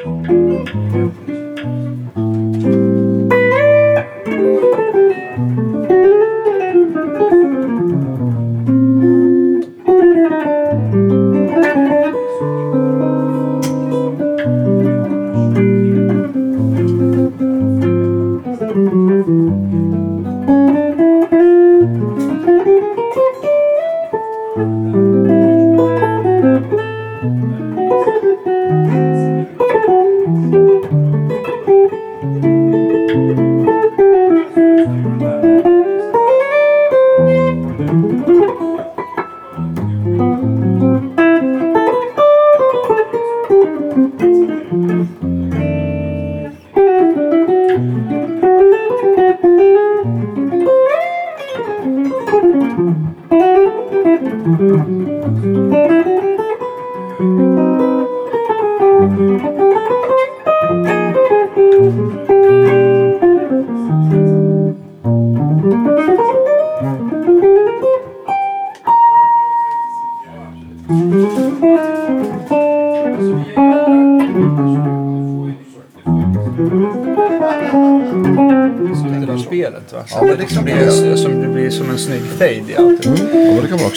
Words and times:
Det 0.00 1.10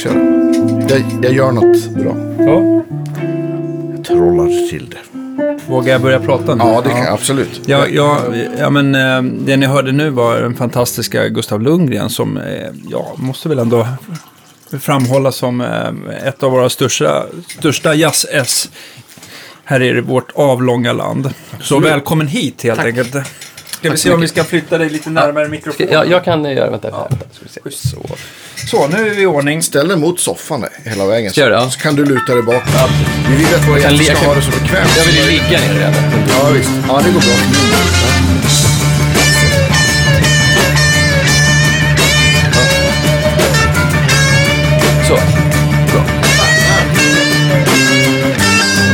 det 0.04 0.10
göra. 0.10 0.44
Jag, 0.90 1.26
jag 1.26 1.34
gör 1.34 1.52
något 1.52 1.90
bra. 1.90 2.16
Ja. 2.46 2.84
Jag 3.96 4.06
trollar 4.06 4.70
till 4.70 4.90
det. 4.90 4.98
Vågar 5.68 5.92
jag 5.92 6.02
börja 6.02 6.20
prata 6.20 6.56
nu? 6.56 6.64
Ja, 6.64 6.82
det 6.82 6.90
kan 6.90 7.00
jag 7.00 7.14
absolut. 7.14 7.62
Ja, 7.66 7.88
ja, 7.88 8.20
ja, 8.58 8.70
men 8.70 8.96
eh, 8.96 9.22
det 9.46 9.58
ni 9.58 9.66
hörde 9.66 9.92
nu 9.92 10.10
var 10.10 10.42
den 10.42 10.56
fantastiska 10.56 11.28
Gustav 11.28 11.62
Lundgren 11.62 12.10
som, 12.10 12.38
eh, 12.38 12.68
ja, 12.90 13.14
måste 13.16 13.50
väl 13.50 13.60
ändå 13.60 13.88
framhålla 14.80 15.32
som 15.32 15.62
eh, 15.62 16.28
ett 16.28 16.44
av 16.44 16.52
våra 16.52 16.70
största, 16.70 17.26
största 17.60 17.96
jazz-S 17.96 18.70
här 19.64 19.82
i 19.82 20.02
vårt 20.02 20.32
avlånga 20.36 20.94
land. 20.94 21.34
Så 21.62 21.80
välkommen 21.80 22.28
hit 22.28 22.64
helt 22.64 22.78
Tack. 22.80 22.88
enkelt. 22.88 23.16
Ska 23.66 23.92
vi 23.92 23.98
se 23.98 24.14
om 24.14 24.22
vi 24.22 24.28
ska 24.28 24.44
flytta 24.44 24.78
dig 24.78 24.90
lite 24.90 25.10
närmare 25.10 25.46
Ska, 25.46 25.52
mikrofonen? 25.52 25.94
jag, 25.94 26.10
jag 26.10 26.24
kan 26.26 26.44
göra, 26.44 26.70
vänta, 26.70 26.92
vänta, 26.92 27.26
ska 27.32 27.60
vi 27.64 27.72
se. 27.72 27.90
Så. 27.90 28.03
Så, 28.74 28.88
nu 28.88 29.10
är 29.10 29.16
vi 29.16 29.22
i 29.22 29.26
ordning. 29.26 29.64
Ställ 29.64 29.88
dig 29.88 29.98
mot 29.98 30.20
soffan 30.20 30.62
där, 30.62 30.70
hela 30.84 31.06
vägen. 31.06 31.32
Ska 31.32 31.42
jag 31.42 31.50
göra 31.50 31.60
det? 31.60 31.66
Ja. 31.66 31.72
Så 31.72 31.80
kan 31.80 31.96
du 31.96 32.06
luta 32.06 32.34
dig 32.34 32.44
bak. 32.44 32.64
Vi 33.30 33.36
vill 33.36 33.56
att 33.56 33.68
våra 33.70 33.80
kan 33.80 33.96
gäster 33.96 34.16
ska 34.16 34.26
ha 34.28 34.36
det 34.36 34.42
så 34.42 34.52
bekvämt. 34.52 34.90
Jag 34.98 35.06
vill 35.06 35.16
ju 35.16 35.24
ligga 35.24 35.60
ner 35.60 35.74
redan. 35.74 35.94
Ja, 36.30 36.50
visst. 36.50 36.70
Ja, 36.88 37.02
det 37.06 37.12
går 37.12 37.20
bra. 37.20 37.36
Så. 45.08 45.14
Bra. 45.94 46.04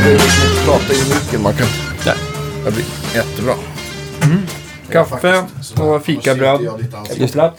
Det 0.04 0.10
är 0.10 0.12
liksom 0.12 0.50
inte 0.50 0.64
prata 0.64 0.92
i 0.92 1.14
micken. 1.14 1.42
Man 1.42 1.52
kan... 1.52 1.66
Där. 2.04 2.16
Det 2.64 2.70
blir 2.70 2.84
jättebra. 3.14 3.54
Kaffe 4.92 5.44
och 5.80 6.04
fikabröd. 6.04 6.60
Just 7.16 7.34
det. 7.34 7.52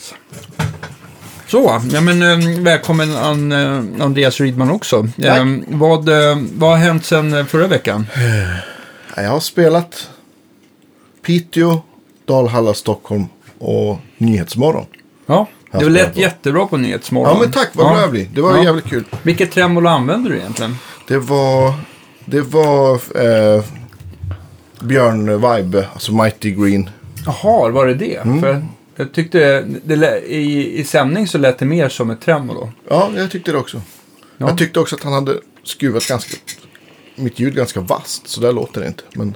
Så, 1.51 1.81
ja, 1.93 2.01
men, 2.01 2.21
eh, 2.21 2.59
välkommen 2.61 3.15
an, 3.15 3.51
eh, 3.51 4.05
Andreas 4.05 4.39
Rydman 4.39 4.71
också. 4.71 5.07
Eh, 5.17 5.45
vad, 5.67 6.09
vad 6.53 6.69
har 6.69 6.77
hänt 6.77 7.05
sedan 7.05 7.33
eh, 7.33 7.45
förra 7.45 7.67
veckan? 7.67 8.05
Ja, 9.15 9.21
Jag 9.23 9.29
har 9.29 9.39
spelat 9.39 10.09
Piteå, 11.25 11.81
Dalhalla, 12.25 12.73
Stockholm 12.73 13.25
och 13.59 13.97
Nyhetsmorgon. 14.17 14.85
Ja, 15.25 15.47
det 15.71 15.81
Jag 15.81 15.91
lät 15.91 16.17
jättebra 16.17 16.65
på 16.67 16.77
Nyhetsmorgon. 16.77 17.33
Ja, 17.35 17.39
men 17.43 17.51
tack. 17.51 17.69
Vad 17.73 17.87
glad 17.91 18.01
jag 18.03 18.11
blir. 18.11 18.27
Det 18.33 18.41
var 18.41 18.57
Ja. 18.57 18.63
jävligt 18.63 18.85
kul. 18.85 19.03
Vilket 19.23 19.51
tremolo 19.51 19.89
använder 19.89 20.29
du 20.31 20.37
egentligen? 20.37 20.77
Det 21.07 21.17
var... 21.17 21.73
Det 22.25 22.41
var... 22.41 22.93
Eh, 22.95 23.63
Björn-vibe, 24.81 25.85
alltså 25.93 26.13
Mighty 26.13 26.51
Green. 26.51 26.89
Jaha, 27.25 27.69
var 27.69 27.85
det 27.87 27.93
det? 27.93 28.15
Mm. 28.15 28.41
För 28.41 28.65
jag 28.95 29.13
tyckte, 29.13 29.61
det, 29.83 30.19
i, 30.27 30.79
i 30.79 30.83
sändning 30.83 31.27
så 31.27 31.37
lät 31.37 31.57
det 31.59 31.65
mer 31.65 31.89
som 31.89 32.09
ett 32.09 32.21
tremolo. 32.21 32.71
Ja, 32.89 33.11
jag 33.15 33.31
tyckte 33.31 33.51
det 33.51 33.57
också. 33.57 33.81
Ja. 34.37 34.47
Jag 34.47 34.57
tyckte 34.57 34.79
också 34.79 34.95
att 34.95 35.03
han 35.03 35.13
hade 35.13 35.39
skruvat 35.63 36.07
ganska... 36.07 36.37
Mitt 37.15 37.39
ljud 37.39 37.55
ganska 37.55 37.79
vasst, 37.81 38.27
så 38.27 38.41
där 38.41 38.53
låter 38.53 38.81
det 38.81 38.87
inte. 38.87 39.03
Men 39.13 39.35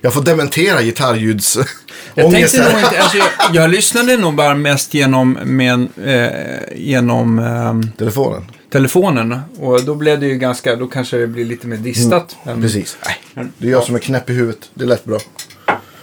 jag 0.00 0.14
får 0.14 0.22
dementera 0.22 0.82
gitarrljuds... 0.82 1.58
Jag 2.14 2.30
tänkte 2.32 2.58
nog 2.58 2.80
inte, 2.82 3.02
alltså 3.02 3.16
jag, 3.16 3.26
jag 3.52 3.70
lyssnade 3.70 4.16
nog 4.16 4.34
bara 4.34 4.54
mest 4.54 4.94
genom, 4.94 5.32
med, 5.44 5.88
eh, 6.04 6.76
genom 6.76 7.38
ehm, 7.38 7.90
Telefonen. 7.98 8.44
telefonen. 8.72 9.40
Och 9.58 9.84
då 9.84 9.94
blev 9.94 10.20
det 10.20 10.26
ju 10.26 10.34
ganska, 10.38 10.76
då 10.76 10.86
kanske 10.86 11.16
det 11.16 11.26
blir 11.26 11.44
lite 11.44 11.66
mer 11.66 11.76
distat. 11.76 12.36
Men- 12.44 12.52
Mm. 12.52 12.62
Precis. 12.62 12.96
Nej, 13.34 13.46
det 13.58 13.66
är 13.68 13.70
jag 13.72 13.84
som 13.84 13.94
är 13.94 13.98
knäpp 13.98 14.30
i 14.30 14.32
huvudet. 14.32 14.70
Det 14.74 14.84
lät 14.84 15.04
bra. 15.04 15.18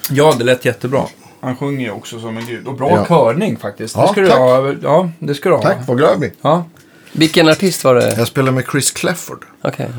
Ja, 0.09 0.35
det 0.37 0.43
lät 0.43 0.65
jättebra. 0.65 1.03
Han 1.41 1.55
sjunger 1.55 1.85
ju 1.85 1.91
också 1.91 2.19
som 2.19 2.37
en 2.37 2.45
gud. 2.45 2.67
Och 2.67 2.73
bra 2.73 2.89
Ja. 2.89 3.05
körning 3.05 3.57
faktiskt. 3.57 3.95
Det 3.95 4.01
Ja, 4.01 4.07
ska 4.11 4.21
du 4.21 4.27
tack. 4.27 4.37
ha. 4.37 4.73
Ja, 4.81 5.09
det 5.19 5.35
ska 5.35 5.49
du 5.49 5.55
ha. 5.55 5.61
Tack, 5.61 5.77
vad 5.87 5.97
glad 5.97 6.23
jag. 6.23 6.31
Ja. 6.41 6.65
Vilken 7.11 7.49
artist 7.49 7.83
var 7.83 7.95
det? 7.95 8.15
Jag 8.17 8.27
spelar 8.27 8.51
med 8.51 8.63
Chris 8.71 8.91
Clefford. 8.91 9.45
Okej. 9.61 9.89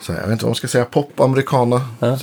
Så 0.00 0.12
jag 0.12 0.20
vet 0.22 0.30
inte 0.30 0.44
vad 0.44 0.50
man 0.50 0.54
ska 0.54 0.68
säga. 0.68 0.84
Pop, 0.84 1.20
americana. 1.20 1.80
Ja. 2.00 2.18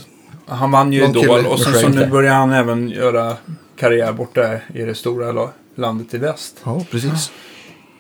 Han 0.48 0.72
vann 0.72 0.94
ju 0.94 1.04
Idol 1.06 1.46
och 1.46 1.60
sen 1.60 1.74
så 1.74 1.88
nu 1.90 2.06
börjar 2.08 2.34
han 2.34 2.54
även 2.54 2.90
göra 2.90 3.36
karriär 3.80 4.12
borta 4.12 4.54
i 4.74 4.82
det 4.82 4.96
stora 4.96 5.32
la- 5.32 5.52
landet 5.76 6.14
i 6.14 6.18
väst. 6.18 6.56
Ja, 6.64 6.86
precis. 6.92 7.32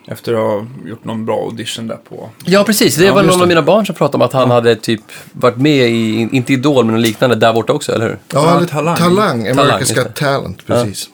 Efter 0.07 0.33
att 0.33 0.39
ha 0.39 0.65
gjort 0.85 1.03
någon 1.05 1.25
bra 1.25 1.35
audition 1.45 1.87
där 1.87 1.95
på... 2.09 2.29
Ja, 2.45 2.63
precis. 2.63 2.95
Det 2.95 3.05
Ja, 3.05 3.13
var 3.13 3.23
någon 3.23 3.33
av 3.33 3.39
det. 3.39 3.45
mina 3.47 3.61
barn 3.61 3.85
som 3.85 3.95
pratade 3.95 4.15
om 4.17 4.21
att 4.21 4.33
han 4.33 4.51
hade 4.51 4.75
typ 4.75 5.01
varit 5.31 5.57
med 5.57 5.89
i, 5.89 6.29
inte 6.31 6.53
Idol, 6.53 6.85
men 6.85 6.95
något 6.95 7.03
liknande 7.03 7.35
där 7.35 7.53
borta 7.53 7.73
också, 7.73 7.91
eller 7.91 8.05
hur? 8.05 8.19
Ja, 8.33 8.45
Ja, 8.45 8.57
eller 8.57 8.67
Talang. 8.67 8.95
Talang. 8.97 9.47
America's 9.47 9.95
Got. 9.95 10.15
Talent, 10.15 10.65
precis. 10.65 11.09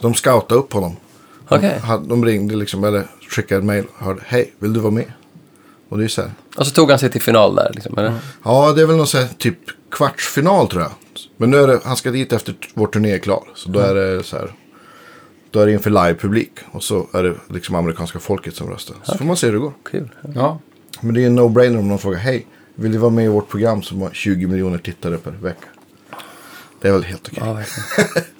De 0.00 0.14
scoutade 0.14 0.54
upp 0.60 0.72
honom. 0.72 0.96
Okej. 1.48 1.78
Han- 1.82 2.08
De 2.08 2.24
ringde 2.24 2.56
liksom, 2.56 2.84
eller 2.84 3.06
skickade 3.30 3.58
ett 3.58 3.64
mejl 3.64 3.84
och 3.98 4.04
hörde, 4.04 4.20
hej, 4.26 4.52
vill 4.58 4.72
du 4.72 4.80
vara 4.80 4.92
med? 4.92 5.12
Och 5.88 5.98
det 5.98 6.04
är 6.04 6.08
så 6.08 6.22
här. 6.22 6.30
Och 6.56 6.66
så 6.66 6.72
tog 6.72 6.90
han 6.90 6.98
sig 6.98 7.10
till 7.10 7.22
final 7.22 7.54
där, 7.54 7.70
liksom, 7.74 7.98
eller? 7.98 8.12
Ja, 8.44 8.72
det 8.72 8.82
är 8.82 8.86
väl 8.86 8.96
någon 8.96 9.06
så 9.06 9.18
här 9.18 9.28
typ 9.38 9.58
kvartsfinal 9.90 10.68
tror 10.68 10.82
jag. 10.82 10.90
Men 11.36 11.50
nu 11.50 11.56
är 11.56 11.66
det, 11.66 11.80
han 11.84 11.96
ska 11.96 12.10
dit 12.10 12.32
efter 12.32 12.54
vår 12.74 12.86
turné 12.86 13.12
är 13.12 13.18
klar. 13.18 13.42
Så 13.54 13.68
då 13.68 13.78
är 13.80 13.94
det 13.94 14.22
så 14.24 14.36
här. 14.36 14.50
Då 15.50 15.60
är 15.60 15.66
det 15.66 15.72
inför 15.72 15.90
live-publik. 15.90 16.50
Och 16.70 16.82
så 16.82 17.06
är 17.12 17.22
det 17.22 17.34
liksom 17.48 17.74
amerikanska 17.74 18.18
folket 18.18 18.54
som 18.56 18.70
röstar. 18.70 18.96
Så 19.02 19.18
får 19.18 19.24
man 19.24 19.36
se 19.36 19.46
hur 19.46 19.52
det 19.52 19.58
går. 19.58 19.72
Kul. 19.90 20.08
Ja. 20.34 20.58
Men 21.00 21.14
det 21.14 21.22
är 21.22 21.26
en 21.26 21.38
no-brainer 21.38 21.78
om 21.78 21.88
någon 21.88 21.98
frågar, 21.98 22.18
hej, 22.18 22.46
vill 22.74 22.92
du 22.92 22.98
vara 22.98 23.10
med 23.10 23.24
i 23.24 23.28
vårt 23.28 23.48
program 23.48 23.82
som 23.82 24.02
har 24.02 24.10
20 24.10 24.46
miljoner 24.46 24.78
tittare 24.78 25.18
per 25.18 25.30
vecka? 25.30 25.66
Det 26.80 26.88
är 26.88 26.92
väl 26.92 27.04
helt 27.04 27.28
okej. 27.28 27.42
Ja, 27.46 27.52
verkligen. 27.52 28.24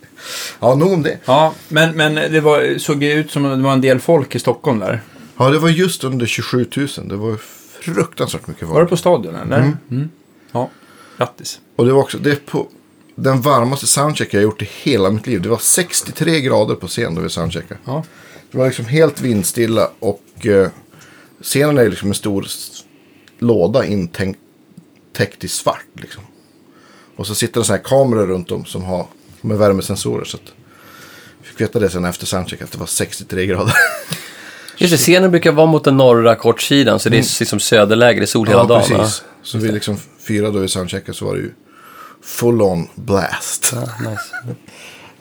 Ja, 0.61 0.75
nog 0.75 0.93
om 0.93 1.03
det. 1.03 1.19
Ja, 1.25 1.55
men, 1.69 1.97
men 1.97 2.15
det 2.15 2.41
var, 2.41 2.79
såg 2.79 3.03
ju 3.03 3.13
ut 3.13 3.31
som 3.31 3.45
att 3.45 3.59
det 3.59 3.63
var 3.63 3.73
en 3.73 3.81
del 3.81 4.01
folk 4.01 4.35
i 4.35 4.39
Stockholm 4.39 4.79
där. 4.79 5.01
Ja, 5.37 5.51
det 5.51 5.59
var 5.59 5.69
just 5.69 6.05
under 6.05 6.27
27 6.27 6.67
000. 6.77 6.89
Det 7.05 7.17
var 7.17 7.37
fruktansvärt 7.81 8.47
mycket 8.47 8.61
folk. 8.61 8.75
Var 8.75 8.81
det 8.81 8.87
på 8.87 8.97
stadion 8.97 9.35
eller? 9.35 9.73
Mm. 9.91 10.09
Ja, 10.53 10.71
grattis. 11.19 11.61
Och 11.77 11.87
det 11.87 11.93
var 11.93 12.01
också 12.01 12.19
det 12.19 12.31
är 12.31 12.37
på 12.37 12.69
den 13.23 13.41
varmaste 13.41 13.87
soundcheck 13.87 14.35
jag 14.35 14.43
gjort 14.43 14.63
i 14.63 14.69
hela 14.83 15.11
mitt 15.11 15.27
liv. 15.27 15.43
Det 15.43 15.49
var 15.49 15.59
63 15.59 16.41
grader 16.41 16.75
på 16.75 16.89
scen 16.89 17.15
då 17.15 17.21
vi 17.21 17.29
soundcheckade. 17.29 17.81
Ja. 17.85 18.05
Det 18.51 18.59
var 18.59 18.67
liksom 18.67 18.85
helt 18.85 19.21
vindstilla 19.21 19.91
och 19.99 20.47
eh, 20.47 20.69
scenen 21.43 21.79
är 21.79 21.89
liksom 21.89 22.09
en 22.09 22.15
stor 22.15 22.47
låda 23.39 23.85
intänkt 23.85 24.41
täckt 25.13 25.45
i 25.45 25.49
svart. 25.49 25.87
Liksom. 25.95 26.23
Och 27.17 27.27
så 27.27 27.35
sitter 27.35 27.61
det 27.61 27.67
så 27.67 27.73
här 27.73 27.81
kameror 27.85 28.27
runt 28.27 28.51
om 28.51 28.65
som 28.65 28.85
har 28.85 29.07
med 29.41 29.59
värmesensorer. 29.59 30.25
Så 30.25 30.37
att 30.37 30.53
vi 31.43 31.49
fick 31.49 31.61
veta 31.61 31.79
det 31.79 31.91
sen 31.91 32.05
efter 32.05 32.27
soundcheck 32.27 32.63
att 32.63 32.73
det 32.73 32.79
var 32.79 32.87
63 32.87 33.47
grader. 33.47 33.75
Just 34.77 34.93
det, 34.93 34.99
scenen 34.99 35.31
brukar 35.31 35.53
vara 35.53 35.67
mot 35.67 35.85
den 35.85 35.97
norra 35.97 36.37
kortsidan, 36.37 37.01
så 37.01 37.09
det 37.09 37.17
är 37.17 37.41
liksom 37.41 37.61
söderläge, 37.61 38.21
det 38.21 38.25
är 38.25 38.27
sol 38.27 38.49
hela 38.49 38.61
ja, 38.61 38.67
dagen. 38.67 38.91
va? 38.91 38.99
precis. 38.99 39.23
Så 39.43 39.59
vi 39.59 39.73
liksom 39.73 39.97
fyra 40.27 40.51
då 40.51 40.59
vi 40.59 40.69
soundcheckade 40.69 41.19
så 41.19 41.25
var 41.25 41.35
det 41.35 41.41
ju 41.41 41.53
full 42.25 42.63
on 42.63 42.89
blast. 42.95 43.71
Ja, 43.75 43.81
nice. 44.11 44.57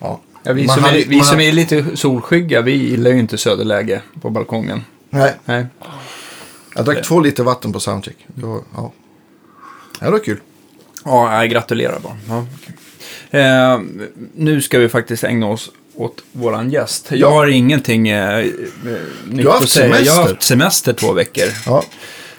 Ja. 0.00 0.20
Ja, 0.42 0.52
vi 0.52 0.66
Man 0.66 0.74
som, 0.74 0.84
hade- 0.84 1.00
är, 1.02 1.06
vi 1.08 1.16
man 1.16 1.24
som 1.24 1.34
hade- 1.36 1.48
är 1.48 1.52
lite 1.52 1.96
solskygga, 1.96 2.60
vi 2.62 2.72
gillar 2.72 3.10
ju 3.10 3.18
inte 3.18 3.38
söderläge 3.38 4.00
på 4.20 4.30
balkongen. 4.30 4.84
Nej, 5.10 5.34
Nej. 5.44 5.66
jag 6.74 6.84
drack 6.84 7.02
två 7.06 7.20
liter 7.20 7.42
vatten 7.44 7.72
på 7.72 7.80
soundcheck. 7.80 8.16
Det 8.26 8.46
var, 8.46 8.60
ja. 8.76 8.92
det 10.00 10.10
var 10.10 10.18
kul. 10.18 10.40
Ja, 11.04 11.40
jag 11.40 11.50
gratulerar 11.50 11.98
bara. 12.00 12.16
Ja. 12.28 12.46
Eh, 13.38 13.80
nu 14.34 14.60
ska 14.62 14.78
vi 14.78 14.88
faktiskt 14.88 15.24
ägna 15.24 15.46
oss 15.46 15.70
åt 15.94 16.22
våran 16.32 16.70
gäst. 16.70 17.06
Jag 17.10 17.18
Ja. 17.18 17.30
har 17.30 17.46
ingenting 17.46 18.08
eh, 18.08 18.38
eh, 18.38 18.44
nytt 19.28 19.46
att 19.46 19.68
säga. 19.68 19.86
Jag 20.00 20.12
har 20.12 20.22
semester. 20.22 20.32
haft 20.34 20.42
semester 20.42 20.92
två 20.92 21.12
veckor. 21.12 21.44
Ja. 21.66 21.84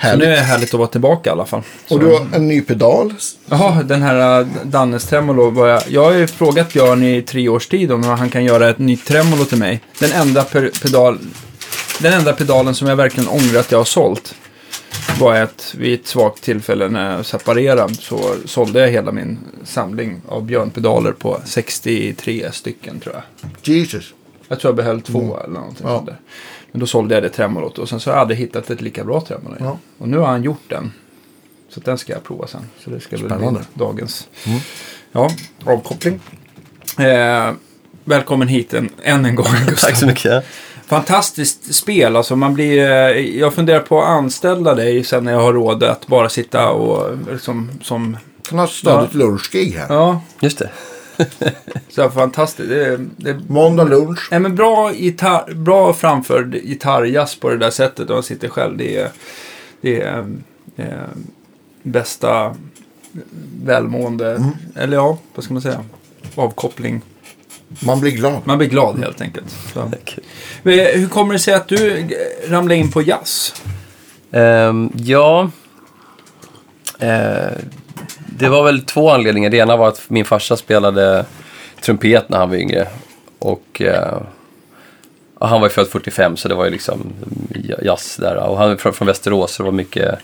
Så 0.02 0.08
nu 0.08 0.10
Härligt. 0.10 0.28
är 0.28 0.32
det 0.32 0.38
härligt 0.40 0.74
att 0.74 0.80
vara 0.80 0.88
tillbaka 0.90 1.30
i 1.30 1.34
alla 1.34 1.46
fall. 1.46 1.62
Så. 1.88 1.94
Och 1.94 2.00
du 2.00 2.06
har 2.06 2.26
en 2.34 2.48
ny 2.48 2.62
pedal. 2.62 3.14
Jaha, 3.50 3.84
den 3.84 4.02
här 4.02 4.42
uh, 4.42 4.48
Dannes 4.64 5.06
tremolo. 5.08 5.68
Jag, 5.68 5.82
jag 5.88 6.04
har 6.04 6.12
ju 6.14 6.28
frågat 6.28 6.74
Björn 6.74 7.04
i 7.04 7.22
tre 7.22 7.50
års 7.50 7.68
tid 7.68 7.92
om 7.92 8.04
han 8.04 8.30
kan 8.30 8.44
göra 8.44 8.70
ett 8.70 8.80
nytt 8.80 9.06
tremolo 9.06 9.46
till 9.46 9.58
mig. 9.58 9.82
Den 10.00 10.12
enda 10.12 10.44
pedal, 10.44 11.20
den 12.00 12.14
enda 12.14 12.34
pedalen 12.34 12.76
som 12.76 12.88
jag 12.88 12.96
verkligen 12.96 13.30
ångrar 13.30 13.60
att 13.60 13.72
jag 13.72 13.80
har 13.80 13.86
sålt 13.86 14.36
var 15.20 15.36
att 15.36 15.76
vid 15.78 16.00
ett 16.00 16.08
svagt 16.08 16.44
tillfälle 16.44 16.90
när 16.90 17.16
jag 17.16 17.26
separerade 17.26 17.94
så 17.94 18.36
sålde 18.46 18.80
jag 18.80 18.88
hela 18.90 19.12
min 19.12 19.40
samling 19.64 20.22
av 20.28 20.44
Björn-pedaler 20.46 21.12
på 21.12 21.42
63 21.46 22.50
stycken 22.52 23.00
tror 23.00 23.16
jag. 23.16 23.50
Jesus. 23.76 24.14
Jag 24.48 24.60
tror 24.60 24.70
jag 24.70 24.76
behöll 24.76 25.02
två 25.02 25.38
eller 25.44 25.54
någonting 25.54 25.86
Ja. 25.90 25.96
sånt 25.96 26.06
där. 26.06 26.18
Men 26.72 26.80
då 26.80 26.86
sålde 26.86 27.14
jag 27.16 27.24
det 27.24 27.30
tremolot 27.30 27.78
och 27.78 27.90
sen 27.90 28.00
så 28.00 28.10
har 28.10 28.16
jag 28.16 28.22
aldrig 28.22 28.40
hittat 28.40 28.70
ett 28.70 28.82
lika 28.82 29.04
bra 29.04 29.22
tremolo. 29.22 29.56
Ja. 29.60 29.78
Och 29.98 30.08
nu 30.08 30.18
har 30.18 30.28
han 30.28 30.44
gjort 30.44 30.64
den. 30.68 30.92
Så 31.70 31.80
den 31.80 31.98
ska 31.98 32.14
jag 32.14 32.24
prova 32.24 32.48
sen. 32.48 32.62
Så 32.80 32.90
det 32.90 33.00
ska 33.00 33.18
Spännande. 33.18 33.52
bli 33.52 33.60
dagens 33.74 34.28
ja, 35.12 35.30
avkoppling. 35.66 36.20
Eh, 37.00 37.52
välkommen 38.04 38.48
hit 38.48 38.74
en, 38.74 38.90
än 39.04 39.26
en 39.26 39.36
gång 39.36 39.46
Gustav. 39.68 39.88
Tack 39.88 39.98
så 39.98 40.06
mycket. 40.08 40.46
Fantastiskt 40.86 41.76
spel. 41.76 42.16
Alltså 42.16 42.36
man 42.36 42.54
blir, 42.54 42.78
eh, 42.92 43.38
jag 43.40 43.54
funderar 43.54 43.80
på 43.80 44.02
att 44.02 44.10
anställa 44.10 44.76
dig 44.76 45.04
sen 45.04 45.24
när 45.24 45.32
jag 45.32 45.40
har 45.40 45.54
råd 45.54 45.84
att 45.84 46.08
bara 46.08 46.30
sitta 46.30 46.70
och 46.70 47.18
liksom 47.32 47.70
som... 47.82 48.18
Kan 48.50 48.60
ha 48.60 48.68
stadigt 48.68 49.14
lunchgig 49.14 49.72
här. 49.72 49.86
Ja, 49.90 50.22
Just 50.40 50.60
det. 50.60 50.70
så 51.90 52.02
här 52.02 52.10
fantastiskt. 52.10 52.70
Det, 52.70 52.98
det, 53.18 53.40
Måndag 53.48 53.84
lunch. 53.84 54.28
Nej, 54.32 54.40
men 54.40 54.56
bra, 54.56 54.94
gitarr, 54.94 55.54
bra 55.54 55.94
framförd 55.94 56.54
gitarrjazz 56.54 57.40
på 57.40 57.50
det 57.50 57.58
där 57.58 57.70
sättet 57.70 58.08
när 58.08 58.16
man 58.16 58.24
sitter 58.24 58.50
själv. 58.50 58.78
Det 58.78 58.98
är, 58.98 59.10
det 59.82 60.02
är 60.02 60.26
eh, 60.76 60.86
bästa 61.84 62.56
välmående, 63.64 64.52
eller 64.76 64.98
ja, 64.98 65.18
vad 65.36 65.44
ska 65.44 65.54
man 65.54 65.62
säga, 65.62 65.84
avkoppling. 66.36 67.02
Man 67.80 68.00
blir 68.00 68.12
glad. 68.12 68.42
Man 68.44 68.58
blir 68.58 68.68
glad 68.68 69.00
helt 69.00 69.22
enkelt. 69.22 69.56
Men 70.64 70.74
Hur 70.74 71.08
kommer 71.08 71.34
det 71.34 71.40
sig 71.40 71.54
att 71.54 71.68
du 71.68 71.98
eh, 71.98 72.06
ramlade 72.50 72.76
in 72.76 72.92
på 72.92 73.02
jazz? 73.02 73.54
Ehm, 74.32 74.92
ja, 74.96 75.50
Eh, 77.02 77.58
det 78.42 78.50
var 78.50 78.64
väl 78.64 78.82
två 78.82 79.10
anledningar. 79.10 79.50
Det 79.50 79.58
ena 79.58 79.78
var 79.78 79.88
att 79.88 80.10
min 80.10 80.26
farsa 80.26 80.58
spelade 80.58 81.26
trumpet 81.82 82.30
när 82.30 82.38
han 82.38 82.50
var 82.50 82.56
yngre. 82.56 82.88
Och 83.40 83.82
eh, 83.82 84.18
ja, 85.40 85.48
han 85.48 85.62
var 85.62 85.68
ju 85.68 85.74
född 85.74 85.88
45 85.88 86.38
så 86.38 86.48
det 86.48 86.56
var 86.56 86.66
ju 86.66 86.72
liksom 86.72 87.14
jazz 87.82 88.18
där. 88.18 88.36
Och 88.36 88.58
han 88.58 88.72
är 88.72 88.76
från, 88.76 89.08
Västerås 89.08 89.52
så 89.52 89.64
det 89.64 89.70
var 89.70 89.72
mycket, 89.72 90.20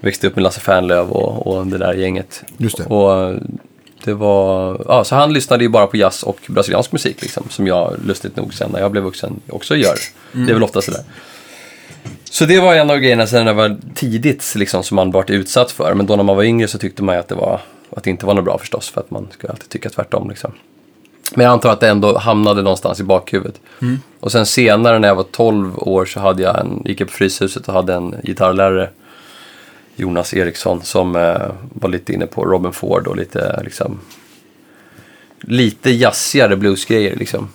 växte 0.00 0.26
upp 0.26 0.36
med 0.36 0.42
Lasse 0.42 0.60
Fernlöf 0.60 1.08
och, 1.08 1.46
och 1.46 1.66
det 1.66 1.78
där 1.78 1.94
gänget. 1.94 2.44
Just 2.56 2.76
det. 2.76 2.84
Och 2.84 3.34
det 4.04 4.14
var, 4.14 4.80
ja, 4.88 5.04
så 5.04 5.14
han 5.14 5.32
lyssnade 5.32 5.64
ju 5.64 5.68
bara 5.68 5.86
på 5.86 5.96
jazz 5.96 6.22
och 6.22 6.38
brasiliansk 6.46 6.92
musik 6.92 7.22
liksom, 7.22 7.46
som 7.50 7.66
jag 7.66 7.96
lustigt 8.06 8.36
nog 8.36 8.54
sen 8.54 8.70
när 8.72 8.80
jag 8.80 8.90
blev 8.90 9.04
vuxen 9.04 9.40
också 9.48 9.76
gör. 9.76 9.96
Det 10.32 10.50
är 10.50 10.54
väl 10.54 10.62
ofta 10.62 10.82
sådär. 10.82 11.00
Så 12.24 12.44
det 12.44 12.60
var 12.60 12.74
en 12.74 12.90
av 12.90 12.98
grejerna 12.98 13.26
sen 13.26 13.46
det 13.46 13.52
var 13.52 13.76
tidigt 13.94 14.54
liksom, 14.56 14.82
som 14.82 14.96
man 14.96 15.10
varit 15.10 15.30
utsatt 15.30 15.72
för. 15.72 15.94
Men 15.94 16.06
då 16.06 16.16
när 16.16 16.24
man 16.24 16.36
var 16.36 16.44
yngre 16.44 16.68
så 16.68 16.78
tyckte 16.78 17.02
man 17.02 17.14
ju 17.14 17.20
att 17.20 17.28
det, 17.28 17.34
var, 17.34 17.60
att 17.90 18.04
det 18.04 18.10
inte 18.10 18.26
var 18.26 18.34
något 18.34 18.44
bra 18.44 18.58
förstås. 18.58 18.90
För 18.90 19.00
att 19.00 19.10
man 19.10 19.28
ska 19.32 19.48
alltid 19.48 19.68
tycka 19.68 19.90
tvärtom. 19.90 20.28
Liksom. 20.28 20.52
Men 21.34 21.44
jag 21.44 21.52
antar 21.52 21.72
att 21.72 21.80
det 21.80 21.88
ändå 21.88 22.18
hamnade 22.18 22.62
någonstans 22.62 23.00
i 23.00 23.02
bakhuvudet. 23.02 23.60
Och 24.20 24.32
sen 24.32 24.46
senare 24.46 24.98
när 24.98 25.08
jag 25.08 25.14
var 25.14 25.26
12 25.30 25.78
år 25.78 26.04
så 26.04 26.20
hade 26.20 26.42
jag 26.42 26.60
en, 26.60 26.82
gick 26.84 27.00
jag 27.00 27.08
på 27.08 27.14
Fryshuset 27.14 27.68
och 27.68 27.74
hade 27.74 27.94
en 27.94 28.14
gitarrlärare, 28.22 28.90
Jonas 29.96 30.34
Eriksson, 30.34 30.82
som 30.82 31.16
eh, 31.16 31.50
var 31.74 31.88
lite 31.88 32.12
inne 32.12 32.26
på 32.26 32.44
Robin 32.44 32.72
Ford 32.72 33.06
och 33.06 33.16
lite 33.16 33.62
liksom 33.64 34.00
lite 35.40 35.90
jazzigare 35.90 36.56
bluesgrejer 36.56 37.16
liksom. 37.16 37.48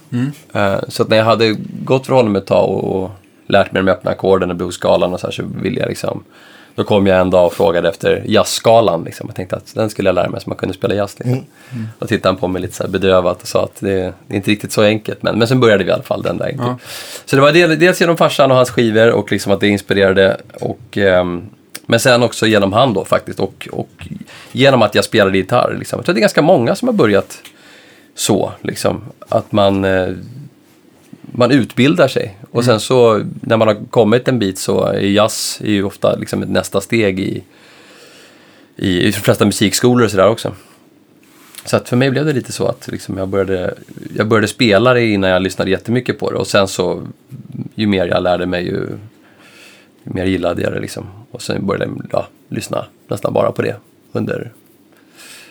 Eh, 0.54 0.80
så 0.88 1.04
att 1.04 1.10
när 1.10 1.18
jag 1.18 1.26
hade 1.26 1.56
gått 1.84 2.06
för 2.06 2.14
honom 2.14 2.36
ett 2.36 2.46
tag 2.46 2.70
och, 2.70 3.04
och 3.04 3.12
lärt 3.48 3.72
mig 3.72 3.84
de 3.84 3.92
öppna 3.92 4.12
ackorden 4.12 4.50
och 4.50 4.56
bluesskalan 4.56 5.14
och 5.14 5.20
så 5.20 5.28
här 5.28 5.32
så 5.32 5.44
ville 5.62 5.80
jag 5.80 5.90
liksom 5.90 6.24
då 6.76 6.84
kom 6.84 7.08
jag 7.08 7.20
en 7.20 7.30
dag 7.30 7.46
och 7.46 7.54
frågade 7.54 7.90
efter 7.90 8.24
jazzskalan. 8.26 9.04
Liksom. 9.04 9.28
Jag 9.28 9.36
tänkte 9.36 9.56
att 9.56 9.76
den 9.76 9.90
skulle 9.90 10.10
jag 10.10 10.16
lära 10.16 10.30
mig 10.30 10.42
så 10.42 10.50
man 10.50 10.58
kunde 10.58 10.76
spela 10.76 10.96
jazz. 10.96 11.20
Liksom. 11.20 11.46
Då 12.00 12.08
tittade 12.08 12.30
han 12.30 12.38
på 12.38 12.48
mig 12.48 12.62
lite 12.62 12.76
så 12.76 12.84
här 12.84 12.90
bedrövat 12.90 13.42
och 13.42 13.48
sa 13.48 13.64
att 13.64 13.76
det, 13.80 13.94
är 13.94 14.14
inte 14.36 14.52
riktigt 14.52 14.72
så 14.72 14.82
enkelt. 14.82 15.24
Men, 15.24 15.40
men 15.40 15.48
sen 15.48 15.60
började 15.60 15.84
vi 15.84 15.90
i 15.90 15.94
alla 15.94 16.04
fall 16.04 16.22
den 16.22 16.38
vägen. 16.38 16.60
Ja. 16.60 16.78
Så 17.26 17.36
det 17.36 17.42
var 17.42 17.52
del, 17.52 17.80
dels 17.80 18.02
genom 18.02 18.18
farsan 18.18 18.52
och 18.52 18.58
hans 18.58 18.70
skivor 18.70 19.12
och 19.12 19.32
liksom 19.32 19.52
att 19.52 19.60
det 19.60 19.68
inspirerade. 19.68 20.38
Och, 20.62 20.98
ehm, 20.98 21.50
men 21.86 22.00
sen 22.00 22.24
också 22.24 22.48
genom 22.48 22.74
han 22.74 22.94
då 22.94 23.06
faktiskt. 23.06 23.40
Och, 23.40 23.68
och 23.72 24.08
genom 24.52 24.82
att 24.82 24.96
jag 24.96 25.04
spelade 25.04 25.38
gitarr. 25.38 25.76
Liksom. 25.80 25.98
Jag 25.98 26.06
tror 26.06 26.14
att 26.14 26.16
det 26.16 26.20
är 26.20 26.22
ganska 26.22 26.42
många 26.42 26.76
som 26.76 26.88
har 26.88 26.94
börjat 26.94 27.38
så. 28.16 28.52
Liksom. 28.62 29.02
Att 29.30 29.52
man, 29.52 29.86
eh, 29.86 30.08
man 31.38 31.52
utbildar 31.52 32.08
sig. 32.08 32.38
Och 32.52 32.66
sen 32.66 32.80
så 32.80 33.24
när 33.42 33.58
man 33.58 33.68
har 33.68 33.78
kommit 33.90 34.28
en 34.28 34.40
bit 34.40 34.58
så 34.58 34.84
är 34.84 35.00
jazz 35.00 35.62
är 35.64 35.72
ju 35.72 35.84
ofta 35.84 36.16
liksom 36.16 36.44
ett 36.44 36.50
nästa 36.50 36.82
steg 36.82 37.20
i, 37.20 37.44
i, 38.76 39.02
i 39.02 39.12
de 39.12 39.20
flesta 39.20 39.46
musikskolor 39.46 40.06
och 40.06 40.12
sådär 40.12 40.28
också. 40.28 40.54
Så 41.66 41.78
att 41.78 41.90
för 41.90 41.98
mig 41.98 42.12
blev 42.12 42.26
det 42.26 42.34
lite 42.34 42.52
så 42.52 42.68
att 42.68 42.88
liksom 42.88 43.18
jag, 43.18 43.28
började, 43.28 43.74
jag 44.16 44.28
började 44.28 44.48
spela 44.48 44.94
det 44.94 45.06
innan 45.06 45.30
jag 45.30 45.42
lyssnade 45.42 45.72
jättemycket 45.72 46.20
på 46.20 46.32
det. 46.32 46.38
Och 46.38 46.48
sen 46.48 46.68
så, 46.68 47.08
ju 47.76 47.88
mer 47.88 48.06
jag 48.06 48.24
lärde 48.24 48.46
mig 48.46 48.66
ju, 48.66 48.88
ju 50.04 50.14
mer 50.14 50.26
gillade 50.26 50.62
jag 50.62 50.74
det 50.74 50.80
liksom. 50.80 51.06
Och 51.32 51.42
sen 51.42 51.68
började 51.68 51.86
jag 51.86 52.08
ja, 52.12 52.28
lyssna 52.50 52.86
nästan 53.08 53.34
bara 53.34 53.52
på 53.52 53.62
det 53.62 53.76
under 54.12 54.52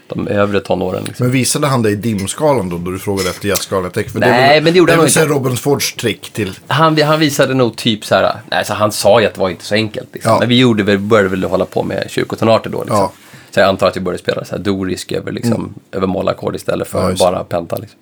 de 0.08 0.28
övre 0.28 0.60
tonåren. 0.60 1.04
Liksom. 1.04 1.26
Men 1.26 1.32
visade 1.32 1.66
han 1.66 1.82
dig 1.82 1.96
dimskalan 1.96 2.68
då, 2.68 2.78
då 2.78 2.90
du 2.90 2.98
frågade 2.98 3.30
efter 3.30 3.48
jazzskalan? 3.48 3.90
Nej, 3.94 4.54
det 4.54 4.60
men 4.60 4.72
det 4.72 4.78
gjorde 4.78 4.92
han 4.92 5.00
nog 5.00 5.10
så 5.10 5.20
här 5.20 5.26
Robin 5.26 5.56
Fords 5.56 5.94
trick 5.94 6.30
till... 6.30 6.58
Han, 6.66 7.02
han 7.02 7.20
visade 7.20 7.54
nog 7.54 7.76
typ 7.76 8.04
så 8.04 8.14
här, 8.14 8.36
nej, 8.50 8.64
så 8.64 8.74
han 8.74 8.92
sa 8.92 9.20
ju 9.20 9.26
att 9.26 9.34
det 9.34 9.40
var 9.40 9.48
inte 9.48 9.64
så 9.64 9.74
enkelt. 9.74 10.08
Liksom. 10.12 10.32
Ja. 10.32 10.38
Men 10.38 10.48
vi 10.48 10.58
gjorde, 10.58 10.98
började 10.98 11.28
väl 11.28 11.44
hålla 11.44 11.64
på 11.64 11.82
med 11.82 12.06
kyrkotonarter 12.08 12.70
då. 12.70 12.78
Liksom. 12.78 12.98
Ja. 12.98 13.12
Så 13.50 13.60
jag 13.60 13.68
antar 13.68 13.86
att 13.86 13.96
vi 13.96 14.00
började 14.00 14.22
spela 14.22 14.44
så 14.44 14.56
här 14.56 14.62
dorisk 14.62 15.12
över, 15.12 15.32
liksom, 15.32 15.74
över 15.92 16.06
mollackord 16.06 16.56
istället 16.56 16.88
för 16.88 17.10
Ja, 17.10 17.16
bara 17.18 17.44
penta. 17.44 17.76
Liksom. 17.76 17.98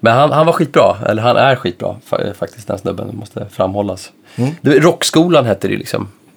Men 0.00 0.16
han, 0.16 0.32
han 0.32 0.46
var 0.46 0.52
skitbra, 0.52 0.96
eller 1.06 1.22
han 1.22 1.36
är 1.36 1.56
skitbra 1.56 1.96
fa- 2.10 2.34
faktiskt, 2.34 2.66
den 2.66 2.78
snubben, 2.78 3.06
det 3.06 3.12
måste 3.12 3.46
framhållas. 3.50 4.10
Det, 4.60 4.78
rockskolan 4.78 5.46
hette 5.46 5.68
det 5.68 5.72
ju 5.72 5.78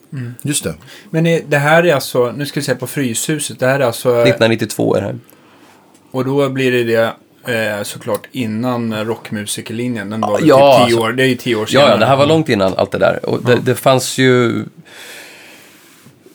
liksom, 0.10 0.36
Just 0.42 0.64
det. 0.64 0.74
Men 1.10 1.24
det 1.50 1.58
här 1.58 1.86
är 1.86 1.94
alltså, 1.94 2.32
nu 2.32 2.46
ska 2.46 2.60
vi 2.60 2.64
säga 2.66 2.78
på 2.78 2.88
Fryshuset, 2.88 3.60
det 3.60 3.66
här 3.68 3.80
är 3.80 3.84
alltså, 3.86 4.10
1992 4.10 4.96
är 4.96 5.02
det 5.02 5.06
här. 5.08 5.16
och 6.12 6.26
då 6.26 6.50
blir 6.50 6.72
det 6.72 6.84
det 6.84 7.14
eh, 7.78 7.84
såklart 7.84 8.22
innan 8.32 8.94
eh, 8.94 9.00
rockmusikerlinjen. 9.00 10.10
Den 10.10 10.22
var 10.22 10.30
Ja, 10.30 10.36
typ 10.38 10.48
tio 10.48 10.56
alltså. 10.96 11.00
år, 11.00 11.12
det 11.14 11.24
är 11.24 11.28
ju 11.28 11.36
tio 11.36 11.56
år 11.56 11.66
senare. 11.66 11.90
Ja, 11.92 11.98
det 11.98 12.06
här 12.06 12.16
var 12.16 12.26
långt 12.26 12.50
innan 12.50 12.74
allt 12.78 12.92
det 12.92 12.98
där. 12.98 13.20
Och 13.30 13.44
det, 13.44 13.56
det 13.56 13.76
fanns 13.76 14.18
ju... 14.18 14.64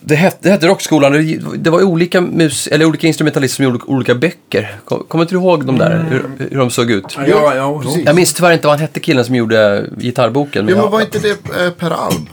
Det 0.05 0.14
hette, 0.14 0.37
det 0.41 0.50
hette 0.50 0.67
Rockskolan. 0.67 1.12
Det, 1.12 1.38
det 1.57 1.71
var 1.71 1.83
olika, 1.83 2.21
mus, 2.21 2.67
eller 2.67 2.85
olika 2.85 3.07
instrumentalister 3.07 3.57
som 3.57 3.64
gjorde 3.64 3.85
olika 3.85 4.14
böcker. 4.14 4.76
Kom- 4.85 5.05
Kommer 5.09 5.25
inte 5.25 5.35
du 5.35 5.38
ihåg 5.38 5.67
de 5.67 5.79
där? 5.79 6.05
Hur, 6.11 6.49
hur 6.50 6.59
de 6.59 6.71
såg 6.71 6.91
ut? 6.91 7.05
Ja, 7.29 7.55
ja, 7.57 7.81
precis. 7.83 8.02
Jag 8.07 8.14
minns 8.17 8.35
tyvärr 8.35 8.52
inte 8.52 8.67
vad 8.67 8.76
han 8.76 8.81
hette 8.81 9.00
killen 9.00 9.25
som 9.25 9.35
gjorde 9.35 9.87
gitarrboken. 9.99 10.64
Men 10.64 10.75
Ja, 10.75 10.83
men 10.83 10.91
var 10.91 11.00
inte 11.00 11.19
det 11.19 11.64
eh, 11.64 11.71
Per 11.71 11.91
Alm? 11.91 12.29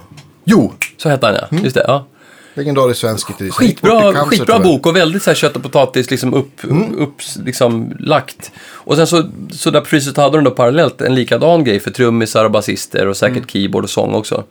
Jo, 0.50 0.74
Så 0.98 1.10
hette 1.10 1.26
han 1.26 1.36
ja. 1.36 1.58
Just 1.64 1.76
det, 1.76 1.84
ja. 1.88 2.06
legendarisk 2.54 3.00
svensk 3.00 3.28
gitarrist. 3.28 3.58
Skitbra, 3.58 4.02
cancer, 4.02 4.26
skitbra 4.26 4.60
bok 4.60 4.86
och 4.86 4.96
väldigt 4.96 5.24
så 5.24 5.30
här 5.30 5.36
kött 5.36 5.56
och 5.56 5.64
potatis 5.64 6.12
liksom 6.12 6.34
upp, 6.34 6.62
upp 6.98 7.14
liksom 7.46 7.94
lagt. 8.00 8.52
Och 8.60 8.96
sen 8.96 9.08
så, 9.08 9.24
så 9.52 9.72
där 9.72 9.80
på 9.80 9.86
Fryset 9.86 10.18
hade 10.18 10.38
de 10.38 10.44
då 10.44 10.52
parallellt 10.52 11.02
en 11.02 11.16
likadan 11.16 11.64
grej 11.64 11.80
för 11.80 11.92
trummisar 11.92 12.46
och 12.46 12.52
basister 12.52 13.08
och 13.08 13.18
säkert 13.18 13.52
keyboard 13.52 13.84
och 13.84 13.90
sång 13.90 14.14
också. 14.14 14.44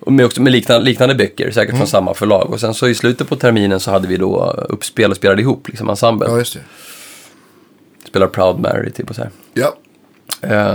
Och 0.00 0.12
med, 0.12 0.26
också, 0.26 0.42
med 0.42 0.52
liknande, 0.52 0.84
liknande 0.84 1.14
böcker, 1.14 1.50
säkert 1.50 1.76
från 1.76 1.86
samma 1.86 2.14
förlag. 2.14 2.50
Och 2.50 2.60
sen 2.60 2.74
så 2.74 2.88
i 2.88 2.94
slutet 2.94 3.28
på 3.28 3.36
terminen 3.36 3.80
så 3.80 3.90
hade 3.90 4.08
vi 4.08 4.16
då 4.16 4.64
uppspel 4.68 5.10
och 5.10 5.16
spelade 5.16 5.42
ihop, 5.42 5.68
liksom 5.68 5.88
ensemble. 5.88 6.28
Ja, 6.28 6.38
just 6.38 6.54
det. 6.54 6.60
Spelade 8.08 8.32
Proud 8.32 8.58
Mary 8.60 8.90
typ 8.90 9.10
och 9.10 9.16
så 9.16 9.22
här. 9.22 9.30
Ja, 9.54 9.76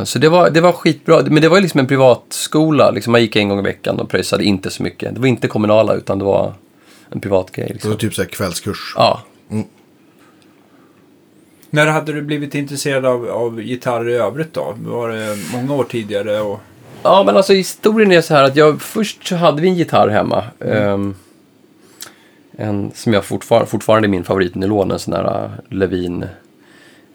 Så 0.03 0.19
det 0.19 0.29
var, 0.29 0.49
det 0.49 0.61
var 0.61 0.71
skitbra, 0.71 1.21
men 1.21 1.41
det 1.41 1.49
var 1.49 1.57
ju 1.57 1.61
liksom 1.61 1.79
en 1.79 1.87
privatskola. 1.87 2.91
Liksom 2.91 3.11
man 3.11 3.21
gick 3.21 3.35
en 3.35 3.49
gång 3.49 3.59
i 3.59 3.61
veckan 3.61 3.99
och 3.99 4.09
pröjsade 4.09 4.43
inte 4.43 4.69
så 4.69 4.83
mycket. 4.83 5.15
Det 5.15 5.19
var 5.21 5.27
inte 5.27 5.47
kommunala 5.47 5.93
utan 5.93 6.19
det 6.19 6.25
var 6.25 6.53
en 7.09 7.19
privat 7.19 7.51
grej. 7.51 7.67
Så 7.67 7.73
Liksom. 7.73 7.97
typ 7.97 8.13
så 8.13 8.21
här 8.21 8.29
kvällskurs. 8.29 8.93
Ja, 8.95 9.21
När 11.69 11.87
hade 11.87 12.13
du 12.13 12.21
blivit 12.21 12.55
intresserad 12.55 13.05
av, 13.05 13.29
av 13.29 13.61
gitarr 13.61 14.09
i 14.09 14.13
övrigt 14.13 14.53
då? 14.53 14.75
Var 14.77 15.09
det 15.09 15.37
många 15.53 15.73
år 15.73 15.83
tidigare? 15.83 16.41
Och... 16.41 16.59
Ja, 17.03 17.23
men 17.25 17.37
alltså 17.37 17.53
historien 17.53 18.11
är 18.11 18.21
så 18.21 18.33
här 18.33 18.43
att 18.43 18.55
jag 18.55 18.81
först 18.81 19.27
så 19.27 19.35
hade 19.35 19.61
vi 19.61 19.67
en 19.67 19.75
gitarr 19.75 20.07
hemma. 20.07 20.43
ehm, 20.59 21.15
en 22.57 22.91
som 22.95 23.13
jag 23.13 23.25
fortfar 23.25 23.65
fortfarande 23.65 24.07
är 24.07 24.09
min 24.09 24.23
favoritnylon, 24.23 24.91
en 24.91 24.99
sån 24.99 25.13
där 25.13 25.43
uh, 25.43 25.51
Levin. 25.69 26.25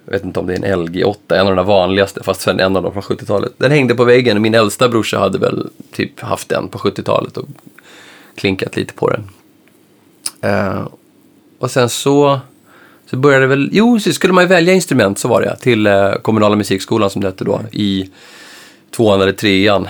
Jag 0.05 0.13
vet 0.13 0.25
inte 0.25 0.41
om 0.41 0.47
det 0.47 0.55
är 0.55 0.65
en 0.65 0.89
LG8, 0.89 1.35
en 1.35 1.47
av 1.47 1.57
de 1.57 1.67
vanligaste, 1.67 2.23
fast 2.23 2.41
sen 2.41 2.61
en 2.61 2.77
av 2.77 2.83
dem 2.83 2.93
från 2.93 3.03
70-talet. 3.03 3.53
Den 3.57 3.71
hängde 3.71 3.95
på 3.95 4.05
väggen 4.05 4.37
och 4.37 4.43
min 4.43 4.55
äldsta 4.55 4.89
brorsa 4.89 5.19
hade 5.19 5.39
väl 5.39 5.71
typ 5.93 6.21
haft 6.21 6.49
den 6.49 6.69
på 6.69 6.79
70-talet 6.79 7.37
och 7.37 7.47
klinkat 8.35 8.77
lite 8.77 8.95
på 8.95 9.11
den. 9.11 9.29
Eh, 10.41 10.89
och 11.59 11.71
sen 11.71 11.89
så, 11.89 12.41
så 13.07 13.17
började 13.17 13.47
väl, 13.47 13.69
jo, 13.73 14.01
så 14.01 14.13
skulle 14.13 14.33
man 14.33 14.45
ju 14.45 14.49
välja 14.49 14.75
instrument, 14.75 15.19
så 15.19 15.29
var 15.29 15.43
det 15.43 15.57
till 15.57 15.87
eh, 15.87 16.13
kommunala 16.13 16.57
musikskolan 16.57 17.11
som 17.11 17.23
det 17.23 17.29
hette 17.29 17.45
då, 17.45 17.61
i 17.73 18.11
tvåan 18.91 19.21
eller 19.21 19.33
trean. 19.33 19.89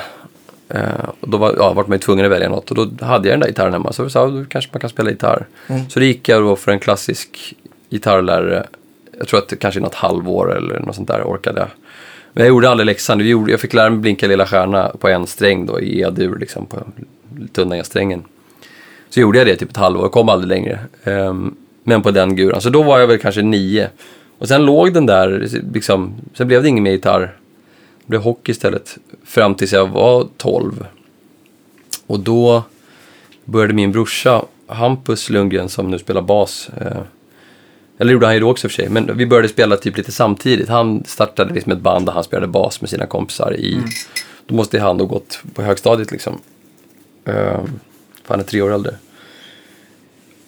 Eh, 0.68 1.08
och 1.20 1.28
då 1.28 1.38
var, 1.38 1.54
ja, 1.58 1.72
vart 1.72 1.88
man 1.88 1.94
ju 1.94 2.00
tvungen 2.00 2.24
att 2.24 2.30
välja 2.30 2.48
något 2.48 2.70
och 2.70 2.76
då 2.76 3.04
hade 3.04 3.28
jag 3.28 3.32
den 3.32 3.40
där 3.40 3.48
gitarren 3.48 3.72
hemma. 3.72 3.92
Så 3.92 4.02
jag 4.02 4.10
sa, 4.10 4.26
då 4.26 4.44
kanske 4.48 4.70
man 4.72 4.80
kan 4.80 4.90
spela 4.90 5.10
gitarr. 5.10 5.46
Så 5.88 6.00
då 6.00 6.04
gick 6.04 6.28
jag 6.28 6.42
då 6.42 6.56
för 6.56 6.72
en 6.72 6.80
klassisk 6.80 7.54
gitarrlärare. 7.90 8.66
Jag 9.18 9.28
tror 9.28 9.38
att 9.38 9.48
det 9.48 9.56
kanske 9.56 9.80
något 9.80 9.94
halvår 9.94 10.56
eller 10.56 10.80
något 10.80 10.96
sånt 10.96 11.08
där 11.08 11.22
orkade 11.22 11.60
jag. 11.60 11.68
Men 12.32 12.44
jag 12.44 12.48
gjorde 12.48 12.70
aldrig 12.70 12.86
läxan. 12.86 13.28
Jag, 13.48 13.60
fick 13.60 13.74
lära 13.74 13.90
mig 13.90 13.98
blinka 13.98 14.26
lilla 14.26 14.46
stjärna 14.46 14.92
på 15.00 15.08
en 15.08 15.26
sträng 15.26 15.66
då 15.66 15.80
i 15.80 16.00
E-dur, 16.00 16.38
liksom 16.38 16.66
på 16.66 16.76
tunna 17.52 17.76
E-strängen. 17.76 18.24
Så 19.08 19.20
gjorde 19.20 19.38
jag 19.38 19.46
det 19.46 19.56
typ 19.56 19.70
ett 19.70 19.76
halvår, 19.76 20.08
kom 20.08 20.28
aldrig 20.28 20.48
längre. 20.48 20.78
Ehm, 21.04 21.54
men 21.84 22.02
på 22.02 22.10
den 22.10 22.36
guran. 22.36 22.60
Så 22.60 22.70
då 22.70 22.82
var 22.82 22.98
jag 22.98 23.06
väl 23.06 23.18
kanske 23.18 23.42
nio. 23.42 23.88
Och 24.38 24.48
sen 24.48 24.64
låg 24.66 24.94
den 24.94 25.06
där, 25.06 25.48
liksom, 25.72 26.14
sen 26.34 26.48
blev 26.48 26.62
det 26.62 26.68
ingen 26.68 26.84
mer 26.84 26.90
gitarr. 26.90 27.20
Det 27.20 28.06
blev 28.06 28.20
hockey 28.20 28.52
istället. 28.52 28.98
Fram 29.24 29.54
tills 29.54 29.72
jag 29.72 29.86
var 29.86 30.26
12. 30.36 30.86
Och 32.06 32.20
då 32.20 32.62
började 33.44 33.74
min 33.74 33.92
brorsa, 33.92 34.44
Hampus 34.66 35.30
Lundgren, 35.30 35.68
som 35.68 35.90
nu 35.90 35.98
spelar 35.98 36.22
bas. 36.22 36.70
Eh, 36.80 37.00
eller 37.98 38.12
gjorde 38.12 38.26
han 38.26 38.34
ju 38.34 38.40
då 38.40 38.50
också 38.50 38.68
för 38.68 38.74
sig. 38.74 38.88
Men 38.88 39.16
vi 39.16 39.26
började 39.26 39.48
spela 39.48 39.76
typ 39.76 39.96
lite 39.96 40.12
samtidigt. 40.12 40.68
Han 40.68 41.04
startade 41.04 41.54
liksom 41.54 41.72
ett 41.72 41.78
band 41.78 42.06
där 42.06 42.12
han 42.12 42.24
spelade 42.24 42.46
bas 42.46 42.80
med 42.80 42.90
sina 42.90 43.06
kompisar 43.06 43.56
i... 43.56 43.82
Då 44.46 44.54
måste 44.54 44.80
han 44.80 44.98
då 44.98 45.06
gått 45.06 45.40
på 45.54 45.62
högstadiet 45.62 46.10
liksom. 46.10 46.32
Uh, 47.28 47.34
för 48.24 48.28
han 48.28 48.40
är 48.40 48.44
tre 48.44 48.62
år 48.62 48.72
äldre. 48.74 48.94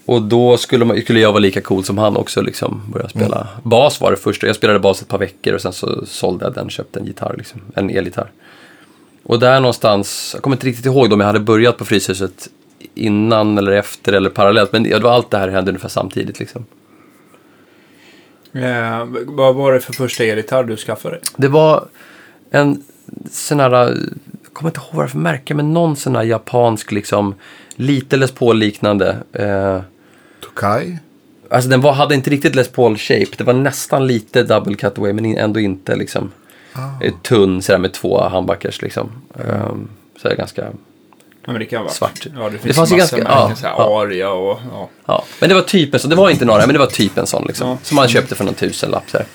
Och 0.07 0.23
då 0.23 0.57
skulle, 0.57 0.85
man, 0.85 1.01
skulle 1.01 1.21
jag 1.21 1.33
vara 1.33 1.41
lika 1.41 1.61
cool 1.61 1.85
som 1.85 1.99
han 1.99 2.17
också 2.17 2.43
liksom. 2.43 2.83
Börja 2.93 3.09
spela. 3.09 3.49
Bas 3.63 4.01
var 4.01 4.11
det 4.11 4.17
första. 4.17 4.47
Jag 4.47 4.57
spelade 4.57 4.79
bas 4.79 5.03
ett 5.03 5.09
par 5.09 5.19
veckor 5.19 5.55
och 5.55 5.61
sen 5.61 5.73
så 5.73 6.07
sålde 6.07 6.45
jag 6.45 6.55
den. 6.55 6.71
Köpte 6.71 7.01
en 7.01 7.07
gitarr 7.07 7.35
liksom. 7.39 7.61
En 7.75 7.91
elgitarr. 7.91 8.31
Och 9.23 9.39
där 9.39 9.61
någonstans, 9.61 10.31
jag 10.35 10.43
kommer 10.43 10.57
inte 10.57 10.67
riktigt 10.67 10.87
ihåg 10.87 11.13
om 11.13 11.21
jag 11.21 11.27
hade 11.27 11.41
börjat 11.41 11.79
på 11.79 11.85
Fryshuset 11.85 12.49
innan 12.95 13.59
eller 13.59 13.73
efter 13.73 14.13
eller 14.13 14.31
parallellt. 14.31 14.73
Men 14.73 14.83
det 14.83 14.99
var 14.99 15.11
allt 15.11 15.31
det 15.31 15.39
här 15.39 15.49
hände 15.49 15.71
ungefär 15.71 15.89
samtidigt 15.89 16.39
liksom. 16.39 16.65
Eh, 18.57 19.05
vad 19.27 19.55
var 19.55 19.73
det 19.73 19.81
för 19.81 19.93
första 19.93 20.25
elgitarr 20.25 20.65
du 20.65 20.77
skaffade? 20.77 21.19
Det 21.37 21.49
var 21.49 21.85
en 22.51 22.83
sån 23.31 23.61
här, 23.61 23.71
jag 23.71 23.95
kommer 24.53 24.71
inte 24.71 24.81
ihåg 24.81 24.89
vad 24.93 24.97
det 24.97 25.01
var 25.03 25.07
för 25.09 25.19
märke, 25.19 25.55
men 25.55 25.73
någon 25.73 25.97
sån 25.97 26.17
här 26.17 26.23
japansk 26.23 26.93
liksom, 26.93 27.35
lite 27.75 28.17
Les 28.17 28.33
Paul 28.33 28.59
liknande. 28.59 29.17
Eh, 29.33 29.81
Tokai. 30.41 30.99
alltså 31.51 31.71
den 31.71 31.81
var, 31.81 31.93
hade 31.93 32.15
inte 32.15 32.31
riktigt 32.31 32.55
Les 32.55 32.69
Paul 32.69 32.97
shape, 32.99 33.27
det 33.39 33.45
var 33.45 33.53
nästan 33.55 34.07
lite 34.07 34.43
double 34.43 34.75
cutaway 34.75 35.13
men 35.13 35.25
in- 35.25 35.39
ändå 35.39 35.61
inte 35.61 35.97
liksom. 35.97 36.31
Eh, 37.03 37.15
Tunn 37.23 37.63
sådär 37.63 37.79
med 37.79 37.93
två 37.93 38.21
handbackers 38.29 38.83
liksom. 38.83 39.11
Eh, 39.39 39.75
så 40.23 40.29
ganska, 40.37 40.67
Ja, 41.47 41.53
men 41.53 41.59
det 41.61 41.65
kan 41.67 41.83
vara. 41.83 41.93
Svart. 41.93 42.27
Ja, 42.37 42.45
det 42.45 42.51
finns 42.51 42.63
Det 42.63 42.75
fanns 42.75 42.93
ju 42.93 42.97
ganska- 42.97 43.17
märken, 43.17 43.33
ja, 43.51 43.57
så 43.57 43.67
här, 43.67 43.75
ja. 43.79 44.01
Aria 44.03 44.31
och... 44.31 44.59
Ja. 44.73 44.89
ja. 45.07 45.25
Men 45.41 45.49
det 45.49 45.55
var 45.55 45.63
typ 45.63 45.95
en 45.95 46.01
sån, 46.01 46.11
det 46.11 46.17
var 46.17 46.31
inte 46.31 46.45
några, 46.45 46.67
men 46.67 46.73
det 46.73 46.79
var 46.79 46.87
typ 46.87 47.19
en 47.19 47.27
sån 47.27 47.45
liksom. 47.47 47.69
Ja. 47.69 47.77
Som 47.83 47.97
man 47.97 48.09
köpte 48.09 48.35
för 48.35 48.45
någon 48.45 48.55
tusenlapp 48.55 49.05
så 49.11 49.19
här. 49.19 49.27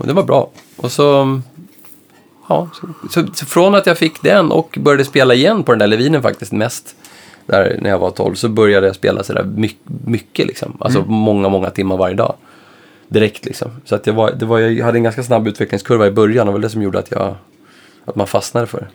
Och 0.00 0.06
det 0.06 0.12
var 0.12 0.22
bra. 0.22 0.50
Och 0.76 0.92
så, 0.92 1.40
ja, 2.48 2.68
så, 2.74 2.88
så, 3.10 3.26
så 3.34 3.46
från 3.46 3.74
att 3.74 3.86
jag 3.86 3.98
fick 3.98 4.22
den 4.22 4.52
och 4.52 4.78
började 4.80 5.04
spela 5.04 5.34
igen 5.34 5.62
på 5.62 5.72
den 5.72 5.78
där 5.78 5.86
Levinen 5.86 6.22
faktiskt 6.22 6.52
mest, 6.52 6.94
där 7.46 7.78
när 7.80 7.90
jag 7.90 7.98
var 7.98 8.10
12, 8.10 8.34
så 8.34 8.48
började 8.48 8.86
jag 8.86 8.96
spela 8.96 9.22
sådär 9.22 9.42
mycket, 9.42 9.80
mycket 10.04 10.46
liksom. 10.46 10.76
Alltså 10.80 11.04
många, 11.06 11.48
många 11.48 11.70
timmar 11.70 11.96
varje 11.96 12.14
dag. 12.14 12.34
Direkt 13.08 13.44
liksom. 13.44 13.70
Så 13.84 13.94
att 13.94 14.06
jag, 14.06 14.14
var, 14.14 14.32
det 14.32 14.46
var, 14.46 14.58
jag 14.58 14.84
hade 14.84 14.98
en 14.98 15.02
ganska 15.02 15.22
snabb 15.22 15.48
utvecklingskurva 15.48 16.06
i 16.06 16.10
början 16.10 16.48
och 16.48 16.52
det 16.54 16.58
var 16.58 16.62
det 16.62 16.70
som 16.70 16.82
gjorde 16.82 16.98
att 16.98 17.10
jag 17.10 17.34
att 18.04 18.16
man 18.16 18.26
fastnade 18.26 18.66
för 18.66 18.78
det. 18.80 18.86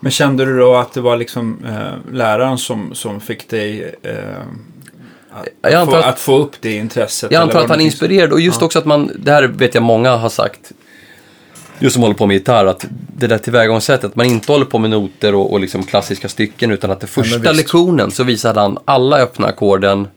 Men 0.00 0.12
kände 0.12 0.44
du 0.44 0.58
då 0.58 0.74
att 0.74 0.92
det 0.92 1.00
var 1.00 1.16
liksom 1.16 1.58
eh, 1.66 2.12
läraren 2.14 2.58
som, 2.58 2.94
som 2.94 3.20
fick 3.20 3.48
dig 3.48 3.94
eh, 4.02 4.12
att, 5.62 5.72
Jag 5.72 5.86
få, 5.86 5.94
att- 5.96 6.04
att 6.04 6.20
få 6.20 6.36
upp 6.38 6.52
det 6.60 6.72
intresset? 6.76 7.32
Jag 7.32 7.42
antar 7.42 7.50
att 7.50 7.54
han 7.54 7.64
är 7.64 7.68
någonting 7.68 7.90
som- 7.90 8.04
inspirerad 8.04 8.32
och 8.32 8.40
just 8.40 8.62
också 8.62 8.78
att 8.78 8.84
man, 8.84 9.10
det 9.18 9.30
här 9.32 9.42
vet 9.44 9.74
jag 9.74 9.82
många 9.82 10.16
har 10.16 10.28
sagt, 10.28 10.72
just 11.78 11.94
som 11.94 12.02
håller 12.02 12.14
på 12.16 12.26
med 12.26 12.34
gitarr, 12.34 12.66
att 12.66 12.86
det 13.16 13.26
där 13.26 13.38
tillvägagångssättet, 13.38 14.04
att 14.04 14.16
man 14.16 14.26
inte 14.26 14.52
håller 14.52 14.64
på 14.64 14.78
med 14.78 14.90
noter 14.90 15.34
och, 15.34 15.52
och 15.52 15.60
liksom 15.60 15.82
klassiska 15.82 16.28
stycken 16.28 16.70
utan 16.70 16.90
att 16.90 17.00
det 17.00 17.06
första 17.06 17.38
visst. 17.38 17.56
lektionen 17.56 18.10
så 18.10 18.24
visade 18.24 18.60
han 18.60 18.78
alla 18.84 19.18
öppna 19.18 19.46
ackorden 19.46 20.08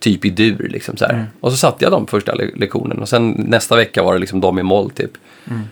typ 0.00 0.24
i 0.24 0.30
dur. 0.30 0.68
Liksom 0.72 0.96
så 0.96 1.04
här. 1.04 1.26
Och 1.40 1.50
så 1.50 1.56
satte 1.56 1.84
jag 1.84 1.92
dem 1.92 2.06
första 2.06 2.34
le- 2.34 2.50
lektionen 2.56 2.98
och 2.98 3.08
sen 3.08 3.30
nästa 3.48 3.76
vecka 3.76 4.02
var 4.02 4.12
det 4.14 4.18
liksom 4.18 4.40
de 4.40 4.58
i 4.58 4.62
moll 4.62 4.90
typ. 4.90 5.10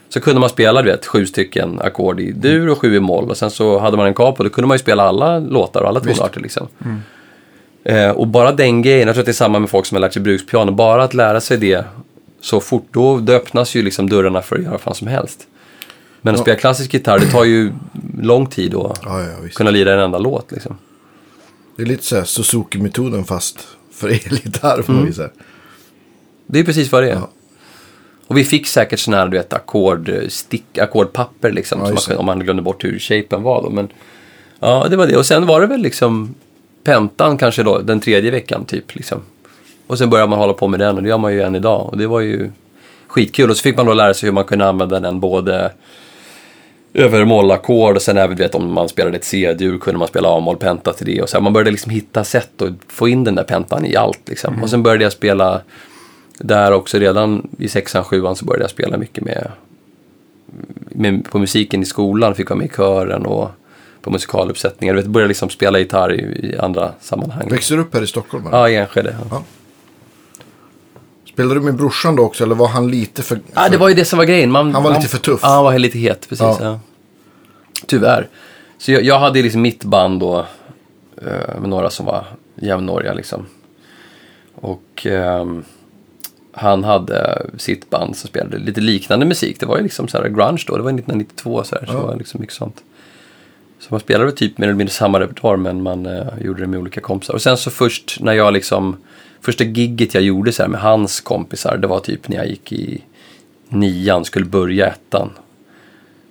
Så 0.08 0.20
kunde 0.20 0.40
man 0.40 0.48
spela 0.50 0.82
du 0.82 0.90
vet, 0.90 1.06
sju 1.06 1.26
stycken 1.26 1.80
ackord 1.80 2.20
i 2.20 2.32
dur 2.32 2.68
och 2.68 2.78
sju 2.78 2.94
i 2.96 3.00
moll 3.00 3.30
och 3.30 3.36
sen 3.36 3.50
så 3.50 3.78
hade 3.78 3.96
man 3.96 4.06
en 4.06 4.14
capo, 4.14 4.42
då 4.44 4.50
kunde 4.50 4.68
man 4.68 4.74
ju 4.74 4.78
spela 4.78 5.02
alla 5.02 5.38
låtar 5.38 5.80
och 5.82 5.88
alla 5.88 6.00
tonarter 6.00 6.40
liksom. 6.40 6.68
Eh, 7.84 8.10
och 8.10 8.26
bara 8.26 8.52
den 8.52 8.82
grejen, 8.82 9.06
jag 9.06 9.14
tror 9.14 9.22
att 9.22 9.26
det 9.26 9.30
är 9.30 9.34
samma 9.34 9.58
med 9.58 9.70
folk 9.70 9.86
som 9.86 9.96
har 9.96 10.00
lärt 10.00 10.12
sig 10.12 10.22
brukspiano, 10.22 10.72
bara 10.72 11.04
att 11.04 11.14
lära 11.14 11.40
sig 11.40 11.58
det 11.58 11.84
så 12.40 12.60
fort, 12.60 12.86
då, 12.92 13.18
då 13.20 13.32
öppnas 13.32 13.74
ju 13.74 13.82
liksom 13.82 14.08
dörrarna 14.08 14.42
för 14.42 14.56
att 14.56 14.62
göra 14.62 14.72
vad 14.72 14.80
fan 14.80 14.94
som 14.94 15.08
helst. 15.08 15.46
Men 16.20 16.34
att 16.34 16.40
spela 16.40 16.56
klassisk 16.58 16.94
gitarr, 16.94 17.18
det 17.18 17.26
tar 17.30 17.44
ju 17.44 17.72
lång 18.22 18.46
tid 18.46 18.74
att 18.74 19.00
Ja, 19.04 19.20
ja, 19.22 19.48
kunna 19.54 19.70
lira 19.70 19.92
en 19.94 20.00
enda 20.00 20.18
låt. 20.18 20.52
Liksom. 20.52 20.78
Det 21.76 21.82
är 21.82 21.86
lite 21.86 22.04
så 22.04 22.16
här 22.16 22.24
Suzuki-metoden 22.24 23.24
fast 23.24 23.58
för 23.96 24.08
elgitarr 24.26 24.82
på 24.82 24.92
Mm. 24.92 25.00
något 25.04 25.10
vis. 25.10 25.18
här. 25.18 25.30
Det 26.46 26.58
är 26.60 26.64
precis 26.64 26.92
vad 26.92 27.02
det 27.02 27.10
är. 27.10 27.14
Ja. 27.14 27.28
Och 28.26 28.36
vi 28.36 28.44
fick 28.44 28.66
säkert 28.66 28.98
sådana 28.98 29.22
här, 29.22 29.28
du 29.30 29.36
vet, 29.36 29.52
ackord, 29.52 30.10
stick, 30.28 30.78
ackordpapper 30.78 31.52
liksom, 31.52 31.80
Ja, 31.80 31.96
som 31.96 32.12
man, 32.14 32.18
om 32.18 32.26
man 32.26 32.40
glömde 32.40 32.62
bort 32.62 32.84
hur 32.84 32.98
shapen 32.98 33.42
var 33.42 33.62
då. 33.62 33.70
Men 33.70 33.88
ja, 34.60 34.86
det 34.90 34.96
var 34.96 35.06
det. 35.06 35.16
Och 35.16 35.26
sen 35.26 35.46
var 35.46 35.60
det 35.60 35.66
väl 35.66 35.80
liksom 35.80 36.34
pentan 36.84 37.38
kanske 37.38 37.62
då, 37.62 37.78
den 37.78 38.00
tredje 38.00 38.30
veckan 38.30 38.64
typ. 38.64 38.94
Liksom. 38.94 39.20
Och 39.86 39.98
sen 39.98 40.10
började 40.10 40.30
man 40.30 40.38
hålla 40.38 40.52
på 40.52 40.68
med 40.68 40.80
den 40.80 40.96
och 40.96 41.02
det 41.02 41.08
gör 41.08 41.18
man 41.18 41.32
ju 41.32 41.42
än 41.42 41.54
idag. 41.54 41.86
Och 41.90 41.98
det 41.98 42.06
var 42.06 42.20
ju 42.20 42.50
skitkul. 43.06 43.50
Och 43.50 43.56
så 43.56 43.62
fick 43.62 43.76
man 43.76 43.86
då 43.86 43.92
lära 43.94 44.14
sig 44.14 44.26
hur 44.26 44.32
man 44.34 44.44
kunde 44.44 44.68
använda 44.68 45.00
den 45.00 45.20
både 45.20 45.72
över 46.96 47.24
mollackord 47.24 47.96
och 47.96 48.02
sen 48.02 48.16
även 48.16 48.36
vet, 48.36 48.54
om 48.54 48.72
man 48.72 48.88
spelade 48.88 49.16
ett 49.16 49.24
C-dur 49.24 49.78
kunde 49.78 49.98
man 49.98 50.08
spela 50.08 50.28
A-moll 50.28 50.56
penta 50.56 50.92
till 50.92 51.06
det. 51.06 51.22
Och 51.22 51.28
så 51.28 51.36
här, 51.36 51.42
man 51.42 51.52
började 51.52 51.70
liksom 51.70 51.90
hitta 51.90 52.24
sätt 52.24 52.62
att 52.62 52.72
få 52.88 53.08
in 53.08 53.24
den 53.24 53.34
där 53.34 53.44
pentan 53.44 53.86
i 53.86 53.96
allt. 53.96 54.28
Liksom. 54.28 54.62
Och 54.62 54.70
sen 54.70 54.82
började 54.82 55.04
jag 55.04 55.12
spela 55.12 55.60
där 56.38 56.72
också 56.72 56.98
redan 56.98 57.48
i 57.58 57.68
sexan, 57.68 58.04
sjuan 58.04 58.36
så 58.36 58.44
började 58.44 58.64
jag 58.64 58.70
spela 58.70 58.96
mycket 58.96 59.24
med, 59.24 59.50
med 60.88 61.24
på 61.30 61.38
musiken 61.38 61.82
i 61.82 61.84
skolan. 61.84 62.34
Fick 62.34 62.50
vara 62.50 62.58
med 62.58 62.66
i 62.66 62.70
kören 62.76 63.26
och 63.26 63.50
på 64.02 64.10
musikaluppsättningar. 64.10 64.94
Du 64.94 65.00
vet, 65.00 65.10
började 65.10 65.28
liksom 65.28 65.50
spela 65.50 65.78
gitarr 65.78 66.12
i, 66.12 66.50
i 66.52 66.58
andra 66.58 66.92
sammanhang. 67.00 67.48
Växer 67.50 67.76
du 67.76 67.82
upp 67.82 67.94
här 67.94 68.02
i 68.02 68.06
Stockholm? 68.06 68.46
eller? 68.46 68.58
Ja, 68.58 68.68
i 68.68 68.76
Enskede. 68.76 69.16
Ja. 69.20 69.26
Ja. 69.30 69.42
Spelade 71.32 71.54
du 71.54 71.60
med 71.60 71.74
brorsan 71.74 72.16
då 72.16 72.22
också 72.22 72.44
eller 72.44 72.54
var 72.54 72.68
han 72.68 72.90
lite 72.90 73.22
för... 73.22 73.40
Ja, 73.54 73.68
det 73.68 73.76
var 73.76 73.88
ju 73.88 73.94
det 73.94 74.04
som 74.04 74.16
var 74.16 74.24
grejen. 74.24 74.50
Man, 74.50 74.74
Han 74.74 74.82
var 74.82 74.94
lite 74.94 75.08
för 75.08 75.18
tuff. 75.18 75.40
Ja, 75.42 75.48
han 75.48 75.64
var 75.64 75.78
lite 75.78 75.98
het, 75.98 76.28
precis. 76.28 76.56
Ja. 76.60 76.80
Tyvärr. 77.86 78.28
Så 78.78 78.92
jag, 78.92 79.02
jag 79.02 79.18
hade 79.18 79.42
liksom 79.42 79.62
mitt 79.62 79.84
band 79.84 80.20
då 80.20 80.46
eh, 81.22 81.60
med 81.60 81.68
några 81.68 81.90
som 81.90 82.06
var 82.06 82.24
jämnåriga 82.54 83.14
liksom. 83.14 83.46
Och 84.54 85.06
ehm, 85.06 85.64
han 86.52 86.84
hade 86.84 87.46
sitt 87.58 87.90
band 87.90 88.16
som 88.16 88.28
spelade 88.28 88.58
lite 88.58 88.80
liknande 88.80 89.26
musik. 89.26 89.60
Det 89.60 89.66
var 89.66 89.76
ju 89.76 89.82
liksom 89.82 90.08
så 90.08 90.18
här 90.18 90.28
grunge 90.28 90.64
då, 90.66 90.76
det 90.76 90.82
var 90.82 90.90
1992 90.90 91.64
så 91.64 91.74
här, 91.76 91.86
så 91.86 91.92
Ja. 91.92 91.98
det 91.98 92.06
var 92.06 92.16
liksom 92.16 92.40
mycket 92.40 92.56
sånt. 92.56 92.82
Så 93.78 93.86
man 93.90 94.00
spelade 94.00 94.32
typ 94.32 94.58
mer 94.58 94.66
eller 94.66 94.76
mindre 94.76 94.92
samma 94.94 95.20
repertoar 95.20 95.56
men 95.56 95.82
man 95.82 96.06
eh, 96.06 96.26
gjorde 96.40 96.60
det 96.60 96.66
med 96.66 96.80
olika 96.80 97.00
kompisar. 97.00 97.34
Och 97.34 97.42
sen 97.42 97.56
så 97.56 97.70
först 97.70 98.18
när 98.20 98.32
jag 98.32 98.52
liksom, 98.52 98.96
första 99.40 99.64
gigget 99.64 100.14
jag 100.14 100.22
gjorde 100.22 100.52
så 100.52 100.62
här 100.62 100.70
med 100.70 100.80
hans 100.80 101.20
kompisar, 101.20 101.76
det 101.76 101.86
var 101.86 102.00
typ 102.00 102.28
när 102.28 102.36
jag 102.36 102.46
gick 102.46 102.72
i 102.72 103.02
nian, 103.68 104.24
skulle 104.24 104.46
börja 104.46 104.86
ettan 104.86 105.30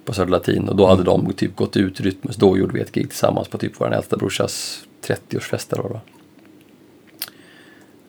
på 0.06 0.14
Södra 0.14 0.32
Latin. 0.32 0.70
Och 0.70 0.76
då 0.76 0.88
hade 0.88 1.04
de 1.04 1.34
typ 1.34 1.56
gått 1.56 1.78
ut 1.78 2.02
Rytmus, 2.02 2.36
då 2.36 2.58
gjorde 2.58 2.74
vi 2.74 2.82
ett 2.82 2.92
gig 2.92 3.10
tillsammans 3.10 3.48
på 3.48 3.58
typ 3.58 3.74
vår 3.78 3.94
äldsta 3.94 4.18
brorsas 4.18 4.84
30-årsfest 5.08 5.74
eller 5.74 5.84
vad 5.84 5.92
det 5.92 5.94
var. 5.94 6.02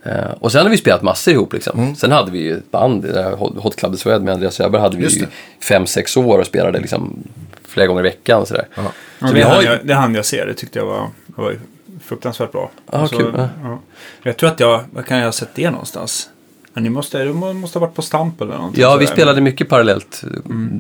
Eh, 0.07 0.31
och 0.41 0.53
sen 0.53 0.63
har 0.63 0.71
vi 0.71 0.77
spelat 0.77 1.03
massor 1.03 1.35
ihop 1.35 1.53
liksom. 1.53 1.97
Sen 1.97 2.13
hade 2.13 2.31
vi 2.31 2.39
ju 2.39 2.57
ett 2.57 2.71
band, 2.71 3.03
det 3.03 3.13
där 3.13 3.37
Hot 3.37 3.77
Club 3.77 3.99
Swed 3.99 4.23
med 4.23 4.35
Andreas 4.35 4.61
Öberg 4.61 4.83
hade 4.83 4.97
vi 4.97 5.09
ju 5.09 5.21
det. 5.21 5.29
fem, 5.65 5.87
sex 5.87 6.17
år 6.17 6.39
och 6.39 6.47
spelade 6.47 6.81
liksom 6.81 7.19
flera 7.63 7.87
gånger 7.87 8.01
i 8.01 8.03
veckan. 8.03 8.47
Sådär. 8.47 8.69
Ja. 8.75 8.83
Ja, 9.19 9.27
Så 9.27 9.33
det, 9.33 9.39
vi 9.39 9.43
har 9.43 9.63
jag, 9.63 9.79
det 9.87 9.95
hann 9.95 10.15
jag 10.15 10.25
se, 10.25 10.45
det 10.45 10.55
tyckte 10.55 10.79
jag 10.79 10.87
var, 10.87 11.11
det 11.27 11.43
var 11.43 11.57
fruktansvärt 12.05 12.53
bra. 12.53 12.71
Ah, 12.87 13.09
kul, 13.09 13.35
ja. 13.37 13.49
ja. 13.63 13.79
Jag 14.23 14.37
tror 14.37 14.51
att 14.51 14.61
jag, 14.61 14.85
vad 14.93 15.07
kan 15.07 15.19
jag 15.19 15.25
ha 15.25 15.33
sett 15.33 15.55
det 15.55 15.71
någonstans? 15.71 16.31
Men 16.77 16.83
ni 16.83 16.91
måste, 16.91 17.25
du 17.25 17.33
må- 17.33 17.53
måste 17.53 17.79
ha 17.79 17.87
varit 17.87 17.95
på 17.97 18.03
Stamp 18.03 18.41
eller 18.41 18.55
någonting. 18.57 18.81
Ja, 18.83 18.97
vi 18.97 19.07
spelade 19.07 19.41
mycket 19.41 19.69
parallellt 19.69 20.23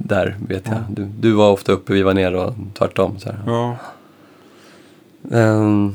där, 0.04 0.36
vet 0.48 0.62
jag. 0.66 0.76
Du, 0.88 1.04
du 1.04 1.32
var 1.32 1.50
ofta 1.50 1.72
uppe, 1.72 1.92
vi 1.92 2.02
var 2.02 2.14
nere 2.14 2.38
och 2.40 2.54
tvärtom. 2.78 3.18
Så 3.18 3.28
här. 3.28 3.38
Ja, 3.46 3.76
Ehm, 5.32 5.94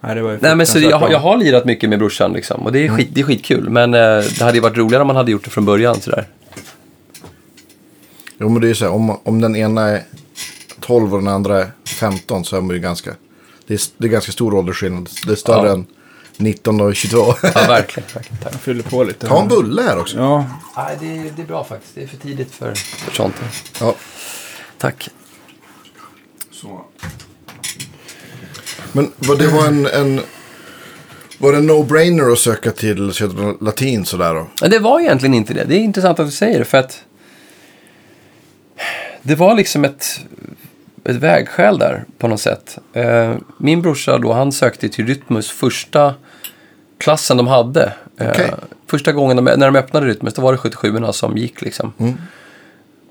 nej 0.00 0.14
det 0.14 0.22
var 0.22 0.30
ju 0.30 0.38
nej, 0.40 0.56
men 0.56 0.66
så 0.66 0.78
jag, 0.78 1.12
jag 1.12 1.18
har 1.18 1.36
lirat 1.36 1.64
mycket 1.64 1.90
med 1.90 1.98
brorsan 1.98 2.32
liksom. 2.32 2.60
Och 2.66 2.72
det 2.72 2.86
är, 2.86 2.88
skit, 2.88 3.08
det 3.12 3.20
är 3.20 3.24
skitkul. 3.24 3.70
Men 3.70 3.94
eh, 3.94 4.00
det 4.00 4.40
hade 4.40 4.54
ju 4.54 4.60
varit 4.60 4.76
roligare 4.76 5.00
om 5.00 5.06
man 5.06 5.16
hade 5.16 5.30
gjort 5.30 5.44
det 5.44 5.50
från 5.50 5.64
början. 5.64 6.00
Sådär. 6.00 6.26
Jo, 8.38 8.48
men 8.48 8.60
det 8.60 8.66
är 8.66 8.68
ju 8.68 8.74
så 8.74 8.84
här, 8.84 8.92
om, 8.92 9.18
om 9.22 9.40
den 9.40 9.56
ena 9.56 9.82
är 9.88 10.02
12 10.80 11.14
och 11.14 11.20
den 11.20 11.28
andra 11.28 11.58
är 11.62 11.70
15 11.86 12.44
så 12.44 12.56
är 12.56 12.60
man 12.60 12.76
ju 12.76 12.82
ganska... 12.82 13.10
Det 13.66 13.74
är, 13.74 13.80
det 13.98 14.06
är 14.06 14.10
ganska 14.10 14.32
stor 14.32 14.54
åldersskillnad. 14.54 15.08
Det 15.26 15.32
är 15.32 15.36
större 15.36 15.66
Ja. 15.68 15.72
än 15.74 15.86
19 16.40 16.80
och 16.80 16.96
22. 16.96 17.16
Ja, 17.16 17.32
verkligen. 17.42 18.08
verkligen. 18.14 18.38
Tack. 18.42 18.52
Jag 18.52 18.60
fyller 18.60 18.82
på 18.82 19.04
lite. 19.04 19.26
Ta 19.26 19.42
en 19.42 19.48
bulle 19.48 19.82
här 19.82 19.98
också. 19.98 20.18
Ja, 20.18 20.46
Nej, 20.76 20.96
det, 21.00 21.06
är- 21.06 21.32
det 21.36 21.42
är 21.42 21.46
bra 21.46 21.64
faktiskt. 21.64 21.94
Det 21.94 22.02
är 22.02 22.06
för 22.06 22.16
tidigt 22.16 22.52
för, 22.54 22.74
för 22.74 23.12
sånt. 23.14 23.34
Ja. 23.80 23.94
Tack. 24.78 25.08
så. 26.52 26.84
Men 28.92 29.12
vad 29.18 29.38
det 29.38 29.46
var 29.48 29.66
en... 29.66 29.86
en 29.86 30.20
var 31.38 31.52
det 31.52 31.58
en 31.58 31.70
no-brainer 31.70 32.32
att 32.32 32.38
söka 32.38 32.70
till 32.70 33.12
Södra 33.12 33.54
Latin 33.60 34.04
sådär 34.04 34.34
då? 34.34 34.46
Men 34.60 34.70
det 34.70 34.78
var 34.78 35.00
egentligen 35.00 35.34
inte 35.34 35.54
det. 35.54 35.64
Det 35.64 35.74
är 35.74 35.78
intressant 35.80 36.18
att 36.18 36.26
du 36.26 36.32
säger 36.32 36.58
det 36.58 36.64
för 36.64 36.78
att 36.78 37.02
det 39.22 39.34
var 39.34 39.54
liksom 39.54 39.84
ett, 39.84 40.20
ett 41.04 41.16
vägskäl 41.16 41.78
där 41.78 42.04
på 42.18 42.28
något 42.28 42.40
sätt. 42.40 42.78
Eh, 42.92 43.34
min 43.58 43.82
brorsa 43.82 44.18
då, 44.18 44.32
han 44.32 44.52
sökte 44.52 44.88
till 44.88 45.06
Rytmus 45.06 45.50
första 45.50 46.14
klassen 47.00 47.36
de 47.36 47.46
hade. 47.46 47.92
Eh, 48.16 48.30
Okej. 48.30 48.50
Första 48.86 49.12
gången 49.12 49.36
de, 49.36 49.44
när 49.44 49.66
de 49.70 49.76
öppnade 49.76 50.06
Rytmus, 50.06 50.34
då 50.34 50.42
var 50.42 50.52
det 50.52 50.58
77 50.58 51.12
som 51.12 51.36
gick 51.36 51.62
liksom. 51.62 51.92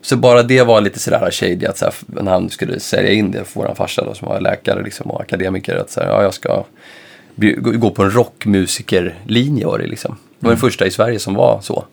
Så 0.02 0.18
bara 0.18 0.44
det 0.44 0.64
var 0.64 0.82
lite 0.82 1.00
sådär 1.00 1.32
shady 1.32 1.66
att 1.66 1.78
så 1.78 1.86
här, 1.86 1.94
när 2.08 2.32
han 2.32 2.50
skulle 2.50 2.80
sälja 2.80 3.12
in 3.12 3.32
det 3.32 3.44
för 3.44 3.60
våran 3.60 3.76
farsa 3.76 4.06
då, 4.06 4.14
som 4.14 4.28
var 4.28 4.40
läkare 4.40 4.84
liksom, 4.84 5.12
och 5.12 5.22
akademiker. 5.22 5.76
Att 5.76 5.92
så 5.92 6.00
här, 6.00 6.08
ja, 6.08 6.24
jag 6.24 6.34
ska 6.34 6.64
bli, 7.36 7.52
gå 7.54 7.90
på 7.90 8.04
en 8.04 8.12
rockmusikerlinje 8.12 9.66
var 9.66 9.80
det 9.80 9.88
liksom. 9.88 10.18
Det 10.40 10.46
var 10.46 10.52
den 10.52 10.60
första 10.60 10.86
i 10.86 10.92
Sverige 10.92 11.20
som 11.20 11.34
var 11.34 11.60
så. 11.62 11.86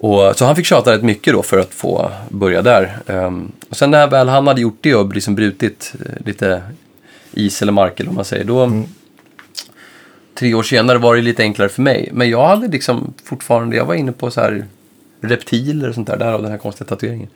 Och, 0.00 0.36
så 0.36 0.44
han 0.44 0.56
fick 0.56 0.66
tjata 0.66 0.92
rätt 0.92 1.02
mycket 1.02 1.32
då 1.32 1.42
för 1.42 1.58
att 1.58 1.74
få 1.74 2.10
börja 2.28 2.62
där. 2.62 2.98
Ehm, 3.06 3.52
och 3.70 3.76
sen 3.76 3.90
när 3.90 4.06
väl 4.06 4.28
han 4.28 4.46
hade 4.46 4.60
gjort 4.60 4.78
det 4.80 4.94
och 4.94 5.14
liksom 5.14 5.34
brutit 5.34 5.94
eh, 6.00 6.26
lite 6.26 6.62
is 7.32 7.62
eller 7.62 7.72
mark 7.72 8.00
eller 8.00 8.08
vad 8.08 8.16
man 8.16 8.24
säger, 8.24 8.44
då 8.44 8.82
tre 10.34 10.54
år 10.54 10.62
senare 10.62 10.98
var 10.98 11.16
det 11.16 11.22
lite 11.22 11.42
enklare 11.42 11.68
för 11.68 11.82
mig. 11.82 12.08
Men 12.12 12.30
jag 12.30 12.46
hade 12.46 12.68
liksom 12.68 13.14
fortfarande, 13.24 13.76
jag 13.76 13.84
var 13.84 13.94
inne 13.94 14.12
på 14.12 14.30
så 14.30 14.40
här 14.40 14.64
reptiler 15.20 15.88
och 15.88 15.94
sånt 15.94 16.06
där, 16.06 16.16
därav 16.16 16.42
den 16.42 16.50
här 16.50 16.58
konstiga 16.58 16.88
tatueringen. 16.88 17.28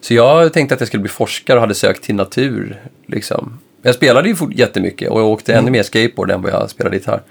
Så 0.00 0.14
jag 0.14 0.52
tänkte 0.52 0.74
att 0.74 0.80
jag 0.80 0.88
skulle 0.88 1.02
bli 1.02 1.10
forskare 1.10 1.56
och 1.56 1.60
hade 1.60 1.74
sökt 1.74 2.04
till 2.04 2.14
natur. 2.14 2.82
Liksom. 3.06 3.58
Jag 3.82 3.94
spelade 3.94 4.28
ju 4.28 4.36
jättemycket 4.50 5.10
och 5.10 5.20
jag 5.20 5.26
åkte 5.26 5.54
ännu 5.54 5.70
mer 5.70 5.82
skateboard 5.82 6.30
än 6.30 6.42
vad 6.42 6.52
jag 6.52 6.70
spelade 6.70 6.96
gitarr. 6.96 7.22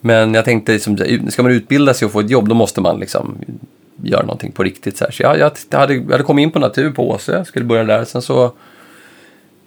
Men 0.00 0.34
jag 0.34 0.44
tänkte, 0.44 0.72
liksom, 0.72 0.98
ska 1.28 1.42
man 1.42 1.52
utbilda 1.52 1.94
sig 1.94 2.06
och 2.06 2.12
få 2.12 2.20
ett 2.20 2.30
jobb, 2.30 2.48
då 2.48 2.54
måste 2.54 2.80
man 2.80 3.00
liksom 3.00 3.38
göra 4.02 4.22
någonting 4.22 4.52
på 4.52 4.62
riktigt. 4.62 4.96
Så, 4.96 5.04
här. 5.04 5.12
så 5.12 5.22
jag, 5.22 5.38
jag, 5.38 5.78
hade, 5.78 5.94
jag 5.94 6.10
hade 6.10 6.24
kommit 6.24 6.42
in 6.42 6.50
på 6.50 6.58
natur 6.58 6.90
på 6.90 7.10
Åsö, 7.10 7.44
skulle 7.44 7.64
börja 7.64 7.84
där. 7.84 8.04
Sen 8.04 8.22
så, 8.22 8.52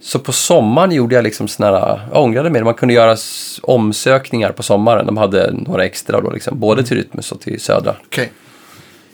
så 0.04 0.20
på 0.20 0.32
sommaren 0.32 0.92
gjorde 0.92 1.16
jag 1.16 1.24
liksom 1.24 1.48
såna 1.48 1.70
här, 1.70 2.08
jag 2.12 2.24
ångrade 2.24 2.50
mig, 2.50 2.64
man 2.64 2.74
kunde 2.74 2.94
göra 2.94 3.18
omsökningar 3.62 4.52
på 4.52 4.64
sommaren. 4.64 5.06
De 5.06 5.18
hade 5.18 5.52
några 5.52 5.86
extra 5.86 6.22
då, 6.22 6.32
liksom, 6.32 6.60
både 6.60 6.84
till 6.84 6.98
Rytmus 6.98 7.32
och 7.32 7.42
till 7.42 7.60
Södra. 7.62 7.96
Okej. 8.06 8.32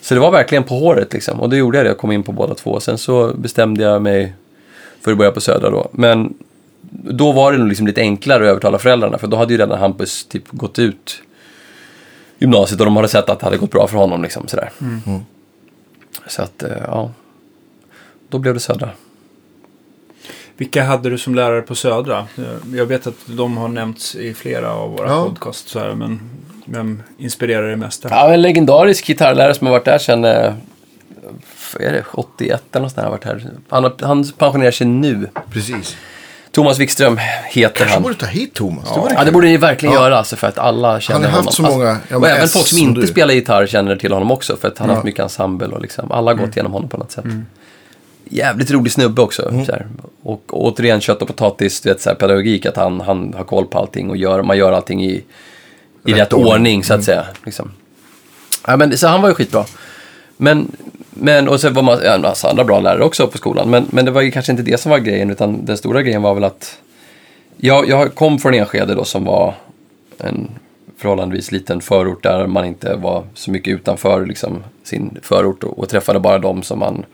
Så 0.02 0.14
det 0.14 0.20
var 0.20 0.32
verkligen 0.32 0.64
på 0.64 0.76
håret 0.76 1.14
liksom. 1.14 1.40
Och 1.40 1.50
då 1.50 1.56
gjorde 1.56 1.78
jag 1.78 1.86
det, 1.86 1.90
jag 1.90 1.98
kom 1.98 2.12
in 2.12 2.24
på 2.24 2.32
båda 2.32 2.56
två. 2.56 2.80
Sen 2.80 2.98
så 2.98 3.34
bestämde 3.34 3.84
jag 3.84 4.02
mig 4.02 4.34
för 5.02 5.12
att 5.12 5.18
börja 5.18 5.32
på 5.32 5.42
Södra 5.42 5.70
då. 5.70 5.90
Men 5.92 6.34
då 6.92 7.32
var 7.32 7.52
det 7.52 7.58
nog 7.58 7.68
liksom 7.68 7.88
lite 7.88 8.02
enklare 8.02 8.44
att 8.44 8.50
övertala 8.50 8.78
föräldrarna. 8.78 9.18
För 9.18 9.28
då 9.28 9.38
hade 9.38 9.54
ju 9.54 9.60
redan 9.60 9.80
Hampus 9.80 10.26
typ 10.26 10.44
gått 10.52 10.80
ut 10.80 11.22
gymnasiet 12.40 12.80
och 12.80 12.86
de 12.86 12.96
hade 12.96 13.08
sett 13.08 13.30
att 13.30 13.40
det 13.40 13.46
hade 13.46 13.58
gått 13.58 13.72
bra 13.72 13.88
för 13.88 13.98
honom. 13.98 14.24
Liksom, 14.24 14.48
sådär. 14.48 14.72
Så 16.28 16.42
att, 16.42 16.64
eh, 16.64 16.72
ja. 16.88 17.12
Då 18.30 18.38
blev 18.38 18.54
det 18.54 18.60
Södra. 18.60 18.90
Vilka 20.60 20.84
hade 20.84 21.10
du 21.10 21.18
som 21.18 21.36
lärare 21.36 21.62
på 21.62 21.76
Södra? 21.76 22.26
Jag 22.74 22.86
vet 22.86 23.08
att 23.08 23.14
de 23.26 23.58
har 23.58 23.68
nämnts 23.68 24.16
i 24.16 24.34
flera 24.34 24.74
av 24.74 24.92
våra 24.92 25.08
Ja. 25.10 25.26
podcasts. 25.30 25.76
Här, 25.76 25.94
men 25.96 26.20
vem 26.66 27.04
inspirerar 27.18 27.68
dig 27.68 27.76
mest? 27.76 28.04
där? 28.04 28.10
Ja, 28.10 28.34
en 28.34 28.42
legendarisk 28.42 29.06
gitarrlärare 29.08 29.54
som 29.54 29.68
har 29.68 29.72
varit 29.72 29.86
där 29.86 29.98
sedan 29.98 30.26
eh, 30.26 30.32
är 31.80 31.92
det, 31.92 32.04
81 32.14 32.64
eller 32.72 32.82
något 32.84 32.92
sånt 32.92 33.04
har 33.04 33.12
varit 33.12 33.24
här. 33.26 33.50
Han, 33.70 33.92
han 34.02 34.32
pensionerar 34.38 34.72
sig 34.72 34.88
nu. 34.88 35.30
Precis. 35.52 35.98
Thomas 36.52 36.80
Wikström 36.80 37.20
heter 37.50 37.76
Kanske 37.76 37.94
han. 37.94 38.04
borde 38.04 38.16
ta 38.16 38.26
hit 38.26 38.54
Thomas. 38.54 38.94
Det 38.94 39.00
var 39.00 39.12
Ja, 39.16 39.24
det 39.24 39.32
borde 39.32 39.48
ni 39.48 39.58
verkligen 39.58 39.96
göra 39.96 40.18
alltså, 40.18 40.36
för 40.36 40.48
att 40.48 40.58
alla 40.58 41.00
känner 41.00 41.20
Han 41.20 41.30
har 41.34 41.44
haft 41.44 41.58
honom. 41.58 41.72
så 41.72 41.78
många, 41.78 41.90
ja, 41.90 41.98
men 42.10 42.18
och 42.22 42.28
även 42.30 42.44
S 42.44 42.54
folk 42.54 42.68
som 42.68 42.78
som 42.78 42.88
inte 42.88 43.02
du. 43.02 43.08
spelar 43.08 43.34
gitarr 43.34 43.68
känner 43.68 43.96
till 43.96 44.12
honom 44.14 44.32
också, 44.32 44.56
för 44.58 44.68
att 44.68 44.78
han 44.78 44.88
har 44.90 44.94
Ja. 44.94 44.98
haft 44.98 45.06
mycket 45.06 45.24
ensemble 45.24 45.68
och 45.68 45.82
liksom, 45.82 46.12
alla 46.12 46.32
har 46.32 46.34
Mm. 46.34 46.46
gått 46.46 46.56
igenom 46.56 46.72
honom 46.74 46.90
på 46.90 46.98
något 46.98 47.12
sätt. 47.12 47.26
Jävligt 48.30 48.72
rolig 48.72 48.92
snubbe 48.92 49.22
också. 49.22 49.64
Så 49.66 49.72
här. 49.72 49.88
Och, 50.24 50.44
återigen 50.50 51.02
kött 51.02 51.22
och 51.22 51.28
potatis, 51.28 51.82
du 51.82 51.90
vet, 51.90 52.02
så 52.02 52.10
här, 52.10 52.16
pedagogik, 52.16 52.66
att 52.66 52.76
han, 52.76 53.02
han 53.02 53.34
har 53.34 53.44
koll 53.44 53.66
på 53.66 53.78
allting 53.78 54.10
och 54.10 54.18
gör, 54.18 54.44
man 54.44 54.58
gör 54.58 54.72
allting 54.72 55.04
i, 55.04 55.12
i 55.12 55.24
rätt, 56.04 56.18
Rätt 56.18 56.34
ordning. 56.34 56.48
Mm. 56.48 56.56
ordning, 56.56 56.84
så 56.84 56.94
att 56.94 57.04
säga. 57.04 57.26
Liksom. 57.46 57.72
Ja, 58.68 58.78
men, 58.78 58.98
så 58.98 59.08
han 59.08 59.22
var 59.22 59.30
ju 59.30 59.36
skitbra. 59.36 59.66
Men, 60.38 60.72
men 61.10 61.48
och 61.48 61.60
så 61.60 61.70
var 61.70 61.82
man 61.82 62.00
ja, 62.04 62.16
en 62.16 62.22
massa 62.22 62.50
andra 62.50 62.64
bra 62.64 62.80
lärare 62.80 63.04
också 63.04 63.28
på 63.28 63.38
skolan. 63.38 63.70
Men, 63.70 63.86
men 63.90 64.06
det 64.06 64.12
var 64.12 64.22
ju 64.22 64.32
kanske 64.32 64.52
inte 64.52 64.64
det 64.64 64.80
som 64.80 64.92
var 64.92 65.00
grejen, 65.00 65.30
utan 65.32 65.66
den 65.66 65.78
stora 65.78 66.02
grejen 66.02 66.22
var 66.22 66.34
väl 66.34 66.44
att 66.44 66.78
jag, 67.58 67.90
jag 67.90 68.16
kom 68.16 68.40
från 68.40 68.54
Enskede 68.54 68.96
då 68.96 69.04
som 69.04 69.26
var 69.26 69.56
en 70.18 70.50
förhållandevis 70.98 71.52
liten 71.52 71.82
förort 71.82 72.24
där 72.24 72.48
man 72.48 72.66
inte 72.66 72.96
var 72.96 73.24
så 73.34 73.52
mycket 73.52 73.74
utanför 73.74 74.26
liksom, 74.26 74.64
sin 74.84 75.18
förort 75.22 75.64
och, 75.64 75.80
och 75.80 75.90
träffade 75.90 76.20
bara 76.20 76.40
de 76.40 76.64
som 76.64 76.80
man 76.80 77.06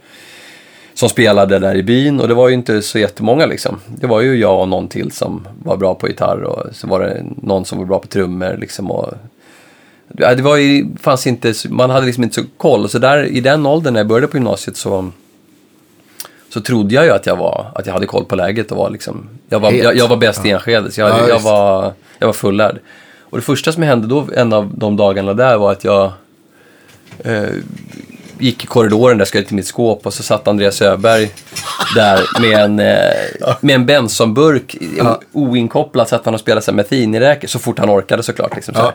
som 0.95 1.10
spelade 1.10 1.60
där 1.60 1.75
i 1.75 1.84
byn 1.84 2.19
och 2.19 2.27
det 2.27 2.34
var 2.34 2.47
ju 2.47 2.53
inte 2.53 2.81
så 2.81 2.99
jättemånga 2.99 3.45
liksom. 3.45 3.79
Det 3.88 4.08
var 4.08 4.21
ju 4.21 4.36
jag 4.36 4.62
och 4.62 4.67
någon 4.67 4.88
till 4.88 5.12
som 5.12 5.47
var 5.63 5.77
bra 5.77 5.95
på 5.95 6.08
gitarr 6.08 6.43
och 6.43 6.75
så 6.75 6.88
var 6.88 6.99
det 6.99 7.23
någon 7.41 7.65
som 7.65 7.77
var 7.77 7.86
bra 7.86 7.99
på 7.99 8.08
trummor 8.08 8.58
liksom 8.60 8.91
och 8.91 9.13
Ja, 10.17 10.36
det 10.36 10.41
var 10.41 10.58
ju, 10.58 10.88
fanns 10.99 11.27
inte, 11.27 11.53
man 11.69 11.89
hade 11.89 12.05
liksom 12.05 12.23
inte 12.23 12.36
så 12.36 12.47
koll. 12.58 12.89
Så 12.89 12.99
där, 12.99 13.23
i 13.25 13.41
den 13.41 13.65
åldern 13.65 13.93
när 13.93 13.99
jag 13.99 14.08
började 14.08 14.27
på 14.27 14.38
gymnasiet 14.38 14.77
så, 14.77 15.12
så 16.49 16.62
trodde 16.62 16.95
jag 16.95 17.05
ju 17.05 17.12
att 17.12 17.25
jag, 17.25 17.36
var, 17.36 17.65
att 17.75 17.86
jag 17.86 17.93
hade 17.93 18.05
koll 18.05 18.25
på 18.25 18.36
läget 18.36 18.71
och 18.71 18.77
var 18.77 18.89
liksom, 18.89 19.29
jag 19.49 19.60
var, 19.60 19.71
jag, 19.71 19.95
jag 19.95 20.08
var 20.08 20.17
bäst 20.17 20.45
i 20.45 20.49
Enskede. 20.49 20.91
Så 20.91 21.01
jag, 21.01 21.10
Ja, 21.10 21.27
jag, 21.29 21.39
var, 21.39 21.93
jag 22.19 22.27
var 22.27 22.34
fullärd. 22.34 22.79
Och 23.19 23.38
det 23.38 23.41
första 23.43 23.71
som 23.71 23.84
hände 23.84 24.08
då, 24.08 24.27
en 24.36 24.53
av 24.53 24.71
de 24.77 24.97
dagarna 24.97 25.34
där 25.34 25.58
var 25.58 25.71
att 25.71 25.84
jag 25.84 26.12
eh, 27.19 27.43
gick 28.39 28.63
i 28.63 28.67
korridoren 28.67 29.17
där, 29.17 29.26
skulle 29.26 29.43
till 29.43 29.56
mitt 29.56 29.67
skåp 29.67 30.06
och 30.06 30.13
så 30.13 30.24
satt 30.24 30.48
Andreas 30.48 30.82
Öberg 30.82 31.32
där 31.95 32.41
med 32.41 32.60
en, 32.60 32.80
eh, 32.80 33.56
med 33.62 33.76
en 33.76 33.86
Bensonburk 33.86 34.78
Ja. 34.98 35.21
oinkopplad. 35.32 36.08
Satt 36.08 36.26
han 36.26 36.34
och 36.34 36.39
spelade 36.39 36.71
methinräker 36.71 37.48
så 37.48 37.60
fort 37.60 37.80
han 37.80 37.89
orkade 37.89 38.24
såklart. 38.24 38.56
Liksom, 38.56 38.74
så 38.74 38.82
här, 38.82 38.91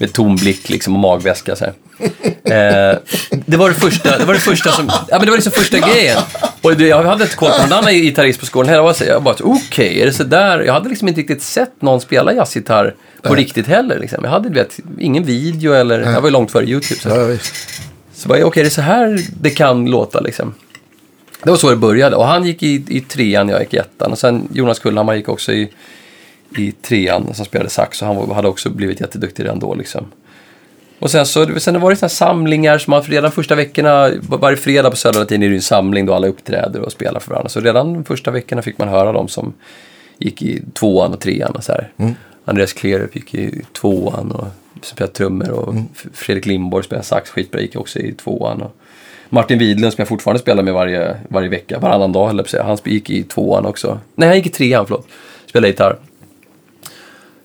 med 0.00 0.12
tom 0.12 0.36
blick 0.36 0.68
liksom, 0.68 0.94
och 0.94 1.00
magväska. 1.00 1.56
Så. 1.56 1.64
Eh, 1.64 1.72
det 3.46 3.56
var 3.56 3.68
det 3.68 3.74
första, 3.74 4.18
det 4.18 4.24
var 4.24 4.34
det 4.34 4.40
första 4.40 4.72
som, 4.72 4.86
ja 4.88 5.04
men 5.10 5.20
det 5.20 5.30
var 5.30 5.36
liksom 5.36 5.52
första 5.52 5.78
grejen. 5.78 6.18
Och 6.62 6.76
det, 6.76 6.86
jag 6.86 7.02
hade 7.02 7.24
inte 7.24 7.36
koll 7.36 7.50
på 7.50 7.62
någon 7.62 7.72
annan 7.72 7.94
gitarrist 7.94 8.40
på 8.40 8.46
skolan 8.46 8.68
heller. 8.68 8.94
Jag 9.08 9.22
bara, 9.22 9.34
okej, 9.42 10.00
är 10.02 10.06
det 10.06 10.12
så 10.12 10.24
där? 10.24 10.60
Jag 10.60 10.72
hade 10.72 10.88
liksom 10.88 11.08
inte 11.08 11.20
riktigt 11.20 11.42
sett 11.42 11.82
någon 11.82 12.00
spela 12.00 12.32
jazzgitarr 12.32 12.94
på 13.22 13.34
riktigt 13.34 13.66
heller. 13.66 13.98
Liksom. 13.98 14.24
Jag 14.24 14.30
hade 14.30 14.48
vet, 14.48 14.78
ingen 14.98 15.24
video 15.24 15.72
eller, 15.72 16.00
jag 16.00 16.20
var 16.20 16.28
ju 16.28 16.32
långt 16.32 16.50
före 16.50 16.64
YouTube. 16.64 17.00
Så. 17.00 17.08
Ja, 17.08 17.16
ja. 17.30 17.38
Så 18.14 18.28
bara, 18.28 18.46
okej, 18.46 18.62
det 18.62 18.68
är 18.68 18.70
så 18.70 18.80
här 18.80 19.20
det 19.40 19.50
kan 19.50 19.86
låta 19.86 20.20
liksom. 20.20 20.54
Det 21.42 21.50
var 21.50 21.56
så 21.56 21.70
det 21.70 21.76
började. 21.76 22.16
Och 22.16 22.26
han 22.26 22.44
gick 22.44 22.62
i, 22.62 22.84
i 22.88 23.00
trean, 23.00 23.48
jag 23.48 23.60
gick 23.60 23.74
i 23.74 23.76
ettan. 23.76 24.12
Och 24.12 24.18
sen 24.18 24.48
Jonas 24.52 24.78
Kullhammar 24.78 25.14
gick 25.14 25.28
också 25.28 25.52
i, 25.52 25.70
i 26.58 26.72
trean 26.72 27.34
som 27.34 27.44
spelade 27.44 27.70
sax. 27.70 28.02
Och 28.02 28.08
han 28.08 28.16
var, 28.16 28.34
hade 28.34 28.48
också 28.48 28.70
blivit 28.70 29.00
jätteduktig 29.00 29.44
redan 29.44 29.58
då 29.58 29.74
liksom. 29.74 30.06
Och 30.98 31.10
sen 31.10 31.26
så 31.26 31.60
sen 31.60 31.80
var 31.80 31.90
det 31.90 31.96
såna 31.96 32.08
samlingar 32.08 32.78
som 32.78 32.90
man 32.90 33.02
redan 33.02 33.32
första 33.32 33.54
veckorna, 33.54 34.10
varje 34.20 34.56
fredag 34.56 34.90
på 34.90 34.96
Södra 34.96 35.20
Latin 35.20 35.42
är 35.42 35.48
det 35.48 35.54
en 35.54 35.62
samling 35.62 36.06
då 36.06 36.14
alla 36.14 36.26
uppträder 36.26 36.80
och 36.80 36.92
spelar 36.92 37.20
för 37.20 37.30
varandra. 37.30 37.48
Så 37.48 37.60
redan 37.60 37.92
de 37.92 38.04
första 38.04 38.30
veckorna 38.30 38.62
fick 38.62 38.78
man 38.78 38.88
höra 38.88 39.12
dem 39.12 39.28
som 39.28 39.52
gick 40.18 40.42
i 40.42 40.62
tvåan 40.74 41.12
och 41.12 41.20
trean 41.20 41.50
och 41.50 41.64
så 41.64 41.72
här. 41.72 41.92
Andreas 42.44 42.72
Klerup 42.72 43.16
gick 43.16 43.34
i 43.34 43.62
tvåan 43.72 44.32
och 44.32 44.46
spelade 44.86 45.12
trummor. 45.12 45.50
Och 45.50 45.74
F- 45.94 46.06
Fredrik 46.12 46.46
Lindborg 46.46 46.84
spelade 46.84 47.06
sax 47.06 47.30
skitbra, 47.30 47.60
gick 47.60 47.76
också 47.76 47.98
i 47.98 48.12
tvåan. 48.12 48.62
Och 48.62 48.76
Martin 49.28 49.58
Widlund 49.58 49.92
som 49.92 50.00
jag 50.02 50.08
fortfarande 50.08 50.40
spelar 50.40 50.62
med 50.62 50.74
varje, 50.74 51.16
varje 51.28 51.48
vecka, 51.48 51.78
varannan 51.78 52.12
dag 52.12 52.26
höll 52.26 52.44
jag. 52.52 52.64
Han 52.64 52.78
gick 52.84 53.10
i 53.10 53.22
tvåan 53.22 53.66
också. 53.66 53.98
Nej, 54.14 54.28
han 54.28 54.36
gick 54.36 54.46
i 54.46 54.50
trean, 54.50 54.86
förlåt. 54.86 55.06
Spelade 55.48 55.68
gitarr. 55.68 55.96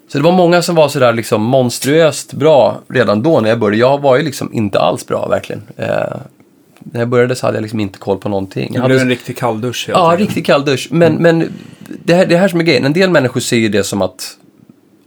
Så 0.07 0.17
det 0.17 0.23
var 0.23 0.31
många 0.31 0.61
som 0.61 0.75
var 0.75 0.87
sådär 0.89 1.13
liksom 1.13 1.41
monstruöst 1.43 2.33
bra 2.33 2.81
redan 2.87 3.23
då 3.23 3.39
när 3.39 3.49
jag 3.49 3.59
började. 3.59 3.77
Jag 3.77 4.01
var 4.01 4.17
ju 4.17 4.23
liksom 4.23 4.53
inte 4.53 4.79
alls 4.79 5.07
bra 5.07 5.27
verkligen. 5.27 5.61
Eh, 5.77 5.85
när 6.79 6.99
jag 6.99 7.07
började 7.09 7.35
så 7.35 7.45
hade 7.45 7.57
jag 7.57 7.61
liksom 7.61 7.79
inte 7.79 7.99
koll 7.99 8.17
på 8.17 8.29
någonting. 8.29 8.63
Jag 8.63 8.73
Det 8.73 8.79
hade 8.81 8.93
blev 8.93 9.01
en 9.01 9.09
riktig 9.09 9.37
kalldusch 9.37 9.85
Ja, 9.89 10.11
enkelt. 10.11 10.27
riktigt 10.29 10.45
kall 10.45 10.65
dusch. 10.65 10.87
Men, 10.91 11.13
men 11.15 11.51
det, 12.03 12.13
här, 12.13 12.25
det 12.25 12.37
här 12.37 12.47
som 12.47 12.59
är 12.59 12.63
grejen. 12.63 12.85
En 12.85 12.93
del 12.93 13.09
människor 13.09 13.39
ser 13.39 13.57
ju 13.57 13.69
det 13.69 13.83
som 13.83 14.01
att, 14.01 14.37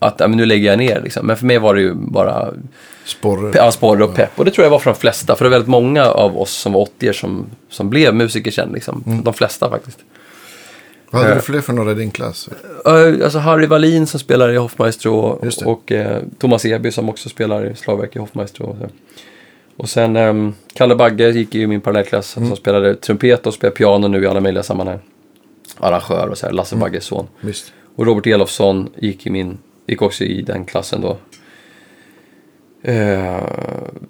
att 0.03 0.21
ja, 0.21 0.29
men 0.29 0.37
nu 0.37 0.47
lägger 0.47 0.71
jag 0.71 0.79
ner. 0.79 1.01
Liksom. 1.01 1.27
Men 1.27 1.37
för 1.37 1.47
mig 1.47 1.59
var 1.59 1.75
det 1.75 1.81
ju 1.81 1.95
bara 1.95 2.49
Sporre. 3.05 3.53
ja, 3.55 3.73
sporre 3.73 4.05
och 4.05 4.15
pepp. 4.15 4.31
Och 4.39 4.45
det 4.45 4.51
tror 4.51 4.65
jag 4.65 4.71
var 4.71 4.79
för 4.79 4.91
de 4.91 4.99
flesta. 4.99 5.37
För 5.37 5.45
det 5.45 5.49
är 5.49 5.51
väldigt 5.51 5.69
många 5.69 6.05
av 6.05 6.41
oss 6.41 6.51
som 6.51 6.73
var 6.73 6.81
80 6.81 7.13
som, 7.13 7.47
som 7.69 7.91
blev 7.91 8.15
musiker 8.15 8.51
sen. 8.51 8.73
Liksom. 8.73 9.23
De 9.25 9.35
flesta 9.35 9.71
faktiskt. 9.71 9.99
Vad 11.11 11.23
hade 11.23 11.35
du 11.35 11.41
fler 11.41 11.61
för 11.61 11.73
några 11.73 11.93
i 11.93 11.95
din 11.95 12.11
klass? 12.11 12.49
Uh, 12.89 13.25
alltså 13.25 13.39
Harry 13.39 13.67
Wallin 13.67 14.07
som 14.07 14.21
spelar 14.21 14.53
i 14.53 14.57
Hoffmaestro 14.57 15.15
och 15.65 15.93
eh, 15.93 16.23
Thomas 16.39 16.65
Eby 16.65 16.91
som 16.91 17.09
också 17.09 17.29
spelar 17.29 17.71
i 17.71 17.75
slagverk 17.75 18.17
i 18.17 18.19
Hoffmaestro. 18.19 18.67
Och, 18.67 18.77
så. 18.79 18.89
och 19.77 19.89
sen 19.89 20.17
um, 20.17 20.55
Kalle 20.75 20.95
Bagge 20.95 21.31
gick 21.31 21.55
i 21.55 21.67
min 21.67 21.81
parallellklass 21.81 22.27
som 22.27 22.57
spelade 22.57 22.95
trumpet 22.95 23.47
och 23.47 23.55
spelar 23.55 23.75
piano 23.75 24.09
nu 24.09 24.23
i 24.23 24.27
alla 24.27 24.41
möjliga 24.41 24.63
sammanhang. 24.63 24.99
Arrangör 25.79 26.29
och 26.29 26.39
så 26.39 26.47
här, 26.47 26.53
Lasse 26.53 26.77
Bagges 26.77 27.05
son. 27.05 27.27
Visst. 27.41 27.73
Och 27.97 28.07
Robert 28.07 28.27
Elofsson 28.27 28.91
gick, 28.97 29.27
i 29.27 29.31
min, 29.31 29.59
gick 29.87 30.03
också 30.03 30.25
i 30.25 30.43
den 30.43 30.65
klassen 30.65 31.01
då. 31.01 31.17
Eh, 32.83 33.43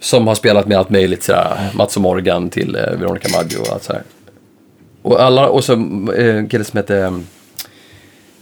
som 0.00 0.26
har 0.26 0.34
spelat 0.34 0.66
med 0.66 0.78
allt 0.78 0.90
möjligt, 0.90 1.22
sådär, 1.22 1.70
Mats 1.74 1.96
och 1.96 2.02
Morgan 2.02 2.50
till 2.50 2.76
eh, 2.76 2.98
Veronica 2.98 3.28
Maggio 3.36 3.58
och 3.58 3.72
allt 3.72 3.82
sådär. 3.82 4.02
Och, 5.02 5.22
alla, 5.22 5.48
och 5.48 5.64
så 5.64 5.72
eh, 6.16 6.36
en 6.36 6.48
kille 6.48 6.64
som 6.64 6.76
hette 6.76 7.22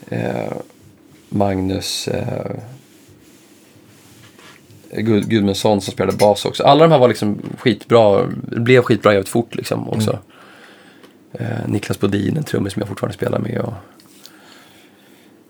eh, 0.09 0.53
Magnus 1.29 2.09
eh, 2.09 2.57
Gud, 4.93 5.29
Gudmundsson 5.29 5.81
som 5.81 5.93
spelade 5.93 6.17
bas 6.17 6.45
också. 6.45 6.63
Alla 6.63 6.85
de 6.85 6.93
här 6.93 6.99
var 6.99 7.09
liksom 7.09 7.43
skitbra, 7.59 8.27
blev 8.43 8.83
skitbra 8.83 9.13
jävligt 9.13 9.29
fort 9.29 9.55
liksom 9.55 9.89
också. 9.89 10.19
Eh, 11.33 11.67
Niklas 11.67 12.01
Bodin, 12.01 12.37
en 12.37 12.45
trummis 12.45 12.73
som 12.73 12.81
jag 12.81 12.89
fortfarande 12.89 13.15
spelar 13.15 13.39
med. 13.39 13.61
Och... 13.61 13.73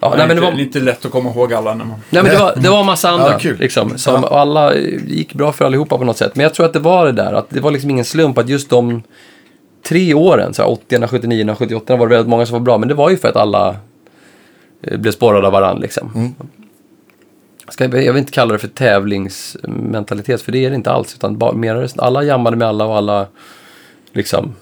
Ja, 0.00 0.10
det, 0.10 0.16
nej, 0.16 0.26
men 0.26 0.36
det 0.36 0.42
var, 0.42 0.60
inte 0.60 0.80
lätt 0.80 1.04
att 1.04 1.10
komma 1.10 1.30
ihåg 1.30 1.54
alla 1.54 1.74
när 1.74 1.84
man... 1.84 1.96
Nej, 2.10 2.22
men 2.22 2.32
det 2.32 2.38
var, 2.38 2.54
det 2.56 2.68
var 2.68 2.80
en 2.80 2.86
massa 2.86 3.10
andra. 3.10 3.32
Ja, 3.32 3.38
kul. 3.38 3.58
Liksom, 3.58 3.98
som, 3.98 4.24
och 4.24 4.38
alla 4.38 4.74
gick 5.06 5.34
bra 5.34 5.52
för 5.52 5.64
allihopa 5.64 5.98
på 5.98 6.04
något 6.04 6.16
sätt. 6.16 6.36
Men 6.36 6.42
jag 6.42 6.54
tror 6.54 6.66
att 6.66 6.72
det 6.72 6.78
var 6.78 7.06
det 7.06 7.12
där, 7.12 7.32
att 7.32 7.50
det 7.50 7.60
var 7.60 7.70
liksom 7.70 7.90
ingen 7.90 8.04
slump 8.04 8.38
att 8.38 8.48
just 8.48 8.70
de 8.70 9.02
tre 9.82 10.14
åren, 10.14 10.54
så 10.54 10.62
här, 10.62 10.70
80 10.70 11.06
79 11.06 11.54
78 11.58 11.96
var 11.96 12.06
det 12.06 12.14
väldigt 12.14 12.28
många 12.28 12.46
som 12.46 12.52
var 12.52 12.60
bra. 12.60 12.78
Men 12.78 12.88
det 12.88 12.94
var 12.94 13.10
ju 13.10 13.16
för 13.16 13.28
att 13.28 13.36
alla 13.36 13.76
eh, 14.82 14.98
blev 14.98 15.12
sporrade 15.12 15.46
av 15.46 15.52
varandra. 15.52 15.82
Liksom. 15.82 16.34
Ska 17.68 17.84
jag, 17.84 18.04
jag 18.04 18.12
vill 18.12 18.20
inte 18.20 18.32
kalla 18.32 18.52
det 18.52 18.58
för 18.58 18.68
tävlingsmentalitet, 18.68 20.42
för 20.42 20.52
det 20.52 20.64
är 20.64 20.70
det 20.70 20.76
inte 20.76 20.90
alls. 20.90 21.14
Utan 21.14 21.38
bara, 21.38 21.52
mer, 21.52 21.88
alla 21.96 22.22
jammade 22.22 22.56
med 22.56 22.68
alla 22.68 22.84
och 22.84 22.96
alla 22.96 23.26
liksom, 24.12 24.54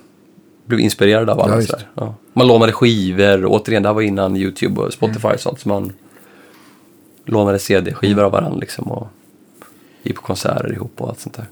blev 0.69 0.81
inspirerade 0.81 1.33
av 1.33 1.41
alla. 1.41 1.61
Ja, 1.63 1.67
Ja. 1.71 1.79
Ja. 1.95 2.15
Man 2.33 2.47
lånade 2.47 2.73
skivor, 2.73 3.45
återigen, 3.47 3.83
det 3.83 3.89
här 3.89 3.95
var 3.95 4.03
innan 4.03 4.37
YouTube 4.37 4.81
och 4.81 4.93
Spotify 4.93 5.29
och 5.29 5.41
sånt. 5.41 5.61
Så 5.61 5.69
man 5.69 5.93
lånade 7.25 7.59
CD-skivor 7.59 8.23
av 8.25 8.33
varandra 8.33 8.59
liksom, 8.59 8.85
och 8.85 9.09
gick 10.03 10.17
på 10.17 10.23
konserter 10.23 10.73
ihop 10.73 10.93
och 11.01 11.09
allt 11.09 11.21
sånt 11.21 11.37
där. 11.37 11.47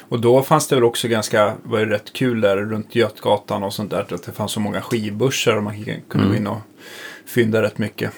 Och 0.00 0.20
då 0.20 0.42
fanns 0.42 0.68
det 0.68 0.74
väl 0.74 0.84
också 0.84 1.08
ganska, 1.08 1.52
var 1.62 1.78
det 1.78 1.86
rätt 1.86 2.12
kul 2.12 2.40
där 2.40 2.56
runt 2.56 2.94
Götgatan 2.94 3.62
och 3.62 3.72
sånt 3.74 3.90
där. 3.90 4.00
Att 4.14 4.22
det 4.22 4.32
fanns 4.32 4.52
så 4.52 4.60
många 4.60 4.80
skivbörsar 4.80 5.56
och 5.56 5.62
man 5.62 5.84
kunde 6.08 6.28
gå 6.28 6.34
in 6.34 6.46
och 6.46 6.58
fynda 7.26 7.62
rätt 7.62 7.78
mycket. 7.78 8.10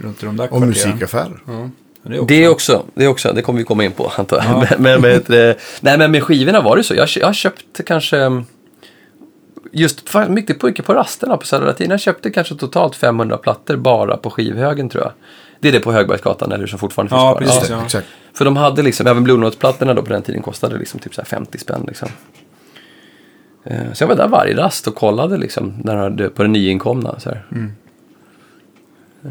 Runt 0.00 0.20
de 0.20 0.36
där 0.36 0.44
Och 0.44 0.50
kvarteren. 0.50 0.68
musikaffärer. 0.68 1.40
Ja, 1.46 1.70
det 2.02 2.18
också. 2.18 2.26
Det 2.34 2.48
också, 2.48 2.84
det 2.94 3.08
också, 3.08 3.32
det 3.32 3.42
kommer 3.42 3.58
vi 3.58 3.64
komma 3.64 3.84
in 3.84 3.92
på 3.92 4.12
antar 4.16 4.36
jag. 4.36 4.66
Men, 4.80 5.00
men, 5.00 5.20
men, 5.28 5.48
eh, 5.50 5.56
nej, 5.80 5.98
men 5.98 6.10
med 6.10 6.22
skivorna 6.22 6.60
var 6.60 6.76
det 6.76 6.82
så. 6.84 6.94
Jag, 6.94 7.08
jag 7.16 7.34
köpte 7.34 7.82
kanske, 7.82 8.18
mm, 8.18 8.44
just 9.74 10.08
för- 10.08 10.28
mycket 10.28 10.58
på, 10.58 10.66
mycket 10.66 10.84
på 10.86 10.94
rasterna 10.94 11.36
på 11.36 11.46
Södra 11.46 11.66
Latin. 11.66 11.90
Jag 11.90 12.00
köpte 12.00 12.30
kanske 12.30 12.54
totalt 12.54 12.96
500 12.96 13.36
plattor 13.36 13.76
bara 13.76 14.16
på 14.16 14.30
skivhögen 14.30 14.88
tror 14.88 15.04
jag. 15.04 15.12
Det 15.60 15.68
är 15.68 15.72
det 15.72 15.80
på 15.80 15.92
Högbergsgatan 15.92 16.52
eller 16.52 16.66
som 16.66 16.78
fortfarande 16.78 17.10
finns 17.10 17.20
Ja, 17.22 17.30
kvar. 17.32 17.40
precis. 17.40 17.56
Just 17.56 17.68
det, 17.68 17.74
ja. 17.74 17.84
exakt. 17.84 18.06
För 18.34 18.44
de 18.44 18.56
hade 18.56 18.82
liksom, 18.82 19.06
även 19.06 19.24
Blue 19.24 19.38
Note-plattorna 19.38 19.94
då 19.94 20.02
på 20.02 20.08
den 20.12 20.22
tiden 20.22 20.42
kostade 20.42 20.78
liksom 20.78 21.00
typ 21.00 21.14
så 21.14 21.20
här 21.20 21.26
50 21.26 21.58
spänn 21.58 21.84
liksom. 21.88 22.08
Eh, 23.64 23.92
Så 23.92 24.02
jag 24.02 24.08
var 24.08 24.16
där 24.16 24.28
varje 24.28 24.56
rast 24.56 24.86
och 24.86 24.94
kollade 24.94 25.36
liksom 25.36 25.74
när 25.84 25.96
hade, 25.96 26.28
på 26.28 26.42
det 26.42 26.48
nyinkomna. 26.48 27.18
Så 27.20 27.28
här. 27.28 27.44
Eh, 29.24 29.30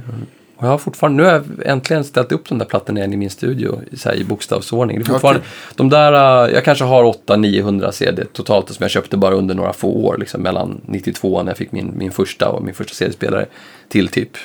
Och 0.55 0.63
jag 0.63 0.69
har 0.69 0.77
fortfarande, 0.77 1.23
nu 1.23 1.29
har 1.29 1.33
jag 1.33 1.43
äntligen 1.65 2.03
ställt 2.03 2.31
upp 2.31 2.49
de 2.49 2.57
där 2.57 2.65
plattorna 2.65 2.99
igen 2.99 3.13
i 3.13 3.17
min 3.17 3.29
studio 3.29 3.79
så 3.93 4.09
här, 4.09 4.15
i 4.15 4.23
bokstavsordning. 4.23 4.97
Det 4.97 5.03
är 5.03 5.05
fortfarande, 5.05 5.41
de 5.75 5.89
där, 5.89 6.45
eh, 6.47 6.53
jag 6.53 6.65
kanske 6.65 6.85
har 6.85 7.03
800-900 7.03 7.91
CD 7.91 8.25
totalt 8.25 8.69
som 8.69 8.83
jag 8.83 8.91
köpte 8.91 9.17
bara 9.17 9.35
under 9.35 9.55
några 9.55 9.73
få 9.73 9.87
år. 9.87 10.17
Liksom, 10.17 10.41
mellan 10.41 10.81
92 10.85 11.43
när 11.43 11.51
jag 11.51 11.57
fick 11.57 11.71
min, 11.71 11.93
min 11.97 12.11
första 12.11 12.49
och 12.49 12.63
min 12.63 12.73
första 12.73 12.93
CD-spelare 12.93 13.45
till 13.87 14.07
typ 14.07 14.37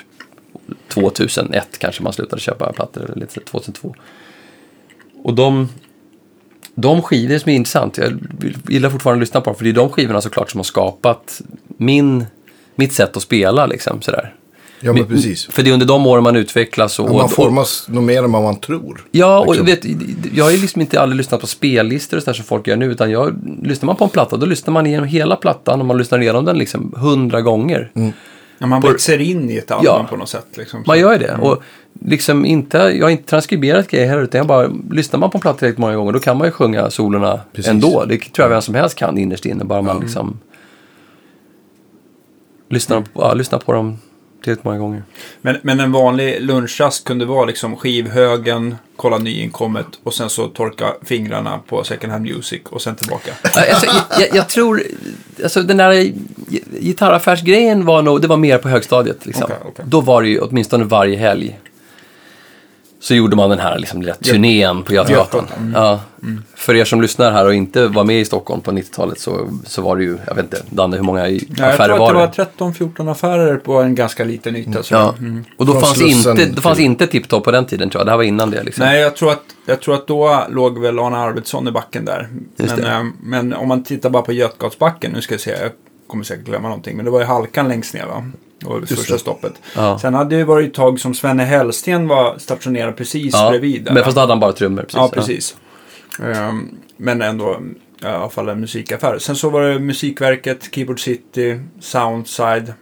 2001 0.88 1.79
kanske 1.79 2.03
man 2.03 2.12
slutade 2.12 2.42
köpa 2.42 2.73
plattor, 2.73 3.05
eller 3.05 3.14
lite 3.14 3.33
så, 3.33 3.40
2002. 3.40 3.94
Och 5.23 5.35
de, 5.35 5.68
de 6.75 7.03
skivor 7.03 7.38
som 7.38 7.51
är 7.51 7.55
intressant, 7.57 7.99
jag 7.99 8.18
gillar 8.68 8.90
fortfarande 8.90 9.18
att 9.18 9.29
lyssna 9.29 9.40
på 9.40 9.51
dem, 9.51 9.57
för 9.57 9.64
det 9.64 9.71
är 9.71 9.75
de 9.75 9.90
skivorna 9.90 10.21
såklart 10.21 10.51
som 10.51 10.59
har 10.59 10.64
skapat 10.64 11.40
min, 11.66 12.27
mitt 12.75 12.92
sätt 12.92 13.16
att 13.16 13.23
spela. 13.23 13.66
Liksom, 13.66 14.03
sådär. 14.03 14.35
Ja, 14.81 14.93
men 14.93 15.07
precis. 15.07 15.47
För 15.47 15.62
det 15.62 15.71
är 15.71 15.73
under 15.75 15.87
de 15.87 16.07
åren 16.07 16.23
man 16.25 16.37
utvecklas. 16.37 16.99
Och, 16.99 17.09
Ja, 17.09 17.12
man 17.12 17.25
och, 17.25 17.33
formas 17.33 17.87
nog 17.88 18.03
mer 18.03 18.23
än 18.25 18.33
vad 18.33 18.43
man 18.43 18.57
tror. 18.61 19.05
Ja, 19.11 19.38
och 19.41 19.47
liksom. 19.47 19.67
vet, 19.67 19.85
jag 20.35 20.45
har 20.45 20.51
ju 20.51 20.57
liksom 20.57 20.81
inte 20.81 21.01
aldrig 21.01 21.17
lyssnat 21.17 21.41
på 21.41 21.47
spellistor 21.47 22.17
och 22.17 22.23
sådär 22.23 22.35
som 22.35 22.45
folk 22.45 22.67
gör 22.67 22.77
nu. 22.77 22.87
Utan 22.93 23.11
jag, 23.11 23.35
lyssnar 23.62 23.87
man 23.87 23.97
på 23.97 24.05
en 24.05 24.11
platta, 24.11 24.37
då 24.37 24.47
lyssnar 24.47 24.73
man 24.73 24.87
igenom 24.87 25.09
hela 25.09 25.37
plattan 25.37 25.81
och 25.81 25.87
man 25.87 25.99
lyssnar 25.99 26.21
igenom 26.23 26.45
den 26.45 26.59
liksom 26.59 26.95
hundra 26.97 27.41
gånger. 27.41 27.91
Ja, 28.59 28.67
man 28.67 28.81
växer 28.81 29.19
in 29.21 29.51
i 29.51 29.57
ett 29.57 29.71
album 29.71 29.85
Ja. 29.87 30.07
på 30.11 30.17
något 30.17 30.29
sätt. 30.29 30.47
Liksom. 30.57 30.83
Man 30.87 30.99
gör 31.01 31.12
ju 31.12 31.19
det. 31.19 31.38
Och 31.41 31.62
liksom 32.01 32.45
inte, 32.45 32.79
jag 32.79 33.05
har 33.07 33.11
inte 33.11 33.29
transkriberat 33.29 33.88
grejer 33.88 34.07
heller, 34.09 34.23
utan 34.23 34.38
jag 34.38 34.47
bara, 34.47 34.71
lyssnar 34.91 35.21
man 35.21 35.31
på 35.31 35.38
en 35.38 35.43
platta 35.43 35.59
tillräckligt 35.59 35.79
många 35.79 35.97
gånger, 35.97 36.12
då 36.12 36.19
kan 36.19 36.37
man 36.38 36.47
ju 36.47 36.51
sjunga 36.51 36.91
solorna 36.91 37.41
Precis. 37.53 37.71
ändå. 37.71 38.05
Det 38.09 38.19
tror 38.19 38.45
jag 38.45 38.49
vem 38.49 38.62
som 38.62 38.75
helst 38.75 38.97
kan 38.99 39.19
innerst 39.19 39.47
inne, 39.47 39.64
bara 39.64 39.83
man 39.83 40.01
liksom 40.01 40.38
lyssnar, 42.69 43.01
på, 43.01 43.09
ja, 43.23 43.35
lyssnar 43.35 43.59
på 43.59 43.73
dem 43.73 43.99
tillräckligt 44.44 44.64
många 44.64 44.79
gånger. 44.79 45.03
Men, 45.40 45.57
men 45.62 45.81
en 45.81 45.92
vanlig 45.92 46.42
lunchrast 46.42 47.05
kunde 47.05 47.24
vara 47.24 47.44
liksom 47.44 47.77
skivhögen, 47.77 48.77
kolla 48.96 49.18
nyinkommet 49.18 49.87
och 50.05 50.14
sen 50.14 50.31
så 50.31 50.48
torka 50.48 50.94
fingrarna 51.05 51.61
på 51.68 51.85
second 51.85 52.12
hand 52.12 52.24
music 52.27 52.62
och 52.64 52.83
sen 52.83 52.96
tillbaka. 52.96 53.31
Alltså, 53.42 53.87
jag, 54.20 54.29
jag, 54.35 54.48
tror, 54.48 54.83
alltså 55.42 55.62
den 55.62 55.77
där 55.77 55.92
gi- 55.92 56.64
gitarraffärsgrejen 56.81 57.85
var 57.85 58.03
nog, 58.03 58.22
det 58.22 58.29
var 58.29 58.37
mer 58.37 58.59
på 58.59 58.68
högstadiet. 58.68 59.27
Liksom. 59.27 59.44
Okej, 59.44 59.57
okej. 59.68 59.85
Då 59.88 60.01
var 60.01 60.22
det 60.22 60.29
ju 60.29 60.40
åtminstone 60.40 60.85
varje 60.85 61.16
helg. 61.16 61.59
Så 63.01 63.15
gjorde 63.15 63.37
man 63.37 63.51
den 63.51 63.59
här 63.59 63.79
liksom, 63.79 64.01
lilla 64.03 64.15
turnén 64.15 64.83
på 64.83 64.93
Götgatan. 64.93 65.47
Mm. 65.59 65.73
Ja. 65.73 66.01
För 66.55 66.75
er 66.75 66.85
som 66.85 67.03
lyssnar 67.03 67.33
här 67.33 67.47
och 67.47 67.55
inte 67.55 67.87
var 67.87 68.05
med 68.05 68.21
i 68.21 68.25
Stockholm 68.25 68.61
på 68.61 68.71
90-talet 68.71 69.21
så, 69.21 69.49
så 69.67 69.83
var 69.83 69.97
det 69.97 70.03
ju, 70.03 70.19
jag 70.27 70.35
vet 70.35 70.45
inte, 70.45 70.63
Danne, 70.71 70.97
hur 70.97 71.03
många 71.05 71.29
i- 71.29 71.47
Ja, 71.49 71.55
jag 71.65 71.69
affärer 71.75 71.87
tror 71.87 71.95
att 71.95 72.01
var 72.01 72.13
det 72.15 72.33
det? 72.37 72.47
var 72.59 72.71
13-14 72.71 73.11
affärer 73.11 73.57
på 73.57 73.77
en 73.83 73.95
ganska 73.95 74.25
liten 74.25 74.57
yta. 74.57 74.83
så. 74.83 74.95
Ja, 74.95 75.15
Mm. 75.19 75.45
och 75.57 75.67
då 75.67 75.73
Från 75.73 75.83
fanns, 75.83 76.01
inte, 76.27 76.47
då 76.47 76.61
fanns 76.61 76.79
inte 76.79 77.07
Tipptopp 77.07 77.45
på 77.45 77.51
den 77.51 77.65
tiden 77.67 77.91
tror 77.91 78.01
jag. 78.01 78.07
Det 78.07 78.11
här 78.11 78.17
var 78.17 78.25
innan 78.25 78.51
det 78.51 78.63
liksom. 78.63 78.85
Nej, 78.85 79.01
jag 79.01 79.17
tror, 79.17 79.31
att, 79.33 79.43
jag 79.67 79.81
tror 79.81 79.95
att 79.95 80.07
då 80.07 80.45
låg 80.51 80.79
väl 80.79 80.99
Arne 80.99 81.17
Arvidsson 81.17 81.69
i 81.69 81.71
backen 81.71 82.05
där. 82.05 82.29
Men, 82.57 82.77
det. 82.77 82.89
eh, 82.91 83.05
men 83.23 83.55
om 83.55 83.69
man 83.69 83.85
tittar 83.85 84.11
bara 84.11 84.23
på 84.23 84.33
Götgatsbacken, 84.33 85.11
nu 85.13 85.21
ska 85.21 85.35
jag 85.35 85.41
se, 85.41 85.51
jag 85.51 85.71
kommer 86.07 86.25
säkert 86.25 86.45
glömma 86.47 86.69
någonting, 86.69 86.97
men 86.97 87.05
det 87.05 87.11
var 87.11 87.21
ju 87.21 87.27
halkan 87.27 87.69
längst 87.69 87.95
ner 87.95 88.07
va? 88.07 88.31
Det 88.61 88.66
var 88.66 88.81
det 88.81 88.87
första 88.87 89.12
det. 89.12 89.18
stoppet. 89.18 89.53
Ja. 89.77 89.99
Sen 89.99 90.14
hade 90.14 90.31
det 90.31 90.37
ju 90.38 90.44
varit 90.44 90.68
ett 90.68 90.75
tag 90.75 91.01
som 91.01 91.14
Svenne 91.14 91.44
Hellsten 91.44 92.09
var 92.09 92.38
stationerad 92.38 92.97
precis 92.97 93.35
ja, 93.35 93.51
bredvid 93.51 93.85
där. 93.85 93.92
men 93.92 94.05
fast 94.05 94.14
då 94.14 94.21
hade 94.21 94.33
han 94.33 94.40
bara 94.40 94.53
trummor. 94.53 94.83
Precis. 94.83 94.97
Ja, 94.97 95.09
precis. 95.14 95.57
Ehm, 96.23 96.68
men 96.97 97.23
ändå 97.23 97.61
i 98.03 98.07
alla 98.07 98.31
fall 98.31 98.49
en 98.49 98.61
musikaffär. 98.61 99.18
Sen 99.18 99.37
så 99.37 99.51
var 99.51 99.62
det 99.62 99.79
Musikverket, 99.79 100.68
Keyboard 100.75 101.01
City, 101.01 101.61
Soundside. 101.81 102.73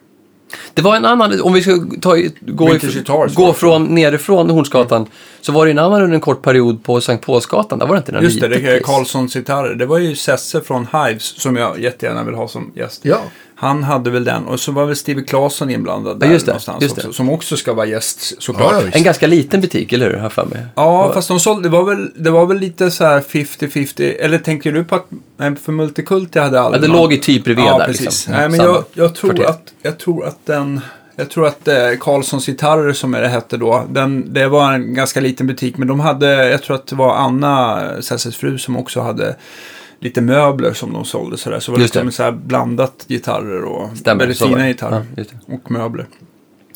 Det 0.74 0.82
var 0.82 0.96
en 0.96 1.04
annan, 1.04 1.40
om 1.40 1.52
vi 1.52 1.62
ska 1.62 1.72
ta, 2.00 2.16
gå, 2.40 2.66
Vintage 2.66 2.84
if, 2.84 2.94
Guitars 2.94 3.34
gå 3.34 3.52
från 3.52 3.94
nerifrån 3.94 4.50
Hornsgatan, 4.50 5.06
så 5.40 5.52
var 5.52 5.66
det 5.66 5.70
en 5.70 5.78
annan 5.78 6.02
under 6.02 6.14
en 6.14 6.20
kort 6.20 6.42
period 6.42 6.84
på 6.84 7.00
Sankt 7.00 7.26
Paulsgatan. 7.26 7.78
Där 7.78 7.86
var 7.86 7.94
det 7.94 7.98
inte 7.98 8.12
den 8.12 8.22
Just 8.22 8.40
det, 8.40 8.48
det 8.48 8.84
Carlssons 8.84 9.34
gitarrer. 9.34 9.74
Det 9.74 9.86
var 9.86 9.98
ju 9.98 10.16
Sesse 10.16 10.60
från 10.60 10.86
Hives 10.92 11.24
som 11.24 11.56
jag 11.56 11.80
jättegärna 11.80 12.24
vill 12.24 12.34
ha 12.34 12.48
som 12.48 12.72
gäst. 12.74 13.00
Ja, 13.04 13.20
Han 13.58 13.82
hade 13.82 14.10
väl 14.10 14.24
den 14.24 14.44
och 14.44 14.60
så 14.60 14.72
var 14.72 14.84
väl 14.86 14.96
Steve 14.96 15.22
Claesson 15.22 15.70
inblandad 15.70 16.16
Ja, 16.20 16.26
där 16.26 16.32
just 16.32 16.46
det, 16.46 16.52
någonstans 16.52 16.82
just 16.82 16.96
det. 16.96 17.00
också. 17.02 17.12
Som 17.12 17.30
också 17.30 17.56
ska 17.56 17.72
vara 17.74 17.86
gäst 17.86 18.42
såklart. 18.42 18.72
Ja, 18.72 18.78
Ja, 18.80 18.86
ja. 18.86 18.96
En 18.96 19.02
ganska 19.02 19.26
liten 19.26 19.60
butik, 19.60 19.92
eller 19.92 20.10
hur? 20.10 20.16
Jag 20.16 20.32
för 20.32 20.44
mig. 20.44 20.66
fast 21.14 21.28
de 21.28 21.40
sålde, 21.40 21.62
det 21.62 21.68
var 21.68 21.82
väl, 21.84 22.10
det 22.16 22.30
var 22.30 22.46
väl 22.46 22.58
lite 22.58 22.90
så 22.90 23.04
här 23.04 23.20
50-50. 23.20 24.16
Eller 24.20 24.38
tänker 24.38 24.72
du 24.72 24.84
på 24.84 24.94
att, 24.94 25.06
nej, 25.36 25.56
för 25.56 25.72
Multicult 25.72 26.34
jag 26.34 26.42
hade 26.42 26.56
Ja, 26.56 26.62
aldrig 26.62 26.82
det 26.82 26.88
någon- 26.88 26.96
låg 26.96 27.12
ju 27.12 27.18
typ 27.18 27.44
bredvid 27.44 27.64
Ja, 27.64 27.78
där. 27.78 27.86
precis. 27.86 28.04
Liksom. 28.04 28.32
Nej, 28.32 28.48
men 28.48 28.60
jag, 28.60 28.84
jag, 28.92 29.14
tror 29.14 29.46
att, 29.46 29.72
jag 29.82 29.98
tror 29.98 30.26
att 30.26 30.38
den... 30.46 30.80
Jag 31.18 31.30
tror 31.30 31.46
att 31.46 31.68
eh, 31.68 31.74
Carlssons 32.00 32.46
gitarrer 32.46 32.92
som 32.92 33.12
det 33.12 33.28
hette 33.28 33.56
då, 33.56 33.84
den, 33.90 34.32
det 34.32 34.48
var 34.48 34.72
en 34.72 34.94
ganska 34.94 35.20
liten 35.20 35.46
butik. 35.46 35.76
Men 35.78 35.88
de 35.88 36.00
hade, 36.00 36.48
jag 36.50 36.62
tror 36.62 36.76
att 36.76 36.86
det 36.86 36.96
var 36.96 37.14
Anna, 37.16 37.82
Sesses 38.00 38.36
fru, 38.36 38.58
som 38.58 38.76
också 38.76 39.00
hade 39.00 39.36
lite 39.98 40.20
möbler 40.20 40.72
som 40.72 40.92
de 40.92 41.04
sålde. 41.04 41.38
Sådär. 41.38 41.60
Så 41.60 41.72
var 41.72 41.78
det 41.78 41.92
det. 41.92 42.04
liksom 42.04 42.12
så 42.12 42.32
blandat 42.32 43.04
gitarrer 43.08 43.64
och 43.64 43.96
Stämmer, 43.96 44.20
väldigt 44.20 44.38
så 44.38 44.48
fina 44.48 44.68
gitarrer. 44.68 45.04
Ja, 45.16 45.24
och 45.46 45.70
möbler. 45.70 46.06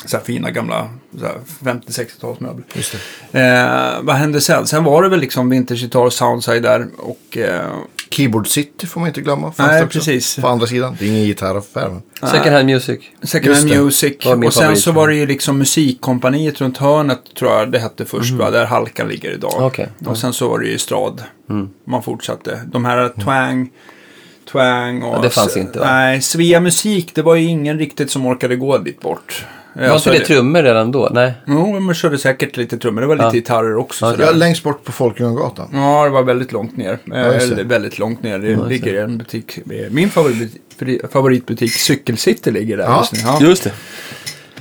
Så 0.06 0.16
här 0.16 0.24
fina 0.24 0.50
gamla 0.50 0.88
så 1.18 1.26
här 1.26 1.36
50-60-talsmöbler. 1.62 2.62
Just 2.74 2.96
det. 3.30 3.40
Eh, 3.40 4.02
vad 4.02 4.16
hände 4.16 4.40
sen? 4.40 4.66
Sen 4.66 4.84
var 4.84 5.02
det 5.02 5.08
väl 5.08 5.20
liksom 5.20 5.50
vintagegitarr 5.50 6.04
och 6.04 6.12
soundside 6.12 6.62
där. 6.62 6.86
Och, 6.96 7.36
eh, 7.36 7.70
Keyboard 8.10 8.48
City 8.48 8.86
får 8.86 9.00
man 9.00 9.08
inte 9.08 9.20
glömma. 9.20 9.52
fanns 9.52 9.70
Nej, 9.70 9.86
precis. 9.86 10.36
På 10.36 10.48
andra 10.48 10.66
sidan. 10.66 10.96
Det 10.98 11.04
är 11.04 11.08
ingen 11.08 11.24
gitarraffär. 11.24 11.88
Men... 11.88 12.30
Second 12.30 12.54
hand 12.54 12.66
music. 12.66 13.00
Second 13.22 13.54
Hand. 13.56 13.68
Music. 13.68 14.16
Och 14.16 14.52
sen 14.54 14.62
favorit. 14.62 14.78
så 14.78 14.92
var 14.92 15.08
det 15.08 15.14
ju 15.14 15.26
liksom 15.26 15.58
musikkompaniet 15.58 16.60
runt 16.60 16.76
hörnet 16.76 17.20
tror 17.38 17.52
jag 17.52 17.72
det 17.72 17.78
hette 17.78 18.04
först. 18.04 18.32
Va? 18.32 18.50
Där 18.50 18.64
Halkan 18.64 19.08
ligger 19.08 19.30
idag. 19.30 19.52
Mhm. 19.56 19.64
Okej. 19.64 19.88
Och 20.06 20.18
sen 20.18 20.32
så 20.32 20.48
var 20.48 20.58
det 20.58 20.66
ju 20.66 20.78
Strad. 20.78 21.22
Mm. 21.50 21.68
Man 21.84 22.02
fortsatte. 22.02 22.60
De 22.66 22.84
här 22.84 23.08
Twang. 23.08 23.70
Twang 24.52 25.02
och... 25.02 25.16
Ja, 25.16 25.22
det 25.22 25.30
fanns 25.30 25.56
inte, 25.56 25.78
va? 25.78 25.86
Nej, 25.86 26.22
Svea 26.22 26.60
Musik. 26.60 27.14
Det 27.14 27.22
var 27.22 27.34
ju 27.34 27.46
ingen 27.46 27.78
riktigt 27.78 28.10
som 28.10 28.26
orkade 28.26 28.56
gå 28.56 28.78
dit 28.78 29.00
bort. 29.00 29.44
Var 29.74 29.96
inte 29.96 30.11
det 30.11 30.20
trummor 30.20 30.62
redan 30.62 30.92
då? 30.92 31.09
Nej. 31.12 31.35
Jo, 31.46 31.80
men 31.80 31.94
körde 31.94 32.18
säkert 32.18 32.56
lite 32.56 32.78
trummor. 32.78 33.00
Det 33.00 33.06
var 33.06 33.14
lite 33.14 33.26
Ja. 33.26 33.33
gitarrer 33.33 33.76
också. 33.76 34.06
Ja, 34.06 34.11
sådär. 34.12 34.35
Längst 34.35 34.62
bort 34.62 34.85
på 34.85 34.92
Folkungagatan. 34.92 35.68
Ja, 35.72 36.04
det 36.04 36.11
var 36.11 36.22
väldigt 36.22 36.52
långt 36.52 36.76
ner. 36.76 36.98
Ja. 37.04 37.14
Eh, 37.16 37.48
väldigt 37.64 37.98
långt 37.98 38.22
ner. 38.22 38.38
Det 38.38 38.68
ligger 38.68 39.04
en 39.04 39.18
butik. 39.18 39.59
Min 39.90 40.11
favoritbutik, 40.11 41.12
favoritbutik 41.12 41.72
Cykelcity 41.72 42.50
ligger 42.50 42.76
där 42.76 42.85
Ja. 42.85 42.98
just 42.98 43.12
nu. 43.12 43.18
Ja. 43.24 43.38
Just 43.40 43.64
det. 43.64 43.72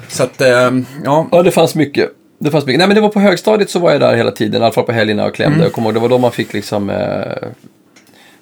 Så 0.07 0.23
att, 0.23 0.41
eh, 0.41 0.71
ja. 1.03 1.27
Ja, 1.31 1.43
det 1.43 1.51
fanns 1.51 1.75
mycket. 1.75 2.09
Det 2.39 2.51
fanns 2.51 2.65
mycket. 2.65 2.79
Nej, 2.79 2.87
men 2.87 2.95
det 2.95 3.01
var 3.01 3.09
på 3.09 3.19
högstadiet 3.19 3.69
så 3.69 3.79
var 3.79 3.91
jag 3.91 4.01
där 4.01 4.15
hela 4.15 4.31
tiden. 4.31 4.61
I 4.61 4.65
alla 4.65 4.73
fall 4.73 4.83
på 4.83 4.91
helgerna 4.91 5.25
och 5.25 5.35
klämde. 5.35 5.55
Mm. 5.55 5.63
Jag 5.63 5.73
kommer 5.73 5.87
ihåg, 5.89 5.93
det 5.95 5.99
var 5.99 6.09
då 6.09 6.17
man 6.17 6.31
fick 6.31 6.53
liksom 6.53 6.89
eh, 6.89 6.97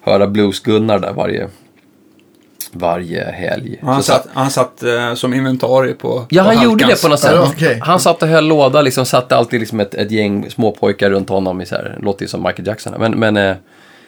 höra 0.01 0.27
Blues-Gunnar 0.27 0.99
där 0.99 1.13
varje, 1.13 1.47
varje 2.73 3.23
helg. 3.23 3.80
Han 3.82 4.03
Så 4.03 4.12
satt, 4.12 4.27
han 4.34 4.51
satt 4.51 4.84
eh, 4.84 5.13
som 5.13 5.34
inventarie 5.34 5.93
på 5.93 6.25
Ja, 6.30 6.43
på 6.43 6.49
han 6.49 6.63
gjorde 6.63 6.86
det 6.86 7.01
på 7.01 7.08
något 7.08 7.19
sätt. 7.19 7.32
Ja, 7.36 7.47
okej. 7.56 7.80
Han 7.84 7.99
satt 7.99 8.21
och 8.23 8.27
höll 8.30 8.47
låda, 8.47 8.82
liksom 8.82 9.06
satte 9.06 9.36
alltid 9.36 9.60
liksom 9.60 9.80
ett, 9.80 9.93
ett 9.93 10.12
gäng 10.12 10.49
småpojkar 10.49 11.10
runt 11.10 11.30
honom 11.30 11.62
i 11.62 11.65
så 11.65 11.75
här, 11.75 11.97
låter 12.01 12.21
ju 12.21 12.27
som 12.27 12.43
Michael 12.43 12.67
Jackson. 12.67 12.93
Men, 12.99 13.12
men 13.12 13.38
eh, 13.38 13.56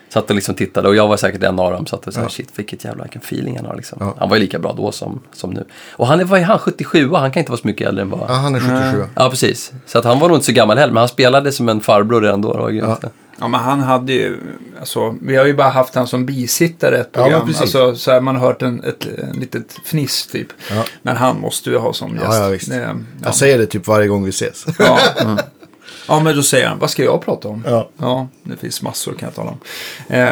satt 0.10 0.30
och 0.30 0.36
liksom 0.36 0.56
tittade 0.56 0.88
och 0.88 0.96
jag 0.96 1.08
var 1.08 1.18
säkert 1.18 1.44
en 1.44 1.60
av 1.60 1.72
dem. 1.72 1.86
Satt 1.86 2.08
och 2.08 2.14
så 2.14 2.20
här, 2.20 2.26
Ja. 2.26 2.30
shit 2.30 2.50
vilket 2.56 2.84
jävla, 2.86 3.04
vilken 3.04 3.22
feeling 3.22 3.58
han 3.58 3.66
har 3.66 3.76
liksom. 3.76 3.98
Ja. 4.02 4.16
Han 4.20 4.30
var 4.30 4.36
ju 4.36 4.42
lika 4.42 4.60
bra 4.60 4.74
då 4.78 4.92
som, 4.92 5.20
som 5.34 5.50
nu. 5.50 5.64
Och 5.92 6.08
han 6.08 6.20
är, 6.20 6.24
vad 6.26 6.40
är 6.40 6.44
han, 6.44 6.60
77 6.60 7.10
Han 7.14 7.32
kan 7.32 7.40
inte 7.42 7.52
vara 7.52 7.62
så 7.62 7.68
mycket 7.68 7.88
äldre 7.88 8.02
än 8.02 8.10
vad... 8.10 8.20
Ja, 8.20 8.34
han 8.34 8.56
är 8.56 8.60
77. 8.60 9.04
Ja, 9.16 9.30
precis. 9.30 9.72
Så 9.86 10.00
att 10.00 10.06
han 10.06 10.20
var 10.20 10.28
nog 10.28 10.38
inte 10.38 10.46
så 10.46 10.52
gammal 10.52 10.78
heller, 10.78 10.94
men 10.94 11.02
han 11.02 11.08
spelade 11.08 11.52
som 11.52 11.70
en 11.70 11.82
farbror 11.82 12.22
redan 12.22 12.42
då. 12.42 12.54
Det 12.54 12.60
var 12.60 12.70
grymt. 12.70 12.98
Ja. 13.02 13.10
Ja, 13.40 13.48
men 13.48 13.60
han 13.60 13.80
hade 13.80 14.14
ju, 14.14 14.38
alltså, 14.80 15.16
vi 15.22 15.36
har 15.36 15.46
ju 15.46 15.54
bara 15.54 15.70
haft 15.70 15.96
han 15.96 16.08
som 16.08 16.26
bisittare 16.26 16.98
ett 16.98 17.10
Ja, 17.14 17.22
program. 17.24 17.46
precis. 17.48 17.62
alltså, 17.62 17.96
så 17.96 18.12
här, 18.12 18.22
man 18.22 18.36
har 18.36 18.48
hört 18.48 18.62
en, 18.62 18.84
ett, 18.84 19.06
en 19.06 19.40
litet 19.40 19.74
fniss 19.84 20.28
typ. 20.28 20.48
Ja. 20.72 20.84
Men 21.02 21.18
han 21.18 21.40
måste 21.40 21.70
ju 21.70 21.78
ha 21.78 21.94
som 21.94 22.14
gäst. 22.16 22.26
Ja, 22.30 22.44
ja, 22.44 22.50
visst. 22.50 22.70
Det, 22.70 22.76
ja. 22.76 22.96
Jag 23.24 23.36
säger 23.36 23.58
det 23.58 23.66
typ 23.66 23.88
varje 23.88 24.08
gång 24.08 24.24
vi 24.24 24.30
ses. 24.30 24.66
Ja. 24.80 25.00
ja, 26.08 26.20
men 26.20 26.36
då 26.36 26.44
säger 26.44 26.68
han, 26.68 26.80
vad 26.80 26.90
ska 26.90 27.04
jag 27.04 27.22
prata 27.22 27.48
om? 27.48 27.64
Ja. 27.68 27.90
Ja, 27.98 28.28
det 28.44 28.58
finns 28.58 28.82
massor 28.82 29.14
kan 29.14 29.28
jag 29.28 29.36
tala 29.36 29.50
om. 29.50 29.58
Eh, 30.08 30.30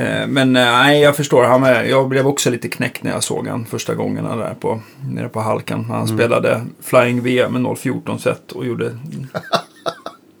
eh, 0.00 0.26
men 0.26 0.56
eh, 0.56 0.62
nej, 0.64 1.00
jag 1.00 1.16
förstår. 1.16 1.44
Han, 1.44 1.62
är- 1.64 1.84
jag 1.84 2.08
blev 2.08 2.26
också 2.26 2.50
lite 2.50 2.68
knäckt 2.68 3.02
när 3.02 3.10
jag 3.12 3.22
såg 3.24 3.48
han 3.48 3.66
första 3.66 3.94
gångerna 3.94 4.36
där 4.36 4.54
på, 4.60 4.80
nere 5.10 5.28
på 5.28 5.40
Halkan. 5.40 5.84
Han 5.84 6.02
Mm. 6.04 6.18
spelade 6.18 6.66
Flying 6.82 7.22
V 7.22 7.48
med 7.48 7.78
014 7.78 8.18
set 8.18 8.52
och 8.52 8.66
gjorde... 8.66 8.90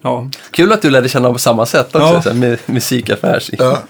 Ja. 0.06 0.30
Kul 0.50 0.72
att 0.72 0.82
du 0.82 0.90
lärde 0.90 1.08
känna 1.08 1.32
på 1.32 1.38
samma 1.38 1.66
sätt 1.66 1.86
också, 1.86 1.98
Ja. 1.98 2.22
så 2.22 2.28
här, 2.30 2.36
med 2.36 2.58
musikaffärs 2.66 3.50
Ja. 3.58 3.82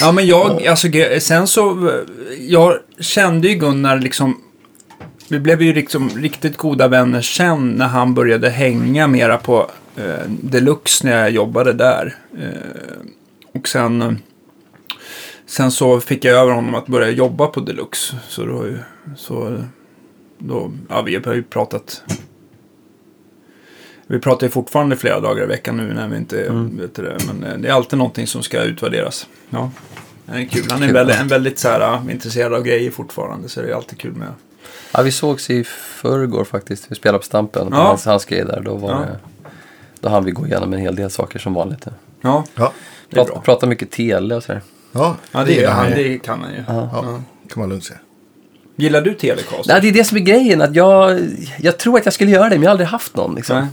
ja, 0.00 0.12
men 0.12 0.26
jag, 0.26 0.66
alltså 0.66 0.88
sen 1.20 1.46
så, 1.46 1.90
jag 2.38 2.74
kände 3.00 3.48
ju 3.48 3.54
Gunnar 3.54 3.98
liksom, 3.98 4.40
vi 5.28 5.40
blev 5.40 5.62
ju 5.62 5.74
liksom 5.74 6.08
riktigt 6.08 6.56
goda 6.56 6.88
vänner 6.88 7.20
sen 7.20 7.70
när 7.70 7.86
han 7.86 8.14
började 8.14 8.50
hänga 8.50 9.06
mera 9.06 9.36
på 9.38 9.70
eh, 9.96 10.28
Deluxe 10.28 11.06
när 11.06 11.18
jag 11.18 11.30
jobbade 11.30 11.72
där. 11.72 12.14
Eh, 12.38 13.08
och 13.54 13.68
sen, 13.68 14.18
sen 15.46 15.70
så 15.70 16.00
fick 16.00 16.24
jag 16.24 16.34
över 16.36 16.52
honom 16.52 16.74
att 16.74 16.86
börja 16.86 17.10
jobba 17.10 17.46
på 17.46 17.60
Deluxe. 17.60 18.16
Så 18.28 18.44
då, 18.44 18.64
så 19.16 19.62
då, 20.38 20.72
ja 20.88 21.02
vi 21.02 21.16
har 21.16 21.34
ju 21.34 21.42
pratat. 21.42 22.02
Vi 24.10 24.18
pratar 24.18 24.46
ju 24.46 24.50
fortfarande 24.50 24.96
flera 24.96 25.20
dagar 25.20 25.42
i 25.44 25.46
veckan 25.46 25.76
nu 25.76 25.94
när 25.94 26.08
vi 26.08 26.16
inte 26.16 26.42
Mm. 26.46 26.76
vet 26.78 26.94
det. 26.94 27.16
Men 27.26 27.44
eh, 27.52 27.58
det 27.58 27.68
är 27.68 27.72
alltid 27.72 27.98
någonting 27.98 28.26
som 28.26 28.42
ska 28.42 28.62
utvärderas. 28.62 29.26
Ja. 29.50 29.70
Det 30.26 30.32
är 30.32 30.44
kul. 30.46 30.64
Han 30.70 30.82
är 30.82 30.92
väldigt, 30.92 31.16
ja. 31.16 31.22
en 31.22 31.28
väldigt 31.28 31.58
så 31.58 31.68
här, 31.68 31.80
äh, 31.94 32.12
intresserad 32.12 32.54
av 32.54 32.62
grejer 32.62 32.90
fortfarande. 32.90 33.48
Så 33.48 33.62
det 33.62 33.70
är 33.70 33.74
alltid 33.74 33.98
kul 33.98 34.12
med. 34.12 34.28
Ja, 34.92 35.02
vi 35.02 35.12
sågs 35.12 35.50
i 35.50 35.64
förrgår 35.64 36.44
faktiskt. 36.44 36.86
Vi 36.90 36.94
spelade 36.94 37.18
på 37.18 37.24
Stampen. 37.24 37.70
På 37.70 37.76
Ja. 37.76 37.82
hans, 37.82 38.04
hans 38.04 38.24
grej 38.24 38.44
där. 38.44 38.60
Då, 38.60 38.74
var 38.74 38.90
Ja. 38.90 38.98
det, 38.98 39.18
då 40.00 40.08
hann 40.08 40.24
vi 40.24 40.30
gå 40.30 40.46
igenom 40.46 40.72
en 40.72 40.78
hel 40.80 40.94
del 40.96 41.10
saker 41.10 41.38
som 41.38 41.54
vanligt. 41.54 41.86
Ja, 42.20 42.44
Ja, 42.54 42.72
det 43.10 43.20
är 43.20 43.24
Prata, 43.24 43.66
mycket 43.66 43.90
tele 43.90 44.34
och 44.34 44.42
sådär. 44.42 44.62
ja, 44.92 45.16
Ja, 45.32 45.44
det, 45.44 45.52
gillar 45.52 45.70
han 45.72 45.90
det, 45.90 45.94
det 46.08 46.18
kan 46.18 46.40
han 46.42 46.52
ju. 46.52 46.64
Ja. 46.68 46.90
Ja, 46.92 47.02
kan 47.48 47.60
man 47.60 47.68
lugnt 47.68 47.84
säga. 47.84 47.98
Gillar 48.76 49.00
du 49.00 49.14
Telecast? 49.14 49.68
Nej, 49.68 49.80
det 49.80 49.88
är 49.88 49.92
det 49.92 50.04
som 50.04 50.16
är 50.16 50.20
grejen. 50.22 50.60
Att 50.62 50.74
jag, 50.76 51.20
jag 51.58 51.78
tror 51.78 51.98
att 51.98 52.04
jag 52.04 52.14
skulle 52.14 52.30
göra 52.30 52.48
det, 52.48 52.54
men 52.54 52.62
jag 52.62 52.68
har 52.68 52.72
aldrig 52.72 52.88
haft 52.88 53.16
någon. 53.16 53.34
Liksom. 53.34 53.66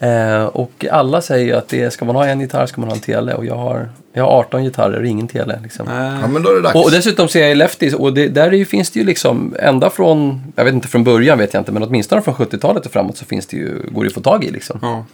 Eh, 0.00 0.44
och 0.44 0.86
alla 0.90 1.20
säger 1.20 1.46
ju 1.46 1.52
att 1.52 1.68
det, 1.68 1.90
ska 1.90 2.04
man 2.04 2.16
ha 2.16 2.26
en 2.26 2.40
gitarr 2.40 2.66
ska 2.66 2.80
man 2.80 2.90
ha 2.90 2.96
en 2.96 3.02
tele. 3.02 3.34
Och 3.34 3.44
jag 3.44 3.54
har, 3.54 3.88
jag 4.12 4.24
har 4.24 4.30
18 4.38 4.64
gitarrer 4.64 5.00
och 5.00 5.06
ingen 5.06 5.28
tele. 5.28 5.60
Liksom. 5.62 5.86
Ja, 6.22 6.26
men 6.26 6.42
då 6.42 6.50
är 6.50 6.54
det 6.54 6.60
dags. 6.62 6.74
Och, 6.74 6.84
och 6.84 6.90
dessutom 6.90 7.28
ser 7.28 7.40
jag 7.40 7.50
i 7.50 7.54
Lefties 7.54 7.94
och 7.94 8.14
det, 8.14 8.28
där 8.28 8.46
är 8.46 8.52
ju, 8.52 8.64
finns 8.64 8.90
det 8.90 8.98
ju 8.98 9.06
liksom 9.06 9.54
ända 9.58 9.90
från, 9.90 10.42
jag 10.56 10.64
vet 10.64 10.74
inte 10.74 10.88
från 10.88 11.04
början 11.04 11.38
vet 11.38 11.54
jag 11.54 11.60
inte, 11.60 11.72
men 11.72 11.82
åtminstone 11.82 12.22
från 12.22 12.34
70-talet 12.34 12.86
och 12.86 12.92
framåt 12.92 13.16
så 13.16 13.24
finns 13.24 13.46
det 13.46 13.56
ju, 13.56 13.82
går 13.90 14.02
det 14.02 14.04
ju 14.04 14.08
att 14.08 14.14
få 14.14 14.20
tag 14.20 14.44
i 14.44 14.50
liksom. 14.50 14.78
Ja. 14.82 15.04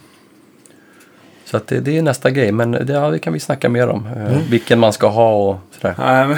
Så 1.45 1.57
att 1.57 1.67
det, 1.67 1.81
det 1.81 1.99
är 1.99 2.03
nästa 2.03 2.31
grej, 2.31 2.53
men 2.53 2.71
det, 2.73 2.93
ja, 2.93 3.11
det 3.11 3.19
kan 3.19 3.33
vi 3.33 3.41
snacka 3.41 3.69
mer 3.69 3.89
om. 3.89 4.07
Eh, 4.07 4.23
Mm. 4.23 4.43
Vilken 4.51 4.79
man 4.79 4.93
ska 4.93 5.09
ha 5.09 5.35
och 5.35 5.57
sådär. 5.81 5.95
Nej, 5.99 6.27
men 6.29 6.37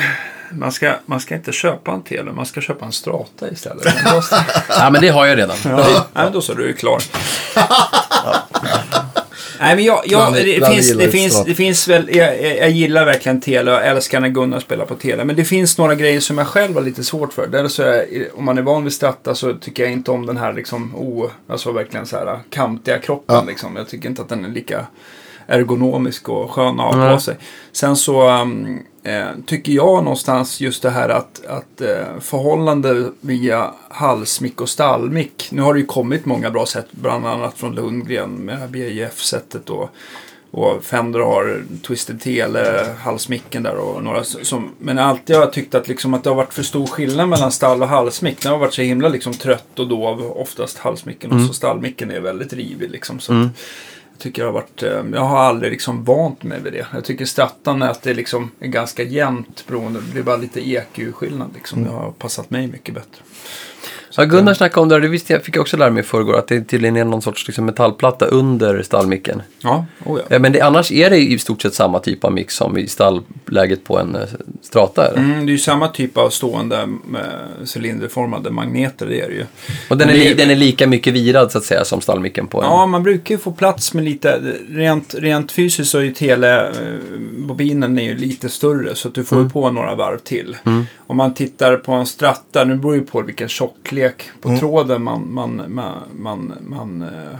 man, 0.57 0.73
ska, 0.73 0.93
man 1.07 1.21
ska 1.21 1.35
inte 1.35 1.53
köpa 1.53 1.93
en 1.93 2.03
Tele, 2.03 2.33
man 2.33 2.47
ska 2.47 2.61
köpa 2.61 2.85
en 2.85 2.93
Strata 2.93 3.51
istället. 3.51 3.85
ja, 4.69 4.91
men 4.91 5.01
det 5.01 5.09
har 5.09 5.27
jag 5.27 5.39
redan. 5.39 5.57
ja. 5.65 6.07
Nej, 6.13 6.31
då 6.33 6.41
så, 6.41 6.55
du 6.55 6.69
är 6.69 6.73
klar. 6.73 7.03
Nej, 9.61 9.75
men 9.75 9.85
jag, 9.85 10.03
jag, 10.07 10.21
Lanne- 10.21 10.43
det, 10.43 10.59
Lanne 10.59 10.75
finns, 10.75 10.89
gillar 10.89 11.01
det, 11.01 11.07
ett 11.07 11.13
finns, 11.13 11.33
Strata. 11.33 11.49
det 11.49 11.55
finns 11.55 11.89
väl, 11.89 12.17
jag, 12.17 12.43
jag, 12.43 12.59
jag 12.59 12.71
gillar 12.71 13.05
verkligen 13.05 13.41
Tele 13.41 13.73
och 13.73 13.83
älskar 13.83 14.21
när 14.21 14.29
Gunnar 14.29 14.61
spelar 14.61 14.85
på 14.85 14.95
Tele. 14.95 15.25
Men 15.25 15.37
det 15.37 15.45
finns 15.45 15.79
några 15.79 15.95
grejer 15.95 16.21
som 16.21 16.39
jag 16.39 16.47
själv 16.47 16.75
har 16.75 16.83
lite 16.83 17.05
svårt 17.05 17.33
för. 17.33 17.47
Där 17.47 17.69
så 17.69 17.83
är, 17.83 18.29
om 18.35 18.45
man 18.45 18.59
är 18.59 18.63
van 18.63 18.85
vid 18.85 18.93
Strata 18.93 19.35
så 19.35 19.55
tycker 19.55 19.83
jag 19.83 19.93
inte 19.93 20.11
om 20.11 20.27
den 20.27 20.37
här 20.37 20.53
liksom, 20.53 20.95
oh, 20.97 21.31
alltså 21.49 21.73
verkligen 21.73 22.07
så 22.07 22.17
här 22.17 22.39
kantiga 22.51 22.99
kroppen. 22.99 23.37
Ja. 23.37 23.45
Liksom. 23.49 23.77
Jag 23.77 23.89
tycker 23.89 24.09
inte 24.09 24.23
att 24.23 24.29
den 24.29 24.45
är 24.45 24.49
lika 24.49 24.87
ergonomisk 25.47 26.29
och 26.29 26.51
skön 26.51 26.81
att 26.81 26.95
ha 26.95 27.15
på 27.15 27.21
sig. 27.21 27.37
Sen 27.73 27.97
så 27.97 28.31
um, 28.31 28.83
eh, 29.03 29.27
tycker 29.47 29.73
jag 29.73 30.05
någonstans 30.05 30.61
just 30.61 30.83
det 30.83 30.91
här 30.91 31.09
att, 31.09 31.47
att 31.47 31.81
eh, 31.81 32.21
förhållande 32.21 33.11
via 33.21 33.71
halsmick 33.89 34.61
och 34.61 34.69
stallmick. 34.69 35.49
Nu 35.53 35.63
har 35.63 35.75
det 35.75 35.81
ju 35.81 35.87
kommit 35.87 36.27
många 36.27 36.51
bra 36.51 36.67
sätt, 36.67 36.87
bland 36.91 37.27
annat 37.27 37.59
från 37.59 37.75
Lundgren 37.75 38.31
med 38.31 38.71
BIF-sättet 38.71 39.71
och, 39.71 39.91
och 40.51 40.85
Fender 40.85 41.21
har 41.21 41.63
Twisted 41.87 42.21
Tele, 42.21 42.95
halsmicken 43.01 43.63
där 43.63 43.77
och 43.77 44.03
några 44.03 44.25
som, 44.25 44.71
men 44.79 44.99
alltid 44.99 45.37
har 45.37 45.43
jag 45.43 45.53
tyckt 45.53 45.75
att, 45.75 45.89
liksom, 45.89 46.15
att 46.15 46.25
det 46.25 46.31
har 46.31 46.37
varit 46.37 46.55
för 46.55 46.63
stor 46.63 46.87
skillnad 46.87 47.29
mellan 47.29 47.53
stall 47.53 47.83
och 47.83 47.89
halsmick. 47.89 48.43
Den 48.43 48.53
har 48.53 48.59
varit 48.59 48.75
så 48.75 48.83
himla 48.83 49.09
liksom, 49.09 49.33
trött 49.33 49.79
och 49.79 49.89
dov, 49.89 50.33
oftast 50.37 50.79
halsmicken 50.79 51.33
och 51.33 51.41
så 51.47 51.53
stallmicken 51.53 52.11
är 52.11 52.21
väldigt 52.21 52.53
rivig 52.53 52.91
liksom. 52.91 53.21
Så 53.21 53.33
att, 53.33 53.49
jag 54.15 54.21
tycker 54.21 54.43
jag 54.43 54.49
har 54.49 54.53
varit, 54.53 54.83
eh, 54.83 55.05
jag 55.13 55.21
har 55.21 55.39
aldrig 55.39 55.73
liksom 55.73 56.05
vant 56.05 56.43
mig 56.43 56.61
vid 56.61 56.73
det. 56.73 56.87
Jag 56.93 57.05
tycker 57.05 57.25
Strattan 57.25 57.83
är 57.83 57.91
att 57.91 58.03
det 58.03 58.15
liksom 58.15 58.51
är 58.61 58.67
ganska 58.67 59.03
jämnt 59.03 59.67
beroende. 59.67 60.01
Det 60.01 60.13
blir 60.13 60.23
bara 60.23 60.37
lite 60.37 60.71
EQ-skillnad 60.71 61.51
liksom. 61.55 61.85
Det 61.85 61.91
har 61.91 62.11
passat 62.11 62.51
mig 62.51 62.67
mycket 62.67 62.95
bättre. 62.95 63.23
Ja, 64.17 64.25
Gunnar 64.25 64.55
snackade 64.55 64.81
om 64.83 64.89
det, 64.89 65.01
det 65.01 65.09
visste 65.09 65.33
jag, 65.33 65.43
fick 65.45 65.57
jag 65.57 65.61
också 65.63 65.77
lära 65.77 65.91
mig 65.91 66.01
i 66.01 66.07
förrgår, 66.07 66.39
att 66.39 66.49
det 66.49 66.61
tydligen 66.65 66.97
är 66.97 67.05
någon 67.05 67.23
sorts 67.23 67.47
liksom, 67.49 67.65
metallplatta 67.67 68.27
under 68.27 68.83
stallmicken. 68.83 69.43
Ja, 69.63 69.87
oh 70.05 70.19
ja. 70.19 70.25
Ja, 70.29 70.39
men 70.39 70.53
det, 70.53 70.61
annars 70.61 70.93
är 70.93 71.11
det 71.11 71.19
i 71.19 71.39
stort 71.39 71.63
sett 71.63 71.75
samma 71.75 71.99
typ 71.99 72.25
av 72.25 72.33
mix 72.33 72.55
som 72.57 72.79
i 72.79 72.87
stallläget 72.89 73.85
på 73.85 73.99
en 73.99 74.15
eh, 74.15 74.23
strata. 74.63 75.09
Eller? 75.09 75.19
Mm, 75.19 75.47
det 75.47 75.51
är 75.51 75.53
ju 75.53 75.59
samma 75.59 75.89
typ 75.89 76.19
av 76.19 76.31
stående 76.31 76.77
eh, 76.77 77.67
cylinderformade 77.77 78.51
magneter, 78.51 79.07
det 79.07 79.21
är 79.21 79.29
det 79.29 79.35
ju. 79.35 79.45
Och 79.91 79.99
den 79.99 80.09
är, 80.09 80.15
li, 80.15 80.35
den 80.35 80.51
är 80.51 80.57
lika 80.57 80.87
mycket 80.87 81.13
virad 81.15 81.53
så 81.53 81.59
att 81.59 81.65
säga 81.65 81.85
som 81.85 82.01
stallmicken 82.01 82.47
på 82.47 82.63
en. 82.63 82.69
Ja, 82.69 82.87
man 82.87 83.03
brukar 83.03 83.35
ju 83.35 83.39
få 83.39 83.53
plats 83.53 83.95
med 83.95 84.05
lite, 84.05 84.41
rent, 84.69 85.15
rent 85.19 85.53
fysiskt 85.53 85.91
så 85.91 85.99
är 85.99 86.03
ju 86.03 86.13
telebobinen 86.13 87.99
är 87.99 88.03
ju 88.03 88.17
lite 88.17 88.49
större 88.49 88.95
så 88.95 89.09
att 89.09 89.15
du 89.15 89.25
får 89.25 89.37
Mm. 89.37 89.51
på 89.51 89.71
några 89.71 89.95
varv 89.95 90.19
till. 90.19 90.57
Om 91.07 91.17
man 91.17 91.35
tittar 91.35 91.77
på 91.77 91.93
en 91.93 92.07
stratta, 92.07 92.65
nu 92.65 92.77
beror 92.77 92.95
ju 92.95 93.01
på 93.01 93.23
vilken 93.23 93.49
tjocklek 93.49 94.04
på 94.41 94.57
tråden 94.57 95.03
man, 95.03 95.35
man, 95.35 95.63
man, 95.69 96.03
man, 96.17 96.55
man, 96.61 97.03
eh, 97.03 97.39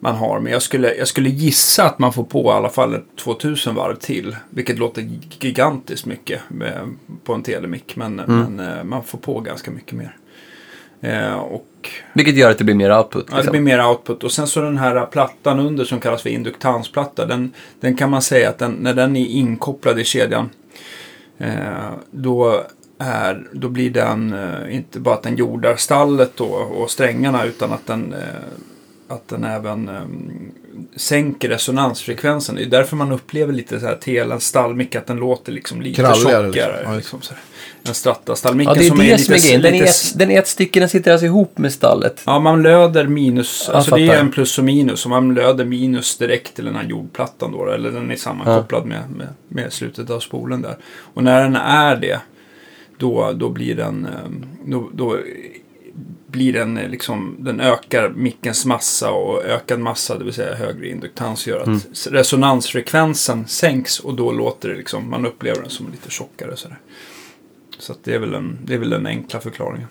man 0.00 0.14
har. 0.14 0.40
Men 0.40 0.52
jag 0.52 0.62
skulle, 0.62 0.94
jag 0.94 1.08
skulle 1.08 1.28
gissa 1.28 1.84
att 1.84 1.98
man 1.98 2.12
får 2.12 2.24
på 2.24 2.44
i 2.44 2.48
alla 2.48 2.68
fall 2.68 2.94
ett 2.94 3.16
2000 3.16 3.74
varv 3.74 3.94
till. 3.94 4.36
Vilket 4.50 4.78
låter 4.78 5.08
gigantiskt 5.40 6.06
mycket 6.06 6.40
med, 6.48 6.94
på 7.24 7.34
en 7.34 7.42
telemick. 7.42 7.96
Men, 7.96 8.14
men 8.26 8.60
eh, 8.60 8.84
man 8.84 9.04
får 9.04 9.18
på 9.18 9.40
ganska 9.40 9.70
mycket 9.70 9.92
mer. 9.92 10.16
Eh, 11.00 11.34
och 11.34 11.88
Vilket 12.12 12.36
gör 12.36 12.50
att 12.50 12.58
det 12.58 12.64
blir 12.64 12.74
mer 12.74 12.98
output. 12.98 13.24
Ja, 13.28 13.30
det 13.30 13.36
Liksom. 13.36 13.52
blir 13.52 13.60
mer 13.60 13.86
output. 13.86 14.24
Och 14.24 14.32
sen 14.32 14.46
så 14.46 14.60
den 14.60 14.78
här 14.78 15.06
plattan 15.06 15.60
under 15.60 15.84
som 15.84 16.00
kallas 16.00 16.22
för 16.22 16.30
induktansplatta. 16.30 17.26
Den, 17.26 17.52
den 17.80 17.96
kan 17.96 18.10
man 18.10 18.22
säga 18.22 18.48
att 18.48 18.58
den, 18.58 18.72
när 18.72 18.94
den 18.94 19.16
är 19.16 19.26
inkopplad 19.26 20.00
i 20.00 20.04
kedjan. 20.04 20.50
Eh, 21.38 21.90
då, 22.10 22.64
är, 23.00 23.46
då 23.52 23.68
blir 23.68 23.90
den 23.90 24.32
eh, 24.32 24.74
inte 24.76 25.00
bara 25.00 25.14
att 25.14 25.22
den 25.22 25.36
jordar 25.36 25.76
stallet 25.76 26.32
då, 26.36 26.44
och 26.44 26.90
strängarna. 26.90 27.44
Utan 27.44 27.72
att 27.72 27.86
den, 27.86 28.12
eh, 28.12 28.18
att 29.08 29.28
den 29.28 29.44
även 29.44 29.88
eh, 29.88 30.02
sänker 30.96 31.48
resonansfrekvensen. 31.48 32.54
Det 32.54 32.62
är 32.62 32.66
därför 32.66 32.96
man 32.96 33.12
upplever 33.12 33.52
lite 33.52 33.80
så 33.80 33.86
här 33.86 33.94
telens 33.96 34.44
stallmick. 34.46 34.94
Att 34.96 35.06
den 35.06 35.16
låter 35.16 35.52
liksom 35.52 35.82
lite 35.82 35.96
Kralligare, 36.02 36.46
tjockare. 36.52 36.72
liksom. 36.72 36.90
Ja, 36.90 36.96
Liksom, 36.96 37.20
så 37.22 37.34
här. 37.34 37.42
En 37.82 37.94
stratta-stallmicken 37.94 38.74
Ja, 38.74 38.80
det 38.80 38.86
är 38.86 38.88
som 38.88 38.98
det 38.98 39.12
är 39.12 39.16
som 39.16 39.32
är 39.32 39.36
lite, 39.36 39.46
grejen. 39.48 39.62
Den 39.62 39.74
är, 39.74 39.78
lite 39.78 39.90
ett, 39.90 40.18
den 40.18 40.30
är 40.30 40.38
ett 40.38 40.48
stycke, 40.48 40.80
den 40.80 40.88
sitter 40.88 41.12
alltså 41.12 41.26
ihop 41.26 41.58
med 41.58 41.72
stallet. 41.72 42.22
Ja, 42.26 42.38
man 42.38 42.62
löder 42.62 43.06
minus. 43.06 43.64
Jag 43.66 43.76
Alltså 43.76 43.94
det 43.94 44.02
är 44.02 44.06
fattar. 44.06 44.20
en 44.20 44.30
plus 44.30 44.58
och 44.58 44.64
minus. 44.64 45.04
Och 45.04 45.10
man 45.10 45.34
löder 45.34 45.64
minus 45.64 46.16
direkt 46.18 46.54
till 46.54 46.64
den 46.64 46.74
här 46.76 46.84
jordplattan 46.84 47.52
då. 47.52 47.70
Eller 47.70 47.90
den 47.90 48.10
är 48.10 48.16
sammankopplad 48.16 48.86
med, 48.86 49.10
med, 49.16 49.26
med 49.48 49.72
slutet 49.72 50.10
av 50.10 50.20
spolen 50.20 50.62
där. 50.62 50.76
Och 51.14 51.24
när 51.24 51.42
den 51.42 51.56
är 51.56 51.96
det. 51.96 52.20
Då, 53.00 53.32
då 53.32 53.48
blir 53.48 53.74
den... 53.76 54.04
eh, 54.06 54.10
Då, 54.66 54.90
då 54.94 55.18
blir 56.26 56.52
den 56.52 56.78
eh, 56.78 56.88
liksom... 56.88 57.36
Den 57.38 57.60
ökar 57.60 58.08
mickens 58.08 58.66
massa 58.66 59.10
och 59.10 59.44
ökad 59.44 59.80
massa, 59.80 60.18
det 60.18 60.24
vill 60.24 60.32
säga 60.34 60.54
högre 60.54 60.88
induktans, 60.88 61.46
gör 61.46 61.60
att 61.60 61.66
Mm. 61.66 61.80
resonansfrekvensen 62.10 63.46
sänks. 63.46 64.00
Och 64.00 64.14
då 64.14 64.32
låter 64.32 64.68
det 64.68 64.74
liksom... 64.76 65.10
Man 65.10 65.26
upplever 65.26 65.60
den 65.60 65.70
som 65.70 65.90
lite 65.90 66.10
tjockare. 66.10 66.56
Så 67.78 67.92
att 67.92 68.04
det, 68.04 68.14
är 68.14 68.18
väl 68.18 68.34
en, 68.34 68.58
det 68.64 68.74
är 68.74 68.78
väl 68.78 68.90
den 68.90 69.06
enkla 69.06 69.40
förklaringen. 69.40 69.88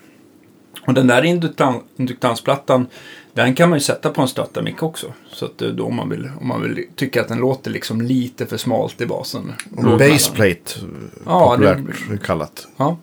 Och 0.86 0.94
den 0.94 1.06
där 1.06 1.22
induktan, 1.22 1.80
induktansplattan, 1.96 2.86
den 3.32 3.54
kan 3.54 3.68
man 3.70 3.78
ju 3.78 3.82
sätta 3.82 4.10
på 4.10 4.22
en 4.22 4.28
strattamick 4.28 4.82
också. 4.82 5.12
Så 5.32 5.44
att 5.44 5.58
det 5.58 5.66
är 5.66 5.72
då 5.72 5.84
om 5.86 5.96
man 5.96 6.08
vill, 6.08 6.30
om 6.40 6.48
man 6.48 6.62
vill 6.62 6.86
tycka 6.96 7.20
att 7.20 7.28
den 7.28 7.38
låter 7.38 7.70
liksom 7.70 8.00
lite 8.02 8.46
för 8.46 8.56
smalt 8.56 9.00
i 9.00 9.06
basen. 9.06 9.52
Baseplate, 9.98 10.72
Ja, 11.26 11.50
populärt 11.50 11.78
det- 12.10 12.18
kallat. 12.18 12.66
Ja. 12.76 12.96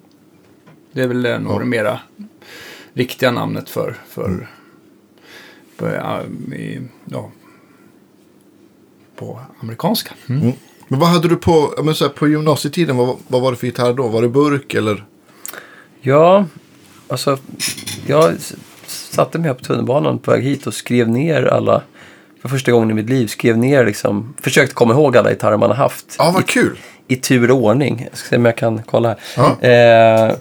Det 0.92 1.02
är 1.02 1.08
väl 1.08 1.26
eh, 1.26 1.40
nog 1.40 1.54
Ja. 1.54 1.60
det 1.60 1.66
mera 1.66 2.00
riktiga 2.94 3.32
namnet 3.32 3.70
för, 3.70 3.96
för 4.10 4.48
på, 5.78 5.88
ja, 5.88 6.22
i, 6.56 6.80
ja, 7.06 7.32
på 9.16 9.40
amerikanska. 9.60 10.14
Mm. 10.30 10.52
Men 10.88 11.00
vad 11.00 11.10
hade 11.10 11.28
du 11.28 11.36
på, 11.36 11.74
men 11.84 11.96
så 11.96 12.06
här, 12.06 12.12
på 12.12 12.28
gymnasietiden? 12.28 12.98
Vad, 12.98 13.18
vad 13.28 13.42
var 13.42 13.52
det 13.52 13.58
för 13.58 13.68
gitarr 13.68 13.94
då? 13.94 14.08
Var 14.08 14.22
det 14.22 14.30
burk 14.30 14.74
eller? 14.74 15.06
Ja, 16.02 16.46
alltså 17.10 17.38
jag 18.08 18.34
satte 18.88 19.38
mig 19.40 19.48
här 19.48 19.54
på 19.56 19.64
tunnelbanan 19.64 20.20
på 20.20 20.32
väg 20.32 20.44
hit 20.44 20.68
och 20.68 20.74
skrev 20.74 21.10
ner 21.10 21.44
alla, 21.46 21.82
för 22.42 22.50
första 22.50 22.72
gången 22.72 22.92
i 22.92 22.94
mitt 22.94 23.10
liv, 23.10 23.28
skrev 23.28 23.58
ner 23.58 23.86
liksom, 23.86 24.34
försökte 24.42 24.74
komma 24.74 24.94
ihåg 24.94 25.18
alla 25.18 25.30
gitarrer 25.30 25.58
man 25.58 25.70
har 25.70 25.78
haft. 25.78 26.16
Ja, 26.20 26.32
vad 26.34 26.44
I, 26.44 26.46
kul! 26.46 26.78
I 27.08 27.16
tur 27.16 27.52
och 27.52 27.58
ordning. 27.58 28.08
Jag 28.10 28.18
ska 28.18 28.30
se 28.30 28.36
om 28.36 28.46
jag 28.46 28.58
kan 28.58 28.82
kolla 28.86 29.10
här. 29.10 29.18
Ja. 29.62 29.68
Eh, 30.30 30.36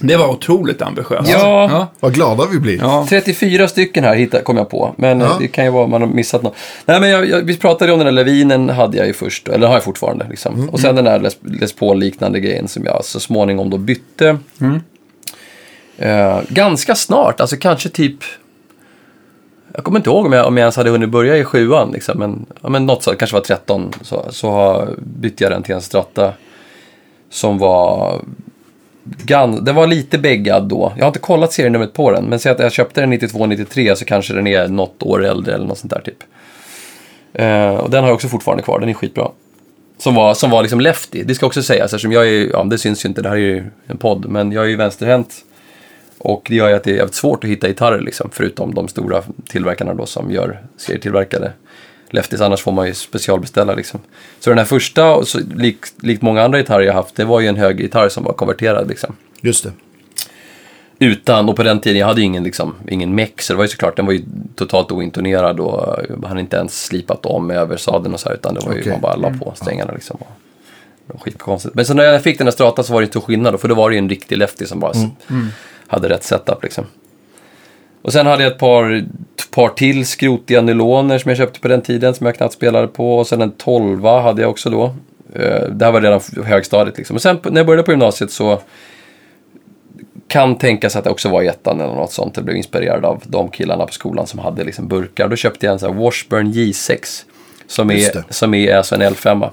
Det 0.00 0.16
var 0.16 0.28
otroligt 0.28 0.82
ambitiöst. 0.82 1.30
Ja. 1.32 1.68
ja. 1.72 1.86
Vad 2.00 2.14
glada 2.14 2.46
vi 2.52 2.58
blir. 2.60 2.78
ja. 2.78 3.06
34 3.08 3.68
stycken 3.68 4.04
här 4.04 4.14
hittade, 4.14 4.42
kom 4.42 4.56
jag 4.56 4.70
på, 4.70 4.94
men 4.96 5.20
Ja. 5.20 5.26
eh, 5.26 5.38
det 5.38 5.48
kan 5.48 5.64
ju 5.64 5.70
vara 5.70 5.86
man 5.86 6.02
har 6.02 6.08
missat 6.08 6.42
något. 6.42 6.54
Nej, 6.86 7.00
men 7.00 7.10
jag, 7.10 7.28
jag, 7.28 7.42
vi 7.42 7.56
pratade 7.56 7.92
om 7.92 7.98
den 7.98 8.06
där 8.06 8.12
Levinen 8.24 8.68
hade 8.68 8.96
jag 8.96 9.06
ju 9.06 9.12
först, 9.12 9.48
eller 9.48 9.66
har 9.66 9.74
jag 9.74 9.84
fortfarande. 9.84 10.26
Liksom. 10.30 10.54
Mm, 10.54 10.68
Och 10.68 10.80
sen 10.80 10.94
den 10.96 11.04
där 11.04 11.18
Les, 11.20 11.36
Les 11.42 11.72
Paul-liknande 11.72 12.40
grejen 12.40 12.68
som 12.68 12.84
jag 12.84 13.04
så 13.04 13.20
småningom 13.20 13.70
då 13.70 13.76
bytte. 13.78 14.38
Mm. 14.60 14.80
Eh, 15.98 16.40
ganska 16.48 16.94
snart, 16.94 17.40
alltså 17.40 17.56
kanske 17.56 17.88
typ... 17.88 18.16
Jag 19.74 19.84
kommer 19.84 19.98
inte 19.98 20.10
ihåg 20.10 20.26
om 20.26 20.32
jag, 20.32 20.46
om 20.46 20.56
jag 20.56 20.62
ens 20.62 20.76
hade 20.76 20.90
hunnit 20.90 21.08
börja 21.08 21.36
i 21.36 21.44
sjuan, 21.44 21.90
liksom, 21.92 22.18
men, 22.18 22.46
ja, 22.62 22.68
men 22.68 22.86
något 22.86 23.02
så, 23.02 23.14
kanske 23.14 23.34
var 23.34 23.40
13, 23.40 23.92
så, 24.02 24.26
så 24.30 24.84
bytte 24.98 25.44
jag 25.44 25.52
den 25.52 25.62
till 25.62 25.74
en 25.74 25.80
Strata 25.80 26.32
som 27.30 27.58
var 27.58 28.20
Gan, 29.24 29.64
den 29.64 29.74
var 29.74 29.86
lite 29.86 30.18
bäggad 30.18 30.68
då. 30.68 30.92
Jag 30.96 31.04
har 31.04 31.08
inte 31.08 31.18
kollat 31.18 31.52
serienumret 31.52 31.92
på 31.92 32.10
den, 32.10 32.24
men 32.24 32.38
säg 32.38 32.52
att 32.52 32.58
jag 32.58 32.72
köpte 32.72 33.00
den 33.00 33.12
92-93 33.12 33.94
så 33.94 34.04
kanske 34.04 34.34
den 34.34 34.46
är 34.46 34.68
något 34.68 35.02
år 35.02 35.24
äldre 35.24 35.54
eller 35.54 35.66
något 35.66 35.78
sånt 35.78 35.92
där 35.92 36.00
typ. 36.00 36.22
Eh, 37.32 37.74
och 37.74 37.90
den 37.90 38.02
har 38.02 38.08
jag 38.08 38.14
också 38.14 38.28
fortfarande 38.28 38.62
kvar, 38.62 38.80
den 38.80 38.88
är 38.88 38.94
skitbra. 38.94 39.28
Som 39.98 40.14
var, 40.14 40.34
som 40.34 40.50
var 40.50 40.62
liksom 40.62 40.80
lefty, 40.80 41.22
det 41.22 41.34
ska 41.34 41.46
också 41.46 41.62
sägas 41.62 41.84
eftersom 41.84 42.12
jag 42.12 42.28
är, 42.28 42.50
ja 42.52 42.64
det 42.64 42.78
syns 42.78 43.04
ju 43.04 43.08
inte, 43.08 43.22
det 43.22 43.28
här 43.28 43.36
är 43.36 43.40
ju 43.40 43.64
en 43.86 43.96
podd, 43.96 44.26
men 44.26 44.52
jag 44.52 44.64
är 44.64 44.68
ju 44.68 44.76
vänsterhänt. 44.76 45.44
Och 46.18 46.46
det 46.48 46.54
gör 46.54 46.68
ju 46.68 46.74
att 46.74 46.84
det 46.84 46.90
är 46.90 46.94
jävligt 46.96 47.14
svårt 47.14 47.44
att 47.44 47.50
hitta 47.50 47.68
gitarrer 47.68 48.00
liksom, 48.00 48.30
förutom 48.32 48.74
de 48.74 48.88
stora 48.88 49.22
tillverkarna 49.48 49.94
då 49.94 50.06
som 50.06 50.30
gör 50.30 50.62
serietillverkade 50.76 51.52
lefties, 52.10 52.40
annars 52.40 52.62
får 52.62 52.72
man 52.72 52.86
ju 52.86 52.94
specialbeställa 52.94 53.74
liksom. 53.74 54.00
Så 54.40 54.50
den 54.50 54.58
här 54.58 54.64
första, 54.64 55.14
och 55.14 55.28
så, 55.28 55.38
likt, 55.56 55.94
likt 56.02 56.22
många 56.22 56.42
andra 56.42 56.58
gitarrer 56.58 56.84
jag 56.86 56.94
haft, 56.94 57.16
det 57.16 57.24
var 57.24 57.40
ju 57.40 57.46
en 57.46 57.56
höggitarr 57.56 58.08
som 58.08 58.24
var 58.24 58.32
konverterad 58.32 58.88
liksom. 58.88 59.16
Just 59.40 59.64
det. 59.64 59.72
Utan, 61.00 61.48
och 61.48 61.56
på 61.56 61.62
den 61.62 61.80
tiden, 61.80 61.98
jag 61.98 62.06
hade 62.06 62.20
ju 62.20 62.26
ingen, 62.26 62.42
liksom, 62.44 62.74
ingen 62.88 63.14
meck, 63.14 63.42
så 63.42 63.52
det 63.52 63.56
var 63.56 63.64
ju 63.64 63.68
såklart, 63.68 63.96
den 63.96 64.06
var 64.06 64.12
ju 64.12 64.22
totalt 64.54 64.92
ointonerad 64.92 65.60
och 65.60 65.96
hade 66.28 66.40
inte 66.40 66.56
ens 66.56 66.84
slipat 66.84 67.26
om 67.26 67.50
över 67.50 67.76
sadeln 67.76 68.14
och 68.14 68.20
så 68.20 68.28
här, 68.28 68.36
utan 68.36 68.54
det 68.54 68.60
var 68.60 68.72
ju, 68.74 68.90
man 68.90 69.00
bara 69.00 69.16
la 69.16 69.30
på 69.30 69.52
strängarna 69.56 69.92
liksom. 69.92 70.16
Och, 70.20 70.28
var 71.06 71.20
skitkonstigt. 71.20 71.74
Men 71.74 71.84
så 71.84 71.94
när 71.94 72.04
jag 72.04 72.22
fick 72.22 72.38
den 72.38 72.46
här 72.46 72.52
strata 72.52 72.82
så 72.82 72.92
var 72.92 73.00
det 73.00 73.04
inte 73.04 73.12
så 73.14 73.20
skillnad 73.20 73.60
för 73.60 73.68
då 73.68 73.74
var 73.74 73.90
det 73.90 73.94
ju 73.96 73.98
en 73.98 74.08
riktig 74.08 74.38
lefty 74.38 74.66
som 74.66 74.80
bara 74.80 74.90
s- 74.90 74.98
hade 75.88 76.08
rätt 76.08 76.24
setup 76.24 76.62
liksom. 76.62 76.84
Och 78.02 78.12
sen 78.12 78.26
hade 78.26 78.42
jag 78.42 78.52
ett 78.52 78.58
par, 78.58 79.04
par 79.50 79.68
till 79.68 80.06
skrotiga 80.06 80.60
nyloner 80.62 81.18
som 81.18 81.28
jag 81.28 81.38
köpte 81.38 81.60
på 81.60 81.68
den 81.68 81.82
tiden 81.82 82.14
som 82.14 82.26
jag 82.26 82.36
knappt 82.36 82.54
spelade 82.54 82.86
på. 82.88 83.18
Och 83.18 83.26
sen 83.26 83.42
en 83.42 83.50
12 83.50 84.04
hade 84.04 84.42
jag 84.42 84.50
också 84.50 84.70
då. 84.70 84.84
Eh, 85.34 85.62
Det 85.70 85.84
här 85.84 85.92
var 85.92 86.00
redan 86.00 86.20
högstadiet 86.44 86.98
liksom. 86.98 87.16
Och 87.16 87.22
sen 87.22 87.38
när 87.44 87.56
jag 87.56 87.66
började 87.66 87.82
på 87.82 87.90
gymnasiet 87.90 88.30
så 88.30 88.60
kan 90.28 90.58
tänkas 90.58 90.96
att 90.96 91.04
det 91.04 91.10
också 91.10 91.28
var 91.28 91.42
i 91.42 91.46
ettan 91.46 91.80
eller 91.80 91.94
något 91.94 92.12
sånt. 92.12 92.36
Jag 92.36 92.44
blev 92.44 92.56
inspirerad 92.56 93.04
av 93.04 93.22
de 93.26 93.48
killarna 93.48 93.86
på 93.86 93.92
skolan 93.92 94.26
som 94.26 94.38
hade 94.38 94.64
liksom 94.64 94.88
burkar. 94.88 95.28
Då 95.28 95.36
köpte 95.36 95.66
jag 95.66 95.72
en 95.72 95.78
sån 95.78 95.94
här 95.94 96.02
Washburn 96.02 96.52
J6. 96.52 97.24
Som 97.66 97.90
är, 97.90 97.96
som 98.30 98.54
är 98.54 98.74
alltså 98.76 98.94
en 98.94 99.02
L5. 99.02 99.48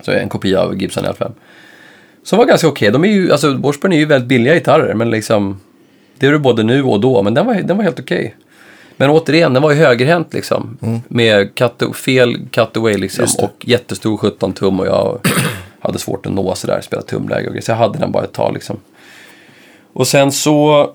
Så 0.00 0.12
en 0.12 0.28
kopia 0.28 0.60
av 0.60 0.76
Gibson 0.80 1.04
L5. 1.04 1.32
Som 2.26 2.38
var 2.38 2.46
ganska 2.46 2.68
okej. 2.68 2.90
De 2.90 3.04
är 3.04 3.08
ju, 3.08 3.32
alltså 3.32 3.54
Washburn 3.54 3.92
är 3.92 3.96
ju 3.96 4.04
väldigt 4.04 4.28
billiga 4.28 4.54
gitarrer. 4.54 4.94
Men 4.94 5.10
liksom, 5.10 5.60
det 6.18 6.26
är 6.26 6.32
det 6.32 6.38
både 6.38 6.62
nu 6.62 6.82
och 6.82 7.00
då. 7.00 7.22
Men 7.22 7.34
den 7.34 7.46
var, 7.46 7.54
den 7.54 7.76
var 7.76 7.84
helt 7.84 8.00
okej. 8.00 8.34
Men 8.96 9.10
återigen, 9.10 9.52
den 9.52 9.62
var 9.62 9.70
ju 9.70 9.76
högerhänt 9.76 10.34
liksom. 10.34 10.78
Med 11.08 11.54
cut, 11.54 11.96
fel 11.96 12.38
cutaway 12.50 12.96
liksom. 12.96 13.26
Och 13.42 13.52
jättestor 13.60 14.16
17 14.16 14.52
tum. 14.52 14.80
Och 14.80 14.86
jag 14.86 15.18
hade 15.80 15.98
svårt 15.98 16.26
att 16.26 16.32
nå 16.32 16.54
sådär, 16.54 16.80
spela 16.80 17.02
tumläge 17.02 17.46
och 17.46 17.52
grejer. 17.52 17.62
Så 17.62 17.70
jag 17.70 17.76
hade 17.76 17.98
den 17.98 18.12
bara 18.12 18.24
ett 18.24 18.32
tag 18.32 18.54
liksom. 18.54 18.76
Och 19.92 20.06
sen 20.06 20.32
så 20.32 20.90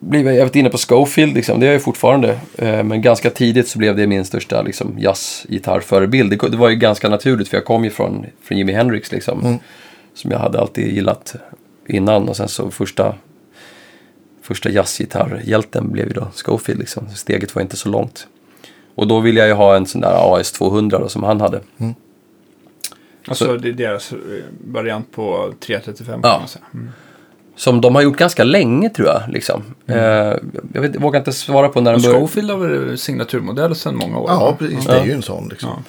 blev 0.00 0.26
jag 0.26 0.34
jävligt 0.34 0.56
inne 0.56 0.70
på 0.70 0.78
Schofield, 0.78 1.34
liksom. 1.34 1.60
det 1.60 1.66
är 1.66 1.68
jag 1.68 1.74
ju 1.74 1.80
fortfarande. 1.80 2.38
Eh, 2.58 2.82
Men 2.82 3.02
ganska 3.02 3.30
tidigt 3.30 3.68
så 3.68 3.78
blev 3.78 3.96
det 3.96 4.06
min 4.06 4.24
största 4.24 4.62
liksom, 4.62 4.96
jazzgitarrförebild. 4.98 6.38
Det, 6.50 6.56
var 6.56 6.68
ju 6.68 6.76
ganska 6.76 7.08
naturligt 7.08 7.48
för 7.48 7.56
jag 7.56 7.64
kom 7.64 7.84
ju 7.84 7.90
från, 7.90 8.26
från 8.42 8.58
Jimi 8.58 8.72
Hendrix 8.72 9.12
liksom. 9.12 9.58
Som 10.16 10.30
jag 10.30 10.38
hade 10.38 10.60
alltid 10.60 10.94
gillat 10.94 11.34
innan. 11.88 12.28
Och 12.28 12.36
sen 12.36 12.48
så 12.48 12.70
första, 12.70 13.14
första 14.42 14.70
jazzgitarrhjälten 14.70 15.92
blev 15.92 16.06
ju 16.06 16.12
då 16.12 16.26
Schofield. 16.34 16.80
Liksom. 16.80 17.08
Så 17.10 17.16
Steget 17.16 17.54
var 17.54 17.62
inte 17.62 17.76
så 17.76 17.88
långt. 17.88 18.26
Och 18.94 19.06
då 19.06 19.20
ville 19.20 19.40
jag 19.40 19.48
ju 19.48 19.54
ha 19.54 19.76
en 19.76 19.86
sån 19.86 20.00
där 20.00 20.08
AS200 20.10 20.90
då, 21.00 21.08
som 21.08 21.22
han 21.22 21.40
hade. 21.40 21.60
Alltså 23.28 23.56
det 23.56 23.68
är 23.68 23.72
deras 23.72 24.12
eh, 24.12 24.18
variant 24.72 25.12
på 25.12 25.52
335 25.60 26.20
Ja. 26.22 26.30
kan 26.30 26.40
man 26.40 26.48
säga. 26.48 26.64
Mm. 26.74 26.88
Som 27.56 27.80
de 27.80 27.94
har 27.94 28.02
gjort 28.02 28.16
ganska 28.16 28.44
länge 28.44 28.90
tror 28.90 29.08
jag. 29.08 29.22
Liksom. 29.28 29.62
Eh, 29.86 29.96
jag, 29.96 30.80
vet, 30.80 30.94
jag 30.94 31.00
vågar 31.00 31.20
inte 31.20 31.32
svara 31.32 31.68
på 31.68 31.80
när 31.80 31.92
den 31.92 32.00
Och 32.00 32.02
började. 32.04 32.20
Schofield 32.26 32.50
har 32.50 32.58
väl 32.58 32.98
signaturmodell 32.98 33.74
sedan 33.74 33.96
många 33.96 34.18
år? 34.18 34.26
Ja, 34.30 34.56
precis. 34.58 34.86
Det 34.86 34.92
är 34.92 35.04
ju 35.04 35.12
en 35.12 35.22
sån 35.22 35.48
liksom. 35.48 35.70
Ja. 35.70 35.82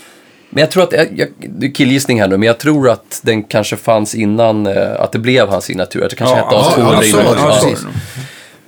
Men 0.58 0.62
jag 0.62 0.72
tror 0.72 0.84
att, 0.84 0.94
jag, 0.94 1.32
jag, 1.60 1.76
killgissning 1.76 2.22
här 2.22 2.28
nu, 2.28 2.38
men 2.38 2.48
jag 2.48 2.58
tror 2.58 2.90
att 2.90 3.20
den 3.24 3.44
kanske 3.44 3.76
fanns 3.76 4.16
innan, 4.16 4.68
eh, 4.68 5.02
att 5.02 5.12
det 5.12 5.20
blev 5.20 5.48
hans 5.50 5.66
signatur. 5.66 6.04
Att 6.04 6.10
det 6.10 6.16
kanske 6.16 6.36
hette 6.36 6.48
ja, 6.52 6.74
AS200 6.78 6.94
ja, 6.94 7.02
så 7.02 7.08
innan. 7.08 7.26
var 7.26 7.36
det, 7.36 7.42
Ja. 7.42 7.60
precis. 7.64 7.86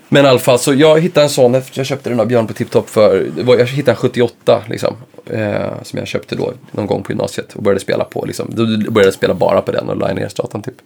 Men 0.10 0.26
i 0.26 0.28
alla 0.28 0.40
fall, 0.40 0.60
så 0.60 0.74
jag 0.74 1.00
hittade 1.00 1.24
en 1.24 1.30
sån, 1.30 1.62
jag 1.74 1.86
köpte 1.86 2.10
den 2.10 2.20
av 2.20 2.28
Björn 2.28 2.48
på 2.48 2.54
TipTop 2.54 2.90
för, 2.90 3.28
jag 3.38 3.66
hittade 3.66 3.92
en 3.92 3.96
78 3.98 4.64
liksom. 4.70 4.96
Eh, 5.26 5.84
som 5.84 6.00
jag 6.00 6.08
köpte 6.08 6.36
då 6.36 6.54
någon 6.72 6.88
gång 6.88 7.04
på 7.04 7.12
gymnasiet 7.12 7.54
och 7.54 7.64
började 7.64 7.82
spela 7.82 8.04
på. 8.04 8.26
Liksom. 8.26 8.48
Då 8.56 8.92
började 8.92 9.12
spela 9.12 9.34
bara 9.34 9.62
på 9.62 9.72
den 9.72 9.90
och 9.90 9.98
la 9.98 10.14
ner 10.14 10.28
stratan 10.28 10.62
typ. 10.62 10.78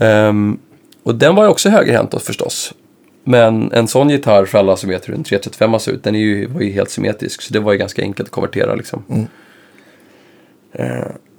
Ehm, 0.00 0.58
och 1.02 1.14
den 1.14 1.34
var 1.34 1.44
ju 1.44 1.50
också 1.50 1.68
högerhänt 1.68 2.10
då, 2.10 2.18
förstås. 2.18 2.72
Men 3.24 3.72
en 3.72 3.88
sån 3.88 4.10
gitarr, 4.10 4.44
för 4.44 4.58
alla 4.58 4.76
som 4.76 4.90
vet 4.90 5.08
hur 5.08 5.14
en 5.14 5.24
335 5.24 5.78
ser 5.80 5.92
ut, 5.92 6.04
den 6.04 6.14
är 6.14 6.18
ju, 6.20 6.46
var 6.46 6.60
ju 6.60 6.72
helt 6.72 6.90
symmetrisk. 6.90 7.42
Så 7.42 7.52
det 7.52 7.60
var 7.60 7.72
ju 7.72 7.78
ganska 7.78 8.02
enkelt 8.02 8.28
att 8.28 8.32
konvertera 8.32 8.74
liksom. 8.74 9.28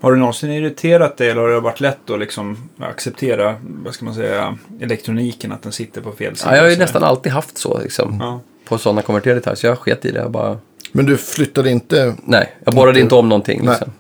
Har 0.02 0.12
du 0.12 0.18
någonsin 0.18 0.52
irriterat 0.52 1.18
dig 1.18 1.30
eller 1.30 1.42
har 1.42 1.50
det 1.50 1.60
varit 1.60 1.80
lätt 1.80 2.10
att 2.10 2.20
liksom 2.20 2.70
acceptera, 2.80 3.56
vad 3.62 3.94
ska 3.94 4.06
man 4.06 4.14
säga, 4.14 4.58
elektroniken, 4.82 5.52
att 5.52 5.62
den 5.62 5.72
sitter 5.72 6.02
på 6.02 6.12
fel 6.12 6.36
sida? 6.36 6.52
Ja, 6.52 6.56
jag 6.56 6.64
har 6.64 6.70
ju 6.70 6.78
nästan 6.78 7.04
alltid 7.04 7.32
haft 7.32 7.58
så 7.58 7.80
liksom. 7.80 8.18
Ja. 8.20 8.40
På 8.66 8.78
sådana 8.78 9.02
konverterade 9.02 9.40
gitarrer, 9.40 9.56
så 9.56 9.68
jag 9.68 9.80
sket 9.80 10.06
i 10.06 10.12
det. 10.12 10.20
Jag 10.20 10.32
bara... 10.32 10.58
Men 10.92 11.06
du 11.06 11.18
flyttade 11.18 11.72
inte... 11.72 12.16
Nej, 12.24 12.56
jag 12.64 12.74
borrade 12.74 13.00
inte 13.00 13.16
om 13.16 13.30
någonting. 13.30 13.68
Liksom. 13.68 13.92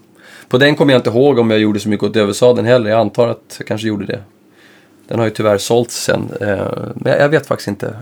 På 0.50 0.58
den 0.58 0.76
kommer 0.76 0.94
jag 0.94 1.00
inte 1.00 1.10
ihåg 1.10 1.40
om 1.40 1.52
jag 1.52 1.60
gjorde 1.60 1.80
så 1.80 1.90
mycket 1.90 2.10
åt 2.10 2.16
översadeln 2.16 2.68
heller. 2.68 2.90
Jag 2.90 3.00
antar 3.00 3.28
att 3.28 3.56
jag 3.58 3.68
kanske 3.68 3.88
gjorde 3.88 4.06
det. 4.06 4.20
Den 5.08 5.20
har 5.20 5.26
ju 5.26 5.32
tyvärr 5.32 5.58
sålts 5.58 6.04
sen. 6.04 6.30
Eh, 6.42 6.48
men 6.96 7.12
jag, 7.12 7.22
jag 7.22 7.30
vet 7.30 7.48
faktiskt 7.48 7.68
inte. 7.68 7.96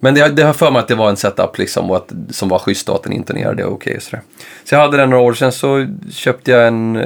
Men 0.00 0.14
det, 0.14 0.28
det 0.28 0.42
har 0.42 0.52
för 0.52 0.70
mig 0.70 0.80
att 0.80 0.88
det 0.88 0.94
var 0.94 1.08
en 1.08 1.16
setup 1.16 1.58
liksom, 1.58 1.90
och 1.90 1.96
att, 1.96 2.12
som 2.30 2.48
var 2.48 2.58
schysst 2.58 2.88
och 2.88 2.94
att 2.94 3.02
den 3.02 3.12
intonerade 3.12 3.64
och 3.64 3.72
okej. 3.72 3.96
och 3.96 4.02
sådär. 4.02 4.22
Så 4.64 4.74
jag 4.74 4.80
hade 4.80 4.96
den 4.96 5.10
några 5.10 5.22
år 5.22 5.32
sedan 5.32 5.52
så 5.52 5.86
köpte 6.10 6.50
jag 6.50 6.68
en, 6.68 6.96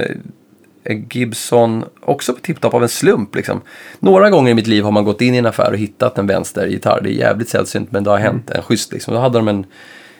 en 0.83 1.07
Gibson, 1.11 1.85
också 2.01 2.33
på 2.33 2.39
tipptopp 2.39 2.73
av 2.73 2.83
en 2.83 2.89
slump. 2.89 3.35
Liksom. 3.35 3.61
Några 3.99 4.29
gånger 4.29 4.51
i 4.51 4.53
mitt 4.53 4.67
liv 4.67 4.83
har 4.83 4.91
man 4.91 5.03
gått 5.03 5.21
in 5.21 5.35
i 5.35 5.37
en 5.37 5.45
affär 5.45 5.71
och 5.71 5.77
hittat 5.77 6.17
en 6.17 6.27
vänstergitarr. 6.27 7.01
Det 7.03 7.09
är 7.09 7.13
jävligt 7.13 7.49
sällsynt 7.49 7.91
men 7.91 8.03
det 8.03 8.09
har 8.09 8.17
hänt. 8.17 8.49
En 8.49 8.61
schysst 8.61 8.91
liksom. 8.91 9.13
Då 9.13 9.19
hade 9.19 9.37
de 9.37 9.47
en, 9.47 9.65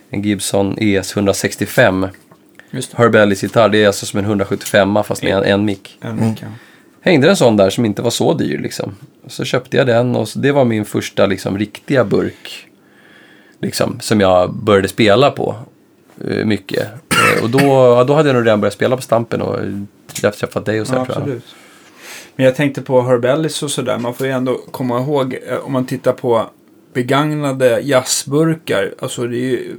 en 0.10 0.22
Gibson 0.22 0.78
ES 0.78 1.16
165. 1.16 2.08
Just 2.72 2.92
det. 2.92 2.98
Herb 2.98 3.16
Ellis 3.16 3.44
gitarr, 3.44 3.70
det 3.70 3.84
är 3.84 3.88
alltså 3.88 4.06
som 4.06 4.20
en 4.20 4.26
175 4.26 5.04
fast 5.04 5.24
med 5.24 5.38
en, 5.38 5.44
en 5.44 5.66
mick. 5.66 5.98
En 6.02 6.30
mick, 6.30 6.42
ja. 6.42 6.48
Hängde 7.06 7.30
en 7.30 7.36
sån 7.36 7.58
där 7.58 7.70
som 7.70 7.86
inte 7.86 8.02
var 8.02 8.10
så 8.10 8.34
dyr 8.34 8.58
liksom. 8.58 8.96
Så 9.28 9.44
köpte 9.44 9.78
jag 9.78 9.88
den 9.88 10.16
och 10.16 10.28
det 10.36 10.52
var 10.52 10.66
min 10.66 10.86
första 10.86 11.26
liksom 11.26 11.58
riktiga 11.58 12.06
burk. 12.06 12.68
Liksom, 13.60 14.00
som 14.00 14.20
jag 14.20 14.54
började 14.54 14.88
spela 14.88 15.32
på 15.32 15.56
eh, 16.28 16.46
mycket. 16.46 16.88
Eh, 16.88 17.44
och 17.44 17.50
då, 17.50 17.60
ja, 17.60 18.04
då 18.04 18.14
hade 18.14 18.30
jag 18.30 18.36
nog 18.36 18.46
redan 18.46 18.62
börjat 18.62 18.74
spela 18.74 18.96
på 18.96 19.02
Stampen 19.02 19.42
och 19.42 19.60
eh, 19.60 20.32
träffat 20.32 20.66
dig 20.66 20.82
och 20.82 20.88
så 20.88 20.94
Ja, 20.94 21.00
här, 21.00 21.06
tror 21.06 21.30
jag. 21.30 21.42
Men 22.36 22.46
jag 22.46 22.56
tänkte 22.56 22.82
på 22.82 23.02
Herb 23.02 23.26
Ellis 23.26 23.64
och 23.64 23.72
sådär. 23.72 23.98
Man 23.98 24.14
får 24.14 24.26
ju 24.26 24.32
ändå 24.32 24.58
komma 24.72 25.00
ihåg 25.00 25.38
om 25.64 25.74
man 25.74 25.86
tittar 25.86 26.14
på 26.14 26.50
begagnade 26.94 27.80
jazzburkar. 27.82 28.94
Alltså 29.00 29.28
det 29.28 29.38
är 29.38 29.50
ju, 29.50 29.76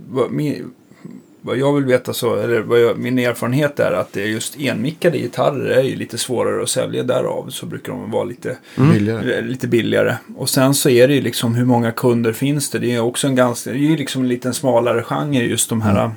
vad, 1.47 1.57
jag 1.57 1.73
vill 1.73 1.85
veta 1.85 2.13
så, 2.13 2.37
eller 2.37 2.61
vad 2.61 2.81
jag, 2.81 2.99
min 2.99 3.19
erfarenhet 3.19 3.81
är 3.81 3.93
att 3.93 4.13
det 4.13 4.23
är 4.23 4.27
just 4.27 4.57
enmickade 4.61 5.19
gitarrer 5.19 5.71
är 5.71 5.83
ju 5.83 5.97
lite 5.97 6.19
svårare 6.19 6.63
att 6.63 6.69
sälja. 6.69 7.03
Därav 7.03 7.49
så 7.51 7.67
brukar 7.67 7.93
de 7.93 8.11
vara 8.11 8.25
lite, 8.25 8.57
Billigare. 8.77 9.39
eh, 9.39 9.45
lite 9.45 9.69
billigare. 9.69 10.15
Och 10.37 10.49
sen 10.49 10.75
så 10.75 10.89
är 10.89 11.09
det 11.09 11.15
ju 11.15 11.21
liksom 11.21 11.55
hur 11.55 11.65
många 11.65 11.93
kunder 11.93 12.33
finns 12.33 12.71
det? 12.71 12.79
Det 12.79 12.95
är 12.95 13.01
också 13.01 13.27
en 13.27 13.35
ganska, 13.35 13.71
det 13.71 13.77
är 13.77 13.81
ju 13.81 13.97
liksom 13.97 14.23
en 14.23 14.29
liten 14.29 14.55
smalare 14.55 15.03
genre 15.03 15.43
just 15.43 15.69
de 15.69 15.83
här 15.83 16.11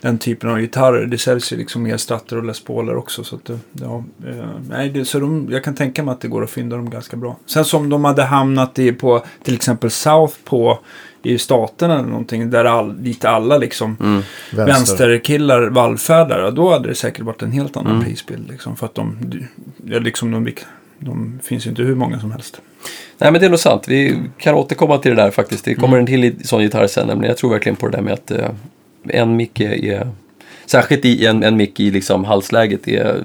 den 0.00 0.18
typen 0.18 0.50
av 0.50 0.58
gitarrer. 0.60 1.06
Det 1.06 1.18
säljs 1.18 1.52
ju 1.52 1.56
liksom 1.56 1.82
mer 1.82 1.96
Stratter 1.96 2.36
och 2.38 2.44
Les 2.44 2.60
Pauler 2.64 2.96
också. 2.96 3.24
Så 3.24 3.36
att, 3.36 3.44
det- 3.44 3.58
ja, 3.72 4.04
eh, 4.28 4.46
nej, 4.68 4.88
det, 4.90 5.04
så 5.04 5.20
de, 5.20 5.48
jag 5.50 5.64
kan 5.64 5.74
tänka 5.74 6.02
mig 6.02 6.12
att 6.12 6.20
det 6.20 6.28
går 6.28 6.44
att 6.44 6.50
fynda 6.50 6.76
dem 6.76 6.90
ganska 6.90 7.16
bra. 7.16 7.36
Sen 7.46 7.64
som 7.64 7.88
de 7.88 8.04
hade 8.04 8.22
hamnat 8.22 8.78
i 8.78 8.92
på 8.92 9.24
till 9.42 9.54
exempel 9.54 9.90
South 9.90 10.34
på 10.44 10.78
i 11.32 11.38
staterna 11.38 11.94
eller 11.98 12.08
någonting 12.08 12.50
där 12.50 12.64
all, 12.64 13.02
dit 13.02 13.24
alla 13.24 13.58
liksom 13.58 13.96
Mm. 14.00 14.22
Vänster. 14.50 14.66
vänsterkillar 14.66 15.62
vallfärdar. 15.68 16.50
Då 16.50 16.70
hade 16.72 16.88
det 16.88 16.94
säkert 16.94 17.22
varit 17.24 17.42
en 17.42 17.52
helt 17.52 17.76
annan 17.76 17.92
Mm. 17.92 18.04
prisbild. 18.04 18.50
Liksom, 18.50 18.76
för 18.76 18.86
att 18.86 18.94
de, 18.94 19.16
ja, 19.84 19.98
liksom 19.98 20.30
de, 20.30 20.52
de 20.98 21.40
finns 21.42 21.66
ju 21.66 21.70
inte 21.70 21.82
hur 21.82 21.94
många 21.94 22.20
som 22.20 22.30
helst. 22.32 22.60
Nej 23.18 23.32
men 23.32 23.40
det 23.40 23.46
är 23.46 23.50
nog 23.50 23.58
sant. 23.58 23.84
Vi 23.88 24.18
kan 24.38 24.54
återkomma 24.54 24.98
till 24.98 25.16
det 25.16 25.22
där 25.22 25.30
faktiskt. 25.30 25.64
Det 25.64 25.74
kommer 25.74 25.98
en 25.98 26.06
till 26.06 26.24
i- 26.24 26.36
sån 26.44 26.62
gitarr 26.62 26.86
sen. 26.86 27.06
Nämligen. 27.06 27.28
Jag 27.30 27.36
tror 27.38 27.50
verkligen 27.50 27.76
på 27.76 27.88
det 27.88 27.96
där 27.96 28.02
med 28.02 28.12
att 28.12 28.30
eh, 28.30 28.48
en 29.08 29.36
mick 29.36 29.60
är 29.60 30.08
särskilt 30.66 31.04
i 31.04 31.26
en, 31.26 31.42
en 31.42 31.56
mick 31.56 31.80
i 31.80 31.90
liksom 31.90 32.24
halsläget 32.24 32.88
är, 32.88 33.24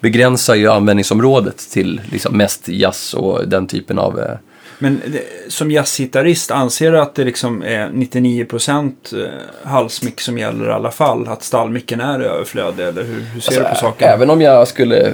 begränsar 0.00 0.54
ju 0.54 0.68
användningsområdet 0.70 1.58
till 1.72 2.00
liksom 2.12 2.36
mest 2.36 2.68
jazz 2.68 3.14
och 3.14 3.48
den 3.48 3.66
typen 3.66 3.98
av 3.98 4.18
eh, 4.20 4.36
Men 4.82 5.02
som 5.48 5.70
jazzgitarrist, 5.70 6.50
anser 6.50 6.92
du 6.92 7.00
att 7.00 7.14
det 7.14 7.24
liksom 7.24 7.62
är 7.62 7.88
99% 7.88 8.92
eh, 9.12 9.30
halsmick 9.70 10.20
som 10.20 10.38
gäller 10.38 10.68
i 10.68 10.72
alla 10.72 10.90
fall? 10.90 11.28
Att 11.28 11.42
stallmicken 11.42 12.00
är 12.00 12.20
överflödig 12.20 12.86
eller 12.86 13.04
hur, 13.04 13.20
hur 13.20 13.40
ser 13.40 13.54
du 13.54 13.60
på 13.60 13.66
Alltså, 13.66 13.84
saken? 13.84 14.08
Även 14.08 14.30
om 14.30 14.40
jag 14.40 14.68
skulle 14.68 15.12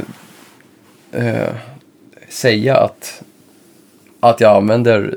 eh, 1.13 1.49
säga 2.29 2.77
att, 2.77 3.23
att 4.21 4.41
jag 4.41 4.57
använder 4.57 5.17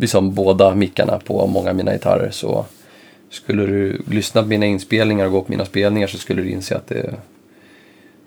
liksom 0.00 0.34
båda 0.34 0.74
mickarna 0.74 1.20
på 1.24 1.46
många 1.46 1.70
av 1.70 1.76
mina 1.76 1.92
gitarrer 1.92 2.30
så 2.30 2.64
skulle 3.30 3.66
du 3.66 4.02
lyssna 4.10 4.42
på 4.42 4.48
mina 4.48 4.66
inspelningar 4.66 5.26
och 5.26 5.32
gå 5.32 5.42
på 5.42 5.52
mina 5.52 5.64
spelningar 5.64 6.06
så 6.06 6.18
skulle 6.18 6.42
du 6.42 6.50
inse 6.50 6.76
att 6.76 6.86
det, 6.86 7.14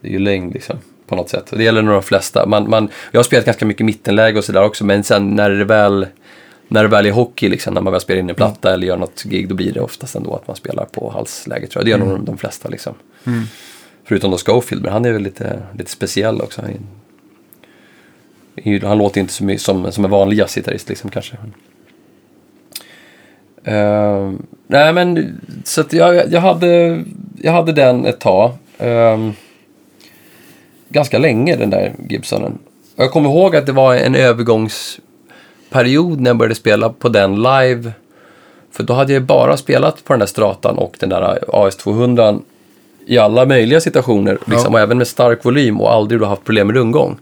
det 0.01 0.07
är 0.07 0.11
ju 0.11 0.19
längd 0.19 0.53
liksom. 0.53 0.77
På 1.07 1.15
något 1.15 1.29
sätt. 1.29 1.45
Det 1.49 1.63
gäller 1.63 1.81
nog 1.81 1.93
de 1.93 2.03
flesta. 2.03 2.45
Man, 2.45 2.69
man, 2.69 2.89
jag 3.11 3.19
har 3.19 3.23
spelat 3.23 3.45
ganska 3.45 3.65
mycket 3.65 3.85
mittenläge 3.85 4.37
och 4.37 4.43
sådär 4.43 4.63
också 4.63 4.85
men 4.85 5.03
sen 5.03 5.35
när 5.35 5.49
det 5.49 5.65
väl 5.65 6.07
när 6.67 6.83
det 6.83 6.89
väl 6.89 7.05
är 7.05 7.11
hockey, 7.11 7.49
liksom, 7.49 7.73
när 7.73 7.81
man 7.81 7.93
väl 7.93 8.01
spelar 8.01 8.19
in 8.19 8.29
en 8.29 8.35
platta 8.35 8.73
eller 8.73 8.87
gör 8.87 8.97
något 8.97 9.23
gig, 9.23 9.49
då 9.49 9.55
blir 9.55 9.73
det 9.73 9.79
oftast 9.79 10.15
ändå 10.15 10.35
att 10.35 10.47
man 10.47 10.55
spelar 10.55 10.85
på 10.85 11.09
halsläge 11.09 11.67
tror 11.67 11.81
jag. 11.81 11.85
Det 11.85 11.91
gör 11.91 11.97
nog 11.97 12.25
de 12.25 12.37
flesta 12.37 12.69
liksom. 12.69 12.93
Förutom 14.03 14.31
då 14.31 14.37
Schofield, 14.37 14.83
men 14.83 14.93
han 14.93 15.05
är 15.05 15.11
väl 15.11 15.21
lite, 15.21 15.59
lite 15.77 15.91
speciell 15.91 16.41
också. 16.41 16.61
Han, 16.61 16.73
han 18.83 18.97
låter 18.97 19.21
inte 19.21 19.33
så 19.33 19.43
mycket 19.43 19.61
som, 19.61 19.91
som 19.91 20.05
en 20.05 20.11
vanlig 20.11 20.37
jazzgitarrist 20.37 20.89
liksom 20.89 21.09
kanske. 21.09 21.37
Uh, 23.67 24.33
nej 24.67 24.93
men, 24.93 25.39
så 25.63 25.83
jag, 25.89 26.31
jag, 26.31 26.41
hade, 26.41 27.03
jag 27.41 27.51
hade 27.51 27.71
den 27.71 28.05
ett 28.05 28.19
tag. 28.19 28.51
Ehm, 28.77 29.33
ganska 30.89 31.17
länge 31.17 31.55
den 31.55 31.69
där 31.69 31.93
Gibsonen. 32.09 32.57
Och 32.95 33.03
jag 33.03 33.11
kommer 33.11 33.29
ihåg 33.29 33.55
att 33.55 33.65
det 33.65 33.71
var 33.71 33.95
en 33.95 34.15
övergångsperiod 34.15 36.21
när 36.21 36.29
jag 36.29 36.37
började 36.37 36.55
spela 36.55 36.89
på 36.89 37.09
den 37.09 37.35
live. 37.35 37.91
För 38.71 38.83
då 38.83 38.93
hade 38.93 39.13
jag 39.13 39.23
bara 39.23 39.57
spelat 39.57 40.03
på 40.03 40.13
den 40.13 40.19
där 40.19 40.25
stratan 40.25 40.77
och 40.77 40.95
den 40.99 41.09
där 41.09 41.39
AS200 41.47 42.41
i 43.05 43.17
alla 43.17 43.45
möjliga 43.45 43.81
situationer. 43.81 44.37
Liksom, 44.45 44.73
och 44.73 44.79
även 44.79 44.97
med 44.97 45.07
stark 45.07 45.45
volym 45.45 45.81
och 45.81 45.93
aldrig 45.93 46.19
då 46.19 46.25
haft 46.25 46.43
problem 46.43 46.67
med 46.67 46.75
rundgång. 46.75 47.17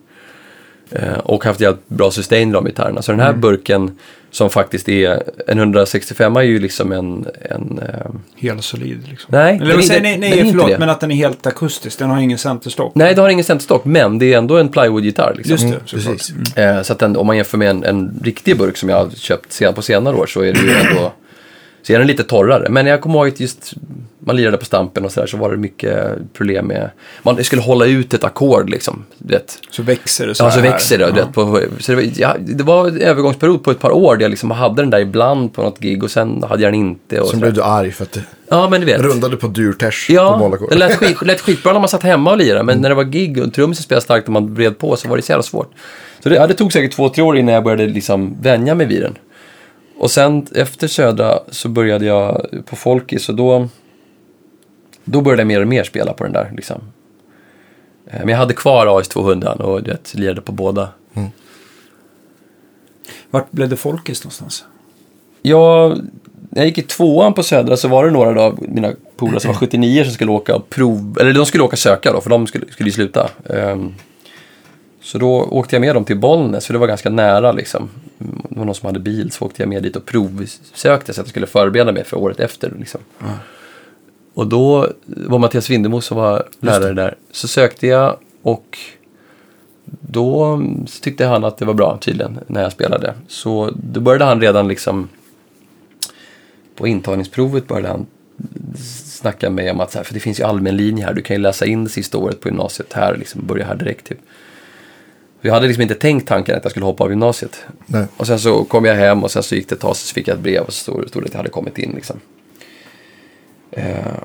Eh, 0.92 1.18
och 1.18 1.44
haft 1.46 1.62
jävligt 1.62 1.90
bra 1.90 2.12
sustain 2.12 2.50
i 2.50 2.52
de 2.54 2.66
gitarrerna. 2.66 3.02
Så 3.02 3.12
den 3.12 3.22
här 3.22 3.34
burken 3.34 3.98
som 4.32 4.50
faktiskt 4.50 4.90
är, 4.90 5.24
en 5.48 5.58
165 5.60 6.36
är 6.36 6.42
ju 6.42 6.60
liksom 6.60 6.92
en, 6.92 7.26
en 7.50 7.80
eh, 7.80 8.12
Helt 8.38 8.64
solid 8.64 9.08
liksom. 9.10 9.30
Nej, 9.32 9.56
Eller 9.62 9.72
den 9.74 9.82
inte- 9.82 10.00
nej, 10.00 10.14
den 10.14 10.24
är 10.24 10.30
nej 10.30 10.40
inte 10.40 10.52
förlåt, 10.52 10.80
men 10.80 10.90
att 10.90 11.00
den 11.00 11.12
är 11.12 11.16
helt 11.16 11.48
akustisk. 11.48 12.00
Den 12.00 12.10
har 12.10 12.20
ingen 12.22 12.38
centerstock. 12.38 12.92
Nej, 12.96 13.16
det 13.16 13.22
har 13.22 13.30
ingen 13.30 13.46
centerstock, 13.46 13.86
men 13.86 14.20
det 14.20 14.34
är 14.34 14.38
ändå 14.38 14.58
en 14.58 14.70
plywood-gitarr. 14.70 15.34
Liksom. 15.38 15.52
Just 15.52 15.64
det, 15.64 15.68
Mm, 15.70 16.16
precis. 16.16 16.34
Mm. 16.58 16.78
Eh, 16.78 16.84
så 16.84 16.94
att 16.94 17.00
den, 17.00 17.18
om 17.18 17.28
man 17.28 17.36
jämför 17.38 17.58
med 17.58 17.70
en, 17.70 17.84
en 17.84 18.20
riktig 18.24 18.58
burk 18.58 18.78
som 18.78 18.90
jag 18.90 18.98
har 18.98 19.10
köpt 19.10 19.52
sen, 19.52 19.74
på 19.74 19.82
senare 19.82 20.16
år 20.16 20.26
så 20.26 20.42
är 20.42 20.54
det 20.54 20.60
ju 20.60 20.70
ändå 20.72 21.12
så 21.84 21.94
är 21.94 21.98
den 21.98 22.08
lite 22.08 22.24
torrare. 22.24 22.70
Men 22.70 22.86
jag 22.86 23.02
kommer 23.02 23.16
ihåg 23.20 23.28
att 23.28 23.40
just 23.40 23.74
man 24.26 24.36
lirade 24.36 24.58
på 24.58 24.66
stampen 24.66 25.06
och 25.06 25.12
sådär 25.12 25.28
så 25.28 25.38
var 25.38 25.52
det 25.52 25.58
mycket 25.58 26.16
problem 26.34 26.66
med 26.66 26.90
man 27.24 27.44
skulle 27.44 27.62
hålla 27.62 27.86
ut 27.86 28.14
ett 28.14 28.24
ackord 28.24 28.70
liksom. 28.70 29.06
Vet. 29.18 29.60
Så 29.70 29.84
växer 29.84 30.28
det 30.28 30.36
så 30.36 30.44
Ja, 30.44 30.52
så 30.52 30.60
här. 30.60 30.72
växer 30.72 30.98
det. 30.98 31.04
Ja. 31.08 31.14
Vet, 31.14 31.34
på, 31.34 31.62
så 31.80 31.92
det, 31.92 31.96
var, 31.96 32.04
ja, 32.18 32.36
det 32.40 32.64
var 32.64 32.88
en 32.88 33.02
övergångsperiod 33.02 33.64
på 33.64 33.72
ett 33.72 33.80
par 33.80 33.92
år 33.92 34.16
där 34.16 34.22
jag 34.24 34.30
liksom 34.30 34.52
hade 34.52 34.82
den 34.82 34.90
där 34.90 35.00
ibland 35.00 35.54
på 35.54 35.62
något 35.64 35.80
gig 35.80 36.04
och 36.04 36.12
sen 36.12 36.44
hade 36.50 36.64
jag 36.64 36.74
den 36.74 36.80
inte. 36.80 37.22
Och 37.22 37.28
Sen 37.28 37.40
blev 37.40 37.54
du 37.54 37.64
arg 37.64 37.92
för 37.92 38.04
att 38.04 38.12
det 38.12 38.22
Ja, 38.50 38.70
men 38.70 38.82
du 38.82 38.86
vet. 38.88 39.02
rundade 39.02 39.38
på 39.38 39.48
durtärs 39.48 40.08
på 40.08 40.14
Ja, 40.14 40.52
det 40.70 40.76
lät, 40.76 40.96
skit, 40.96 41.22
lät 41.22 41.42
skitbra 41.42 41.74
när 41.74 41.80
man 41.80 41.90
satt 41.90 42.04
hemma 42.04 42.32
och 42.32 42.38
lirade, 42.38 42.64
men 42.64 42.82
när 42.82 42.90
det 42.90 42.96
var 42.96 43.04
gig 43.04 43.38
och 43.44 43.54
trummisen 43.54 43.84
spelade 43.84 44.02
starkt 44.04 44.28
och 44.28 44.34
man 44.34 44.54
vred 44.54 44.78
på 44.78 44.96
så 44.96 45.08
var 45.08 45.16
det 45.18 45.22
så 45.24 45.32
jävla 45.32 45.44
svårt. 45.44 45.72
Så 46.24 46.30
det, 46.30 46.36
ja, 46.36 46.48
det 46.48 46.54
tog 46.54 46.74
säkert 46.74 46.96
två, 46.96 47.10
tre 47.10 47.24
år 47.24 47.38
innan 47.38 47.54
jag 47.54 47.64
började 47.64 47.88
liksom 47.88 48.42
vänja 48.42 48.76
mig 48.76 48.86
vid 48.88 49.02
den. 49.02 49.18
Och 49.98 50.12
sen 50.12 50.48
efter 50.56 50.88
Södra 50.88 51.40
så 51.52 51.70
började 51.70 52.06
jag 52.06 52.46
på 52.66 52.76
Folkis 52.76 53.30
och 53.30 53.36
då, 53.36 53.68
då 55.06 55.22
började 55.22 55.42
jag 55.42 55.48
mer 55.48 55.62
och 55.62 55.68
mer 55.68 55.84
spela 55.84 56.14
på 56.14 56.24
den 56.24 56.34
där. 56.34 56.52
Liksom. 56.56 56.82
Eh, 58.08 58.20
Men 58.20 58.30
jag 58.30 58.38
hade 58.38 58.54
kvar 58.54 58.88
AS200 58.88 59.62
och 59.62 59.84
du 59.84 59.92
vet, 59.92 60.14
lirade 60.16 60.42
på 60.42 60.52
båda. 60.52 60.90
Vart 63.32 63.52
blev 63.52 63.70
det 63.70 63.76
folkis 63.76 64.24
någonstans? 64.24 64.66
Jag, 65.42 65.98
när 66.50 66.62
jag 66.62 66.66
gick 66.66 66.78
i 66.78 66.82
tvåan 66.82 67.34
på 67.34 67.44
Södra 67.44 67.78
så 67.78 67.88
var 67.88 68.06
det 68.06 68.12
några 68.12 68.42
av 68.42 68.60
mina 68.70 68.94
polare 69.16 69.40
som 69.40 69.48
var 69.52 69.56
79 69.56 70.04
som 70.04 70.14
skulle 70.14 70.32
åka 70.32 70.56
och 70.56 70.70
prov, 70.70 71.18
eller 71.22 71.34
de 71.34 71.46
skulle 71.46 71.64
åka 71.64 71.76
söka 71.76 72.12
då, 72.12 72.22
för 72.22 72.30
de 72.30 72.48
skulle, 72.48 72.66
skulle 72.72 72.90
ju 72.90 72.94
sluta. 72.94 73.30
Ehm, 73.50 73.94
så 75.02 75.18
då 75.18 75.30
åkte 75.44 75.76
jag 75.76 75.82
med 75.82 75.96
dem 75.96 76.06
till 76.06 76.18
Bollnäs, 76.20 76.66
för 76.66 76.74
det 76.74 76.80
var 76.80 76.88
ganska 76.88 77.10
nära 77.10 77.52
liksom. 77.52 77.90
Det 78.50 78.58
var 78.60 78.66
någon 78.66 78.76
som 78.76 78.86
hade 78.88 79.00
bil, 79.00 79.32
så 79.32 79.46
åkte 79.46 79.62
jag 79.62 79.70
med 79.70 79.84
dit 79.84 79.96
och 79.96 80.06
provsökte 80.06 81.14
så 81.14 81.22
att 81.22 81.28
jag 81.28 81.28
skulle 81.28 81.48
förbereda 81.48 81.92
mig 81.92 82.04
för 82.04 82.18
året 82.18 82.40
efter. 82.40 82.74
Liksom. 82.80 83.02
Och 84.36 84.48
då 84.48 84.90
var 85.06 85.40
Mattias 85.40 85.70
Vindemo 85.70 86.02
som 86.02 86.18
var 86.18 86.48
lärare 86.60 86.94
där. 86.94 87.16
Så 87.32 87.48
sökte 87.48 87.88
jag 87.88 88.18
och 88.42 88.78
då 90.00 90.62
tyckte 91.02 91.26
han 91.26 91.44
att 91.44 91.58
det 91.58 91.66
var 91.66 91.74
bra 91.74 91.98
tydligen 92.02 92.40
när 92.48 92.64
jag 92.64 92.72
spelade. 92.72 93.14
Så 93.28 93.72
då 93.76 94.00
började 94.00 94.26
han 94.26 94.42
redan 94.42 94.68
liksom 94.68 95.10
på 96.76 96.88
intagningsprovet 96.88 97.68
började 97.68 97.88
han 97.88 98.06
snacka 99.06 99.50
med 99.50 99.56
mig 99.66 99.72
om 99.72 99.80
att 99.80 99.92
så 99.92 99.98
här, 99.98 100.06
för 100.06 100.14
det 100.14 100.20
finns 100.20 100.40
ju 100.40 100.44
allmän 100.44 100.78
linje 100.78 101.06
här, 101.06 101.14
du 101.14 101.22
kan 101.22 101.36
ju 101.36 101.42
läsa 101.42 101.66
in 101.66 101.84
det 101.84 101.90
sista 101.90 102.18
året 102.18 102.42
på 102.42 102.48
gymnasiet 102.48 102.94
här, 102.94 103.18
liksom 103.18 103.48
börja 103.48 103.66
här 103.66 103.76
direkt 103.76 104.08
typ. 104.08 104.20
Jag 105.42 105.54
hade 105.54 105.68
liksom 105.68 105.82
inte 105.82 105.96
tänkt 105.96 106.28
tanken 106.28 106.58
att 106.58 106.64
jag 106.64 106.72
skulle 106.72 106.86
hoppa 106.86 107.04
av 107.04 107.10
gymnasiet. 107.10 107.66
Nej. 107.86 108.06
Och 108.18 108.28
sen 108.28 108.40
så 108.40 108.64
kom 108.64 108.86
jag 108.86 108.96
hem 108.96 109.24
och 109.24 109.32
sen 109.32 109.44
så 109.44 109.56
gick 109.56 109.70
det 109.70 109.76
ett 109.76 109.82
tag 109.82 109.96
så 109.96 110.14
fick 110.14 110.28
jag 110.28 110.36
ett 110.36 110.44
brev 110.44 110.64
och 110.64 110.74
så 110.74 110.92
stod 110.92 111.10
stod 111.10 111.24
det 111.24 111.28
att 111.28 111.34
jag 111.34 111.40
hade 111.40 111.50
kommit 111.50 111.78
in 111.78 111.92
liksom. 111.96 112.20
Eh, 113.76 114.18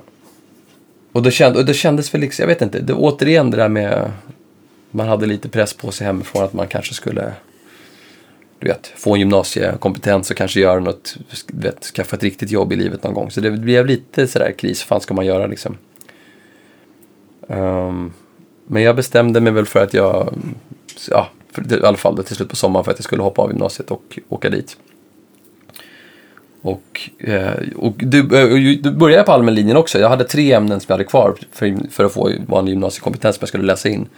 och, 1.12 1.22
då 1.22 1.30
känd, 1.30 1.56
och 1.56 1.64
det 1.64 1.74
kändes 1.74 2.14
väl 2.14 2.20
liksom, 2.20 2.42
jag 2.42 2.46
vet 2.46 2.62
inte, 2.62 2.80
det, 2.80 2.92
återigen 2.92 3.50
det 3.50 3.56
där 3.56 3.68
med 3.68 4.12
man 4.90 5.08
hade 5.08 5.26
lite 5.26 5.48
press 5.48 5.74
på 5.74 5.90
sig 5.90 6.06
hemifrån 6.06 6.44
att 6.44 6.52
man 6.52 6.68
kanske 6.68 6.94
skulle 6.94 7.32
du 8.58 8.68
vet, 8.68 8.86
få 8.86 9.14
en 9.14 9.20
gymnasiekompetens 9.20 10.30
och 10.30 10.36
kanske 10.36 10.60
göra 10.60 10.80
något, 10.80 11.16
du 11.46 11.68
vet, 11.68 11.84
skaffa 11.84 12.16
ett 12.16 12.22
riktigt 12.22 12.50
jobb 12.50 12.72
i 12.72 12.76
livet 12.76 13.04
någon 13.04 13.14
gång. 13.14 13.30
Så 13.30 13.40
det 13.40 13.50
blev 13.50 13.86
lite 13.86 14.26
sådär 14.26 14.52
kris, 14.58 14.80
vad 14.80 14.86
fan 14.86 15.00
ska 15.00 15.14
man 15.14 15.26
göra 15.26 15.46
liksom? 15.46 15.76
Um, 17.46 18.12
men 18.66 18.82
jag 18.82 18.96
bestämde 18.96 19.40
mig 19.40 19.52
väl 19.52 19.66
för 19.66 19.82
att 19.82 19.94
jag, 19.94 20.34
ja, 21.10 21.28
för, 21.52 21.82
i 21.82 21.84
alla 21.84 21.96
fall 21.96 22.16
då, 22.16 22.22
till 22.22 22.36
slut 22.36 22.48
på 22.48 22.56
sommaren 22.56 22.84
för 22.84 22.92
att 22.92 22.98
jag 22.98 23.04
skulle 23.04 23.22
hoppa 23.22 23.42
av 23.42 23.50
gymnasiet 23.50 23.90
och 23.90 24.18
åka 24.28 24.50
dit. 24.50 24.76
Och, 26.62 27.10
eh, 27.18 27.52
och 27.76 27.94
du, 27.96 28.18
eh, 28.18 28.80
du 28.82 28.90
började 28.90 29.22
på 29.22 29.32
allmän 29.32 29.54
linjen 29.54 29.76
också. 29.76 29.98
Jag 29.98 30.08
hade 30.08 30.24
tre 30.24 30.52
ämnen 30.52 30.80
som 30.80 30.86
jag 30.88 30.94
hade 30.94 31.04
kvar 31.04 31.34
för, 31.52 31.76
för 31.90 32.04
att 32.04 32.12
få 32.12 32.32
vanlig 32.46 32.72
gymnasiekompetens 32.72 33.36
som 33.36 33.42
jag 33.42 33.48
skulle 33.48 33.64
läsa 33.64 33.88
in. 33.88 34.08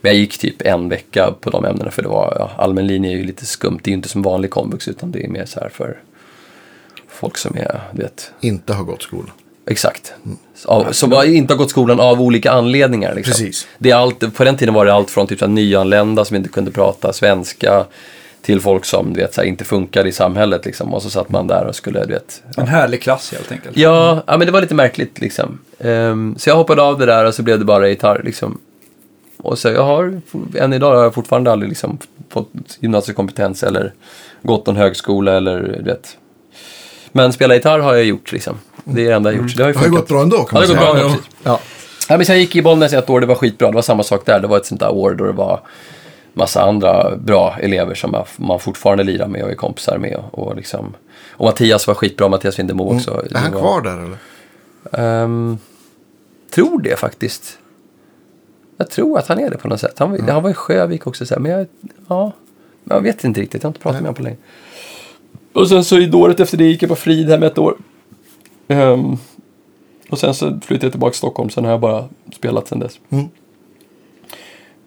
Men 0.00 0.12
jag 0.12 0.20
gick 0.20 0.38
typ 0.38 0.62
en 0.62 0.88
vecka 0.88 1.34
på 1.40 1.50
de 1.50 1.64
ämnena 1.64 1.90
för 1.90 2.02
det 2.02 2.08
var, 2.08 2.36
ja, 2.38 2.50
allmän 2.56 2.86
linje 2.86 3.10
är 3.10 3.16
ju 3.16 3.24
lite 3.24 3.46
skumt. 3.46 3.78
Det 3.82 3.88
är 3.88 3.92
ju 3.92 3.96
inte 3.96 4.08
som 4.08 4.22
vanlig 4.22 4.50
komvux 4.50 4.88
utan 4.88 5.10
det 5.10 5.24
är 5.24 5.28
mer 5.28 5.44
så 5.44 5.60
här 5.60 5.68
för 5.68 5.98
folk 7.08 7.36
som 7.36 7.56
är, 7.56 7.80
vet, 7.92 8.32
Inte 8.40 8.72
har 8.72 8.84
gått 8.84 9.02
skola. 9.02 9.28
Exakt. 9.66 10.14
Av, 10.64 10.92
som 10.92 11.12
inte 11.24 11.54
har 11.54 11.58
gått 11.58 11.70
skolan 11.70 12.00
av 12.00 12.20
olika 12.20 12.50
anledningar. 12.50 13.14
Liksom. 13.14 13.32
Precis. 13.32 13.66
Det 13.78 13.90
är 13.90 13.94
allt, 13.94 14.34
på 14.34 14.44
den 14.44 14.56
tiden 14.56 14.74
var 14.74 14.86
det 14.86 14.92
allt 14.94 15.10
från 15.10 15.26
typ 15.26 15.38
så 15.38 15.46
nyanlända 15.46 16.24
som 16.24 16.36
inte 16.36 16.48
kunde 16.48 16.70
prata 16.70 17.12
svenska 17.12 17.84
till 18.48 18.60
folk 18.60 18.84
som 18.84 19.12
du 19.12 19.20
vet, 19.20 19.34
så 19.34 19.40
här, 19.40 19.48
inte 19.48 19.64
funkade 19.64 20.08
i 20.08 20.12
samhället. 20.12 20.64
Liksom. 20.64 20.94
Och 20.94 21.02
så 21.02 21.10
satt 21.10 21.28
man 21.28 21.46
där 21.46 21.66
och 21.66 21.74
skulle, 21.74 22.04
du 22.04 22.12
vet. 22.12 22.42
En 22.56 22.66
härlig 22.68 23.02
klass 23.02 23.32
helt 23.32 23.52
enkelt. 23.52 23.76
Ja, 23.76 24.22
ja 24.26 24.36
men 24.36 24.46
det 24.46 24.52
var 24.52 24.60
lite 24.60 24.74
märkligt 24.74 25.20
liksom. 25.20 25.58
Ehm, 25.78 26.34
så 26.38 26.50
jag 26.50 26.56
hoppade 26.56 26.82
av 26.82 26.98
det 26.98 27.06
där 27.06 27.24
och 27.24 27.34
så 27.34 27.42
blev 27.42 27.58
det 27.58 27.64
bara 27.64 27.88
gitarr 27.88 28.22
liksom. 28.24 28.60
Och 29.36 29.58
så 29.58 29.68
jag 29.68 29.82
har, 29.84 30.20
än 30.58 30.72
idag 30.72 30.96
har 30.96 31.02
jag 31.02 31.14
fortfarande 31.14 31.52
aldrig 31.52 31.68
liksom 31.68 31.98
fått 32.30 32.50
gymnasiekompetens 32.80 33.62
eller 33.62 33.92
gått 34.42 34.66
någon 34.66 34.76
högskola 34.76 35.32
eller 35.36 35.60
du 35.62 35.84
vet. 35.84 36.16
Men 37.12 37.32
spela 37.32 37.54
gitarr 37.54 37.78
har 37.78 37.94
jag 37.94 38.04
gjort 38.04 38.32
liksom. 38.32 38.56
Det 38.84 39.02
är 39.02 39.08
det 39.08 39.14
enda 39.14 39.32
jag 39.32 39.42
gjort. 39.42 39.50
Så 39.50 39.56
det 39.56 39.62
har 39.62 39.68
ju 39.68 39.72
Det 39.72 39.78
har 39.78 39.86
ju 39.86 39.92
gått 39.92 40.08
bra 40.08 40.22
ändå 40.22 40.44
kan 40.44 40.60
Ja, 40.62 40.68
man 40.68 40.76
det 40.76 40.84
har 40.84 40.92
gått 40.92 41.00
säga. 41.00 41.08
bra 41.08 41.10
ändå. 41.10 41.22
Ja. 41.44 41.60
Ja, 42.08 42.16
men 42.16 42.26
så 42.26 42.32
jag 42.32 42.38
gick 42.38 42.56
i 42.56 42.62
Bollnäs 42.62 42.92
i 42.92 42.96
ett 42.96 43.10
år, 43.10 43.20
det 43.20 43.26
var 43.26 43.34
skitbra. 43.34 43.68
Det 43.68 43.74
var 43.74 43.82
samma 43.82 44.02
sak 44.02 44.26
där. 44.26 44.40
Det 44.40 44.46
var 44.46 44.56
ett 44.56 44.66
sånt 44.66 44.80
där 44.80 44.92
år 44.92 45.14
då 45.14 45.24
det 45.24 45.32
var 45.32 45.60
massa 46.32 46.62
andra 46.62 47.16
bra 47.16 47.56
elever 47.60 47.94
som 47.94 48.24
man 48.36 48.60
fortfarande 48.60 49.04
lirar 49.04 49.28
med 49.28 49.42
och 49.44 49.50
är 49.50 49.54
kompisar 49.54 49.98
med. 49.98 50.22
Och, 50.30 50.56
liksom, 50.56 50.94
och 51.30 51.44
Mattias 51.44 51.86
var 51.86 51.94
skitbra, 51.94 52.28
Mattias 52.28 52.58
Vindemo 52.58 52.94
också. 52.94 53.10
Mm. 53.12 53.26
Är 53.34 53.38
han 53.38 53.52
var- 53.52 53.60
kvar 53.60 53.80
där 53.82 53.98
eller? 53.98 54.18
Ehm, 55.24 55.58
tror 56.54 56.80
det 56.82 56.98
faktiskt. 56.98 57.58
Jag 58.76 58.90
tror 58.90 59.18
att 59.18 59.28
han 59.28 59.38
är 59.40 59.50
det 59.50 59.56
på 59.58 59.68
något 59.68 59.80
sätt. 59.80 59.98
Han, 59.98 60.10
var- 60.10 60.18
han 60.18 60.42
var 60.42 60.50
i 60.50 60.54
Sjövik 60.54 61.06
också, 61.06 61.26
så 61.26 61.34
här, 61.34 61.40
men 61.40 61.52
jag, 61.52 61.66
ja, 62.08 62.32
jag 62.84 63.00
vet 63.00 63.24
inte 63.24 63.40
riktigt. 63.40 63.62
Jag 63.62 63.68
har 63.68 63.70
inte 63.70 63.80
pratat 63.80 64.00
med 64.00 64.08
honom 64.08 64.14
på 64.14 64.22
länge. 64.22 64.36
Och 65.52 65.68
sen 65.68 65.84
så 65.84 65.98
i 65.98 66.12
året 66.12 66.40
efter 66.40 66.56
det 66.56 66.64
gick 66.64 66.82
jag 66.82 66.88
på 66.88 66.96
Fridhem 66.96 67.42
ett 67.42 67.58
år. 67.58 67.76
Ehm, 68.68 69.16
och 70.10 70.18
sen 70.18 70.34
så 70.34 70.46
flyttade 70.46 70.86
jag 70.86 70.92
tillbaka 70.92 71.10
till 71.10 71.18
Stockholm. 71.18 71.50
Sen 71.50 71.64
har 71.64 71.70
jag 71.70 71.80
bara 71.80 72.08
spelat 72.36 72.68
sen 72.68 72.78
dess. 72.78 73.00
Mm. 73.10 73.24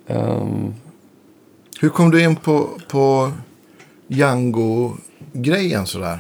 Ehm, 0.08 0.74
Hur 1.82 1.90
kom 1.90 2.12
du 2.12 2.24
in 2.24 2.36
på, 2.36 2.70
på 2.88 3.32
Django-grejen 4.08 5.86
sådär? 5.86 6.20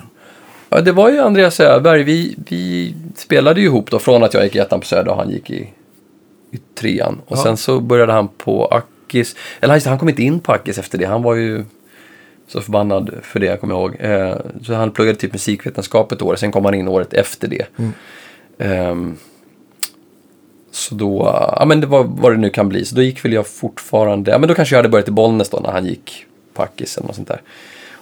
Ja, 0.69 0.81
det 0.81 0.91
var 0.91 1.09
ju 1.11 1.19
Andreas 1.19 1.59
Öberg. 1.59 2.03
Vi, 2.03 2.35
vi 2.49 2.95
spelade 3.15 3.59
ju 3.61 3.65
ihop 3.65 3.91
då 3.91 3.99
från 3.99 4.23
att 4.23 4.33
jag 4.33 4.43
gick 4.43 4.55
i 4.55 4.59
ettan 4.59 4.79
på 4.79 4.85
Söder 4.85 5.11
och 5.11 5.17
han 5.17 5.29
gick 5.29 5.49
i, 5.49 5.69
i 6.51 6.57
trean. 6.75 7.21
Och 7.27 7.37
Ja. 7.37 7.43
sen 7.43 7.57
så 7.57 7.79
började 7.79 8.13
han 8.13 8.27
på 8.27 8.65
Ackis. 8.65 9.35
Eller 9.59 9.73
det, 9.79 9.85
han 9.89 9.99
kom 9.99 10.09
inte 10.09 10.23
in 10.23 10.39
på 10.39 10.51
Ackis 10.51 10.77
efter 10.77 10.97
det. 10.97 11.05
Han 11.05 11.23
var 11.23 11.35
ju 11.35 11.65
så 12.47 12.61
förbannad 12.61 13.11
för 13.21 13.39
det, 13.39 13.45
jag 13.45 13.59
kommer 13.59 13.75
ihåg. 13.75 13.95
Eh, 13.99 14.35
så 14.63 14.73
han 14.73 14.91
pluggade 14.91 15.17
typ 15.19 15.33
musikvetenskap 15.33 16.11
ett 16.11 16.21
år. 16.21 16.35
Sen 16.35 16.51
kom 16.51 16.65
han 16.65 16.73
in 16.73 16.87
året 16.87 17.13
efter 17.13 17.47
det. 17.47 17.65
Ehm, 18.57 19.17
så 20.71 20.95
då, 20.95 21.21
ja 21.57 21.65
men 21.65 21.81
det 21.81 21.87
var 21.87 22.03
vad 22.03 22.31
det 22.31 22.37
nu 22.37 22.49
kan 22.49 22.69
bli. 22.69 22.85
Så 22.85 22.95
då 22.95 23.01
gick 23.01 23.25
väl 23.25 23.33
jag 23.33 23.47
fortfarande, 23.47 24.31
ja 24.31 24.37
men 24.37 24.49
då 24.49 24.55
kanske 24.55 24.75
jag 24.75 24.79
hade 24.79 24.89
börjat 24.89 25.07
i 25.07 25.11
Bollnäs 25.11 25.49
då 25.49 25.59
när 25.59 25.71
han 25.71 25.85
gick 25.85 26.25
på 26.53 26.63
Ackis 26.63 26.97
eller 26.97 27.07
något 27.07 27.15
sånt 27.15 27.27
där. 27.27 27.41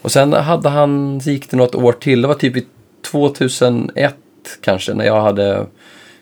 Och 0.01 0.11
sen 0.11 0.33
hade 0.33 0.69
han, 0.69 1.21
så 1.21 1.29
gick 1.29 1.49
det 1.49 1.57
något 1.57 1.75
år 1.75 1.91
till, 1.91 2.21
det 2.21 2.27
var 2.27 2.35
typ 2.35 2.57
i 2.57 2.65
2001 3.11 4.15
kanske, 4.61 4.93
när 4.93 5.05
jag 5.05 5.21
hade, 5.21 5.65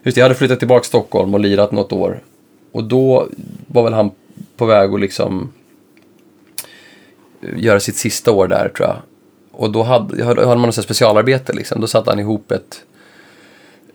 just 0.04 0.16
det, 0.16 0.20
jag 0.20 0.26
hade 0.26 0.36
flyttat 0.36 0.60
tillbaka 0.60 0.80
till 0.80 0.88
Stockholm 0.88 1.34
och 1.34 1.39
lirat 1.39 1.72
något 1.72 1.91
år. 1.91 2.20
Och 2.72 2.84
då 2.84 3.28
var 3.68 3.84
väl 3.84 3.93
han 3.93 4.12
på 4.58 4.66
väg 4.66 4.93
att 4.93 5.00
liksom 5.00 5.54
göra 7.56 7.80
sitt 7.80 7.95
sista 7.95 8.32
år 8.32 8.48
där 8.48 8.70
tror 8.70 8.88
jag. 8.88 8.98
Och 9.52 9.72
då 9.72 9.84
hade, 9.84 10.26
hade 10.26 10.45
man 10.45 10.62
något 10.62 10.76
specialarbete 10.76 11.54
liksom. 11.54 11.82
Då 11.82 11.88
satte 11.88 12.10
han 12.10 12.20
ihop 12.20 12.52
ett, 12.52 12.84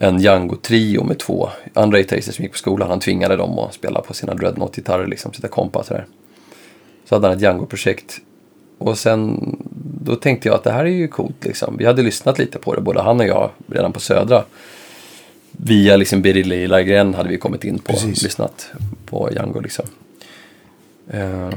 en 0.03 0.19
Django-trio 0.19 1.05
med 1.05 1.19
två 1.19 1.51
andra 1.75 1.99
gitarrister 1.99 2.33
som 2.33 2.43
gick 2.43 2.53
på 2.53 2.59
skolan. 2.59 2.89
Han 2.89 3.01
tvingade 3.01 3.37
dem 3.37 3.59
att 3.59 3.75
spela 3.75 4.01
på 4.01 4.15
sina 4.15 4.35
Dreadnought-gitarrer, 4.35 5.07
liksom, 5.07 5.33
sitta 5.33 5.49
kompa 5.49 5.83
sådär. 5.83 6.07
Så 7.09 7.15
hade 7.15 7.27
han 7.27 7.37
ett 7.37 7.43
Django-projekt. 7.43 8.21
Och 8.79 8.99
sen, 8.99 9.57
då 10.05 10.17
tänkte 10.17 10.49
jag 10.49 10.55
att 10.55 10.65
det 10.65 10.71
här 10.71 10.85
är 10.85 10.91
ju 10.91 11.09
coolt 11.09 11.45
liksom. 11.45 11.77
Vi 11.77 11.87
hade 11.87 12.03
lyssnat 12.03 12.39
lite 12.39 12.59
på 12.59 12.75
det, 12.75 12.81
både 12.81 13.03
han 13.03 13.21
och 13.21 13.27
jag, 13.27 13.51
redan 13.67 13.93
på 13.93 14.01
Södra. 14.01 14.45
Via 15.51 15.97
liksom 15.97 16.23
Birger 16.23 16.45
Leila-gren 16.45 17.15
hade 17.15 17.29
vi 17.29 17.39
kommit 17.39 17.65
in 17.65 17.79
på, 17.79 17.93
Precis. 17.93 18.23
lyssnat 18.23 18.71
på 19.07 19.31
Django 19.33 19.61
liksom. 19.61 19.85
Eh, 21.11 21.51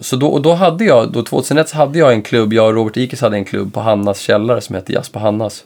så 0.00 0.16
då, 0.16 0.26
och 0.26 0.42
då 0.42 0.52
hade 0.52 0.84
jag, 0.84 1.12
då 1.12 1.22
2001 1.22 1.68
så 1.68 1.76
hade 1.76 1.98
jag 1.98 2.12
en 2.12 2.22
klubb, 2.22 2.52
jag 2.52 2.66
och 2.66 2.74
Robert 2.74 2.96
Ikes 2.96 3.20
hade 3.20 3.36
en 3.36 3.44
klubb 3.44 3.74
på 3.74 3.80
Hannas 3.80 4.18
källare 4.18 4.60
som 4.60 4.74
hette 4.74 4.92
Jazz 4.92 5.08
på 5.08 5.18
Hannas. 5.18 5.64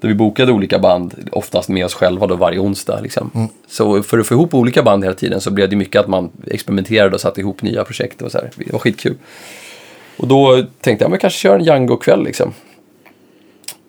Där 0.00 0.08
vi 0.08 0.14
bokade 0.14 0.52
olika 0.52 0.78
band, 0.78 1.14
oftast 1.32 1.68
med 1.68 1.84
oss 1.84 1.94
själva 1.94 2.26
då 2.26 2.36
varje 2.36 2.58
onsdag. 2.58 3.00
Liksom. 3.00 3.48
Så 3.68 4.02
för 4.02 4.18
att 4.18 4.26
få 4.26 4.34
ihop 4.34 4.54
olika 4.54 4.82
band 4.82 5.04
hela 5.04 5.16
tiden 5.16 5.40
så 5.40 5.50
blev 5.50 5.68
det 5.68 5.76
mycket 5.76 6.00
att 6.00 6.08
man 6.08 6.30
experimenterade 6.46 7.14
och 7.14 7.20
satte 7.20 7.40
ihop 7.40 7.62
nya 7.62 7.84
projekt 7.84 8.22
och 8.22 8.32
så 8.32 8.38
här. 8.38 8.50
Det 8.56 8.72
var 8.72 8.78
skitkul. 8.78 9.16
Och 10.16 10.28
då 10.28 10.64
tänkte 10.80 11.04
jag, 11.04 11.10
men 11.10 11.18
kanske 11.18 11.38
köra 11.38 11.54
en 11.54 11.64
Django-kväll 11.64 12.24
liksom. 12.24 12.52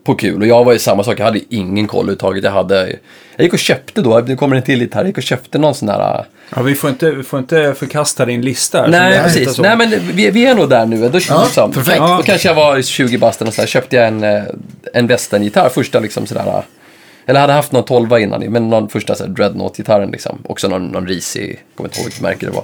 På 0.03 0.15
kul. 0.15 0.41
Och 0.41 0.47
jag 0.47 0.63
var 0.63 0.73
ju 0.73 0.79
samma 0.79 1.03
sak, 1.03 1.19
jag 1.19 1.25
hade 1.25 1.39
ingen 1.49 1.87
koll 1.87 1.99
överhuvudtaget. 1.99 2.43
Jag 2.43 2.51
hade, 2.51 2.87
jag 3.35 3.43
gick 3.43 3.53
och 3.53 3.59
köpte 3.59 4.01
då, 4.01 4.19
nu 4.19 4.35
kommer 4.35 4.55
en 4.55 4.61
till 4.61 4.79
lite 4.79 4.95
här, 4.95 5.03
jag 5.03 5.07
gick 5.07 5.17
och 5.17 5.23
köpte 5.23 5.57
någon 5.57 5.75
sån 5.75 5.87
där 5.87 6.25
Ja, 6.55 6.61
vi, 6.61 6.75
får 6.75 6.89
inte, 6.89 7.11
vi 7.11 7.23
får 7.23 7.39
inte 7.39 7.73
förkasta 7.77 8.25
din 8.25 8.41
lista. 8.41 8.87
Nej, 8.87 9.23
precis. 9.23 9.59
Nej, 9.59 9.77
men 9.77 9.89
vi, 10.13 10.31
vi 10.31 10.45
är 10.45 10.55
nog 10.55 10.69
där 10.69 10.85
nu. 10.85 11.09
Då, 11.09 11.19
Ja, 11.29 11.43
liksom, 11.43 11.71
perfekt. 11.71 11.97
Då 11.97 12.21
kanske 12.25 12.47
jag 12.47 12.55
var 12.55 12.81
20 12.81 13.17
bast 13.17 13.41
och 13.41 13.53
så 13.53 13.61
här, 13.61 13.67
köpte 13.67 13.95
jag 13.95 14.07
en, 14.07 14.23
eh, 14.23 14.43
en 14.93 15.07
westerngitarr. 15.07 15.69
Första 15.69 15.99
liksom 15.99 16.27
sådär. 16.27 16.63
Eller 17.25 17.39
hade 17.39 17.53
haft 17.53 17.71
någon 17.71 17.85
12 17.85 18.17
innan, 18.19 18.41
men 18.41 18.69
någon 18.69 18.89
första 18.89 19.15
så 19.15 19.23
här, 19.23 19.31
dreadnought-gitarren 19.31 20.11
liksom. 20.11 20.39
Också 20.43 20.67
någon, 20.67 20.87
någon 20.87 21.07
risig, 21.07 21.59
kommer 21.75 21.89
inte 21.89 21.99
ihåg 21.99 22.05
vilket 22.05 22.21
märke 22.21 22.45
det 22.45 22.51
var. 22.51 22.63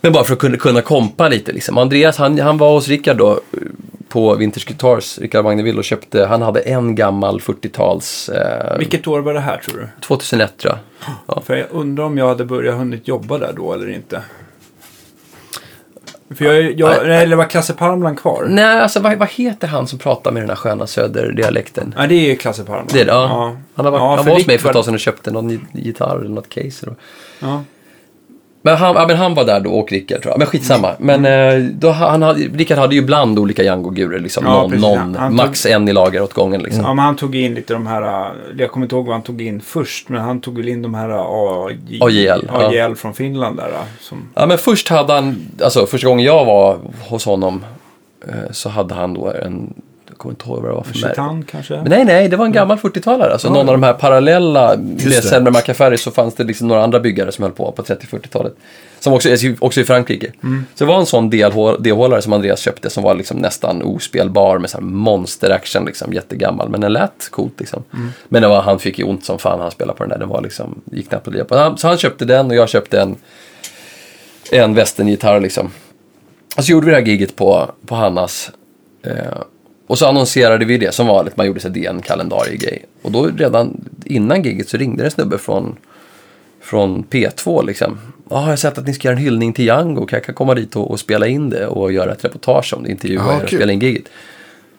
Men 0.00 0.12
bara 0.12 0.24
för 0.24 0.32
att 0.32 0.38
kunna, 0.38 0.56
kunna 0.56 0.80
kompa 0.80 1.28
lite 1.28 1.52
liksom. 1.52 1.78
Andreas, 1.78 2.16
han, 2.16 2.40
han 2.40 2.58
var 2.58 2.70
hos 2.70 2.88
Rickard 2.88 3.16
då 3.16 3.40
på 4.08 4.34
Vintage 4.34 4.66
Guitars, 4.68 5.18
Rickard 5.18 5.44
Wagnervill 5.44 5.78
och 5.78 5.84
köpte, 5.84 6.26
han 6.26 6.42
hade 6.42 6.60
en 6.60 6.94
gammal 6.94 7.40
40-tals, 7.40 8.28
eh, 8.28 8.78
Vilket 8.78 9.06
år 9.06 9.20
var 9.20 9.34
det 9.34 9.40
här 9.40 9.56
tror 9.56 9.76
du? 9.78 9.88
2001 10.06 10.56
tror 10.58 10.72
jag. 10.74 10.78
Ja. 11.26 11.42
För 11.46 11.56
jag 11.56 11.66
undrar 11.70 12.04
om 12.04 12.18
jag 12.18 12.28
hade 12.28 12.44
börjat 12.44 12.74
hunnit 12.74 13.08
jobba 13.08 13.38
där 13.38 13.52
då 13.56 13.72
eller 13.72 13.90
inte. 13.90 14.22
För 16.34 16.44
jag, 16.44 16.72
jag, 16.78 17.22
eller 17.22 17.36
var 17.36 17.44
Klasse 17.44 17.72
Parmland 17.74 18.18
kvar? 18.18 18.46
Nej, 18.48 18.64
alltså 18.80 19.00
vad, 19.00 19.18
vad 19.18 19.28
heter 19.28 19.68
han 19.68 19.86
som 19.86 19.98
pratar 19.98 20.32
med 20.32 20.42
den 20.42 20.48
här 20.48 20.56
sköna 20.56 20.86
söderdialekten? 20.86 21.94
Nej, 21.98 22.08
det 22.08 22.14
är 22.14 22.34
Klasse 22.36 22.64
Parmland. 22.64 22.90
Det 22.92 23.00
är 23.00 23.04
det, 23.04 23.10
ja. 23.12 23.56
Han, 23.74 23.86
har 23.86 23.92
Ja, 23.92 24.16
han 24.16 24.24
var 24.26 24.34
hos 24.34 24.46
mig 24.46 24.58
för 24.58 24.68
ett 24.68 24.74
tag 24.74 24.84
sedan 24.84 24.94
och 24.94 25.00
köpte 25.00 25.30
någon 25.30 25.50
gi- 25.50 25.60
gitarr 25.72 26.16
eller 26.18 26.28
något 26.28 26.48
case. 26.48 26.86
Då. 26.86 26.92
Ja. 27.40 27.62
Men 28.62 28.76
han, 28.76 28.94
ja, 28.94 29.06
men 29.06 29.16
han 29.16 29.34
var 29.34 29.44
där 29.44 29.60
då 29.60 29.70
och 29.70 29.92
Rickard 29.92 30.22
tror 30.22 30.32
jag. 30.32 30.38
Men 30.38 30.46
skitsamma. 30.46 30.92
Men 30.98 31.24
eh, 31.24 31.64
då, 31.72 31.90
han 31.90 32.22
hade, 32.22 32.40
Rickard 32.40 32.78
hade 32.78 32.94
ju 32.94 33.02
bland 33.02 33.38
olika 33.38 33.62
Django-gurer. 33.62 34.18
Liksom. 34.18 34.44
Ja, 34.46 34.52
någon, 34.52 34.70
precis. 34.70 34.82
någon 34.82 35.14
Han 35.14 35.30
tog- 35.30 35.36
max 35.46 35.66
en 35.66 35.88
i 35.88 35.92
lager 35.92 36.22
åt 36.22 36.32
gången. 36.32 36.62
Liksom. 36.62 36.82
ja, 36.84 36.94
men 36.94 37.04
han 37.04 37.16
tog 37.16 37.36
in 37.36 37.54
lite 37.54 37.72
de 37.72 37.86
här, 37.86 38.02
äh, 38.02 38.32
jag 38.58 38.70
kommer 38.70 38.86
inte 38.86 38.94
ihåg 38.96 39.06
vad 39.06 39.14
han 39.14 39.22
tog 39.22 39.42
in 39.42 39.60
först, 39.60 40.08
men 40.08 40.20
han 40.20 40.40
tog 40.40 40.56
väl 40.56 40.68
in 40.68 40.82
de 40.82 40.94
här 40.94 41.08
AJ, 41.68 41.98
AJL, 42.00 42.48
ja. 42.52 42.68
AJL 42.68 42.94
från 42.94 43.14
Finland 43.14 43.56
där. 43.56 43.70
Som, 44.00 44.28
Ja, 44.34 44.46
men 44.46 44.58
först 44.58 44.88
hade 44.88 45.12
han, 45.12 45.36
alltså 45.64 45.86
första 45.86 46.08
gången 46.08 46.24
jag 46.24 46.44
var 46.44 46.78
hos 47.08 47.24
honom 47.24 47.64
eh, 48.28 48.34
så 48.50 48.68
hade 48.68 48.94
han 48.94 49.14
då 49.14 49.32
en, 49.32 49.74
jag 50.18 50.22
kommer 50.22 50.32
inte 50.32 50.48
ihåg 50.48 50.62
vad 50.62 50.70
det 50.70 50.74
var 50.74 50.82
för. 50.82 50.94
Chitan 50.94 51.44
kanske? 51.50 51.74
Men 51.74 51.88
nej, 51.88 52.04
nej, 52.04 52.28
det 52.28 52.36
var 52.36 52.44
en 52.44 52.52
gammal 52.52 52.78
40-talare. 52.78 53.32
Alltså 53.32 53.50
någon 53.50 53.68
av 53.68 53.74
de 53.74 53.82
här 53.82 53.92
parallella, 53.92 54.76
med. 54.76 55.24
Selmer 55.24 55.96
så 55.96 56.10
fanns 56.10 56.34
det 56.34 56.44
liksom 56.44 56.68
några 56.68 56.84
andra 56.84 57.00
byggare 57.00 57.32
som 57.32 57.42
höll 57.42 57.52
på 57.52 57.72
på 57.72 57.82
30-40-talet. 57.82 58.54
Som 59.00 59.12
också, 59.12 59.28
också 59.58 59.80
i 59.80 59.84
Frankrike. 59.84 60.32
Så 60.74 60.84
det 60.84 60.88
var 60.88 60.98
en 60.98 61.06
sån 61.06 61.30
DH 61.30 61.76
DH-hållare 61.78 62.22
som 62.22 62.32
Andreas 62.32 62.60
köpte 62.60 62.90
som 62.90 63.02
var 63.02 63.14
liksom 63.14 63.36
nästan 63.38 63.82
ospelbar 63.82 64.58
med 64.58 64.70
så 64.70 64.76
här 64.76 64.84
monster 64.84 65.50
action, 65.50 65.84
liksom, 65.84 66.12
jättegammal. 66.12 66.68
Men 66.68 66.80
den 66.80 66.92
lät 66.92 67.28
coolt 67.30 67.60
liksom. 67.60 67.84
Men 68.28 68.42
det 68.42 68.48
var, 68.48 68.62
han 68.62 68.78
fick 68.78 68.98
ju 68.98 69.04
ont 69.04 69.24
som 69.24 69.38
fan 69.38 69.60
han 69.60 69.70
spelade 69.70 69.96
på 69.96 70.04
den 70.04 70.10
där. 70.10 70.18
Den 70.18 70.28
var 70.28 70.42
liksom, 70.42 70.80
gick 70.84 71.08
knappt 71.08 71.28
att 71.28 71.34
leva 71.34 71.44
på. 71.44 71.76
Så 71.78 71.88
han 71.88 71.98
köpte 71.98 72.24
den 72.24 72.46
och 72.46 72.54
jag 72.54 72.68
köpte 72.68 73.00
en, 73.00 73.16
en 74.52 74.74
västerngitarr 74.74 75.40
liksom. 75.40 75.70
Och 76.56 76.64
så 76.64 76.72
gjorde 76.72 76.86
vi 76.86 76.92
det 76.92 76.98
här 76.98 77.06
giget 77.06 77.36
på, 77.36 77.70
på 77.86 77.94
Hannas. 77.94 78.50
Eh, 79.02 79.12
och 79.88 79.98
så 79.98 80.06
annonserade 80.06 80.64
vi 80.64 80.78
det 80.78 80.94
som 80.94 81.06
vanligt, 81.06 81.36
man 81.36 81.46
gjorde 81.46 81.60
så 81.60 81.68
DN 81.68 82.02
kalendariegrej. 82.02 82.84
Och 83.02 83.12
då 83.12 83.26
redan 83.26 83.84
innan 84.04 84.42
giget 84.42 84.68
så 84.68 84.76
ringde 84.76 85.02
det 85.02 85.06
en 85.06 85.10
snubbe 85.10 85.38
från, 85.38 85.76
från 86.62 87.04
P2 87.04 87.66
liksom. 87.66 87.98
Ja, 88.30 88.40
jag 88.40 88.46
har 88.46 88.56
sett 88.56 88.78
att 88.78 88.86
ni 88.86 88.94
ska 88.94 89.08
göra 89.08 89.16
en 89.16 89.22
hyllning 89.22 89.52
till 89.52 89.64
Django, 89.64 90.06
kan 90.06 90.20
jag 90.26 90.36
komma 90.36 90.54
dit 90.54 90.76
och, 90.76 90.90
och 90.90 91.00
spela 91.00 91.26
in 91.26 91.50
det 91.50 91.66
och 91.66 91.92
göra 91.92 92.12
ett 92.12 92.24
reportage 92.24 92.74
om 92.74 92.82
det, 92.82 92.90
intervjua 92.90 93.22
Ja, 93.26 93.38
er 93.38 93.42
och 93.42 93.48
spela 93.48 93.72
in 93.72 93.80
giget. 93.80 94.04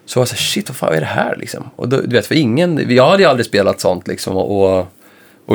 Så 0.05 0.17
jag 0.17 0.21
var 0.21 0.25
så 0.25 0.35
här, 0.35 0.41
shit 0.41 0.69
vad 0.69 0.75
fan 0.75 0.93
är 0.93 0.99
det 0.99 1.05
här 1.05 1.35
liksom? 1.39 1.69
Och 1.75 1.89
då, 1.89 2.01
du 2.01 2.15
vet, 2.15 2.25
för 2.25 2.35
ingen, 2.35 2.95
jag 2.95 3.09
hade 3.09 3.23
ju 3.23 3.29
aldrig 3.29 3.45
spelat 3.45 3.79
sånt 3.79 4.07
liksom 4.07 4.37
och, 4.37 4.77
och 4.79 4.87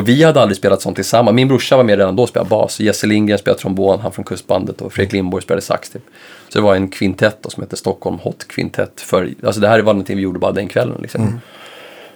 vi 0.03 0.23
hade 0.23 0.41
aldrig 0.41 0.57
spelat 0.57 0.83
sånt 0.83 0.97
tillsammans. 0.97 1.35
Min 1.35 1.49
brorsa 1.49 1.77
var 1.77 1.85
med 1.85 1.99
redan 1.99 2.17
då 2.17 2.23
och 2.23 2.29
spelade 2.29 2.51
bas. 2.51 2.81
Jesse 2.81 3.07
Lindgren 3.07 3.39
spelade 3.39 3.61
trombon, 3.61 4.01
han 4.01 4.13
från 4.13 4.25
Kustbandet 4.25 4.81
och 4.81 4.93
Fredrik 4.93 5.13
Lindborg 5.13 5.43
spelade 5.43 5.63
sax 5.63 5.91
typ. 5.91 6.03
Så 6.49 6.59
det 6.59 6.63
var 6.63 6.75
en 6.75 6.89
kvintett 6.89 7.39
då, 7.41 7.51
som 7.51 7.63
hette 7.63 7.77
Stockholm 7.77 8.19
Hot 8.19 8.49
Kvintett. 8.49 9.01
För, 9.01 9.31
alltså 9.45 9.61
det 9.61 9.69
här 9.69 9.81
var 9.81 9.93
någonting 9.93 10.17
vi 10.17 10.23
gjorde 10.23 10.39
bara 10.39 10.53
den 10.53 10.69
kvällen 10.69 10.99
liksom. 11.03 11.41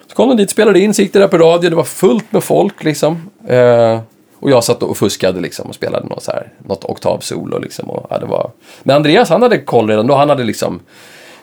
Så 0.06 0.14
kom 0.14 0.28
de 0.28 0.36
dit, 0.36 0.50
spelade 0.50 0.80
in, 0.80 0.94
så 0.94 1.02
gick 1.02 1.12
det 1.12 1.18
där 1.18 1.28
på 1.28 1.38
radio, 1.38 1.70
det 1.70 1.76
var 1.76 1.84
fullt 1.84 2.32
med 2.32 2.44
folk 2.44 2.84
liksom. 2.84 3.30
Eh, 3.48 4.00
och 4.40 4.50
jag 4.50 4.64
satt 4.64 4.82
och 4.82 4.96
fuskade 4.96 5.40
liksom 5.40 5.68
och 5.68 5.74
spelade 5.74 6.06
något, 6.06 6.22
så 6.22 6.30
här, 6.30 6.52
något 6.66 6.84
oktavsolo 6.84 7.58
liksom. 7.58 7.90
Och, 7.90 8.06
ja, 8.10 8.18
det 8.18 8.26
var... 8.26 8.50
Men 8.82 8.96
Andreas 8.96 9.28
han 9.28 9.42
hade 9.42 9.58
koll 9.58 9.88
redan 9.88 10.06
då, 10.06 10.14
han 10.14 10.28
hade 10.28 10.44
liksom 10.44 10.80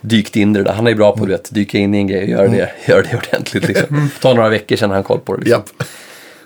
dykt 0.01 0.35
in 0.35 0.55
i 0.55 0.57
det 0.57 0.63
där. 0.63 0.73
Han 0.73 0.87
är 0.87 0.95
bra 0.95 1.11
på 1.17 1.33
att 1.33 1.49
dyka 1.51 1.77
in 1.77 1.95
i 1.95 1.97
en 1.97 2.07
grej 2.07 2.23
och 2.23 2.29
göra 2.29 2.47
det, 2.47 2.71
göra 2.87 3.01
det 3.01 3.17
ordentligt. 3.17 3.67
Liksom. 3.67 4.09
Ta 4.21 4.33
några 4.33 4.49
veckor 4.49 4.75
sedan 4.75 4.91
han 4.91 5.03
koll 5.03 5.19
på 5.19 5.35
det. 5.35 5.39
Liksom. 5.39 5.63
Japp. 5.77 5.87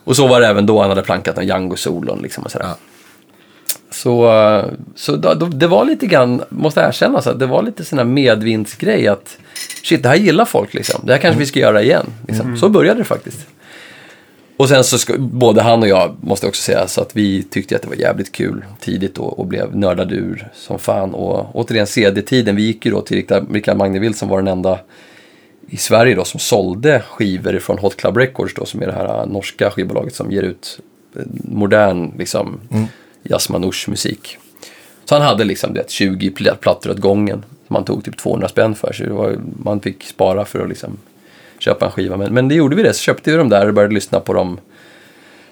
Och 0.03 0.15
så 0.15 0.27
var 0.27 0.41
det 0.41 0.47
även 0.47 0.65
då 0.65 0.81
han 0.81 0.89
hade 0.89 1.01
plankat 1.01 1.37
en 1.37 1.47
Django-solon. 1.47 2.21
Liksom, 2.21 2.43
och 2.43 2.51
sådär. 2.51 2.65
Ja. 2.65 2.77
Så, 3.91 4.31
eh, 4.31 4.65
så 4.95 5.15
då, 5.15 5.33
då, 5.33 5.45
det 5.45 5.67
var 5.67 5.85
lite 5.85 6.07
grann, 6.07 6.43
måste 6.49 6.81
erkänna, 6.81 7.21
så 7.21 7.29
att 7.29 7.39
det 7.39 7.45
var 7.45 7.63
lite 7.63 7.85
sån 7.85 7.99
här 7.99 8.05
medvindsgrej 8.05 9.07
att 9.07 9.37
shit, 9.83 10.03
det 10.03 10.09
här 10.09 10.15
gillar 10.15 10.45
folk 10.45 10.73
liksom. 10.73 11.01
Det 11.03 11.13
här 11.13 11.19
kanske 11.19 11.39
vi 11.39 11.45
ska 11.45 11.59
göra 11.59 11.81
igen. 11.81 12.05
Liksom. 12.27 12.57
Så 12.57 12.69
började 12.69 12.99
det 12.99 13.05
faktiskt. 13.05 13.47
Och 14.57 14.69
sen 14.69 14.83
så 14.83 14.97
ska, 14.97 15.13
både 15.17 15.61
han 15.61 15.81
och 15.81 15.87
jag 15.87 16.15
måste 16.21 16.47
också 16.47 16.61
säga 16.61 16.87
så 16.87 17.01
att 17.01 17.15
vi 17.15 17.43
tyckte 17.43 17.75
att 17.75 17.81
det 17.81 17.87
var 17.87 17.95
jävligt 17.95 18.31
kul 18.31 18.65
tidigt 18.79 19.17
och, 19.17 19.39
och 19.39 19.47
blev 19.47 19.75
nördade 19.75 20.15
ur 20.15 20.47
som 20.53 20.79
fan. 20.79 21.13
Och 21.13 21.55
återigen 21.55 21.87
CD-tiden, 21.87 22.55
vi 22.55 22.61
gick 22.61 22.85
ju 22.85 22.91
då 22.91 23.01
till 23.01 23.25
Rickard 23.51 23.77
Magneville 23.77 24.15
som 24.15 24.29
var 24.29 24.37
den 24.37 24.47
enda 24.47 24.79
i 25.69 25.77
Sverige 25.77 26.15
då 26.15 26.23
som 26.23 26.39
sålde 26.39 27.03
skivor 27.09 27.59
från 27.59 27.77
Hot 27.77 27.95
Club 27.95 28.17
Records 28.17 28.53
då 28.53 28.65
som 28.65 28.81
är 28.81 28.85
det 28.85 28.93
här 28.93 29.19
äh, 29.19 29.27
norska 29.27 29.71
skivbolaget 29.71 30.15
som 30.15 30.31
ger 30.31 30.43
ut 30.43 30.79
eh, 31.15 31.21
modern 31.43 32.13
liksom 32.17 32.59
jazzmanouche 33.23 33.89
musik. 33.89 34.37
Så 35.05 35.15
han 35.15 35.21
hade 35.21 35.43
liksom 35.43 35.73
det, 35.73 35.91
20 35.91 36.29
pl- 36.29 36.55
plattor 36.55 36.91
åt 36.91 36.97
gången. 36.99 37.45
Som 37.67 37.75
han 37.75 37.85
tog 37.85 38.05
typ 38.05 38.17
200 38.17 38.47
spänn 38.47 38.75
för. 38.75 38.93
Så 38.93 39.13
var, 39.13 39.39
man 39.63 39.79
fick 39.79 40.03
spara 40.03 40.45
för 40.45 40.59
att 40.59 40.69
liksom 40.69 40.97
köpa 41.59 41.85
en 41.85 41.91
skiva. 41.91 42.17
Men, 42.17 42.33
men 42.33 42.47
det 42.47 42.55
gjorde 42.55 42.75
vi 42.75 42.83
det, 42.83 42.93
så 42.93 43.01
köpte 43.01 43.31
vi 43.31 43.37
dem 43.37 43.49
där 43.49 43.67
och 43.67 43.73
började 43.73 43.93
lyssna 43.93 44.19
på 44.19 44.33
dem 44.33 44.59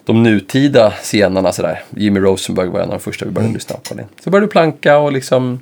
de 0.06 0.24
nutida 0.24 0.92
scenerna 0.92 1.52
sådär. 1.52 1.84
Jimmy 1.90 2.20
Rosenberg 2.20 2.68
var 2.68 2.80
en 2.80 2.86
av 2.86 2.92
de 2.92 3.00
första 3.00 3.26
vi 3.26 3.32
började 3.32 3.54
lyssna 3.54 3.76
på. 3.90 3.96
Det. 3.96 4.06
Så 4.24 4.30
började 4.30 4.46
vi 4.46 4.52
planka 4.52 4.98
och 4.98 5.12
liksom 5.12 5.60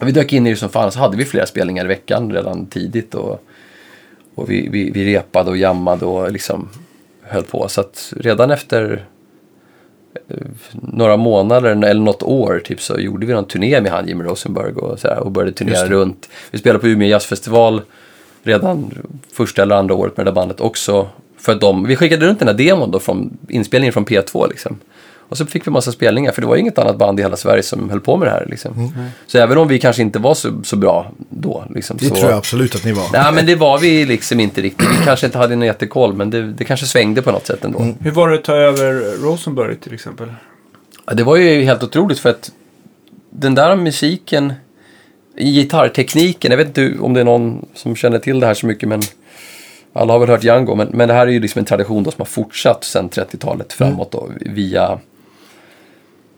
vi 0.00 0.12
dök 0.12 0.32
in 0.32 0.46
i 0.46 0.50
det 0.50 0.56
som 0.56 0.68
fan, 0.68 0.92
så 0.92 0.98
hade 0.98 1.16
vi 1.16 1.24
flera 1.24 1.46
spelningar 1.46 1.84
i 1.84 1.88
veckan 1.88 2.32
redan 2.32 2.66
tidigt. 2.66 3.14
Och, 3.14 3.44
och 4.34 4.50
vi, 4.50 4.68
vi, 4.68 4.90
vi 4.90 5.04
repade 5.04 5.50
och 5.50 5.56
jammade 5.56 6.04
och 6.04 6.32
liksom 6.32 6.68
höll 7.22 7.42
på. 7.42 7.68
Så 7.68 7.80
att 7.80 8.12
redan 8.16 8.50
efter 8.50 9.06
eh, 10.28 10.36
några 10.72 11.16
månader 11.16 11.70
eller 11.70 12.00
något 12.00 12.22
år 12.22 12.62
typ 12.64 12.80
så 12.80 12.98
gjorde 12.98 13.26
vi 13.26 13.32
någon 13.32 13.44
turné 13.44 13.80
med 13.80 13.92
han 13.92 14.08
Jimmy 14.08 14.24
Rosenberg 14.24 14.72
och, 14.72 14.98
så 14.98 15.08
här, 15.08 15.18
och 15.18 15.30
började 15.30 15.52
turnera 15.52 15.86
runt. 15.86 16.28
Vi 16.50 16.58
spelade 16.58 16.78
på 16.78 16.88
Umeå 16.88 17.08
Jazzfestival 17.08 17.82
redan 18.42 18.90
första 19.32 19.62
eller 19.62 19.76
andra 19.76 19.94
året 19.94 20.16
med 20.16 20.26
det 20.26 20.30
där 20.30 20.34
bandet 20.34 20.60
också. 20.60 21.08
För 21.38 21.52
att 21.52 21.60
de, 21.60 21.84
vi 21.84 21.96
skickade 21.96 22.26
runt 22.26 22.38
den 22.38 22.48
här 22.48 22.54
demon 22.54 22.90
då 22.90 22.98
från 22.98 23.38
inspelningen 23.48 23.92
från 23.92 24.04
P2 24.04 24.48
liksom. 24.48 24.78
Och 25.32 25.38
så 25.38 25.46
fick 25.46 25.66
vi 25.66 25.70
massa 25.70 25.92
spelningar, 25.92 26.32
för 26.32 26.40
det 26.40 26.46
var 26.46 26.54
ju 26.54 26.60
inget 26.60 26.78
annat 26.78 26.96
band 26.96 27.20
i 27.20 27.22
hela 27.22 27.36
Sverige 27.36 27.62
som 27.62 27.90
höll 27.90 28.00
på 28.00 28.16
med 28.16 28.28
det 28.28 28.32
här. 28.32 28.46
Liksom. 28.50 28.74
Mm. 28.74 28.90
Så 29.26 29.38
även 29.38 29.58
om 29.58 29.68
vi 29.68 29.78
kanske 29.78 30.02
inte 30.02 30.18
var 30.18 30.34
så, 30.34 30.60
så 30.64 30.76
bra 30.76 31.12
då. 31.28 31.64
Liksom, 31.74 31.96
Det 31.96 32.06
så, 32.06 32.14
tror 32.14 32.30
jag 32.30 32.38
absolut 32.38 32.74
att 32.74 32.84
ni 32.84 32.92
var. 32.92 33.04
Nej, 33.12 33.32
men 33.34 33.46
det 33.46 33.54
var 33.54 33.78
vi 33.78 34.04
liksom 34.06 34.40
inte 34.40 34.60
riktigt. 34.60 34.88
Vi 35.00 35.04
kanske 35.04 35.26
inte 35.26 35.38
hade 35.38 35.56
någon 35.56 35.66
jättekoll, 35.66 36.14
men 36.14 36.30
det, 36.30 36.52
det 36.52 36.64
kanske 36.64 36.86
svängde 36.86 37.22
på 37.22 37.32
något 37.32 37.46
sätt 37.46 37.64
ändå. 37.64 37.78
Mm. 37.78 37.94
Hur 38.00 38.10
var 38.10 38.28
det 38.28 38.34
att 38.34 38.44
ta 38.44 38.54
över 38.54 39.22
Rosenberg 39.22 39.76
till 39.76 39.94
exempel? 39.94 40.28
Ja, 41.06 41.14
Det 41.14 41.22
var 41.22 41.36
ju 41.36 41.62
helt 41.62 41.82
otroligt 41.82 42.18
för 42.18 42.30
att 42.30 42.52
den 43.30 43.54
där 43.54 43.76
musiken, 43.76 44.52
gitarrtekniken, 45.38 46.50
jag 46.50 46.58
vet 46.58 46.78
inte 46.78 46.98
om 47.00 47.14
det 47.14 47.20
är 47.20 47.24
någon 47.24 47.66
som 47.74 47.96
känner 47.96 48.18
till 48.18 48.40
det 48.40 48.46
här 48.46 48.54
så 48.54 48.66
mycket, 48.66 48.88
men 48.88 49.00
alla 49.92 50.12
har 50.12 50.20
väl 50.20 50.28
hört 50.28 50.44
Django, 50.44 50.74
men, 50.74 50.88
men 50.88 51.08
det 51.08 51.14
här 51.14 51.26
är 51.26 51.30
ju 51.30 51.40
liksom 51.40 51.58
en 51.58 51.64
tradition 51.64 52.02
då 52.02 52.10
som 52.10 52.20
har 52.20 52.26
fortsatt 52.26 52.84
sedan 52.84 53.10
30-talet 53.10 53.72
framåt 53.72 54.12
då, 54.12 54.30
via 54.40 54.98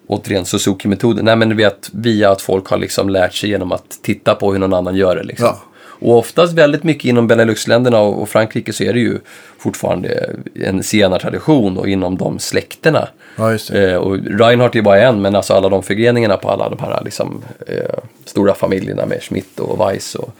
återigen 0.06 0.44
Suzuki-metoden. 0.44 1.24
Nej 1.24 1.36
men 1.36 1.48
du 1.48 1.54
vet, 1.54 1.90
via 1.92 2.30
att 2.30 2.42
folk 2.42 2.66
har 2.66 2.78
liksom 2.78 3.08
lärt 3.08 3.34
sig 3.34 3.50
genom 3.50 3.72
att 3.72 3.98
titta 4.02 4.34
på 4.34 4.52
hur 4.52 4.58
någon 4.58 4.74
annan 4.74 4.96
gör 4.96 5.16
det. 5.16 5.22
Liksom. 5.22 5.46
Ja. 5.46 5.62
Och 5.98 6.18
oftast 6.18 6.52
väldigt 6.52 6.84
mycket 6.84 7.04
inom 7.04 7.26
Benelux-länderna 7.26 7.98
och 8.00 8.22
och 8.22 8.28
Frankrike 8.28 8.72
så 8.72 8.84
är 8.84 8.92
det 8.92 9.00
ju 9.00 9.18
fortfarande 9.58 10.30
en 10.54 10.82
senartradition 10.82 11.78
och 11.78 11.88
inom 11.88 12.16
de 12.16 12.38
släkterna. 12.38 13.08
Ja. 13.36 13.58
Eh, 13.72 13.94
och 13.94 14.18
Reinhardt 14.18 14.76
är 14.76 14.82
bara 14.82 15.00
en, 15.00 15.22
men 15.22 15.36
alltså 15.36 15.54
alla 15.54 15.68
de 15.68 15.82
förgreningarna 15.82 16.36
på 16.36 16.50
alla 16.50 16.68
de 16.68 16.78
här 16.78 17.02
liksom, 17.04 17.42
eh, 17.66 17.98
stora 18.24 18.54
familjerna 18.54 19.06
med 19.06 19.22
Schmidt 19.22 19.60
och 19.60 19.80
Weiss 19.80 20.14
och, 20.14 20.34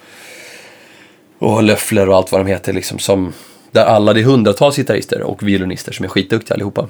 och 1.38 1.62
Löffler 1.62 2.08
och 2.08 2.16
allt 2.16 2.32
vad 2.32 2.40
de 2.40 2.46
heter. 2.46 2.72
Liksom, 2.72 2.98
som, 2.98 3.32
där 3.70 3.84
alla, 3.84 4.12
det 4.12 4.20
är 4.20 4.24
hundratals 4.24 4.76
gitarrister 4.76 5.22
och 5.22 5.48
violinister 5.48 5.92
som 5.92 6.04
är 6.04 6.08
skitduktiga 6.08 6.54
allihopa. 6.54 6.88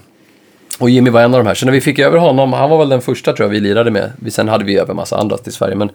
Och 0.78 0.90
Jimmy 0.90 1.10
var 1.10 1.20
en 1.20 1.34
av 1.34 1.40
de 1.44 1.46
här. 1.46 1.54
Så 1.54 1.66
när 1.66 1.72
vi 1.72 1.80
fick 1.80 1.98
över 1.98 2.18
honom, 2.18 2.52
han 2.52 2.70
var 2.70 2.78
väl 2.78 2.88
den 2.88 3.00
första 3.00 3.32
tror 3.32 3.46
jag 3.46 3.50
vi 3.50 3.60
lirade 3.60 3.90
med. 3.90 4.12
Sen 4.28 4.48
hade 4.48 4.64
vi 4.64 4.78
över 4.78 4.94
massa 4.94 5.16
andra 5.16 5.36
till 5.36 5.52
Sverige. 5.52 5.74
Men 5.76 5.90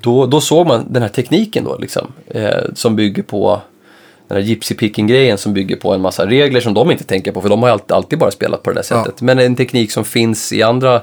då, 0.00 0.26
då 0.26 0.40
såg 0.40 0.66
man 0.66 0.86
den 0.92 1.02
här 1.02 1.08
tekniken 1.08 1.64
då 1.64 1.78
liksom. 1.78 2.12
Eh, 2.26 2.50
som 2.74 2.96
bygger 2.96 3.22
på 3.22 3.60
den 4.28 4.36
här 4.38 4.44
gypsy 4.44 4.74
picking-grejen 4.74 5.38
som 5.38 5.52
bygger 5.54 5.76
på 5.76 5.92
en 5.94 6.00
massa 6.00 6.26
regler 6.26 6.60
som 6.60 6.74
de 6.74 6.90
inte 6.90 7.04
tänker 7.04 7.32
på. 7.32 7.42
För 7.42 7.48
de 7.48 7.62
har 7.62 7.70
alltid, 7.70 7.92
alltid 7.92 8.18
bara 8.18 8.30
spelat 8.30 8.62
på 8.62 8.70
det 8.70 8.74
där 8.74 8.86
Ja. 8.90 9.04
sättet. 9.04 9.20
Men 9.22 9.38
en 9.38 9.56
teknik 9.56 9.92
som 9.92 10.04
finns 10.04 10.52
i 10.52 10.62
andra 10.62 11.02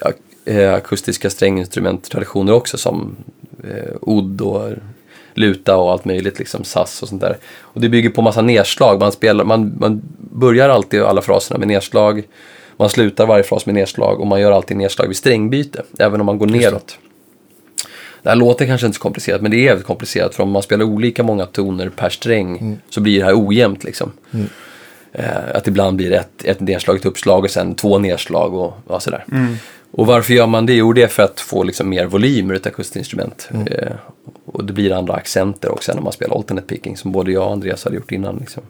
ja, 0.00 0.10
eh, 0.52 0.74
akustiska 0.74 1.30
stränginstrumenttraditioner 1.30 2.52
också. 2.52 2.78
Som 2.78 3.16
eh, 3.64 3.94
odd 4.00 4.40
och 4.40 4.70
luta 5.34 5.76
och 5.76 5.92
allt 5.92 6.04
möjligt, 6.04 6.38
liksom 6.38 6.64
sass 6.64 7.02
och 7.02 7.08
sånt 7.08 7.20
där. 7.20 7.36
Och 7.60 7.80
det 7.80 7.88
bygger 7.88 8.10
på 8.10 8.22
massa 8.22 8.42
nedslag. 8.42 9.00
Man, 9.00 9.12
spelar, 9.12 9.44
man, 9.44 9.76
man 9.80 10.02
börjar 10.18 10.68
alltid 10.68 11.02
alla 11.02 11.22
fraserna 11.22 11.58
med 11.58 11.68
nedslag. 11.68 12.22
Man 12.76 12.88
slutar 12.88 13.26
varje 13.26 13.42
fras 13.42 13.66
med 13.66 13.74
nedslag 13.74 14.20
och 14.20 14.26
man 14.26 14.40
gör 14.40 14.52
alltid 14.52 14.76
nedslag 14.76 15.06
vid 15.06 15.16
strängbyte. 15.16 15.82
Även 15.98 16.20
om 16.20 16.26
man 16.26 16.38
går 16.38 16.46
neråt. 16.46 16.98
Det 18.22 18.28
här 18.28 18.36
låter 18.36 18.66
kanske 18.66 18.86
inte 18.86 18.96
så 18.96 19.02
komplicerat, 19.02 19.42
men 19.42 19.50
det 19.50 19.56
är 19.56 19.64
jävligt 19.64 19.86
komplicerat. 19.86 20.34
För 20.34 20.42
om 20.42 20.50
man 20.50 20.62
spelar 20.62 20.84
olika 20.84 21.22
många 21.22 21.46
toner 21.46 21.88
per 21.88 22.08
sträng 22.08 22.78
så 22.90 23.00
blir 23.00 23.18
det 23.18 23.24
här 23.24 23.46
ojämnt. 23.48 23.84
Liksom. 23.84 24.12
Eh, 25.12 25.26
att 25.54 25.68
ibland 25.68 25.96
blir 25.96 26.10
det 26.10 26.16
ett, 26.16 26.44
ett 26.44 26.60
nedslag, 26.60 26.96
ett 26.96 27.06
uppslag 27.06 27.44
och 27.44 27.50
sen 27.50 27.74
två 27.74 27.98
nedslag 27.98 28.54
och 28.54 28.74
ja, 28.88 29.00
sådär. 29.00 29.24
Och 29.92 30.06
varför 30.06 30.34
gör 30.34 30.46
man 30.46 30.66
det? 30.66 30.74
Jo, 30.74 30.92
det 30.92 31.02
är 31.02 31.08
för 31.08 31.22
att 31.22 31.40
få 31.40 31.62
liksom 31.62 31.88
mer 31.88 32.06
volym 32.06 32.50
ur 32.50 32.56
ett 32.56 32.66
akustinstrument. 32.66 33.48
Eh, 33.70 33.92
och 34.44 34.64
det 34.64 34.72
blir 34.72 34.92
andra 34.92 35.14
accenter 35.14 35.72
också 35.72 35.94
när 35.94 36.02
man 36.02 36.12
spelar 36.12 36.36
alternate 36.36 36.66
picking 36.66 36.96
som 36.96 37.12
både 37.12 37.32
jag 37.32 37.46
och 37.46 37.52
Andreas 37.52 37.84
hade 37.84 37.96
gjort 37.96 38.12
innan. 38.12 38.36
Liksom. 38.36 38.62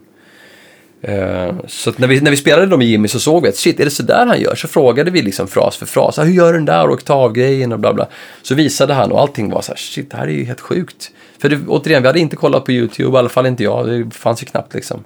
Eh, 1.03 1.55
så 1.67 1.93
när, 1.97 2.09
vi, 2.09 2.21
när 2.21 2.31
vi 2.31 2.37
spelade 2.37 2.67
dem 2.67 2.79
med 2.79 2.89
Jimmy 2.89 3.09
så 3.09 3.21
såg 3.21 3.43
vi 3.43 3.49
att 3.49 3.57
shit, 3.57 3.81
är 3.81 3.85
det 3.85 3.91
så 3.91 4.03
där 4.03 4.27
han 4.27 4.41
gör? 4.41 4.55
Så 4.55 4.69
frågade 4.69 5.11
vi 5.11 5.23
liksom 5.23 5.49
fras 5.49 5.77
för 5.77 5.87
fras. 5.87 6.19
Ah, 6.19 6.23
hur 6.23 6.33
gör 6.33 6.53
den 6.53 6.65
där 6.65 6.91
oktavgrejen 6.91 7.73
och 7.73 7.79
bla 7.79 7.95
bla. 7.95 8.09
Så 8.43 8.55
visade 8.55 8.95
han 8.95 9.13
och 9.13 9.21
allting 9.21 9.51
var 9.51 9.63
så 9.63 9.73
här, 9.73 9.79
shit, 9.79 10.11
det 10.11 10.17
här 10.17 10.27
är 10.27 10.33
ju 10.33 10.45
helt 10.45 10.61
sjukt. 10.61 11.11
För 11.39 11.49
det, 11.49 11.59
återigen, 11.69 12.03
vi 12.03 12.07
hade 12.07 12.21
inte 12.21 12.37
kollat 12.37 12.65
på 12.65 12.73
YouTube, 12.73 13.17
i 13.17 13.19
alla 13.19 13.29
fall 13.29 13.47
inte 13.47 13.63
jag. 13.63 13.89
Det 13.89 14.15
fanns 14.15 14.43
ju 14.43 14.47
knappt 14.47 14.75
liksom. 14.75 15.05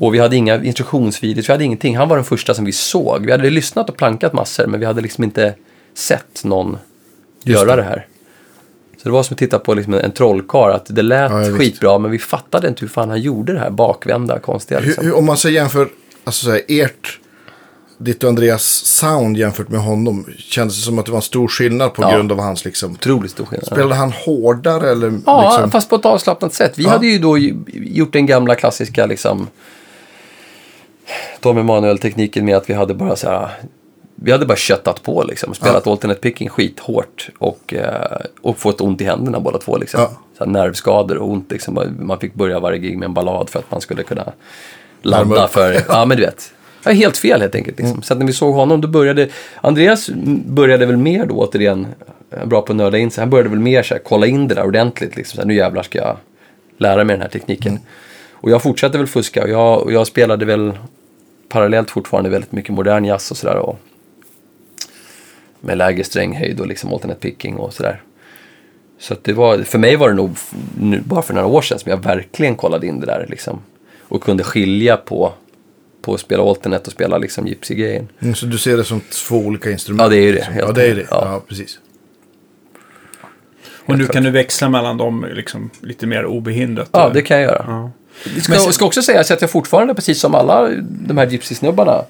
Och 0.00 0.14
vi 0.14 0.18
hade 0.18 0.36
inga 0.36 0.64
instruktionsvideos, 0.64 1.48
vi 1.48 1.52
hade 1.52 1.64
ingenting. 1.64 1.96
Han 1.96 2.08
var 2.08 2.16
den 2.16 2.24
första 2.24 2.54
som 2.54 2.64
vi 2.64 2.72
såg. 2.72 3.26
Vi 3.26 3.32
hade 3.32 3.50
lyssnat 3.50 3.90
och 3.90 3.96
plankat 3.96 4.32
massor, 4.32 4.66
men 4.66 4.80
vi 4.80 4.86
hade 4.86 5.00
liksom 5.00 5.24
inte 5.24 5.54
sett 5.94 6.44
någon 6.44 6.78
Just 7.44 7.60
göra 7.62 7.76
det. 7.76 7.82
det 7.82 7.88
här. 7.88 8.06
Så 8.96 9.08
det 9.08 9.10
var 9.10 9.22
som 9.22 9.34
att 9.34 9.38
titta 9.38 9.58
på 9.58 9.74
liksom 9.74 9.94
en, 9.94 10.00
en 10.00 10.12
trollkarl, 10.12 10.70
att 10.72 10.86
det 10.88 11.02
lät 11.02 11.30
Ja, 11.30 11.38
visst. 11.38 11.56
skitbra, 11.56 11.98
men 11.98 12.10
vi 12.10 12.18
fattade 12.18 12.68
inte 12.68 12.80
hur 12.80 12.88
fan 12.88 13.08
han 13.08 13.20
gjorde 13.20 13.52
det 13.52 13.58
här 13.58 13.70
bakvända, 13.70 14.38
konstiga 14.38 14.80
liksom. 14.80 15.04
hur, 15.04 15.16
om 15.16 15.26
man 15.26 15.36
så 15.36 15.48
jämför, 15.48 15.88
alltså 16.24 16.44
så 16.44 16.50
här, 16.50 16.60
ert, 16.68 17.18
ditt 17.98 18.22
och 18.22 18.28
Andreas 18.28 18.62
sound 18.86 19.36
jämfört 19.36 19.68
med 19.68 19.80
honom. 19.80 20.26
Kändes 20.38 20.76
det 20.76 20.82
som 20.82 20.98
att 20.98 21.04
det 21.06 21.12
var 21.12 21.18
en 21.18 21.22
stor 21.22 21.48
skillnad 21.48 21.94
på 21.94 22.02
Ja. 22.02 22.10
grund 22.14 22.32
av 22.32 22.38
hans 22.40 22.64
liksom. 22.64 22.92
Otroligt 22.92 23.30
stor 23.30 23.44
skillnad. 23.44 23.66
Spelade 23.66 23.94
han 23.94 24.12
hårdare 24.12 24.90
eller? 24.90 25.20
Ja, 25.26 25.50
liksom, 25.52 25.70
fast 25.70 25.90
på 25.90 25.96
ett 25.96 26.04
avslappnat 26.06 26.54
sätt. 26.54 26.72
Vi 26.76 26.82
Ja. 26.84 26.90
hade 26.90 27.06
ju 27.06 27.18
då 27.18 27.38
gjort 27.72 28.12
den 28.12 28.26
gamla 28.26 28.54
klassiska 28.54 29.06
liksom 29.06 29.46
Tom 31.40 31.58
Emanuel-tekniken 31.58 32.44
med 32.44 32.56
att 32.56 32.70
vi 32.70 32.74
hade 32.74 32.94
bara 32.94 33.16
så 33.16 33.28
här 33.28 33.50
vi 34.22 34.32
hade 34.32 34.46
bara 34.46 34.56
köttat 34.56 35.02
på 35.02 35.24
liksom, 35.28 35.54
spelat 35.54 35.86
alternate 35.86 36.20
picking 36.20 36.48
skithårt 36.48 37.30
och, 37.38 37.74
eh, 37.74 38.20
och 38.40 38.58
fått 38.58 38.80
ont 38.80 39.00
i 39.00 39.04
händerna 39.04 39.40
båda 39.40 39.58
två. 39.58 39.76
Liksom. 39.76 40.00
Ja. 40.00 40.10
Så 40.38 40.44
här, 40.44 40.50
nervskador 40.50 41.16
och 41.16 41.30
ont. 41.30 41.50
Liksom. 41.50 41.96
Man 41.98 42.18
fick 42.18 42.34
börja 42.34 42.60
varje 42.60 42.78
gig 42.78 42.98
med 42.98 43.06
en 43.06 43.14
ballad 43.14 43.50
för 43.50 43.58
att 43.58 43.70
man 43.70 43.80
skulle 43.80 44.02
kunna 44.02 44.32
ladda 45.02 45.48
för, 45.48 45.72
ja 45.88 46.04
men 46.04 46.16
du 46.16 46.22
vet. 46.22 46.52
Ja, 46.84 46.90
helt 46.92 47.16
fel 47.16 47.40
helt 47.40 47.54
enkelt. 47.54 47.78
Liksom. 47.78 48.02
Så 48.02 48.12
att 48.12 48.18
när 48.18 48.26
vi 48.26 48.32
såg 48.32 48.54
honom 48.54 48.80
då 48.80 48.88
började, 48.88 49.28
Andreas 49.60 50.10
började 50.46 50.86
väl 50.86 50.96
mer 50.96 51.26
då 51.26 51.34
återigen, 51.34 51.86
eh, 52.30 52.46
bra 52.46 52.62
på 52.62 52.72
att 52.72 52.76
nörda 52.76 52.98
in 52.98 53.10
sig, 53.10 53.22
han 53.22 53.30
började 53.30 53.48
väl 53.48 53.58
mer 53.58 53.82
så 53.82 53.94
här, 53.94 54.02
kolla 54.04 54.26
in 54.26 54.48
det 54.48 54.54
där 54.54 54.66
ordentligt. 54.66 55.16
Liksom. 55.16 55.36
Så 55.36 55.40
här, 55.42 55.48
nu 55.48 55.54
jävlar 55.54 55.82
ska 55.82 55.98
jag 55.98 56.16
lära 56.78 57.04
mig 57.04 57.14
den 57.14 57.22
här 57.22 57.28
tekniken. 57.28 57.78
Och 58.32 58.50
jag 58.50 58.62
fortsatte 58.62 58.98
väl 58.98 59.06
fuska 59.06 59.42
och 59.42 59.48
jag, 59.48 59.82
och 59.82 59.92
jag 59.92 60.06
spelade 60.06 60.44
väl 60.44 60.72
parallellt 61.48 61.90
fortfarande 61.90 62.30
väldigt 62.30 62.52
mycket 62.52 62.74
modern 62.74 63.04
jazz 63.04 63.30
och 63.30 63.36
sådär. 63.36 63.56
och 63.56 63.78
Med 65.60 65.78
lägre 65.78 66.04
stränghöjd 66.04 66.60
och 66.60 66.66
liksom 66.66 66.92
alternate 66.92 67.20
picking 67.20 67.56
och 67.56 67.72
sådär. 67.72 68.02
Så 68.98 69.12
att 69.14 69.24
det 69.24 69.32
var, 69.32 69.58
för 69.58 69.78
mig 69.78 69.96
var 69.96 70.08
det 70.08 70.14
nog 70.14 70.36
nu, 70.80 71.00
bara 71.00 71.22
för 71.22 71.34
några 71.34 71.46
år 71.46 71.62
sedan 71.62 71.78
som 71.78 71.90
jag 71.90 72.02
verkligen 72.02 72.56
kollade 72.56 72.86
in 72.86 73.00
det 73.00 73.06
där 73.06 73.26
liksom. 73.30 73.60
Och 74.00 74.22
kunde 74.22 74.44
skilja 74.44 74.96
på, 74.96 75.32
på 76.02 76.14
att 76.14 76.20
spela 76.20 76.42
alternate 76.42 76.86
och 76.86 76.92
spela 76.92 77.18
liksom 77.18 77.46
gypsy-grejen. 77.46 78.08
Mm, 78.20 78.34
så 78.34 78.46
du 78.46 78.58
ser 78.58 78.76
det 78.76 78.84
som 78.84 79.00
två 79.00 79.36
olika 79.36 79.70
instrument? 79.70 80.02
Ja, 80.02 80.08
det 80.08 80.16
är 80.16 80.22
ju 80.22 80.32
det, 80.32 80.38
liksom. 80.38 80.56
Ja, 80.56 80.72
det 80.72 80.86
är 80.86 80.94
det. 80.94 81.06
ja. 81.10 81.20
Ja, 81.24 81.42
precis. 81.48 81.78
Och 83.88 83.98
nu 83.98 84.06
kan 84.06 84.22
du 84.22 84.30
växla 84.30 84.68
mellan 84.68 84.96
dem 84.96 85.26
liksom, 85.34 85.70
lite 85.80 86.06
mer 86.06 86.24
obehindrat. 86.26 86.88
Ja, 86.92 87.10
det 87.14 87.22
kan 87.22 87.36
jag 87.36 87.44
göra. 87.44 87.64
Ja. 87.66 87.90
Ska, 88.40 88.52
Men 88.52 88.72
ska 88.72 88.86
också 88.86 89.02
sägas 89.02 89.30
att 89.30 89.40
jag 89.40 89.50
fortfarande, 89.50 89.94
precis 89.94 90.20
som 90.20 90.34
alla 90.34 90.68
de 90.88 91.18
här 91.18 91.26
gypsy-snubbarna, 91.26 92.04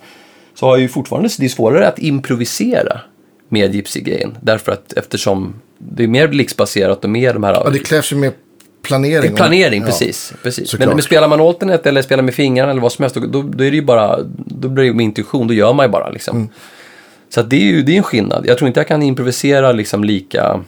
så 0.55 0.67
har 0.67 0.73
jag 0.73 0.81
ju 0.81 0.89
fortfarande 0.89 1.29
det 1.39 1.45
är 1.45 1.49
svårare 1.49 1.89
att 1.89 1.99
improvisera 1.99 3.01
med 3.49 3.75
gypsy-grejen. 3.75 4.39
Därför 4.41 4.73
att 4.73 4.93
eftersom 4.93 5.55
det 5.79 6.05
är 6.05 6.09
mer 6.09 6.29
blixtbaserat 6.29 7.05
och 7.05 7.11
mer 7.11 7.33
de 7.35 7.45
här... 7.45 7.53
Ja, 7.53 7.71
det 7.71 7.79
krävs 7.79 8.13
ju 8.13 8.17
mer 8.17 8.33
planering. 8.83 9.35
Planering, 9.35 9.81
Ja. 9.81 9.87
precis. 9.87 10.33
precis. 10.43 10.71
såklart. 10.71 10.89
Men, 10.89 10.97
men 10.97 11.03
spelar 11.03 11.29
man 11.29 11.41
alternate 11.41 11.89
eller 11.89 12.03
spelar 12.03 12.23
med 12.23 12.35
fingrarna 12.35 12.71
eller 12.71 12.81
vad 12.81 12.93
som 12.93 13.03
helst, 13.03 13.17
då, 13.17 13.43
då, 13.43 13.65
är 13.65 13.71
det 13.71 13.77
ju 13.77 13.83
bara, 13.83 14.19
då 14.37 14.69
blir 14.69 14.85
det 14.85 14.93
med 14.93 15.05
intuition, 15.05 15.49
då 15.49 15.55
gör 15.55 15.73
man 15.73 15.87
ju 15.87 15.91
bara 15.91 16.11
liksom. 16.11 16.37
Mm. 16.37 16.49
Så 17.29 17.41
att 17.41 17.51
det 17.51 17.57
är 17.57 17.65
ju 17.65 17.83
det 17.83 17.93
är 17.93 17.97
en 17.97 18.03
skillnad. 18.03 18.45
Jag 18.47 18.59
tror 18.59 18.69
inte 18.69 18.81
jag 18.81 18.89
kan 18.89 19.03
improvisera 19.03 19.73
liksom 19.73 20.05
lika 20.05 20.61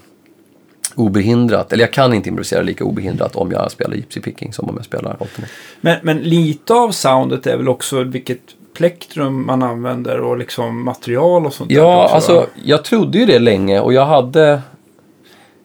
obehindrat, 0.95 1.73
eller 1.73 1.85
jag 1.85 1.93
kan 1.93 2.15
inte 2.15 2.29
improvisera 2.29 2.63
lika 2.63 2.85
obehindrat 2.85 3.37
om 3.37 3.51
jag 3.53 3.71
spelar 3.71 3.95
gypsy 3.97 4.21
picking 4.21 4.53
som 4.53 4.69
om 4.69 4.75
jag 4.77 4.85
spelar 4.85 5.11
alternate. 5.11 5.53
Men, 5.81 5.97
men 6.03 6.19
lite 6.19 6.75
av 6.75 6.91
soundet 6.91 7.47
är 7.47 7.57
väl 7.57 7.69
också 7.69 8.03
vilket 8.03 8.41
plektrum 8.75 9.47
man 9.47 9.63
använder 9.63 10.21
och 10.21 10.39
liksom 10.39 10.85
material 10.85 11.47
och 11.47 11.55
sånt 11.55 11.69
där 11.71 11.77
Ja, 11.77 12.03
också, 12.05 12.15
alltså 12.15 12.35
va? 12.35 12.47
jag 12.65 12.85
trodde 12.85 13.19
ju 13.19 13.27
det 13.27 13.39
länge 13.39 13.81
och 13.81 13.93
jag 13.93 14.07
hade... 14.07 14.61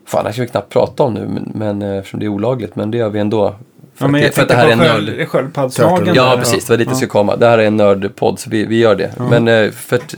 Fan, 0.05 0.23
det 0.23 0.29
här 0.29 0.33
ska 0.33 0.41
vi 0.41 0.47
knappt 0.47 0.73
prata 0.73 1.03
om 1.03 1.13
nu, 1.13 1.27
men, 1.27 1.51
men, 1.55 1.81
eh, 1.81 1.97
eftersom 1.97 2.19
det 2.19 2.25
är 2.25 2.27
olagligt, 2.29 2.75
men 2.75 2.91
det 2.91 2.97
gör 2.97 3.09
vi 3.09 3.19
ändå. 3.19 3.55
För, 3.95 4.05
Ja, 4.05 4.07
men 4.07 4.15
att, 4.15 4.21
jag 4.21 4.29
det, 4.31 4.35
för 4.35 4.41
att 4.41 4.47
det 4.47 4.55
här 4.55 4.67
är 4.67 4.71
en 4.71 4.77
nörd... 4.77 4.87
sköld, 4.87 5.27
sköldpaddsnageln. 5.29 6.05
Turtle. 6.05 6.21
Ja, 6.21 6.35
precis. 6.39 6.65
Det 6.65 6.73
var 6.73 6.77
dit 6.77 6.87
det 6.87 6.91
Ja. 6.91 6.95
skulle 6.95 7.09
komma. 7.09 7.35
Det 7.35 7.47
här 7.47 7.57
är 7.57 7.67
en 7.67 7.77
nördpodd, 7.77 8.39
så 8.39 8.49
vi, 8.49 8.65
vi 8.65 8.77
gör 8.79 8.95
det. 8.95 9.11
Men 9.29 9.47
eh, 9.47 9.71
för 9.71 9.95
att... 9.95 10.15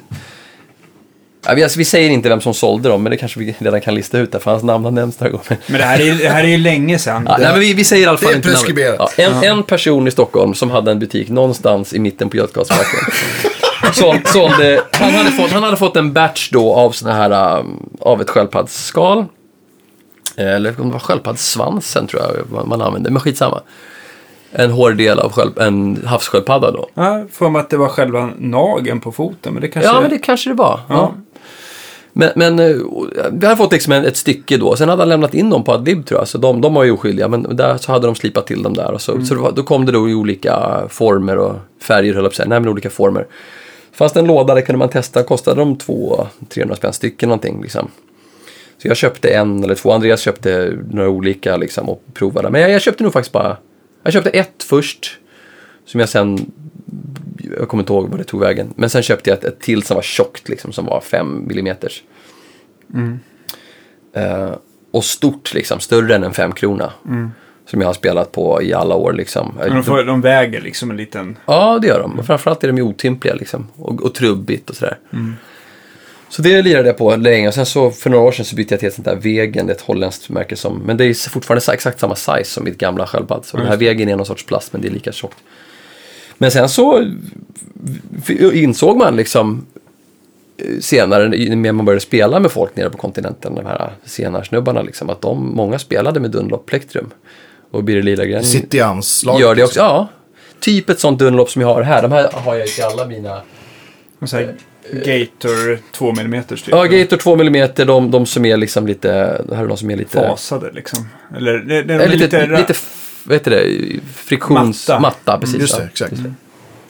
Ja, 1.45 1.53
vi, 1.53 1.63
alltså, 1.63 1.79
vi 1.79 1.85
säger 1.85 2.09
inte 2.09 2.29
vem 2.29 2.41
som 2.41 2.53
sålde 2.53 2.89
dem, 2.89 3.03
men 3.03 3.11
det 3.11 3.17
kanske 3.17 3.39
vi 3.39 3.55
redan 3.59 3.81
kan 3.81 3.95
lista 3.95 4.17
ut 4.17 4.31
där, 4.31 4.39
för 4.39 4.51
hans 4.51 4.63
namn 4.63 4.83
har 4.83 4.91
nämnts 4.91 5.19
några 5.19 5.31
gånger. 5.31 5.57
Men 5.67 5.79
det 5.79 5.85
här 5.85 5.99
är, 5.99 6.13
det 6.15 6.29
här 6.29 6.43
är 6.43 6.47
ju 6.47 6.57
länge 6.57 6.99
sedan. 6.99 7.25
Ja, 7.29 7.37
nej, 7.39 7.51
men 7.51 7.59
vi, 7.59 7.73
vi 7.73 7.83
säger 7.83 8.03
i 8.03 8.07
alla 8.07 8.17
fall 8.17 8.27
det 8.27 8.33
är 8.33 8.35
inte 8.35 8.47
namnet. 8.47 8.61
preskriberat. 8.65 9.13
Ja, 9.17 9.23
en, 9.23 9.43
en 9.43 9.63
person 9.63 10.07
i 10.07 10.11
Stockholm 10.11 10.53
som 10.53 10.71
hade 10.71 10.91
en 10.91 10.99
butik 10.99 11.29
någonstans 11.29 11.93
i 11.93 11.99
mitten 11.99 12.29
på 12.29 12.37
Götgatsbacken. 12.37 12.99
Såld, 13.93 14.27
sålde, 14.27 14.81
han, 14.91 15.11
hade 15.11 15.31
fått, 15.31 15.51
han 15.51 15.63
hade 15.63 15.77
fått 15.77 15.95
en 15.95 16.13
batch 16.13 16.49
då 16.51 16.73
av 16.73 16.91
såna 16.91 17.13
här, 17.13 17.59
um, 17.59 17.89
av 17.99 18.21
ett 18.21 18.29
sköldpaddsskal. 18.29 19.25
Eh, 20.37 20.55
Eller 20.55 20.81
om 20.81 20.87
det 20.87 20.93
var 20.93 20.99
sköldpaddssvansen 20.99 22.07
tror 22.07 22.21
jag 22.23 22.67
man, 22.67 22.81
använde, 22.81 23.09
men 23.11 23.19
skitsamma. 23.19 23.61
En 24.51 24.71
hård 24.71 24.97
del 24.97 25.19
av 25.19 25.31
sköld, 25.31 25.57
en 25.59 26.03
havssköldpadda 26.05 26.71
då. 26.71 26.89
Ja, 26.93 27.25
får 27.31 27.49
mig 27.49 27.59
att 27.59 27.69
det 27.69 27.77
var 27.77 27.87
själva 27.87 28.29
nageln 28.37 28.99
på 28.99 29.11
foten. 29.11 29.53
Men 29.53 29.61
det 29.61 29.67
kanske... 29.67 29.91
Ja, 29.91 30.01
men 30.01 30.09
det 30.09 30.17
kanske 30.17 30.49
det 30.49 30.53
var. 30.53 30.79
Ja. 30.89 31.13
Men, 32.19 32.31
men 32.35 32.59
eh, 32.59 32.75
vi 33.31 33.45
hade 33.45 33.57
fått 33.57 33.71
liksom 33.71 33.93
ett 33.93 34.17
stycke 34.17 34.57
då. 34.57 34.75
Sen 34.75 34.89
hade 34.89 35.01
han 35.01 35.09
lämnat 35.09 35.33
in 35.33 35.49
dem 35.49 35.63
på 35.63 35.71
Adlib 35.71 36.05
tror 36.05 36.19
jag. 36.19 36.27
Så 36.27 36.37
de, 36.37 36.61
de 36.61 36.73
var 36.73 36.83
ju 36.83 36.91
oskyldiga. 36.91 37.27
Men 37.27 37.55
där 37.55 37.77
så 37.77 37.91
hade 37.91 38.07
de 38.07 38.15
slipat 38.15 38.47
till 38.47 38.63
dem 38.63 38.73
där. 38.73 38.91
Och 38.91 39.01
så 39.01 39.25
så 39.25 39.35
var, 39.35 39.51
då 39.51 39.63
kom 39.63 39.85
det 39.85 39.91
då 39.91 40.09
i 40.09 40.13
olika 40.13 40.83
former 40.89 41.37
och 41.37 41.55
färger 41.81 42.13
höll 42.13 42.23
jag 42.23 42.31
på 42.31 42.33
att 42.33 42.35
säga. 42.35 42.49
Nej, 42.49 42.59
men 42.59 42.69
olika 42.69 42.89
former. 42.89 43.27
Fanns 43.91 44.13
det 44.13 44.19
en 44.19 44.27
låda 44.27 44.55
där 44.55 44.61
kunde 44.61 44.77
man 44.77 44.89
testa. 44.89 45.23
Kostade 45.23 45.61
de 45.61 45.77
200-300 45.77 46.75
spänn 46.75 46.93
stycken 46.93 47.29
någonting 47.29 47.61
liksom. 47.61 47.87
Så 48.81 48.87
jag 48.87 48.97
köpte 48.97 49.29
en 49.29 49.63
eller 49.63 49.75
två. 49.75 49.91
Andreas 49.91 50.21
köpte 50.21 50.77
några 50.91 51.09
olika 51.09 51.57
liksom 51.57 51.89
och 51.89 52.03
provade. 52.13 52.49
Men 52.49 52.61
jag, 52.61 52.71
jag 52.71 52.81
köpte 52.81 53.03
nog 53.03 53.13
faktiskt 53.13 53.33
bara... 53.33 53.57
Jag 54.03 54.13
köpte 54.13 54.29
ett 54.29 54.63
först. 54.63 55.17
Som 55.85 55.99
jag 55.99 56.09
sen 56.09 56.51
jag 57.59 57.67
kommer 57.67 57.83
inte 57.83 57.93
ihåg 57.93 58.09
vad 58.09 58.19
det 58.19 58.23
tog 58.23 58.39
vägen. 58.39 58.73
Men 58.75 58.89
sen 58.89 59.03
köpte 59.03 59.29
jag 59.29 59.37
ett, 59.37 59.43
ett 59.43 59.59
till 59.59 59.83
som 59.83 59.95
var 59.95 60.01
tjockt, 60.01 60.49
liksom, 60.49 60.71
som 60.71 60.85
var 60.85 61.01
5 61.01 61.47
millimeters. 61.47 62.03
Eh, 64.13 64.51
och 64.91 65.03
stort, 65.03 65.53
liksom, 65.53 65.79
större 65.79 66.15
än 66.15 66.23
en 66.23 66.33
5 66.33 66.51
krona. 66.51 66.91
Som 67.65 67.81
jag 67.81 67.87
har 67.87 67.93
spelat 67.93 68.31
på 68.31 68.61
i 68.61 68.73
alla 68.73 68.95
år. 68.95 69.13
Liksom. 69.13 69.53
Men 69.59 69.69
de, 69.69 69.83
får, 69.83 70.03
de 70.03 70.21
väger 70.21 70.61
liksom 70.61 70.91
en 70.91 70.97
liten... 70.97 71.37
Ja, 71.45 71.79
det 71.81 71.87
gör 71.87 71.99
de. 71.99 72.19
Och 72.19 72.25
framförallt 72.25 72.63
är 72.63 72.71
de 72.71 72.81
otympliga 72.81 73.33
liksom. 73.33 73.67
och, 73.75 74.01
och 74.03 74.13
trubbigt 74.13 74.69
och 74.69 74.75
sådär. 74.75 74.97
Så 76.29 76.41
det 76.41 76.61
lirade 76.61 76.87
jag 76.87 76.97
på 76.97 77.15
länge 77.15 77.47
och 77.47 77.53
sen 77.53 77.65
så 77.65 77.91
för 77.91 78.09
några 78.09 78.23
år 78.23 78.31
sedan 78.31 78.45
så 78.45 78.55
bytte 78.55 78.73
jag 78.73 78.79
till 78.79 78.87
ett 78.87 78.93
sånt 78.93 79.05
där 79.05 79.15
Vegen, 79.15 79.69
ett 79.69 79.81
holländskt 79.81 80.29
märke 80.29 80.55
som, 80.55 80.81
men 80.85 80.97
det 80.97 81.05
är 81.05 81.29
fortfarande 81.29 81.73
exakt 81.73 81.99
samma 81.99 82.15
size 82.15 82.43
som 82.43 82.63
mitt 82.63 82.77
gamla 82.77 83.07
sköldpadd. 83.07 83.45
Så 83.45 83.57
den 83.57 83.67
här 83.67 83.77
Vegen 83.77 84.09
är 84.09 84.15
någon 84.15 84.25
sorts 84.25 84.45
plast 84.45 84.73
men 84.73 84.81
det 84.81 84.87
är 84.87 84.91
lika 84.91 85.11
tjockt. 85.11 85.37
Men 86.37 86.51
sen 86.51 86.69
så 86.69 87.11
insåg 88.53 88.97
man 88.97 89.15
liksom 89.15 89.65
eh, 90.57 90.79
senare 90.79 91.55
när 91.55 91.71
man 91.71 91.85
började 91.85 92.01
spela 92.01 92.39
med 92.39 92.51
folk 92.51 92.75
nere 92.75 92.89
på 92.89 92.97
kontinenten, 92.97 93.55
de 93.55 93.65
här 93.65 93.91
senarsnubbarna 94.05 94.81
liksom, 94.81 95.09
att 95.09 95.21
de, 95.21 95.55
många 95.55 95.79
spelade 95.79 96.19
med 96.19 96.31
Dunlop 96.31 96.65
Plektrum. 96.65 97.09
Och 97.71 97.83
Birger 97.83 98.03
Lilagren 98.03 98.43
Sitter 98.43 98.77
i 98.77 98.81
anslag. 98.81 99.41
gör 99.41 99.55
det 99.55 99.63
också. 99.63 99.79
Ja, 99.79 100.07
typ 100.59 100.89
ett 100.89 100.99
sånt 100.99 101.19
Dunlop 101.19 101.49
som 101.49 101.61
jag 101.61 101.73
har 101.73 101.81
här. 101.81 102.01
De 102.01 102.11
här 102.11 102.31
har 102.31 102.55
jag 102.55 102.67
till 102.67 102.83
alla 102.83 103.05
mina 103.05 103.41
sån 104.25 104.39
här 104.39 104.55
Gator 104.91 105.79
2 105.91 106.09
mm 106.09 106.43
typ. 106.43 106.59
Ja, 106.67 106.83
Gator 106.83 107.17
2 107.17 107.33
mm, 107.33 107.69
de, 107.75 108.11
de 108.11 108.25
som 108.25 108.45
är 108.45 108.57
liksom 108.57 108.87
lite, 108.87 109.09
här 109.51 109.63
är 109.63 109.67
de 109.67 109.77
som 109.77 109.91
är 109.91 109.95
lite... 109.95 110.17
Fasade 110.17 110.71
liksom. 110.71 111.07
Eller 111.37 111.71
är 111.71 111.89
är 111.89 112.07
lite, 112.09 112.23
lite, 112.23 112.57
lite, 112.57 112.73
vad 113.27 113.35
heter 113.35 113.51
det, 113.51 113.63
friktions... 114.15 114.87
Matta. 114.87 114.99
Matta. 114.99 115.37
precis. 115.39 115.59
Just 115.61 115.73
ja. 115.73 115.79
det, 115.79 115.85
exakt. 115.85 116.13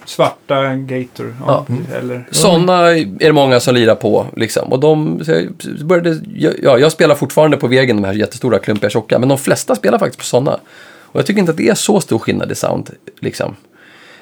svarta 0.06 0.76
Gator. 0.76 1.36
Ja, 1.48 1.66
Eller... 1.96 2.28
Sådana 2.32 2.90
är 2.92 3.06
det 3.20 3.32
många 3.34 3.60
som 3.60 3.76
lirar 3.76 3.96
på. 3.96 4.26
Liksom. 4.36 4.72
Och 4.74 4.80
de 4.80 5.22
jag 5.28 5.86
började, 5.86 6.20
ja, 6.64 6.78
jag 6.78 6.92
spelar 6.92 7.16
fortfarande 7.16 7.58
på 7.58 7.68
vägen, 7.68 7.96
de 7.96 8.06
här 8.06 8.14
jättestora, 8.14 8.60
klumpiga, 8.60 8.90
tjocka. 8.90 9.20
Men 9.20 9.30
de 9.30 9.38
flesta 9.38 9.76
spelar 9.76 10.00
faktiskt 10.00 10.20
på 10.20 10.26
sådana. 10.26 10.60
Och 11.02 11.20
jag 11.20 11.26
tycker 11.26 11.40
inte 11.40 11.52
att 11.52 11.58
det 11.58 11.70
är 11.70 11.76
så 11.76 12.00
stor 12.02 12.20
skillnad 12.20 12.52
i 12.52 12.56
sound. 12.56 12.90
Liksom. 13.20 13.56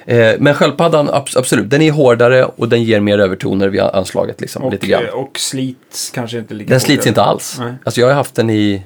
Eh, 0.06 0.34
men 0.38 0.54
sköldpaddan, 0.54 1.08
abs- 1.10 1.38
absolut, 1.38 1.70
den 1.70 1.82
är 1.82 1.90
hårdare 1.90 2.44
och 2.44 2.68
den 2.68 2.82
ger 2.82 3.00
mer 3.00 3.18
övertoner 3.18 3.68
vid 3.68 3.80
anslaget. 3.80 4.40
Liksom, 4.40 4.62
Och, 4.62 4.72
lite 4.72 4.86
grann. 4.86 5.04
eh, 5.04 5.10
och 5.10 5.38
slits 5.38 6.10
kanske 6.10 6.38
inte 6.38 6.54
lika 6.54 6.70
Den 6.70 6.80
slits 6.80 7.06
inte 7.06 7.22
alls. 7.22 7.56
Nej. 7.58 7.74
Alltså 7.84 8.00
jag 8.00 8.08
har 8.08 8.14
haft 8.14 8.34
den 8.34 8.50
i, 8.50 8.82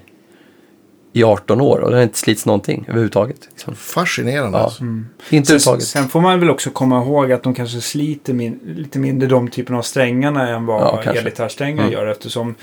i 1.13 1.25
18 1.25 1.61
år 1.61 1.79
och 1.79 1.91
den 1.91 1.97
har 1.99 2.03
inte 2.03 2.19
slits 2.19 2.47
någonting 2.47 2.85
överhuvudtaget. 2.89 3.49
Liksom. 3.51 3.75
Fascinerande. 3.75 4.59
Ja. 4.59 4.65
Alltså. 4.65 4.83
Inte 4.85 5.03
Sen, 5.31 5.37
överhuvudtaget. 5.39 5.83
sen 5.87 6.09
får 6.09 6.21
man 6.21 6.41
väl 6.41 6.51
också 6.51 6.71
komma 6.71 7.03
ihåg 7.03 7.33
att 7.33 7.43
de 7.43 7.55
kanske 7.55 7.81
sliter 7.81 8.33
min, 8.33 8.61
lite 8.77 8.99
mindre 8.99 9.29
de 9.29 9.49
typerna 9.49 9.79
av 9.79 9.83
strängarna 9.83 10.49
än 10.49 10.67
vad 10.67 10.81
Ja, 11.05 11.13
elgitarrsträngar 11.13 11.83
Mm. 11.83 11.93
gör. 11.93 12.07
Eftersom, 12.07 12.55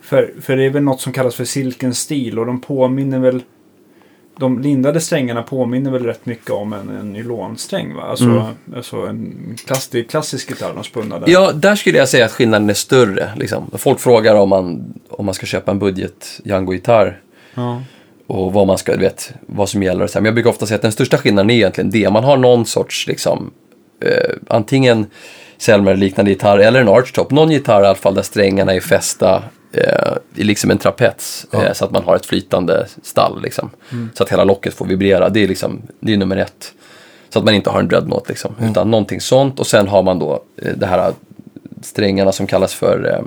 för, 0.00 0.34
för 0.40 0.56
det 0.56 0.64
är 0.64 0.70
väl 0.70 0.82
något 0.82 1.00
som 1.00 1.12
kallas 1.12 1.34
för 1.34 1.44
silken 1.44 1.94
stil 1.94 2.38
och 2.38 2.46
de 2.46 2.60
påminner 2.60 3.18
väl 3.18 3.42
de 4.38 4.58
lindade 4.58 5.00
strängarna 5.00 5.42
påminner 5.42 5.90
väl 5.90 6.04
rätt 6.04 6.26
mycket 6.26 6.50
om 6.50 6.72
en, 6.72 6.88
en 6.88 7.12
nylonsträng 7.12 7.94
va? 7.94 8.02
Alltså, 8.02 8.24
Mm. 8.24 8.42
alltså 8.76 8.96
en 8.96 9.56
klass, 9.66 9.88
det 9.88 9.98
är 9.98 10.02
klassisk 10.02 10.50
gitarr 10.50 10.72
de 10.74 10.84
spunna 10.84 11.18
där. 11.18 11.28
Ja, 11.30 11.52
där 11.52 11.76
skulle 11.76 11.98
jag 11.98 12.08
säga 12.08 12.24
att 12.24 12.32
skillnaden 12.32 12.70
är 12.70 12.74
större. 12.74 13.32
Liksom. 13.36 13.70
Folk 13.74 14.00
frågar 14.00 14.34
om 14.34 14.48
man, 14.48 14.94
om 15.08 15.24
man 15.24 15.34
ska 15.34 15.46
köpa 15.46 15.70
en 15.70 15.78
budget 15.78 16.40
Django-gitarr 16.44 17.20
Ja. 17.54 17.82
Och 18.26 18.52
vad 18.52 18.66
man 18.66 18.78
ska, 18.78 18.92
du 18.92 18.98
vet, 18.98 19.32
vad 19.40 19.68
som 19.68 19.82
gäller. 19.82 20.10
Men 20.14 20.24
jag 20.24 20.34
brukar 20.34 20.50
ofta 20.50 20.66
säga 20.66 20.76
att 20.76 20.82
den 20.82 20.92
största 20.92 21.18
skillnaden 21.18 21.50
är 21.50 21.54
egentligen 21.54 21.90
det. 21.90 22.10
Man 22.10 22.24
har 22.24 22.36
någon 22.36 22.66
sorts, 22.66 23.06
liksom, 23.06 23.50
eh, 24.04 24.34
antingen 24.48 25.06
Selmer 25.58 25.96
liknande 25.96 26.30
gitarr 26.30 26.58
eller 26.58 26.80
en 26.80 26.88
archtop. 26.88 27.30
Någon 27.30 27.50
gitarr 27.50 27.82
i 27.82 27.86
alla 27.86 27.94
fall 27.94 28.14
där 28.14 28.22
strängarna 28.22 28.74
är 28.74 28.80
fästa 28.80 29.42
eh, 29.72 30.12
i 30.34 30.44
liksom 30.44 30.70
en 30.70 30.78
trapets. 30.78 31.46
Ja. 31.50 31.64
Eh, 31.64 31.72
så 31.72 31.84
att 31.84 31.90
man 31.90 32.04
har 32.04 32.16
ett 32.16 32.26
flytande 32.26 32.86
stall. 33.02 33.42
Liksom. 33.42 33.70
Så 34.14 34.22
att 34.22 34.32
hela 34.32 34.44
locket 34.44 34.74
får 34.74 34.86
vibrera. 34.86 35.28
Det 35.28 35.44
är, 35.44 35.48
liksom, 35.48 35.82
det 36.00 36.12
är 36.12 36.16
nummer 36.16 36.36
ett. 36.36 36.72
Så 37.28 37.38
att 37.38 37.44
man 37.44 37.54
inte 37.54 37.70
har 37.70 37.80
en 37.80 37.88
dreadnought 37.88 38.28
liksom. 38.28 38.54
Utan 38.70 38.90
någonting 38.90 39.20
sånt. 39.20 39.60
Och 39.60 39.66
sen 39.66 39.88
har 39.88 40.02
man 40.02 40.18
då 40.18 40.42
eh, 40.62 40.72
det 40.76 40.86
här 40.86 41.12
strängarna 41.82 42.32
som 42.32 42.46
kallas 42.46 42.74
för 42.74 43.24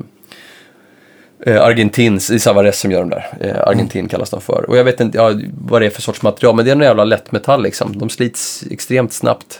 eh, 1.46 1.62
Argentins, 1.62 2.28
det 2.28 2.34
är 2.36 2.40
Savares 2.40 2.80
som 2.80 2.92
gör 2.92 3.00
de 3.00 3.10
där. 3.10 3.26
Eh, 3.40 3.68
Argentin 3.68 4.08
kallas 4.08 4.30
de 4.30 4.42
för. 4.42 4.66
Och 4.70 4.78
jag 4.78 4.84
vet 4.84 5.00
inte 5.00 5.18
ja, 5.18 5.34
vad 5.62 5.82
det 5.82 5.86
är 5.86 5.90
för 5.90 6.02
sorts 6.02 6.22
material, 6.22 6.56
men 6.56 6.66
det 6.66 6.72
är 6.72 6.76
en 6.76 6.82
jävla 6.82 7.04
lättmetall 7.04 7.64
liksom. 7.64 7.98
De 8.00 8.10
slits 8.10 8.64
extremt 8.72 9.14
snabbt. 9.14 9.60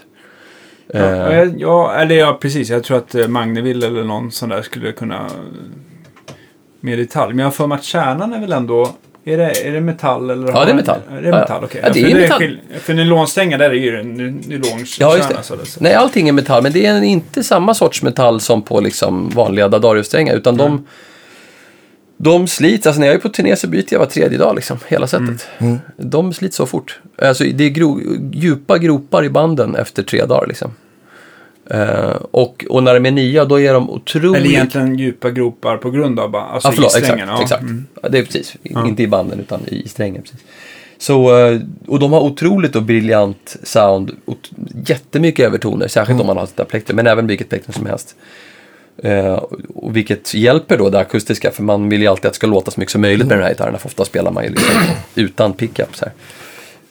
Eh, 0.94 1.02
Ja, 1.02 1.46
ja, 1.58 1.94
eller 1.96 2.16
ja, 2.16 2.38
precis. 2.42 2.70
Jag 2.70 2.84
tror 2.84 2.98
att 2.98 3.16
eh, 3.16 3.28
Magneville 3.28 3.88
eller 3.88 4.04
någon 4.04 4.32
sån 4.32 4.50
där 4.50 4.62
skulle 4.62 4.92
kunna 4.92 5.16
eh, 5.16 5.32
mer 6.82 6.98
detalj. 6.98 7.30
Men 7.34 7.40
jag 7.40 7.46
har 7.46 7.52
för 7.52 7.68
mig 7.68 7.76
att 7.76 7.84
kärnan 7.84 8.34
är 8.34 8.40
väl 8.40 8.52
ändå... 8.52 8.90
Är 9.26 9.38
det, 9.38 9.68
är 9.68 9.72
det 9.72 9.82
metall 9.82 10.30
eller? 10.30 10.48
Ja, 10.48 10.66
det 10.66 10.72
är 10.72 10.76
metall. 10.76 11.00
Är 11.12 11.22
det 11.22 11.32
metall? 11.32 11.64
Okej. 11.64 11.82
Ja, 11.84 11.90
det 11.94 12.02
för 12.02 12.10
är 12.10 12.16
metall. 12.16 12.60
För 12.80 12.94
nylonsträngar 12.94 13.58
där 13.58 13.70
är 13.70 13.74
ju 13.74 14.04
nylonkärna. 14.04 15.26
Ja, 15.36 15.42
så 15.44 15.56
det- 15.56 15.80
Nej, 15.80 15.94
allting 15.94 16.28
är 16.30 16.32
metall, 16.34 16.64
men 16.64 16.72
det 16.72 16.86
är 16.86 17.02
inte 17.04 17.44
samma 17.44 17.74
sorts 17.74 18.04
metall 18.04 18.40
som 18.40 18.62
på 18.62 18.80
liksom 18.80 19.30
vanliga 19.30 19.68
Dadarius-strängar, 19.68 20.36
utan 20.36 20.58
de, 20.58 20.88
de 22.22 22.48
slits, 22.48 22.88
alltså 22.88 23.00
när 23.00 23.08
jag 23.08 23.16
är 23.16 23.20
på 23.20 23.30
turné 23.30 23.56
så 23.56 23.68
byter 23.68 23.86
jag 23.92 24.00
var 24.00 24.06
tredje 24.06 24.38
dag 24.38 24.56
liksom, 24.56 24.78
hela 24.88 25.08
sättet. 25.08 25.48
De 25.98 26.34
slits 26.34 26.56
så 26.58 26.66
fort. 26.66 27.00
Alltså 27.22 27.44
det 27.44 27.64
är 27.64 27.70
gro, 27.70 28.02
djupa 28.34 28.78
gropar 28.78 29.26
i 29.26 29.30
banden 29.30 29.76
efter 29.76 30.04
tre 30.04 30.26
dagar 30.26 30.48
liksom. 30.48 30.72
Eh, 31.70 32.16
och, 32.32 32.66
och 32.70 32.84
när 32.84 32.94
de 32.94 33.06
är 33.06 33.12
nya, 33.12 33.46
då 33.46 33.60
är 33.60 33.74
de 33.74 33.90
otroligt... 33.90 34.36
Eller 34.38 34.50
egentligen 34.50 35.00
djupa 35.00 35.30
gropar 35.30 35.78
på 35.78 35.92
grund 35.92 36.20
av 36.20 36.36
alltså 36.36 36.68
Ja, 36.68 36.72
förlåt, 36.72 36.86
i 36.86 36.98
exakt. 36.98 37.06
strängarna. 37.06 37.32
ja. 37.32 37.42
exakt. 37.44 37.62
Mm. 37.62 37.86
Ja, 38.02 38.10
det 38.10 38.18
är 38.20 38.24
precis. 38.24 38.56
Inte 38.64 39.04
i 39.04 39.08
banden, 39.08 39.40
utan 39.40 39.62
i, 39.68 39.88
strängen. 39.88 40.22
Precis. 40.22 40.40
Så, 40.98 41.38
eh, 41.48 41.60
och 41.88 42.00
de 42.00 42.14
har 42.14 42.22
otroligt 42.22 42.76
och 42.76 42.84
briljant 42.84 43.56
sound. 43.64 44.12
Ot- 44.26 44.52
jättemycket 44.86 45.46
övertoner, 45.46 45.88
särskilt 45.88 46.16
Mm. 46.16 46.22
om 46.22 46.28
man 46.28 46.38
har 46.38 46.44
ett 46.44 46.68
plektrum, 46.70 46.96
men 46.96 47.08
även 47.08 47.28
vilket 47.28 47.50
plektrum 47.50 47.74
som 47.74 47.86
helst. 47.86 48.16
Eh, 49.04 49.34
och 49.76 49.96
vilket 49.98 50.34
hjälper 50.34 50.78
då 50.78 50.90
det 50.90 51.00
akustiska, 51.00 51.52
för 51.52 51.64
man 51.64 51.90
vill 51.90 52.02
ju 52.02 52.08
alltid 52.08 52.26
att 52.26 52.34
det 52.34 52.38
ska 52.38 52.48
låta 52.48 52.72
så 52.72 52.80
mycket 52.80 52.92
som 52.92 53.02
möjligt 53.02 53.28
med 53.28 53.38
den 53.38 53.44
här 53.44 53.50
gitarren, 53.52 53.80
för 53.80 53.88
ofta 53.88 54.06
spelar 54.06 54.32
man 54.32 54.44
ju 54.44 54.50
liksom 54.50 54.74
utan 55.16 55.54
pickup. 55.54 55.96
Så 55.96 56.06
här. 56.06 56.14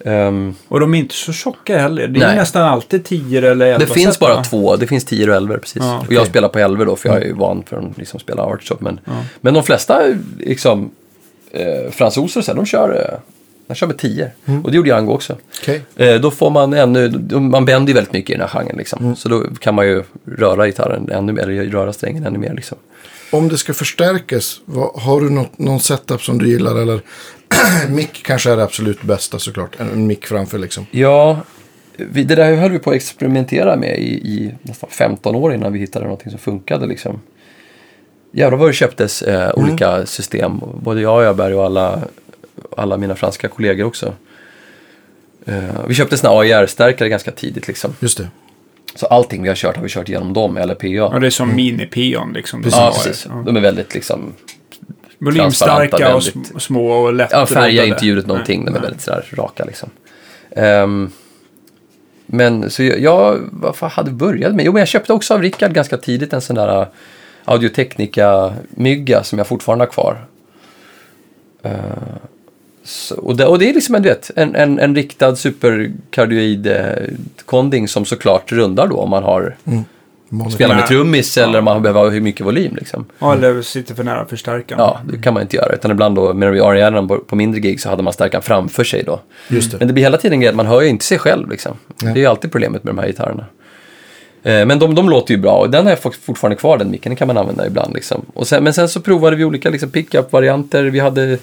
Ehm, 0.05 0.55
Och 0.69 0.81
de 0.81 0.95
är 0.95 0.99
inte 0.99 1.15
så 1.15 1.33
tjocka 1.33 1.79
heller. 1.79 2.09
Det 2.09 2.21
är 2.21 2.27
Nej. 2.27 2.37
nästan 2.37 2.63
alltid 2.63 3.05
10 3.05 3.51
eller 3.51 3.67
11 3.67 3.79
det 3.79 3.87
finns 3.87 4.09
set, 4.15 4.19
bara 4.19 4.35
va? 4.35 4.45
två, 4.45 4.77
det 4.77 4.87
finns 4.87 5.05
10 5.05 5.31
och 5.31 5.37
11 5.37 5.59
precis. 5.59 5.83
Ja, 5.83 6.05
Och 6.07 6.13
jag 6.13 6.27
spelar 6.27 6.49
på 6.49 6.59
11 6.59 6.85
då, 6.85 6.97
för 6.97 7.09
jag 7.09 7.23
är 7.23 7.27
ju 7.27 7.33
van 7.33 7.63
för 7.67 7.77
att 7.77 7.99
liksom 7.99 8.21
spela 8.21 8.43
artshop. 8.43 8.81
Men, 8.81 9.01
men 9.41 9.55
de 9.55 9.63
flesta 9.63 10.03
liksom, 10.39 10.91
eh, 11.51 11.91
fransoser, 11.91 12.43
så 12.43 12.51
här, 12.51 12.57
de 12.57 12.67
kör, 12.67 13.21
de 13.69 13.75
kör 13.75 13.87
med 13.87 13.99
10. 13.99 14.31
Och 14.65 14.71
det 14.71 14.77
gjorde 14.77 14.89
Django 14.89 15.13
också. 15.13 15.37
Okej. 15.63 15.83
Eh, 15.97 16.15
då 16.15 16.31
får 16.31 16.51
man 16.51 16.73
ännu, 16.73 17.11
man 17.41 17.65
bänder 17.65 17.89
ju 17.89 17.95
väldigt 17.95 18.13
mycket 18.13 18.31
i 18.31 18.33
den 18.33 18.49
här 18.49 18.49
genren 18.49 18.77
liksom. 18.77 19.17
Så 19.17 19.29
då 19.29 19.45
kan 19.59 19.75
man 19.75 19.87
ju 19.87 20.03
röra 20.25 20.67
gitarren 20.67 21.11
ännu 21.11 21.33
mer, 21.33 21.49
eller 21.49 21.71
röra 21.71 21.93
strängen 21.93 22.27
ännu 22.27 22.39
mer 22.39 22.55
liksom. 22.55 22.79
Om 23.31 23.49
det 23.49 23.59
ska 23.59 23.75
förstärkas, 23.75 24.61
vad, 24.65 25.01
har 25.03 25.21
du 25.21 25.31
något, 25.31 25.59
någon 25.59 25.81
setup 25.81 26.23
som 26.23 26.39
du 26.39 26.49
gillar? 26.49 26.77
Eller 26.77 27.01
mick 27.89 28.23
kanske 28.23 28.51
är 28.53 28.57
det 28.57 28.63
absolut 28.63 29.03
bästa 29.03 29.39
såklart. 29.39 29.81
En, 29.81 29.91
en 29.91 30.07
mick 30.07 30.27
framför 30.27 30.59
liksom. 30.59 30.87
Ja, 30.91 31.41
vi, 31.97 32.25
det 32.25 32.35
där 32.35 32.57
höll 32.57 32.71
vi 32.71 32.79
på 32.79 32.91
att 32.91 32.97
experimentera 32.97 33.77
med 33.77 33.99
i, 33.99 34.13
i 34.13 34.55
nästan 34.63 34.91
15 34.91 35.37
år 35.37 35.55
innan 35.55 35.73
vi 35.73 35.79
hittade 35.79 36.05
någonting 36.05 36.31
som 36.31 36.39
funkade 36.39 36.87
liksom. 36.87 37.21
Jävlar 38.33 38.59
vad 38.59 38.69
det 38.69 38.73
köptes 38.73 39.23
eh, 39.23 39.51
olika 39.55 40.07
system. 40.07 40.61
Både 40.83 41.01
jag 41.01 41.17
och 41.17 41.23
Öberg 41.23 41.55
och 41.55 41.65
alla, 41.65 42.03
alla 42.77 42.97
mina 42.97 43.15
franska 43.15 43.49
kollegor 43.49 43.87
också. 43.87 44.13
Eh, 45.47 45.87
vi 45.89 45.95
köpte 45.95 46.17
såna 46.17 46.33
AIR-stärkare 46.41 47.09
ganska 47.09 47.31
tidigt 47.31 47.69
liksom. 47.69 47.95
Just 48.01 48.19
det. 48.19 48.29
Så 48.95 49.07
allting 49.07 49.43
vi 49.43 49.49
har 49.49 49.57
kört 49.57 49.77
har 49.77 49.83
vi 49.83 49.89
kört 49.89 50.09
genom 50.09 50.33
dem 50.33 50.57
eller 50.57 50.75
PA. 50.75 50.87
Ja, 50.87 51.19
det 51.19 51.27
är 51.27 51.31
som 51.31 51.51
mini-pion 51.57 52.33
liksom. 52.35 52.63
Precis. 52.63 52.79
Ja, 52.79 52.93
precis. 52.97 53.27
ja. 53.29 53.43
De 53.47 53.57
är 53.57 53.61
väldigt 53.61 53.95
liksom, 53.95 54.33
Volymstarka 55.19 56.15
och 56.15 56.27
väldigt- 56.27 56.63
små 56.63 56.91
och 56.91 57.13
lätt 57.15 57.29
ja, 57.33 57.47
färgar 57.47 57.85
inte 57.85 58.07
ljudet 58.07 58.27
någonting. 58.27 58.59
Nej, 58.65 58.65
De 58.67 58.77
är 58.77 58.81
nej. 58.81 58.83
väldigt 58.83 59.03
sådär 59.03 59.25
raka 59.33 59.65
liksom. 59.65 59.91
Ehm, 60.51 61.11
men 62.27 62.71
så 62.71 62.83
jag, 62.83 63.01
jag 63.01 63.39
vad 63.53 63.77
fan 63.77 63.91
hade 63.91 64.11
börjat 64.11 64.55
med? 64.55 64.65
Jo, 64.67 64.73
men 64.73 64.81
jag 64.81 64.89
köpte 64.89 65.13
också 65.13 65.35
av 65.35 65.43
Rickard 65.43 65.73
ganska 65.73 65.97
tidigt 65.97 66.33
en 66.33 66.41
sån 66.41 66.57
där 66.57 66.81
uh, 66.81 66.87
Audio-Technica-mygga 67.45 69.23
som 69.23 69.39
jag 69.39 69.47
fortfarande 69.47 69.85
har 69.85 69.91
kvar. 69.93 70.25
Eh, 71.63 71.73
så, 72.89 73.15
och, 73.17 73.37
det, 73.37 73.47
och 73.47 73.59
det 73.59 73.71
är 73.71 73.75
liksom 73.75 73.95
en, 73.95 74.03
vet, 74.03 74.31
en, 74.37 74.55
en, 74.55 74.79
en 74.79 74.95
riktad 74.95 75.37
superkardioid 75.37 76.67
eh, 76.67 76.77
konding 77.45 77.89
som 77.89 78.05
såklart 78.05 78.53
rundar 78.53 78.87
då 78.87 78.97
om 78.97 79.11
man 79.11 79.23
har 79.23 79.57
Mono- 80.31 80.51
spelar 80.51 80.75
med 80.75 80.83
Ja. 80.83 80.87
trummis 80.89 81.39
eller 81.39 81.59
om 81.59 81.65
man 81.65 81.83
behöver 81.83 82.01
ha 82.01 82.09
hur 82.09 82.21
mycket 82.21 82.47
volym. 82.47 82.77
Liksom. 82.77 83.05
Ja, 83.19 83.35
eller 83.35 83.63
sitter 83.63 83.95
för 83.95 84.05
nära 84.05 84.27
förstärkaren. 84.27 84.81
Ja, 84.81 85.01
det 85.13 85.23
kan 85.23 85.35
man 85.35 85.43
inte 85.43 85.57
göra. 85.57 85.73
Utan 85.75 85.91
ibland 85.91 86.17
då, 86.17 86.35
med 86.35 86.53
RER 86.53 87.07
på, 87.09 87.19
på 87.19 87.37
mindre 87.37 87.61
gig 87.61 87.81
så 87.81 87.89
hade 87.89 88.03
man 88.03 88.13
stärkan 88.13 88.43
framför 88.43 88.85
sig 88.85 89.03
då. 89.03 89.21
Just 89.49 89.71
det. 89.71 89.79
Men 89.79 89.87
det 89.87 89.93
blir 89.95 90.05
hela 90.05 90.17
tiden 90.19 90.41
grej 90.41 90.49
att 90.51 90.57
man 90.57 90.67
hör 90.67 90.81
ju 90.83 90.89
inte 90.89 91.05
sig 91.05 91.19
själv 91.19 91.51
liksom. 91.51 91.77
Det 91.99 92.07
är 92.07 92.17
ju 92.17 92.27
alltid 92.27 92.53
problemet 92.53 92.85
med 92.85 92.95
de 92.95 92.99
här 93.01 93.07
gitarrerna. 93.07 93.45
Eh, 94.43 94.67
Men 94.67 94.79
de, 94.79 94.95
de 94.95 95.09
låter 95.11 95.35
ju 95.35 95.41
bra 95.41 95.53
och 95.59 95.71
den 95.71 95.85
har 95.85 95.91
jag 95.93 95.99
fort- 95.99 96.19
fortfarande 96.23 96.57
kvar, 96.57 96.79
den 96.79 96.91
micken. 96.91 97.11
Den 97.11 97.17
kan 97.17 97.27
man 97.27 97.39
använda 97.39 97.67
ibland 97.67 97.95
liksom. 97.95 98.23
Och 98.35 98.47
sen, 98.49 98.65
men 98.65 98.75
sen 98.75 98.89
så 98.89 99.01
provade 99.01 99.37
vi 99.37 99.45
olika 99.45 99.71
liksom, 99.71 99.91
pickup-varianter. 99.91 100.85
Vi 100.85 100.99
hade 101.01 101.39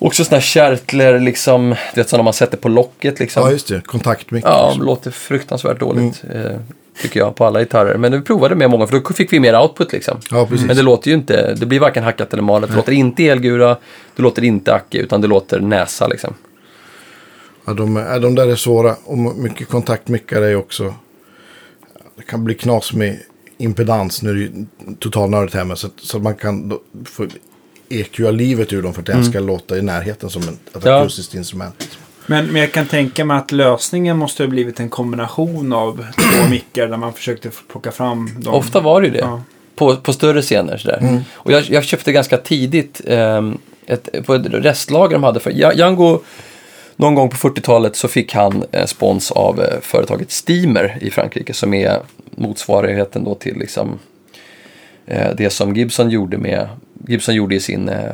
också 0.00 0.24
såna 0.24 0.36
här 0.36 0.42
kärtler 0.42 1.20
liksom, 1.20 1.74
vet 1.94 2.08
sådana 2.08 2.24
man 2.24 2.32
sätter 2.32 2.56
på 2.56 2.68
locket 2.68 3.20
liksom. 3.20 3.42
Ja, 3.42 3.50
just 3.50 3.68
det. 3.68 3.80
Kontaktmick. 3.86 4.44
Ja, 4.44 4.68
liksom. 4.68 4.86
låter 4.86 5.10
fruktansvärt 5.10 5.80
dåligt. 5.80 6.24
Eh, 6.34 6.56
tycker 7.02 7.20
jag, 7.20 7.34
på 7.34 7.44
alla 7.44 7.60
gitarrer. 7.60 7.96
Men 7.96 8.12
vi 8.12 8.20
provade 8.20 8.54
med 8.54 8.70
många, 8.70 8.86
för 8.86 9.00
då 9.00 9.14
fick 9.14 9.32
vi 9.32 9.40
mer 9.40 9.60
output 9.60 9.92
liksom. 9.92 10.18
Ja, 10.30 10.46
precis. 10.46 10.66
Men 10.66 10.76
det 10.76 10.82
låter 10.82 11.10
ju 11.10 11.16
inte, 11.16 11.54
det 11.54 11.66
blir 11.66 11.80
varken 11.80 12.04
hackat 12.04 12.32
eller 12.32 12.42
malet. 12.42 12.70
Det 12.70 12.76
låter 12.76 12.92
inte 12.92 13.28
elgura, 13.28 13.76
det 14.16 14.22
låter 14.22 14.44
inte 14.44 14.74
acke, 14.74 14.98
utan 14.98 15.20
det 15.20 15.26
låter 15.26 15.60
näsa 15.60 16.06
liksom. 16.06 16.34
Ja, 17.64 17.72
de, 17.72 17.96
är, 17.96 18.20
de 18.20 18.34
där 18.34 18.48
är 18.48 18.56
svåra. 18.56 18.96
Och 19.04 19.18
mycket 19.18 19.68
kontaktmickar 19.68 20.42
är 20.42 20.56
också... 20.56 20.94
Det 22.16 22.22
kan 22.22 22.44
bli 22.44 22.54
knas 22.54 22.92
med 22.92 23.18
impedans. 23.58 24.22
Nu 24.22 24.30
är 24.30 24.34
det 24.34 24.40
ju 24.40 24.66
totalnördigt 24.98 25.54
hemma. 25.54 25.76
Så, 25.76 25.88
så 25.96 26.16
att 26.16 26.22
man 26.22 26.34
kan 26.34 26.68
då 26.68 26.80
få 27.04 27.26
EQa 27.90 28.30
livet 28.30 28.72
ur 28.72 28.82
dem 28.82 28.94
för 28.94 29.00
att 29.00 29.06
det 29.06 29.12
ens 29.12 29.28
ska 29.28 29.40
låta 29.40 29.78
i 29.78 29.82
närheten 29.82 30.30
som 30.30 30.42
ett, 30.42 30.82
Ja. 30.84 31.00
akustiskt 31.00 31.34
instrument. 31.34 31.98
Men, 32.26 32.46
men 32.46 32.60
jag 32.60 32.72
kan 32.72 32.86
tänka 32.86 33.24
mig 33.24 33.36
att 33.36 33.52
lösningen 33.52 34.16
måste 34.18 34.42
ha 34.42 34.48
blivit 34.48 34.80
en 34.80 34.88
kombination 34.88 35.72
av 35.72 36.06
två 36.16 36.48
mickar 36.50 36.86
där 36.86 36.96
man 36.96 37.12
försökte 37.12 37.50
plocka 37.72 37.90
fram 37.90 38.30
dem. 38.40 38.54
Ofta 38.54 38.80
var 38.80 39.00
det 39.00 39.06
ju 39.06 39.12
det. 39.12 39.18
Ja. 39.18 39.42
På, 39.76 39.96
på 39.96 40.12
större 40.12 40.42
scener 40.42 40.76
sådär. 40.76 41.22
Och 41.32 41.52
jag, 41.52 41.62
jag 41.70 41.84
köpte 41.84 42.12
ganska 42.12 42.36
tidigt 42.36 43.00
ehm, 43.06 43.58
ett, 43.86 44.26
på 44.26 44.34
ett 44.34 44.46
restlager 44.46 45.12
de 45.12 45.24
hade 45.24 45.40
för 45.40 45.50
Ja- 45.50 45.72
Django. 45.72 46.20
Någon 46.96 47.14
gång 47.14 47.30
på 47.30 47.36
40-talet 47.36 47.96
så 47.96 48.08
fick 48.08 48.34
han 48.34 48.64
eh, 48.72 48.86
spons 48.86 49.30
av 49.30 49.60
eh, 49.60 49.80
företaget 49.82 50.30
Steamer 50.30 50.98
i 51.00 51.10
Frankrike 51.10 51.54
som 51.54 51.74
är 51.74 52.00
motsvarigheten 52.30 53.24
då 53.24 53.34
till 53.34 53.56
liksom 53.58 53.98
eh, 55.06 55.30
det 55.36 55.50
som 55.50 55.76
Gibson 55.76 56.10
gjorde 56.10 56.38
med 56.38 56.68
Gibson 57.08 57.34
gjorde 57.34 57.54
i 57.54 57.60
sin 57.60 57.88
eh, 57.88 58.12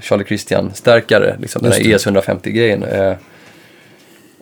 Charlie 0.00 0.24
Christian-stärkare, 0.24 1.36
liksom 1.40 1.62
den 1.62 1.72
här 1.72 1.80
ES150-grejen. 1.80 2.82
Eh, 2.82 3.14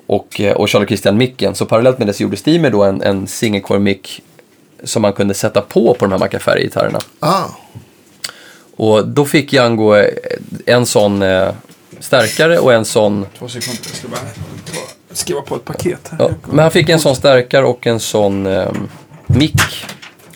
och, 0.07 0.41
eh, 0.41 0.53
och 0.57 0.69
Charlie 0.69 0.87
Christian-micken. 0.87 1.55
Så 1.55 1.67
parallellt 1.67 1.99
med 1.99 2.07
det 2.07 2.13
så 2.13 2.23
gjorde 2.23 2.37
Steamer 2.37 2.71
då 2.71 2.85
en, 2.85 3.03
en 3.03 3.27
single 3.27 3.61
core 3.61 3.79
mick 3.81 4.23
som 4.85 5.03
man 5.03 5.13
kunde 5.13 5.35
sätta 5.35 5.61
på 5.61 5.95
på 5.95 6.05
de 6.07 6.13
här 6.13 6.19
Macaferri-gitarrerna. 6.19 6.99
Ah, 7.21 7.45
Och 8.77 9.09
då 9.09 9.25
fick 9.25 9.53
Django 9.53 9.95
eh, 9.95 10.09
en 10.67 10.87
sån 10.87 11.23
eh, 11.23 11.49
stärkare 11.99 12.59
och 12.59 12.73
en 12.73 12.85
sån... 12.85 13.27
Två 13.39 13.49
sekunder, 13.49 13.83
jag 13.87 13.97
ska 13.97 14.09
bara 14.09 14.21
skriva 15.13 15.41
på 15.41 15.57
ett 15.57 15.65
paket 15.65 16.09
här. 16.11 16.17
Ja, 16.19 16.31
men 16.51 16.59
han 16.59 16.71
fick 16.71 16.89
en 16.89 17.01
sån 17.01 17.17
stärkare 17.17 17.65
och 17.65 17.87
en 17.87 18.01
sån 18.01 18.47
eh, 18.47 18.69
mick 19.27 19.63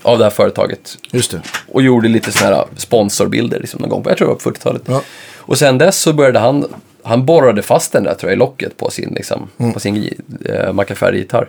av 0.05 0.19
det 0.19 0.25
här 0.25 0.31
företaget. 0.31 0.99
just 1.11 1.31
det. 1.31 1.41
Och 1.69 1.83
gjorde 1.83 2.09
lite 2.09 2.33
såna 2.33 2.55
här 2.55 2.65
sponsorbilder 2.77 3.61
liksom 3.61 3.81
någon 3.81 3.91
gång 3.91 4.05
jag 4.09 4.17
tror 4.17 4.29
det 4.29 4.35
var 4.35 4.41
på 4.41 4.51
40-talet. 4.51 4.83
Ja. 4.87 5.03
Och 5.37 5.59
sen 5.59 5.79
dess 5.79 5.99
så 5.99 6.13
började 6.13 6.39
han, 6.39 6.67
han 7.03 7.27
borrade 7.27 7.63
fast 7.63 7.93
den 7.93 8.05
där 8.05 8.15
tror 8.15 8.31
jag 8.31 8.37
i 8.37 8.39
locket 8.39 8.77
på 8.77 8.91
sin, 8.91 9.15
liksom, 9.15 9.49
på 9.75 9.81
sin 9.81 10.09
eh, 10.45 10.73
Macaferri-gitarr. 10.73 11.49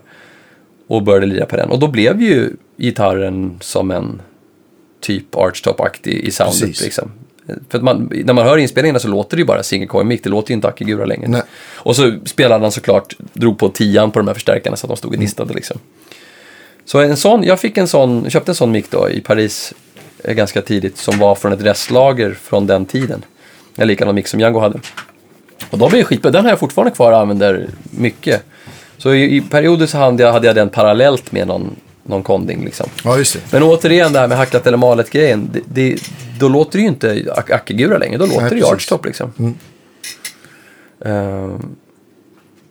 Och 0.88 1.04
började 1.04 1.26
lira 1.26 1.46
på 1.46 1.56
den. 1.56 1.70
Och 1.70 1.80
då 1.80 1.88
blev 1.88 2.22
ju 2.22 2.50
gitarren 2.78 3.58
som 3.62 3.92
en 3.92 4.22
typ 5.02 5.36
archtop-aktig 5.36 6.14
i 6.14 6.32
soundet. 6.32 6.62
Precis. 6.62 6.82
Liksom. 6.82 7.12
För 7.70 7.78
att 7.78 7.84
man, 7.84 8.12
när 8.26 8.34
man 8.34 8.46
hör 8.46 8.58
inspelningarna 8.58 9.00
så 9.00 9.08
låter 9.08 9.38
det 9.38 9.42
ju 9.42 9.46
bara 9.46 9.64
single 9.64 9.88
coil 9.88 10.06
mic, 10.06 10.22
det 10.22 10.30
låter 10.30 10.52
ju 10.52 10.56
inte 10.56 10.68
Akigura 10.68 11.06
längre. 11.06 11.28
Nej. 11.28 11.42
Och 11.76 11.96
så 11.96 12.16
spelade 12.26 12.64
han 12.66 12.72
såklart, 12.72 13.16
drog 13.34 13.58
på 13.58 13.70
tian 13.70 14.12
på 14.12 14.20
de 14.20 14.28
här 14.28 14.34
förstärkarna 14.34 14.76
så 14.76 14.86
att 14.86 14.90
de 14.90 14.98
stod 14.98 15.12
och 15.12 15.18
gnistade 15.18 15.54
liksom. 15.54 15.78
Så 16.86 17.00
en 17.00 17.18
sån, 17.18 17.44
jag 17.44 17.60
fick 17.60 17.78
en 17.78 17.88
sån, 17.88 18.30
köpte 18.30 18.52
en 18.52 18.56
sån 18.56 18.72
mick 18.72 18.92
då 18.92 19.10
i 19.10 19.22
Paris 19.22 19.74
eh, 20.24 20.34
ganska 20.34 20.62
tidigt 20.62 20.98
som 20.98 21.18
var 21.18 21.36
från 21.36 21.54
ett 21.54 21.62
restlager 21.62 22.38
från 22.44 22.68
den 22.68 22.86
tiden. 22.86 23.26
En 23.76 23.88
likadan 23.88 24.16
mick 24.16 24.28
som 24.28 24.40
Django 24.40 24.60
hade. 24.60 24.80
Och 25.70 25.78
de 25.78 25.90
blev 25.90 26.04
skitbra, 26.04 26.32
den 26.32 26.44
har 26.44 26.52
jag 26.52 26.60
fortfarande 26.60 26.96
kvar 26.96 27.12
och 27.12 27.20
använder 27.20 27.70
mycket. 27.92 28.44
Så 28.98 29.14
i, 29.14 29.36
i 29.36 29.42
perioder 29.42 29.86
så 29.86 29.98
hade 29.98 30.24
jag, 30.24 30.32
hade 30.34 30.48
jag 30.48 30.56
den 30.56 30.70
parallellt 30.70 31.32
med 31.32 31.48
någon, 31.48 31.76
någon 32.04 32.24
konding 32.24 32.66
liksom. 32.66 32.90
Ja. 33.04 33.24
Men 33.52 33.64
återigen 33.64 34.14
det 34.14 34.20
här 34.20 34.28
med 34.28 34.38
hackat 34.38 34.68
eller 34.68 34.78
malet 34.78 35.12
grejen. 35.12 35.50
Det, 35.54 35.62
det, 35.66 36.00
då 36.40 36.48
låter 36.48 36.78
det 36.78 36.82
ju 36.82 36.88
inte 36.88 37.34
Akigura 37.50 37.98
längre. 37.98 38.18
Då 38.18 38.26
låter 38.26 38.42
Nej, 38.42 38.50
det 38.50 38.56
ju 38.56 38.62
precis. 38.62 38.74
archtop 38.74 39.06
liksom. 39.06 39.56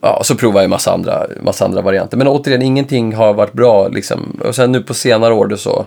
Ja, 0.05 0.22
så 0.24 0.34
provar 0.34 0.61
jag 0.61 0.70
massa 0.70 0.92
andra, 0.92 1.26
massa 1.42 1.64
andra 1.64 1.82
varianter. 1.82 2.16
Men 2.16 2.28
återigen, 2.28 2.62
ingenting 2.62 3.14
har 3.14 3.34
varit 3.34 3.52
bra 3.52 3.88
liksom. 3.88 4.40
Och 4.44 4.55
sen 4.55 4.72
nu 4.72 4.82
på 4.82 4.94
senare 4.94 5.34
år 5.34 5.57
så, 5.57 5.86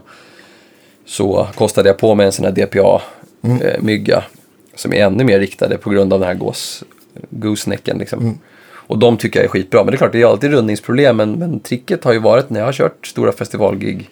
så 1.06 1.48
kostade 1.56 1.90
jag 1.90 1.98
på 1.98 2.16
mig 2.16 2.26
en 2.26 2.32
sån 2.32 2.46
här 2.46 2.52
DPA-mygga. 2.52 4.24
som 4.76 4.94
är 4.94 5.06
ännu 5.06 5.24
mer 5.24 5.40
riktade 5.40 5.78
på 5.78 5.90
grund 5.90 6.14
av 6.14 6.20
den 6.20 6.28
här 6.28 6.36
gås, 6.36 6.84
goosenecken 7.30 7.98
liksom. 7.98 8.40
Och 8.70 8.98
de 8.98 9.18
tycker 9.18 9.40
jag 9.40 9.46
är 9.46 9.50
skitbra. 9.50 9.84
Men 9.84 9.92
det 9.92 9.96
är 9.96 9.98
klart, 9.98 10.12
det 10.12 10.22
är 10.22 10.26
alltid 10.26 10.52
rundningsproblem. 10.52 11.18
Men, 11.18 11.32
men 11.32 11.60
tricket 11.60 12.04
har 12.04 12.14
ju 12.14 12.20
varit 12.20 12.50
när 12.50 12.60
jag 12.60 12.68
har 12.68 12.74
kört 12.74 13.08
stora 13.08 13.32
festivalgig 13.32 14.10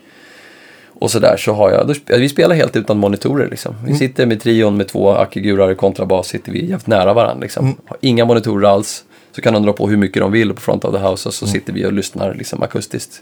och 0.99 1.11
sådär 1.11 1.37
så 1.37 1.53
har 1.53 1.71
jag, 1.71 1.87
då, 1.87 1.93
vi 2.17 2.29
spelar 2.29 2.55
helt 2.55 2.75
utan 2.75 2.97
monitorer 2.97 3.49
liksom. 3.49 3.75
Vi 3.87 3.95
sitter 3.95 4.25
med 4.25 4.41
trion 4.41 4.77
med 4.77 4.87
två 4.87 5.09
akigurar 5.09 5.73
kontrabas, 5.73 6.27
sitter 6.27 6.51
vi 6.51 6.59
jävligt 6.59 6.87
nära 6.87 7.13
varandra 7.13 7.41
liksom. 7.41 7.75
Har 7.85 7.97
inga 8.01 8.25
monitorer 8.25 8.67
alls. 8.67 9.03
Så 9.35 9.41
kan 9.41 9.53
de 9.53 9.63
dra 9.63 9.73
på 9.73 9.87
hur 9.89 9.97
mycket 9.97 10.21
de 10.21 10.31
vill 10.31 10.53
på 10.53 10.61
front 10.61 10.85
of 10.85 10.93
the 10.95 10.99
house 11.07 11.29
och 11.29 11.33
så 11.33 11.47
sitter 11.47 11.73
vi 11.73 11.85
och 11.85 11.93
lyssnar 11.93 12.33
liksom 12.33 12.63
akustiskt. 12.63 13.21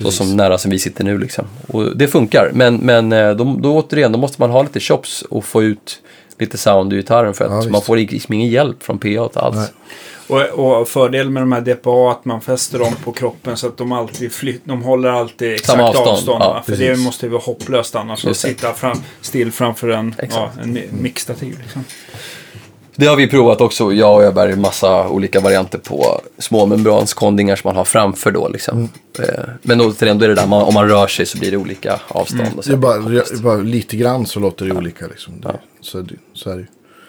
så 0.00 0.10
som 0.10 0.36
nära 0.36 0.58
som 0.58 0.70
vi 0.70 0.78
sitter 0.78 1.04
nu 1.04 1.18
liksom. 1.18 1.44
Och 1.68 1.96
det 1.96 2.08
funkar, 2.08 2.50
men, 2.54 2.76
men 2.76 3.12
eh, 3.12 3.30
då, 3.30 3.56
då 3.60 3.76
återigen, 3.76 4.12
då 4.12 4.18
måste 4.18 4.40
man 4.42 4.50
ha 4.50 4.62
lite 4.62 4.80
chops 4.80 5.22
och 5.22 5.44
få 5.44 5.62
ut 5.62 6.00
lite 6.38 6.58
sound 6.58 6.92
ur 6.92 6.96
gitarren 6.96 7.34
för 7.34 7.44
att 7.44 7.64
Ja, 7.64 7.70
man 7.70 7.82
får 7.82 7.96
liksom 7.96 8.34
ingen 8.34 8.48
hjälp 8.48 8.82
från 8.82 8.98
PA 8.98 9.30
alls. 9.34 9.56
Nej. 9.56 9.68
Och, 10.26 10.80
och 10.80 10.88
fördelen 10.88 11.32
med 11.32 11.42
de 11.42 11.52
här 11.52 11.60
DPA 11.60 12.10
att 12.10 12.24
man 12.24 12.40
fäster 12.40 12.78
dem 12.78 12.94
på 13.04 13.12
kroppen 13.12 13.56
så 13.56 13.66
att 13.66 13.76
de 13.76 13.92
alltid 13.92 14.32
flytt, 14.32 14.62
de 14.64 14.82
håller 14.82 15.08
alltid 15.08 15.52
exakt 15.52 15.66
Samma 15.66 15.88
avstånd. 15.88 16.08
avstånd, 16.08 16.42
ja, 16.42 16.62
För 16.66 16.76
det 16.76 16.96
måste 16.98 17.26
ju 17.26 17.32
vara 17.32 17.42
hopplöst 17.42 17.94
annars 17.94 18.18
att 18.24 18.28
Just 18.28 18.40
sitta 18.40 18.72
fram, 18.72 18.98
still 19.20 19.52
framför 19.52 19.88
en, 19.88 20.14
ja, 20.18 20.24
Exakt. 20.24 20.58
en 20.58 20.76
mi- 20.76 20.92
mixtativ. 21.02 21.58
Liksom. 21.62 21.84
Det 22.96 23.06
har 23.06 23.16
vi 23.16 23.26
provat 23.28 23.60
också, 23.60 23.92
jag 23.92 24.14
och 24.16 24.22
Öberg, 24.22 24.56
massa 24.56 25.08
olika 25.08 25.40
varianter 25.40 25.78
på 25.78 26.20
småmembranskondingar 26.38 27.56
som 27.56 27.68
man 27.68 27.76
har 27.76 27.84
framför 27.84 28.30
då 28.30 28.48
liksom. 28.48 28.88
Eh, 29.18 29.24
Men 29.62 29.80
återigen, 29.80 30.18
då 30.18 30.24
är 30.24 30.28
det 30.28 30.34
där, 30.34 30.46
man, 30.46 30.62
om 30.62 30.74
man 30.74 30.88
rör 30.88 31.06
sig 31.06 31.26
så 31.26 31.38
blir 31.38 31.50
det 31.50 31.56
olika 31.56 32.00
avstånd. 32.08 32.48
Och 32.56 32.64
så. 32.64 32.70
Det 32.70 32.76
är 32.76 32.78
bara, 32.78 32.98
det 32.98 33.30
är 33.30 33.42
bara 33.42 33.56
lite 33.56 33.96
grann 33.96 34.26
så 34.26 34.40
låter 34.40 34.66
det 34.66 34.72
olika 34.72 35.06
liksom. 35.06 35.40
Det, 35.40 35.48
Ja. 35.48 35.60
så, 35.80 36.06
så 36.34 36.50
är 36.50 36.54
det 36.54 36.60
ju. 36.60 36.66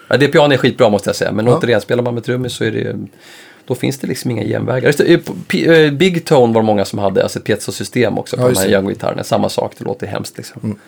Ja, 0.08 0.16
DPA 0.16 0.52
är 0.54 0.56
skitbra 0.56 0.88
måste 0.88 1.08
jag 1.08 1.16
säga, 1.16 1.32
men 1.32 1.46
Ja. 1.46 1.58
återigen, 1.58 1.80
spelar 1.80 2.02
man 2.02 2.14
med 2.14 2.24
trummis 2.24 2.52
så 2.52 2.64
är 2.64 2.70
det 2.70 2.96
då 3.66 3.74
finns 3.74 3.98
det 3.98 4.06
liksom 4.06 4.30
inga 4.30 4.42
genvägar. 4.44 4.86
Just 4.86 5.00
eh, 5.00 5.70
eh, 5.70 5.92
Big 5.92 6.24
Tone 6.24 6.52
var 6.54 6.62
det 6.62 6.66
många 6.66 6.84
som 6.84 6.98
hade, 6.98 7.22
alltså 7.22 7.38
ett 7.38 7.44
piezo-system 7.44 8.18
också 8.18 8.36
på 8.36 8.42
Ja, 8.42 8.48
de 8.48 8.56
här 8.58 8.64
det. 8.66 8.70
Django-gitarrerna. 8.72 9.22
Samma 9.22 9.48
sak, 9.48 9.72
det 9.78 9.84
låter 9.84 10.06
hemskt 10.06 10.36
liksom. 10.36 10.78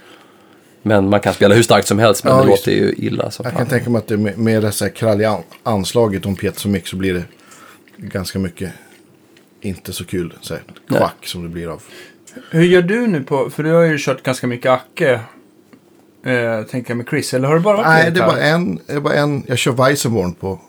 Men 0.87 1.09
man 1.11 1.21
kan 1.21 1.35
spela 1.35 1.55
hur 1.55 1.63
starkt 1.63 1.87
som 1.87 1.99
helst, 1.99 2.25
men 2.25 2.33
Ja, 2.37 2.43
det 2.45 2.51
just 2.51 2.67
låter 2.67 2.79
ju 2.79 2.95
illa 2.99 3.31
som 3.31 3.43
Jag 3.45 3.53
fan. 3.53 3.59
kan 3.63 3.71
tänka 3.71 3.91
mig 3.91 3.99
att 3.99 4.09
det 4.09 4.17
med, 4.17 4.39
med 4.39 4.63
det 4.63 4.73
så 4.73 4.85
här 4.85 4.93
kralliga 4.93 5.31
an- 5.31 5.43
anslaget 5.63 6.27
om 6.27 6.37
piezo 6.37 6.69
mix 6.69 6.91
så 6.91 6.97
blir 6.97 7.15
det 7.15 7.23
ganska 7.97 8.39
mycket 8.39 8.71
inte 9.61 9.93
så 9.93 10.05
kul 10.05 10.35
så 10.41 10.55
här, 10.55 10.63
Nej. 10.89 10.99
kvack 10.99 11.27
som 11.27 11.43
det 11.43 11.49
blir 11.49 11.69
av. 11.69 11.83
Hur 12.51 12.63
gör 12.65 12.83
du 12.83 13.07
nu 13.07 13.23
på, 13.23 13.51
för 13.51 13.63
du 13.63 13.73
har 13.73 13.83
ju 13.83 13.99
kört 13.99 14.23
ganska 14.23 14.47
mycket 14.47 14.71
Acke. 14.71 15.21
Eh, 16.25 16.63
tänker 16.71 16.91
jag 16.91 16.97
med 16.97 17.07
Chris, 17.11 17.35
eller 17.35 17.49
har 17.49 17.55
det 17.55 17.61
bara 17.61 17.77
varit 17.77 17.87
Nej, 17.87 18.11
det 18.11 18.21
är 18.21 18.27
bara 18.27 18.41
en, 18.41 18.81
det 18.87 18.93
är 18.93 19.01
bara 19.01 19.15
en. 19.15 19.43
Jag 19.47 19.59
kör 19.59 19.73
Weissenborn 19.73 20.35
på 20.35 20.61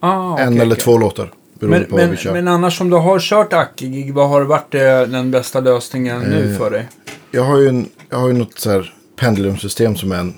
Ah, 0.00 0.38
en 0.38 0.48
okej, 0.48 0.60
eller 0.60 0.74
okej. 0.74 0.84
två 0.84 0.98
låtar. 0.98 1.32
Beroende 1.58 1.78
Men, 1.78 1.88
på 1.90 1.96
vad 1.96 2.00
vi 2.04 2.08
men, 2.08 2.16
kör. 2.16 2.32
men 2.32 2.48
annars 2.48 2.80
om 2.80 2.90
du 2.90 2.96
har 2.96 3.18
kört 3.20 3.52
Acke-gig, 3.52 4.14
vad 4.14 4.28
har 4.28 4.42
varit 4.42 4.74
eh, 4.74 4.80
den 5.02 5.30
bästa 5.30 5.60
lösningen 5.60 6.20
nu 6.22 6.52
Eh, 6.52 6.58
för 6.58 6.70
dig? 6.70 6.88
Jag 7.30 7.42
har 7.42 7.58
ju, 7.58 7.68
en, 7.68 7.88
jag 8.10 8.18
har 8.18 8.28
ju 8.28 8.34
något 8.34 8.58
så 8.58 8.70
här 8.70 8.94
pendulumsystem 9.22 9.96
som 9.96 10.12
är 10.12 10.18
en 10.18 10.34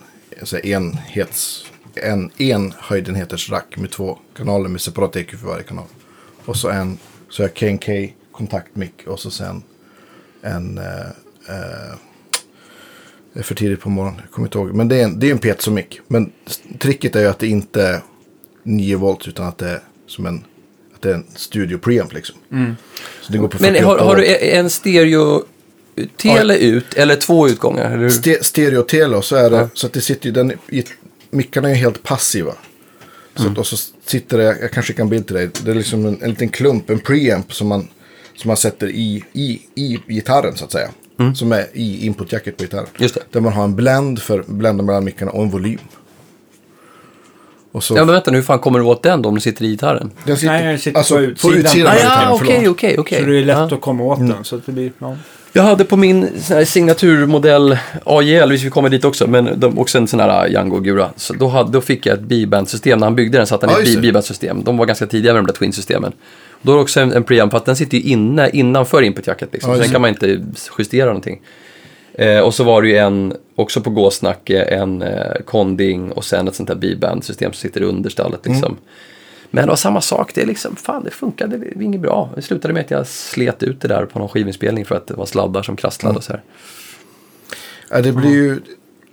enhets, 0.62 1.66
en 1.95 2.30
enhöjdenheters 2.39 3.51
rack 3.51 3.76
med 3.76 3.91
två 3.91 4.18
kanaler 4.37 4.68
med 4.68 4.80
separat 4.80 5.16
EQ 5.16 5.30
för 5.30 5.47
varje 5.47 5.62
kanal. 5.62 5.85
Och 6.45 6.57
så 6.57 6.68
en, 6.68 6.99
så 7.30 7.43
jag 7.43 7.55
KNK 7.55 7.89
kontaktmick 8.32 9.07
och 9.07 9.20
så 9.20 9.30
sen 9.30 9.62
en, 10.43 10.78
eh, 10.78 11.09
eh, 11.49 11.95
det 13.32 13.41
är 13.41 13.43
för 13.43 13.55
tidigt 13.55 13.80
på 13.80 13.91
morgonen, 13.91 14.20
jag 14.24 14.30
kommer 14.30 14.49
inte 14.49 14.59
ihåg. 14.59 14.74
Men 14.74 14.89
det 14.89 14.97
är 14.97 15.05
en, 15.05 15.18
det 15.20 15.26
är 15.26 15.30
en 15.30 15.39
piezomick. 15.39 16.01
Men 16.07 16.32
tricket 16.78 17.16
är 17.16 17.20
ju 17.20 17.26
att 17.26 17.39
det 17.39 17.47
inte 17.47 17.82
är 17.82 18.01
9 18.62 18.97
volt 18.97 19.28
utan 19.28 19.47
att 19.47 19.59
det 19.59 19.68
är 19.68 19.80
som 20.07 20.26
en, 20.26 20.45
att 20.95 21.03
det 21.03 21.11
är 21.11 21.14
en 21.14 21.26
studio 21.35 21.78
preamp 21.78 22.12
liksom. 22.12 22.37
Så 23.20 23.32
det 23.32 23.39
går 23.39 23.49
på 23.49 23.57
Men 23.61 23.74
48 23.74 23.87
har, 23.87 23.99
har 23.99 24.16
du 24.16 24.37
en 24.37 24.70
stereo 24.70 25.45
tele 26.16 26.57
ut 26.59 26.95
eller 26.95 27.16
två 27.16 27.49
utgångar? 27.49 27.90
Eller? 27.90 28.09
Ste 28.09 28.45
stereo-tele 28.45 29.16
och 29.16 29.24
så 29.24 29.36
är 29.36 29.51
det 29.51 29.57
Ja. 29.57 29.68
så 29.74 29.86
att 29.86 29.92
det 29.92 30.01
sitter 30.01 30.26
ju 30.26 30.32
den 30.32 30.53
i, 30.68 30.84
mickarna 31.30 31.68
är 31.68 31.72
ju 31.72 31.78
helt 31.78 32.03
passiva. 32.03 32.53
Så 33.36 33.42
Mm. 33.42 33.53
att, 33.53 33.59
och 33.59 33.66
så 33.66 33.76
sitter 34.07 34.38
det, 34.38 34.45
jag 34.61 34.70
kanske 34.72 34.92
kan 34.92 35.09
bild 35.09 35.26
till 35.26 35.36
dig, 35.36 35.51
det 35.64 35.70
är 35.70 35.74
liksom 35.74 36.07
en, 36.07 36.22
en 36.22 36.30
liten 36.30 36.49
klump, 36.49 36.90
en 36.90 36.99
preamp 36.99 37.53
som 37.55 37.68
man, 37.68 37.88
som 38.36 38.49
man 38.49 38.57
sätter 38.57 38.86
i, 38.88 39.24
i, 39.32 39.61
i 39.74 39.99
gitarren 40.09 40.57
så 40.57 40.64
att 40.64 40.72
säga. 40.72 40.88
Som 41.36 41.53
är 41.53 41.66
i 41.72 42.07
input-jacket 42.07 42.57
på 42.57 42.62
gitarren. 42.64 42.86
Mm. 42.86 43.03
Just 43.03 43.14
det. 43.14 43.20
Där 43.30 43.40
man 43.40 43.53
har 43.53 43.64
en 43.64 43.74
blend 43.76 44.22
för 44.22 44.45
blända 44.47 44.82
mellan 44.84 45.05
mickarna 45.05 45.30
och 45.30 45.42
en 45.42 45.51
volym. 45.51 45.78
Och 47.72 47.84
så, 47.84 47.95
Ja, 47.97 48.05
men 48.05 48.14
vänta 48.14 48.30
nu, 48.30 48.36
hur 48.36 48.45
fan 48.45 48.59
kommer 48.59 48.78
du 48.78 48.84
åt 48.84 49.03
den 49.03 49.22
då 49.22 49.28
om 49.28 49.34
du 49.34 49.40
sitter 49.40 49.64
i 49.64 49.68
gitarren? 49.68 50.11
den 50.24 50.36
sitter, 50.36 50.53
Nej, 50.53 50.64
den 50.66 50.78
sitter 50.78 50.99
alltså, 50.99 51.14
på 51.14 51.20
på 51.20 51.26
utsidan. 51.28 51.59
utsidan, 51.64 51.92
Ah, 51.92 52.22
ja, 52.22 52.32
okej, 52.42 52.68
okej, 52.68 52.97
okej. 52.99 53.20
Så 53.20 53.26
det 53.26 53.38
är 53.38 53.45
lätt 53.45 53.57
Ja. 53.57 53.74
att 53.74 53.80
komma 53.80 54.05
åt 54.05 54.18
Mm. 54.18 54.30
den. 54.30 54.45
Så 54.45 54.57
att 54.57 54.66
det 54.66 54.72
blir, 54.72 54.92
ja. 54.99 55.16
Jag 55.57 55.62
hade 55.62 55.84
på 55.84 55.96
min 55.96 56.28
signaturmodell 56.64 57.78
AJL, 58.05 58.52
vi 58.52 58.70
kommer 58.70 58.88
dit 58.88 59.05
också, 59.05 59.26
men 59.26 59.61
de, 59.61 59.78
också 59.78 59.98
en 59.98 60.07
sån 60.07 60.20
här 60.20 60.48
Django 60.48 60.80
Gura. 60.80 61.11
Så 61.16 61.34
då, 61.34 61.48
hade, 61.48 61.72
då 61.72 61.80
fick 61.80 62.07
jag 62.07 62.14
ett 62.14 62.22
B-band-system. 62.24 62.98
När 62.98 63.07
han 63.07 63.14
byggde 63.14 63.38
den 63.38 63.46
satte 63.46 63.66
han 63.66 63.74
Ja, 63.78 63.92
ett. 63.92 64.02
B-band-system. 64.02 64.64
De 64.64 64.76
var 64.76 64.86
ganska 64.86 65.07
tidiga 65.07 65.32
med 65.32 65.42
de 65.42 65.46
där 65.46 65.55
Twin-systemen. 65.55 66.12
Då 66.62 66.74
det 66.74 66.80
också 66.80 67.00
en, 67.00 67.12
en 67.12 67.24
preamp, 67.24 67.50
för 67.50 67.59
att 67.59 67.64
den 67.64 67.76
sitter 67.76 67.98
ju 67.98 68.05
inne, 68.05 68.50
innanför 68.52 69.02
input-jacket. 69.02 69.48
Liksom. 69.52 69.70
Ja, 69.70 69.76
så 69.76 69.82
den 69.82 69.92
kan 69.92 70.00
man 70.00 70.11
inte 70.11 70.44
justera 70.78 71.07
någonting. 71.07 71.40
Eh, 72.14 72.38
och 72.38 72.55
så 72.55 72.64
var 72.64 72.82
det 72.82 72.88
ju 72.88 72.96
en, 72.96 73.34
också 73.55 73.80
på 73.80 73.90
Gåsnacke, 73.90 74.62
en 74.62 75.02
eh, 75.02 75.40
Konding 75.44 76.12
och 76.12 76.24
sen 76.24 76.48
ett 76.48 76.55
sånt 76.55 76.68
här 76.68 76.76
B-band-system 76.76 77.52
som 77.52 77.61
sitter 77.61 77.82
under 77.82 78.11
stallet. 78.11 78.46
Mm. 78.46 78.76
Men 79.55 79.64
det 79.64 79.68
var 79.70 79.76
samma 79.76 80.00
sak, 80.00 80.30
det 80.34 80.42
är 80.42 80.46
liksom, 80.46 80.76
fan 80.76 81.05
det 81.05 81.11
funkade 81.11 81.57
det 81.59 81.84
inget 81.84 82.00
bra. 82.00 82.30
Det 82.36 82.42
slutade 82.42 82.74
med 82.74 82.84
att 82.84 82.90
jag 82.90 83.07
slet 83.07 83.62
ut 83.62 83.80
det 83.80 83.88
där 83.88 84.07
på 84.07 84.18
någon 84.18 84.28
skivinspelning 84.28 84.84
för 84.84 84.94
att 84.96 85.07
det 85.07 85.14
var 85.14 85.26
sladdar 85.26 85.62
som 85.62 85.76
krasslade 85.76 86.11
Mm. 86.11 86.16
och 86.16 86.24
så 86.24 86.32
här. 86.32 86.42
Ja, 87.90 88.00
det 88.00 88.12
blir 88.12 88.30
ju, 88.30 88.61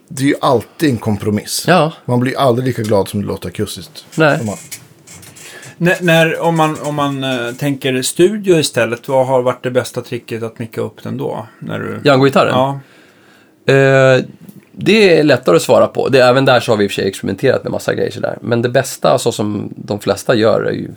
det 0.07 0.23
är 0.23 0.27
ju 0.27 0.35
alltid 0.41 0.89
en 0.89 0.97
kompromiss. 0.97 1.65
Ja. 1.67 1.93
Man 2.05 2.19
blir 2.19 2.39
aldrig 2.39 2.67
lika 2.67 2.81
glad 2.81 3.07
som 3.09 3.21
det 3.21 3.27
låter 3.27 3.49
akustiskt. 3.49 4.05
Nej. 4.15 4.39
Om 4.39 4.45
man- 4.45 4.57
När, 5.77 5.97
när, 6.01 6.39
om 6.39 6.57
man, 6.57 6.77
om 6.83 6.95
man 6.95 7.23
eh, 7.23 7.51
tänker 7.53 8.01
studio 8.01 8.59
istället, 8.59 9.07
vad 9.07 9.27
har 9.27 9.41
varit 9.41 9.63
det 9.63 9.71
bästa 9.71 10.01
tricket 10.01 10.43
att 10.43 10.59
micka 10.59 10.81
upp 10.81 11.03
den 11.03 11.17
då? 11.17 11.47
När 11.59 11.79
du... 11.79 12.01
Django-gitarren? 12.03 12.53
Ja. 12.53 12.79
Eh, 13.73 14.23
det 14.71 15.19
är 15.19 15.23
lättare 15.23 15.55
att 15.55 15.61
svara 15.61 15.87
på. 15.87 16.09
Det, 16.09 16.19
även 16.19 16.45
där 16.45 16.59
så 16.59 16.71
har 16.71 16.77
vi 16.77 16.83
i 16.83 16.87
och 16.87 16.91
för 16.91 16.95
sig 16.95 17.07
experimenterat 17.07 17.63
med 17.63 17.71
massa 17.71 17.93
grejer 17.93 18.11
sådär. 18.11 18.37
Men 18.41 18.61
det 18.61 18.69
bästa, 18.69 19.17
så 19.19 19.31
som 19.31 19.73
de 19.75 19.99
flesta 19.99 20.35
gör, 20.35 20.61
är 20.63 20.71
ju 20.71 20.89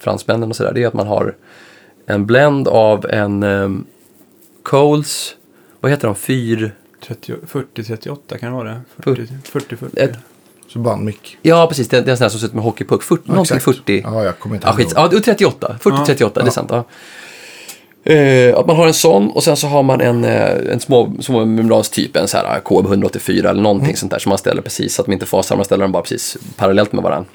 fransmännen 0.00 0.50
och 0.50 0.56
sådär, 0.56 0.72
det 0.74 0.82
är 0.82 0.86
att 0.86 0.94
man 0.94 1.06
har 1.06 1.34
en 2.06 2.26
blend 2.26 2.68
av 2.68 3.06
en 3.10 3.42
um, 3.42 3.86
Coles, 4.62 5.34
vad 5.80 5.90
heter 5.90 6.06
de, 6.08 6.14
fyr... 6.14 6.74
40-38 7.02 8.38
kan 8.38 8.50
det 8.52 8.56
vara 8.56 8.68
det? 8.68 8.80
40-40. 9.02 9.98
Ett, 9.98 10.12
Så 10.68 10.78
bandmick. 10.78 11.38
ja, 11.42 11.66
precis, 11.68 11.88
det 11.88 11.96
är, 11.96 12.08
en 12.08 12.16
sån 12.16 12.24
här 12.24 12.28
som 12.28 12.40
ser 12.40 12.46
ut 12.46 12.54
med 12.54 12.64
hockeypuck. 12.64 13.02
40, 13.02 13.22
Ja, 13.26 13.32
någonting 13.32 13.56
exakt. 13.56 13.76
40. 13.78 14.00
Ja, 14.04 14.24
jag 14.24 14.38
kommer 14.38 14.54
inte 14.54 14.66
Ja, 14.68 14.72
skit. 14.72 14.86
ihåg. 14.86 14.94
Ja, 15.04 15.08
det 15.08 15.16
är 15.16 15.20
38. 15.20 15.76
40-38, 15.82 16.30
det 16.34 16.40
är 16.40 16.44
Ja. 16.44 16.50
sant. 16.50 16.68
Ja. 16.72 16.84
Eh, 18.04 18.56
att 18.58 18.66
man 18.66 18.76
har 18.76 18.86
en 18.86 18.94
sån 18.94 19.30
och 19.30 19.42
sen 19.42 19.56
så 19.56 19.66
har 19.66 19.82
man 19.82 20.00
en, 20.00 20.24
eh, 20.24 20.72
en 20.72 20.80
små, 20.80 21.12
små 21.20 21.44
membrans 21.44 21.90
typ, 21.90 22.16
en 22.16 22.28
så 22.28 22.36
här 22.36 22.60
KB184 22.64 23.50
eller 23.50 23.62
någonting 23.62 23.96
sånt 23.96 24.12
där 24.12 24.18
som 24.18 24.30
man 24.30 24.38
ställer 24.38 24.62
precis 24.62 24.94
så 24.94 25.02
att 25.02 25.06
de 25.06 25.12
inte 25.12 25.26
fasar, 25.26 25.56
man 25.56 25.64
ställer 25.64 25.84
dem 25.84 25.92
bara 25.92 26.02
precis 26.02 26.36
parallellt 26.56 26.92
med 26.92 27.02
varandra. 27.02 27.30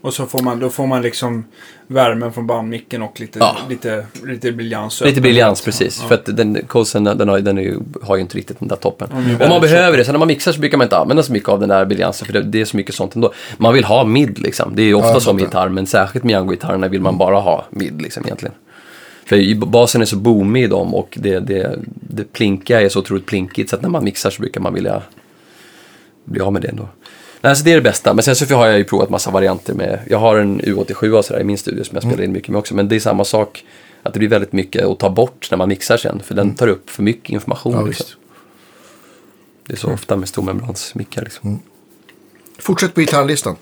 Och 0.00 0.14
så 0.14 0.26
får 0.26 0.38
man, 0.42 0.60
då 0.60 0.68
får 0.70 0.86
man 0.86 1.02
liksom 1.02 1.44
värmen 1.86 2.32
från 2.32 2.46
bandmicken 2.46 3.02
och 3.02 3.20
lite, 3.20 3.38
Ja. 3.38 3.56
lite, 3.68 4.06
lite 4.24 4.52
briljans. 4.52 5.00
Lite 5.00 5.20
briljans, 5.20 5.60
Ja. 5.60 5.64
precis. 5.64 5.98
Ja. 6.02 6.08
För 6.08 6.14
att 6.14 6.36
den, 6.36 6.58
Colson, 6.66 7.04
den, 7.04 7.28
har, 7.28 7.38
den 7.38 7.58
är 7.58 7.62
ju, 7.62 7.78
har 8.02 8.16
ju 8.16 8.22
inte 8.22 8.36
riktigt 8.38 8.58
den 8.58 8.68
där 8.68 8.76
toppen. 8.76 9.08
är 9.12 9.16
Om 9.16 9.24
man 9.24 9.38
väldigt 9.38 9.60
behöver 9.60 9.98
det, 9.98 10.04
så 10.04 10.12
när 10.12 10.18
man 10.18 10.28
mixar 10.28 10.52
så 10.52 10.60
brukar 10.60 10.78
man 10.78 10.84
inte 10.84 10.96
använda 10.98 11.22
så 11.22 11.32
mycket 11.32 11.48
av 11.48 11.60
den 11.60 11.68
där 11.68 11.84
briljansen, 11.84 12.26
för 12.26 12.32
det, 12.32 12.42
det 12.42 12.60
är 12.60 12.64
så 12.64 12.76
mycket 12.76 12.94
sånt 12.94 13.14
ändå. 13.14 13.32
Man 13.58 13.74
vill 13.74 13.84
ha 13.84 14.04
mid 14.04 14.38
liksom. 14.38 14.76
Det 14.76 14.82
är 14.82 14.86
ju 14.86 14.94
ofta 14.94 15.12
jag 15.12 15.22
så 15.22 15.32
med 15.32 15.42
gitarr, 15.42 15.68
men 15.68 15.86
särskilt 15.86 16.24
med 16.24 16.32
Django-gitarrerna 16.32 16.88
vill 16.88 17.00
man 17.00 17.18
bara 17.18 17.40
ha 17.40 17.64
mid 17.70 18.02
liksom 18.02 18.24
egentligen. 18.24 18.54
För 19.26 19.54
basen 19.54 20.00
är 20.00 20.04
så 20.04 20.16
boomig 20.16 20.64
i 20.64 20.66
dem 20.66 20.94
och 20.94 21.18
det, 21.20 21.38
det, 21.38 21.78
det 21.84 22.32
plinkiga 22.32 22.80
är 22.80 22.88
så 22.88 22.98
otroligt 22.98 23.26
plinkigt 23.26 23.70
så 23.70 23.76
att 23.76 23.82
när 23.82 23.88
man 23.88 24.04
mixar 24.04 24.30
så 24.30 24.42
brukar 24.42 24.60
man 24.60 24.74
vilja 24.74 25.02
bli 26.24 26.40
av 26.40 26.52
med 26.52 26.62
det 26.62 26.68
ändå. 26.68 26.88
Nej, 27.40 27.56
så 27.56 27.64
det 27.64 27.70
är 27.70 27.74
det 27.74 27.82
bästa. 27.82 28.14
Men 28.14 28.22
sen 28.22 28.36
så 28.36 28.54
har 28.54 28.66
jag 28.66 28.78
ju 28.78 28.84
provat 28.84 29.10
massa 29.10 29.30
varianter 29.30 29.74
med, 29.74 29.98
jag 30.08 30.18
har 30.18 30.36
en 30.38 30.60
U87 30.60 31.10
och 31.10 31.24
sådär 31.24 31.40
i 31.40 31.44
min 31.44 31.58
studio 31.58 31.84
som 31.84 31.94
jag 31.94 32.02
spelar 32.02 32.24
in 32.24 32.32
mycket 32.32 32.48
med 32.48 32.58
också. 32.58 32.74
Men 32.74 32.88
det 32.88 32.96
är 32.96 33.00
samma 33.00 33.24
sak, 33.24 33.64
att 34.02 34.12
det 34.12 34.18
blir 34.18 34.28
väldigt 34.28 34.52
mycket 34.52 34.84
att 34.84 34.98
ta 34.98 35.10
bort 35.10 35.48
när 35.50 35.58
man 35.58 35.68
mixar 35.68 35.96
sen. 35.96 36.20
För 36.24 36.34
den 36.34 36.54
tar 36.54 36.68
upp 36.68 36.90
för 36.90 37.02
mycket 37.02 37.30
information. 37.30 37.72
Ja, 37.72 37.82
liksom. 37.82 38.06
Det 39.66 39.72
är 39.72 39.76
så 39.76 39.92
ofta 39.92 40.16
med 40.16 40.28
stormembransmickar. 40.28 41.22
Liksom. 41.22 41.60
Fortsätt 42.66 42.94
på 42.94 43.00
gitarrlistan. 43.00 43.56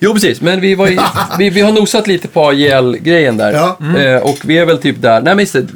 Jo, 0.00 0.12
precis. 0.12 0.40
Men 0.40 0.60
vi, 0.60 0.74
var 0.74 0.88
i, 0.88 0.98
vi, 1.38 1.50
vi 1.50 1.60
har 1.60 1.72
nosat 1.72 2.06
lite 2.06 2.28
på 2.28 2.48
AJL-grejen 2.48 3.36
där. 3.36 3.52
Ja. 3.52 4.00
Eh, 4.00 4.22
och 4.22 4.38
vi 4.44 4.58
är 4.58 4.66
väl 4.66 4.78
typ 4.78 5.02
där. 5.02 5.20
Nej, 5.20 5.34
men 5.34 5.38
just 5.38 5.52
det. 5.52 5.66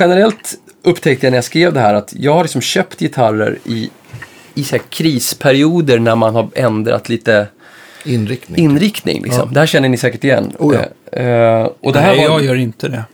Generellt 0.00 0.54
upptäckte 0.84 1.26
jag 1.26 1.30
när 1.30 1.36
jag 1.36 1.44
skrev 1.44 1.72
det 1.72 1.80
här 1.80 1.94
att 1.94 2.12
jag 2.16 2.34
har 2.34 2.42
liksom 2.42 2.60
köpt 2.60 3.00
gitarrer 3.00 3.58
i, 3.64 3.90
i 4.54 4.64
så 4.64 4.76
här 4.76 4.82
krisperioder 4.88 5.98
när 5.98 6.16
man 6.16 6.34
har 6.34 6.48
ändrat 6.54 7.08
lite 7.08 7.46
Inriktning. 8.04 8.64
inriktning. 8.64 9.22
Liksom. 9.22 9.52
Det 9.52 9.60
här 9.60 9.66
känner 9.66 9.88
ni 9.88 9.96
säkert 9.96 10.24
igen. 10.24 10.52
Oh, 10.58 10.74
ja. 10.74 11.18
Eh, 11.18 11.68
och 11.80 11.92
det 11.92 12.00
här 12.00 12.16
Nej, 12.16 12.28
var... 12.28 12.34
jag 12.34 12.44
gör 12.44 12.54
inte 12.54 12.88
det. 12.88 13.04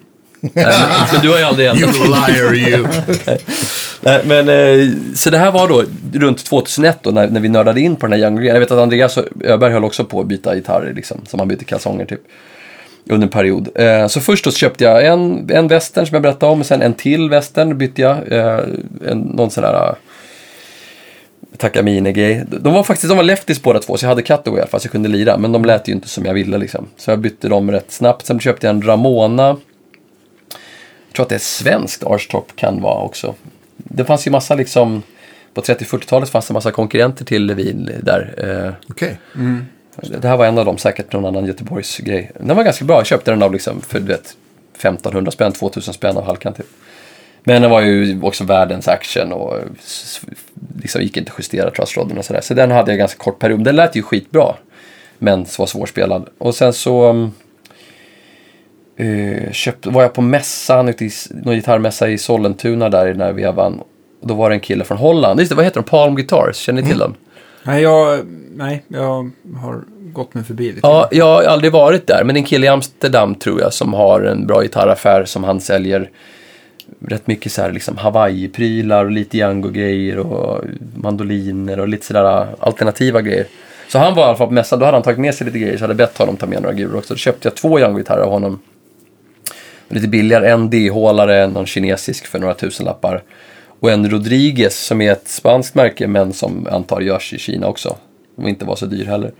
Men, 0.54 1.22
du 1.22 1.30
har 1.30 1.38
ju 1.38 1.44
aldrig 1.44 1.68
ändrat. 1.68 2.28
liar 2.28 2.54
you. 2.54 2.86
Nej, 4.00 4.20
men, 4.24 4.48
eh, 4.48 4.88
så 5.14 5.30
det 5.30 5.38
här 5.38 5.52
var 5.52 5.68
då 5.68 5.84
runt 6.12 6.44
2001 6.44 6.98
då, 7.02 7.10
när, 7.10 7.28
när 7.28 7.40
vi 7.40 7.48
nördade 7.48 7.80
in 7.80 7.96
på 7.96 8.06
den 8.06 8.12
här 8.12 8.26
Young 8.26 8.36
Green. 8.36 8.54
Jag 8.54 8.60
vet 8.60 8.70
att 8.70 8.78
Andreas 8.78 9.18
Öberg 9.44 9.72
höll 9.72 9.84
också 9.84 10.04
på 10.04 10.20
att 10.20 10.26
byta 10.26 10.54
gitarrer, 10.54 10.94
liksom, 10.94 11.20
som 11.26 11.38
han 11.38 11.48
bytte 11.48 11.64
kalsonger 11.64 12.04
typ. 12.04 12.20
Under 13.08 13.26
en 13.26 13.30
period. 13.30 13.68
Eh, 13.74 14.06
så 14.06 14.20
först 14.20 14.44
då 14.44 14.50
så 14.50 14.58
köpte 14.58 14.84
jag 14.84 15.06
en, 15.06 15.50
en 15.50 15.68
västern 15.68 16.06
som 16.06 16.14
jag 16.14 16.22
berättade 16.22 16.52
om, 16.52 16.64
sen 16.64 16.82
en 16.82 16.94
till 16.94 17.30
västern 17.30 17.78
bytte 17.78 18.02
jag. 18.02 18.32
Eh, 18.32 18.60
en, 19.08 19.18
någon 19.18 19.50
sån 19.50 19.62
där 19.62 19.94
Takamine-grej. 21.56 22.44
De 22.60 22.72
var 22.72 22.82
faktiskt 22.82 23.08
de 23.08 23.16
var 23.16 23.24
lefties 23.24 23.62
båda 23.62 23.78
två, 23.78 23.96
så 23.96 24.04
jag 24.04 24.08
hade 24.08 24.22
cutaway 24.22 24.66
fast 24.66 24.84
jag 24.84 24.92
kunde 24.92 25.08
lira. 25.08 25.38
Men 25.38 25.52
de 25.52 25.64
lät 25.64 25.88
ju 25.88 25.92
inte 25.92 26.08
som 26.08 26.24
jag 26.24 26.34
ville 26.34 26.58
liksom. 26.58 26.86
Så 26.96 27.10
jag 27.10 27.18
bytte 27.18 27.48
dem 27.48 27.70
rätt 27.70 27.90
snabbt. 27.92 28.26
Sen 28.26 28.40
köpte 28.40 28.66
jag 28.66 28.76
en 28.76 28.82
Ramona. 28.82 29.56
Tror 31.16 31.24
att 31.24 31.28
det 31.28 31.34
är 31.34 31.38
svenskt 31.38 32.04
Archtop 32.04 32.56
kan 32.56 32.80
vara 32.80 33.02
också. 33.02 33.34
Det 33.76 34.04
fanns 34.04 34.26
ju 34.26 34.30
massa 34.30 34.54
liksom, 34.54 35.02
på 35.54 35.60
30-40-talet 35.60 36.28
fanns 36.28 36.46
det 36.46 36.54
massa 36.54 36.70
konkurrenter 36.70 37.24
till 37.24 37.46
Levin 37.46 37.90
där. 38.02 38.34
Eh, 38.38 38.72
Okej. 38.90 39.18
det 40.20 40.28
här 40.28 40.36
var 40.36 40.46
en 40.46 40.58
av 40.58 40.64
dem, 40.64 40.78
säkert 40.78 41.12
någon 41.12 41.24
annan 41.24 41.46
Göteborgs 41.46 41.98
grej. 41.98 42.30
Den 42.40 42.56
var 42.56 42.64
ganska 42.64 42.84
bra, 42.84 42.96
jag 42.96 43.06
köpte 43.06 43.30
den 43.30 43.42
av 43.42 43.52
liksom 43.52 43.80
för 43.80 44.00
du 44.00 44.06
vet 44.06 44.36
1500 44.78 45.30
spänn, 45.30 45.52
2000 45.52 45.94
spänn 45.94 46.16
av 46.16 46.24
Halkan 46.24 46.54
typ. 46.54 46.66
Men 47.44 47.62
den 47.62 47.70
var 47.70 47.80
ju 47.80 48.22
också 48.22 48.44
världens 48.44 48.88
action 48.88 49.32
och 49.32 49.54
liksom 50.82 51.02
gick 51.02 51.16
inte 51.16 51.32
att 51.32 51.38
justera 51.38 51.70
trussrodden 51.70 52.18
och 52.18 52.24
sådär. 52.24 52.40
Så 52.40 52.54
den 52.54 52.70
hade 52.70 52.90
jag 52.90 52.98
ganska 52.98 53.18
kort 53.18 53.38
period. 53.38 53.64
Den 53.64 53.76
lät 53.76 53.96
ju 53.96 54.02
skitbra. 54.02 54.54
Men 55.18 55.46
var 55.58 55.66
svårspelad. 55.66 56.28
Och 56.38 56.54
sen 56.54 56.72
så 56.72 57.10
um, 57.10 57.32
eh, 58.96 59.52
köpte, 59.52 59.90
var 59.90 60.02
jag 60.02 60.12
på 60.12 60.22
mässan, 60.22 60.88
ute 60.88 61.04
i, 61.04 61.10
någon 61.30 61.54
gitarrmässa 61.54 62.08
i 62.08 62.18
Sollentuna 62.18 62.88
där 62.88 63.06
i 63.06 63.12
den 63.12 63.20
här 63.20 63.32
vevan. 63.32 63.80
Då 64.22 64.34
var 64.34 64.50
det 64.50 64.56
en 64.56 64.60
kille 64.60 64.84
från 64.84 64.98
Holland. 64.98 65.40
Just 65.40 65.50
det, 65.50 65.56
vad 65.56 65.64
heter 65.64 65.80
de? 65.80 65.90
Palm 65.90 66.14
Guitars, 66.14 66.56
känner 66.56 66.82
ni 66.82 66.88
till 66.88 66.98
dem? 66.98 67.14
Nej, 67.62 67.82
jag, 67.82 68.20
nej, 68.56 68.84
jag 68.88 69.30
har 69.56 69.82
gått 70.12 70.34
mig 70.34 70.44
förbi 70.44 70.66
lite. 70.66 70.80
Ja, 70.82 71.08
jag 71.10 71.24
har 71.24 71.42
aldrig 71.42 71.72
varit 71.72 72.06
där, 72.06 72.24
men 72.24 72.36
en 72.36 72.44
kille 72.44 72.66
i 72.66 72.68
Amsterdam 72.68 73.34
tror 73.34 73.60
jag 73.60 73.72
som 73.72 73.94
har 73.94 74.20
en 74.20 74.46
bra 74.46 74.62
gitarraffär 74.62 75.24
som 75.24 75.44
han 75.44 75.60
säljer 75.60 76.10
rätt 77.08 77.26
mycket 77.26 77.52
så 77.52 77.62
här 77.62 77.72
liksom 77.72 77.96
Hawaii-prylar 77.96 79.04
och 79.04 79.10
lite 79.10 79.36
Django-grejer 79.36 80.18
och 80.18 80.64
mandoliner 80.94 81.80
och 81.80 81.88
lite 81.88 82.06
sådär 82.06 82.46
alternativa 82.58 83.22
grejer. 83.22 83.46
Så 83.88 83.98
han 83.98 84.14
var 84.14 84.22
i 84.22 84.26
alla 84.26 84.36
fall 84.36 84.46
på 84.46 84.52
mässan, 84.52 84.78
då 84.78 84.84
hade 84.84 84.96
han 84.96 85.02
tagit 85.02 85.18
med 85.18 85.34
sig 85.34 85.44
lite 85.44 85.58
grejer 85.58 85.76
så 85.76 85.82
jag 85.82 85.88
hade 85.88 85.94
bett 85.94 86.18
honom 86.18 86.36
ta 86.36 86.46
med 86.46 86.62
några 86.62 86.74
guror 86.74 86.96
också. 86.96 87.14
Då 87.14 87.18
köpte 87.18 87.48
jag 87.48 87.54
två 87.54 87.78
Django-gitarrer 87.78 88.22
av 88.22 88.30
honom. 88.30 88.60
Lite 89.88 90.08
billigare, 90.08 90.50
en 90.50 90.70
D-hålare, 90.70 91.46
någon 91.46 91.66
kinesisk 91.66 92.26
för 92.26 92.38
några 92.38 92.54
tusenlappar. 92.54 93.22
Och 93.80 93.90
en 93.90 94.10
Rodriguez 94.10 94.78
som 94.86 95.00
är 95.00 95.12
ett 95.12 95.28
spanskt 95.28 95.74
märke 95.74 96.06
men 96.06 96.32
som 96.32 96.66
antar 96.70 97.00
görs 97.00 97.32
i 97.32 97.38
Kina 97.38 97.68
också. 97.68 97.96
Och 98.36 98.48
inte 98.48 98.64
var 98.64 98.76
så 98.76 98.86
dyr 98.86 99.04
heller. 99.04 99.32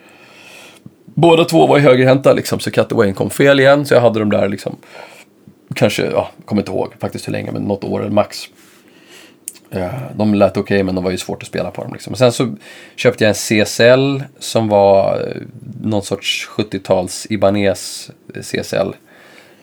Båda 1.05 1.45
två 1.45 1.67
var 1.67 1.79
ju 1.79 1.83
högerhänta 1.83 2.33
liksom, 2.33 2.61
så 2.61 2.71
cutawayen 2.71 3.15
kom 3.15 3.31
fel 3.31 3.61
igen. 3.61 3.87
Så 3.87 3.95
jag 3.95 4.01
hade 4.01 4.19
dem 4.19 4.31
där 4.31 4.49
liksom, 4.49 4.77
kanske, 5.75 6.07
ja, 6.07 6.31
kommer 6.45 6.63
inte 6.63 6.73
ihåg 6.73 6.93
faktiskt 6.99 7.29
hur 7.29 7.33
länge, 7.33 7.53
men 7.53 7.63
något 7.63 7.85
år 7.85 8.01
eller 8.01 8.11
max. 8.11 8.49
Eh, 9.71 9.91
de 10.15 10.35
lät 10.35 10.57
okej, 10.57 10.83
men 10.83 10.95
de 10.95 11.05
var 11.05 11.11
ju 11.11 11.19
svårt 11.19 11.43
att 11.43 11.49
spela 11.49 11.71
på 11.71 11.83
dem. 11.83 11.93
Liksom. 11.93 12.13
Och 12.13 12.19
sen 12.19 12.33
så 12.33 12.55
köpte 12.97 13.25
jag 13.25 13.29
en 13.29 13.65
CSL 13.65 14.23
som 14.39 14.69
var 14.69 15.21
eh, 15.21 15.43
någon 15.83 16.03
sorts 16.03 16.49
70-tals 16.49 17.27
Ibanez 17.31 18.11
CSL. 18.43 18.95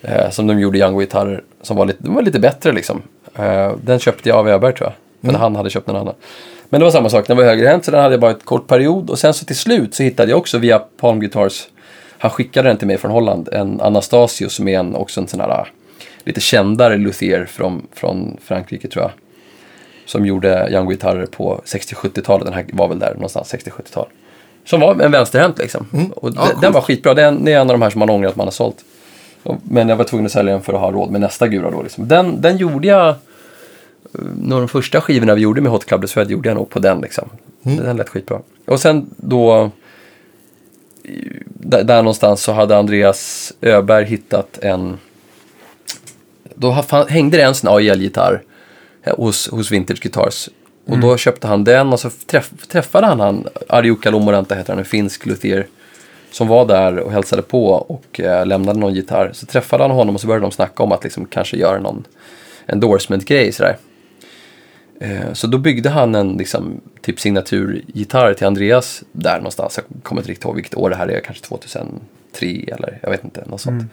Eh, 0.04 0.30
som 0.30 0.48
de 0.48 0.60
gjorde 0.60 0.78
Django-gitarrer 0.78 1.44
som 1.62 1.78
var 1.78 1.86
lite, 1.86 2.10
var 2.10 2.22
lite 2.22 2.40
bättre 2.40 2.72
liksom. 2.72 3.02
Eh, 3.36 3.72
den 3.84 4.00
köpte 4.00 4.30
jag 4.30 4.38
av 4.38 4.50
Öberg 4.50 4.74
tror 4.74 4.90
jag. 4.90 5.32
För 5.32 5.40
han 5.40 5.56
hade 5.56 5.70
köpt 5.70 5.90
en 5.90 5.96
annan. 5.96 6.16
Men 6.70 6.80
det 6.80 6.84
var 6.86 6.92
samma 6.92 7.10
sak, 7.10 7.28
den 7.28 7.38
var 7.38 7.44
högerhänt 7.44 7.86
så 7.86 7.92
den 7.92 8.02
hade 8.02 8.14
jag 8.14 8.22
bara 8.22 8.32
ett 8.32 8.46
kort 8.46 8.68
period. 8.68 9.10
Och 9.10 9.20
sen 9.20 9.34
så 9.34 9.46
till 9.46 9.56
slut 9.56 9.96
så 9.96 10.04
hittade 10.04 10.30
jag 10.30 10.38
också 10.40 10.58
via 10.58 10.80
Palm 10.80 11.20
Guitars. 11.20 11.68
Han 12.18 12.32
skickade 12.32 12.70
den 12.70 12.78
till 12.78 12.88
mig 12.88 12.98
från 12.98 13.12
Holland. 13.12 13.50
En 13.52 13.82
Anastasio 13.82 14.50
som 14.50 14.68
är 14.68 14.80
en, 14.80 14.96
också 14.96 15.22
en 15.22 15.28
sån 15.28 15.40
här 15.40 15.68
lite 16.24 16.42
kändare 16.42 16.98
luthier 16.98 17.46
från, 17.46 17.88
från 17.94 18.38
Frankrike 18.44 18.88
tror 18.88 19.04
jag. 19.04 19.12
Som 20.06 20.26
gjorde 20.26 20.68
Django-gitarrer 20.72 21.26
på 21.26 21.62
60-70-talet. 21.66 22.46
Den 22.46 22.54
här 22.54 22.66
var 22.74 22.88
väl 22.88 23.00
där 23.00 23.14
någonstans, 23.14 23.54
60-70-tal. 23.54 24.08
Som 24.66 24.80
var 24.80 25.02
en 25.02 25.12
vänsterhänt 25.12 25.58
liksom. 25.58 26.12
Och 26.16 26.30
Ja, 26.30 26.42
den, 26.42 26.50
coolt. 26.50 26.62
den 26.62 26.72
var 26.72 26.82
skitbra. 26.82 27.14
Den, 27.14 27.46
det 27.46 27.54
är 27.54 27.60
en 27.60 27.70
av 27.70 27.74
de 27.74 27.82
här 27.82 27.90
som 27.90 28.00
man 28.00 28.10
ångrar 28.10 28.30
att 28.30 28.36
man 28.36 28.48
har 28.48 28.52
sålt. 28.52 28.78
Men 29.64 29.90
jag 29.90 29.96
var 29.96 30.04
tvungen 30.06 30.26
att 30.26 30.32
sälja 30.32 30.54
den 30.54 30.62
för 30.62 30.74
att 30.74 30.80
ha 30.80 30.92
råd 30.92 31.12
med 31.12 31.22
nästa 31.22 31.48
gura 31.48 31.72
då. 31.72 31.82
Liksom. 31.84 32.08
Den, 32.08 32.42
den 32.42 32.58
gjorde 32.58 32.88
jag, 32.88 33.08
eh, 33.10 33.16
några 34.38 34.56
av 34.56 34.62
de 34.62 34.68
första 34.68 35.02
skivorna 35.02 35.36
vi 35.36 35.42
gjorde 35.42 35.62
med 35.62 35.72
Hot 35.72 35.86
Club 35.86 36.02
The 36.02 36.08
Swed 36.08 36.32
gjorde 36.32 36.50
jag 36.50 36.56
nog 36.56 36.70
på 36.70 36.80
den 36.80 37.02
liksom. 37.02 37.30
Den 37.62 37.98
lät 37.98 38.10
skitbra. 38.10 38.40
Och 38.66 38.80
sen 38.80 39.10
då, 39.18 39.72
i- 41.04 41.30
där, 41.46 41.84
där 41.84 41.98
någonstans 41.98 42.44
så 42.44 42.52
hade 42.52 42.78
Andreas 42.78 43.54
Öberg 43.62 44.06
hittat 44.06 44.58
en, 44.62 44.98
då 46.56 46.72
hängde 47.08 47.38
det 47.38 47.44
en 47.44 47.56
sån 47.56 47.70
AIL-gitarr 47.76 48.42
eh, 49.04 49.16
hos, 49.18 49.50
hos 49.50 49.72
Vintage 49.72 50.00
Guitars. 50.02 50.50
Och 50.86 51.00
då 51.00 51.18
köpte 51.18 51.48
han 51.48 51.64
den 51.64 51.94
och 51.94 52.00
så 52.00 52.10
träff, 52.26 52.52
träffade 52.68 53.08
han 53.08 53.20
han, 53.20 53.48
Arjukka 53.70 54.10
Lomoranta 54.12 54.56
heter 54.56 54.74
han, 54.74 54.80
en 54.80 54.86
finsk 54.86 55.26
luthier. 55.26 55.68
Som 56.34 56.48
var 56.48 56.66
där 56.66 57.00
och 57.00 57.12
hälsade 57.12 57.42
på 57.42 57.66
och 57.68 58.20
eh, 58.20 58.46
lämnade 58.46 58.80
någon 58.80 58.94
gitarr. 58.94 59.32
Så 59.34 59.46
träffade 59.46 59.84
han 59.84 59.92
honom 59.92 60.16
och 60.16 60.22
så 60.22 60.28
började 60.28 60.46
de 60.46 60.52
snacka 60.52 60.84
om 60.84 60.92
att 60.92 61.04
liksom 61.04 61.26
kanske 61.26 61.58
göra 61.58 61.80
någon 61.80 62.08
endorsement-grej 62.66 63.52
sådär. 63.52 63.78
Eh, 65.00 65.34
så 65.34 65.48
då 65.48 65.58
byggde 65.58 65.90
han 65.90 66.16
en 66.16 66.38
liksom, 66.38 66.82
typ 67.02 67.20
signaturgitarr 67.20 68.34
till 68.34 68.48
Andreas 68.48 69.04
där 69.12 69.38
någonstans. 69.38 69.78
Jag 69.78 70.04
kommer 70.04 70.22
inte 70.22 70.32
riktigt 70.32 70.46
ihåg 70.46 70.56
vilket 70.56 70.76
år 70.76 70.90
det 70.90 70.96
här 70.96 71.08
är, 71.08 71.20
kanske 71.20 71.44
2003 71.44 71.94
eller 72.68 73.00
jag 73.02 73.10
vet 73.10 73.24
inte, 73.24 73.44
något 73.46 73.62
sånt. 73.62 73.84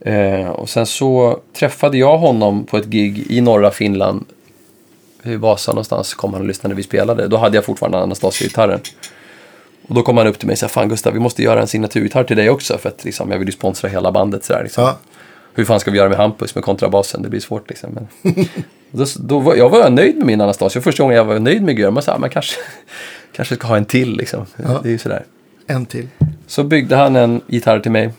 Eh, 0.00 0.48
och 0.48 0.68
sen 0.68 0.86
så 0.86 1.40
träffade 1.52 1.98
jag 1.98 2.18
honom 2.18 2.64
på 2.64 2.76
ett 2.76 2.86
gig 2.86 3.30
i 3.30 3.40
norra 3.40 3.70
Finland. 3.70 4.24
I 5.22 5.36
Vasa 5.36 5.72
någonstans 5.72 6.14
kom 6.14 6.32
han 6.32 6.42
och 6.42 6.48
lyssnade 6.48 6.68
när 6.68 6.76
vi 6.76 6.82
spelade. 6.82 7.28
Då 7.28 7.36
hade 7.36 7.56
jag 7.56 7.64
fortfarande 7.64 7.98
Anastasia-gitarren. 7.98 8.80
Och 9.92 9.96
då 9.96 10.02
kom 10.02 10.16
han 10.16 10.26
upp 10.26 10.38
till 10.38 10.46
mig 10.46 10.52
och 10.52 10.58
sa, 10.58 10.68
fan 10.68 10.88
Gustav, 10.88 11.12
vi 11.12 11.18
måste 11.18 11.42
göra 11.42 11.60
en 11.60 11.66
signaturgitarr 11.66 12.24
till 12.24 12.36
dig 12.36 12.50
också 12.50 12.78
för 12.78 12.88
att 12.88 13.04
liksom, 13.04 13.30
jag 13.30 13.38
vill 13.38 13.48
ju 13.48 13.52
sponsra 13.52 13.88
hela 13.88 14.12
bandet 14.12 14.44
sådär. 14.44 14.62
Liksom. 14.62 14.84
Ja. 14.84 14.98
Hur 15.54 15.64
fan 15.64 15.80
ska 15.80 15.90
vi 15.90 15.98
göra 15.98 16.08
med 16.08 16.18
Hampus 16.18 16.54
med 16.54 16.64
kontrabassen? 16.64 17.22
Det 17.22 17.28
blir 17.28 17.40
svårt 17.40 17.68
liksom. 17.68 17.90
Men... 18.22 18.34
då, 18.90 19.04
då 19.16 19.38
var, 19.38 19.54
jag 19.54 19.68
var 19.68 19.90
nöjd 19.90 20.16
med 20.16 20.26
min 20.26 20.40
Anastasia. 20.40 20.82
Första 20.82 21.02
gången 21.02 21.16
jag 21.16 21.24
var 21.24 21.38
nöjd 21.38 21.62
med 21.62 21.76
Gurra, 21.76 21.90
man 21.90 22.02
sa, 22.02 22.18
man 22.18 22.30
kanske, 22.30 22.56
kanske 23.32 23.54
ska 23.54 23.68
ha 23.68 23.76
en 23.76 23.84
till 23.84 24.16
liksom. 24.16 24.46
Ja. 24.56 24.80
Det 24.82 24.88
är 24.88 24.92
ju 24.92 24.98
sådär. 24.98 25.24
En 25.66 25.86
till. 25.86 26.08
Så 26.46 26.64
byggde 26.64 26.96
han 26.96 27.16
en 27.16 27.40
gitarr 27.46 27.80
till 27.80 27.92
mig. 27.92 28.10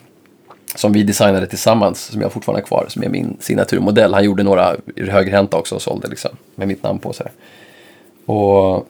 Som 0.76 0.94
vi 0.94 1.04
designade 1.04 1.48
tillsammans, 1.48 2.02
som 2.02 2.22
jag 2.22 2.32
fortfarande 2.32 2.62
har 2.62 2.68
kvar, 2.68 2.86
som 2.90 3.04
är 3.04 3.10
min 3.10 3.38
signaturmodell. 3.40 4.14
Han 4.14 4.24
gjorde 4.24 4.44
några 4.44 4.76
högerhänta 4.95 5.58
också 5.58 5.76
och 5.76 5.82
sålde 5.82 6.08
liksom, 6.08 6.32
med 6.56 6.68
mitt 6.68 6.84
namn 6.84 7.00
på. 7.00 7.14
Så 7.14 7.24
här. 7.24 7.32
Och 8.36 8.88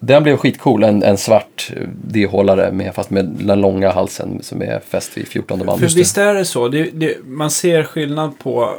den 0.00 0.22
blev 0.22 0.36
skitcool, 0.36 0.84
en, 0.84 1.02
en 1.02 1.16
svart 1.16 1.72
eh, 1.76 1.82
D-hållare 2.04 2.72
med, 2.72 2.94
fast 2.94 3.10
med 3.10 3.24
den 3.24 3.60
långa 3.60 3.90
halsen 3.90 4.42
som 4.42 4.62
är 4.62 4.80
fäst 4.88 5.18
vid 5.18 5.28
14 5.28 5.66
band. 5.66 5.80
För 5.80 5.88
visst 5.88 6.18
är 6.18 6.34
det 6.34 6.44
så. 6.44 6.68
Det, 6.68 6.90
det, 6.92 7.16
man 7.26 7.50
ser 7.50 7.82
skillnad 7.82 8.38
på, 8.38 8.70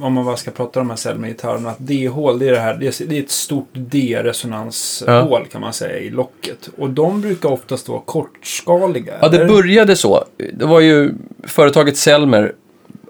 om 0.00 0.12
man 0.12 0.24
bara 0.24 0.36
ska 0.36 0.50
prata 0.50 0.80
om 0.80 0.86
de 0.86 0.90
här 0.90 0.96
Selma-gitarrerna, 0.96 1.70
att 1.70 1.76
D-hål, 1.78 2.38
det 2.38 2.48
är 2.48 2.52
det 2.52 2.60
här, 2.60 2.74
det 2.74 3.00
är, 3.00 3.06
det 3.06 3.18
är 3.18 3.22
ett 3.22 3.30
stort 3.30 3.68
D-resonanshål 3.72 5.46
kan 5.52 5.60
man 5.60 5.72
säga 5.72 5.98
i 5.98 6.10
locket. 6.10 6.68
Och 6.78 6.90
de 6.90 7.20
brukar 7.20 7.48
oftast 7.48 7.88
vara 7.88 8.00
kortskaliga. 8.00 9.14
Ja, 9.20 9.28
det 9.28 9.36
eller? 9.36 9.48
började 9.48 9.96
så. 9.96 10.24
Det 10.52 10.64
var 10.64 10.80
ju 10.80 11.14
företaget 11.42 11.96
Selmer 11.96 12.52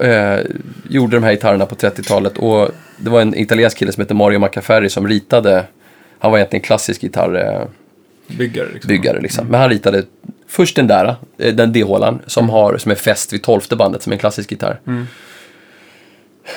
eh, 0.00 0.38
gjorde 0.88 1.16
de 1.16 1.22
här 1.22 1.32
gitarrerna 1.32 1.66
på 1.66 1.74
30-talet 1.74 2.38
och 2.38 2.68
det 2.96 3.10
var 3.10 3.20
en 3.20 3.34
italiensk 3.34 3.78
kille 3.78 3.92
som 3.92 4.00
hette 4.00 4.14
Mario 4.14 4.38
Macaferri 4.38 4.90
som 4.90 5.08
ritade, 5.08 5.64
han 6.18 6.30
var 6.30 6.38
egentligen 6.38 6.62
klassisk 6.62 7.00
gitarrbyggare. 7.00 7.68
Byggare. 8.26 8.68
Liksom. 8.72 8.88
Byggare, 8.88 9.20
liksom. 9.20 9.46
Men 9.46 9.60
han 9.60 9.70
ritade 9.70 10.04
först 10.46 10.76
den 10.76 10.86
där, 10.86 11.16
eh, 11.38 11.54
den 11.54 11.72
D-hålan 11.72 12.22
som, 12.26 12.50
har, 12.50 12.76
som 12.76 12.90
är 12.90 12.96
fäst 12.96 13.32
vid 13.32 13.42
tolfte 13.42 13.76
bandet 13.76 14.02
som 14.02 14.12
är 14.12 14.14
en 14.14 14.20
klassisk 14.20 14.50
gitarr. 14.50 14.80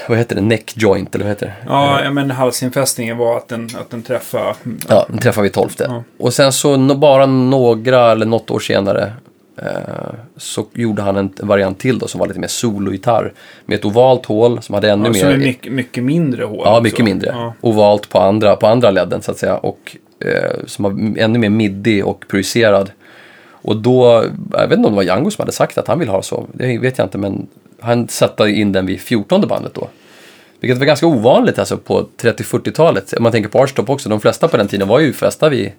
Vad 0.08 0.18
heter 0.18 0.36
det? 0.36 0.42
Neck 0.42 0.74
joint 0.76 1.16
eller 1.16 1.26
vad 1.26 1.32
heter 1.32 1.46
det? 1.46 1.54
Ja, 1.66 2.12
men 2.12 2.32
halsinfästningen 2.32 3.18
var 3.18 3.38
att 3.38 3.48
den, 3.48 3.70
att 3.80 3.90
den 3.90 4.04
träffade... 4.04 4.56
Ja, 4.88 5.06
den 5.10 5.18
träffar 5.18 5.42
vi 5.42 5.50
tolfte. 5.50 5.86
Ja. 5.90 6.04
Och 6.18 6.34
sen 6.34 6.52
så 6.52 6.96
bara 6.96 7.26
några 7.26 8.12
eller 8.12 8.26
något 8.26 8.52
år 8.52 8.60
senare 8.60 9.14
så 10.38 10.66
gjorde 10.74 11.02
han 11.02 11.18
en 11.18 11.34
variant 11.42 11.80
till 11.80 12.00
då 12.00 12.08
som 12.08 12.20
var 12.20 12.28
lite 12.28 12.40
mer 12.40 12.48
sologitarr. 12.48 13.34
Med 13.66 13.76
ett 13.76 13.86
ovalt 13.86 14.26
hål 14.26 14.62
som 14.62 14.76
hade 14.76 14.92
ännu 14.92 15.06
Ja, 15.06 15.12
mer... 15.12 15.20
som 15.20 15.30
är 15.30 15.38
mycket, 15.38 15.72
mycket 15.72 16.04
mindre 16.04 16.44
hål. 16.44 16.62
Ja, 16.66 16.82
mycket 16.82 17.06
mindre. 17.06 17.30
Ja. 17.30 17.54
Ovalt 17.62 18.10
på 18.10 18.20
andra, 18.20 18.56
på 18.56 18.68
andra 18.68 18.92
ledden 18.92 19.22
så 19.22 19.32
att 19.32 19.38
säga. 19.38 19.58
Och 19.58 19.98
eh, 20.20 20.66
som 20.66 20.84
var 20.84 21.20
ännu 21.22 21.40
mer 21.40 21.50
midi 21.50 22.02
och 22.02 22.26
projicerad. 22.28 22.92
Och 23.52 23.78
då, 23.78 24.26
jag 24.52 24.68
vet 24.68 24.78
inte 24.78 24.88
om 24.88 24.94
det 24.94 24.96
var 24.96 25.04
Django 25.04 25.32
som 25.32 25.42
hade 25.42 25.52
sagt 25.52 25.78
att 25.78 25.88
han 25.88 26.00
vill 26.00 26.10
ha 26.10 26.22
så. 26.22 26.48
Det 26.54 26.78
vet 26.78 26.98
jag 26.98 27.06
inte, 27.06 27.18
men 27.18 27.48
han 27.80 28.08
satte 28.08 28.44
in 28.44 28.72
den 28.72 28.86
vid 28.86 29.02
14 29.02 29.48
bandet 29.48 29.74
då. 29.74 29.88
Vilket 30.60 30.80
var 30.80 30.86
ganska 30.86 31.08
ovanligt 31.08 31.60
alltså 31.60 31.78
på 31.78 32.08
30-40-talet. 32.22 33.14
Om 33.14 33.24
man 33.24 33.32
tänker 33.32 33.50
på 33.50 33.60
Archtop 33.60 33.90
också, 33.90 34.10
de 34.10 34.22
flesta 34.22 34.48
på 34.48 34.58
den 34.58 34.68
tiden 34.68 34.88
var 34.88 35.00
ju 35.00 35.14
fästa 35.14 35.50
vid... 35.50 35.72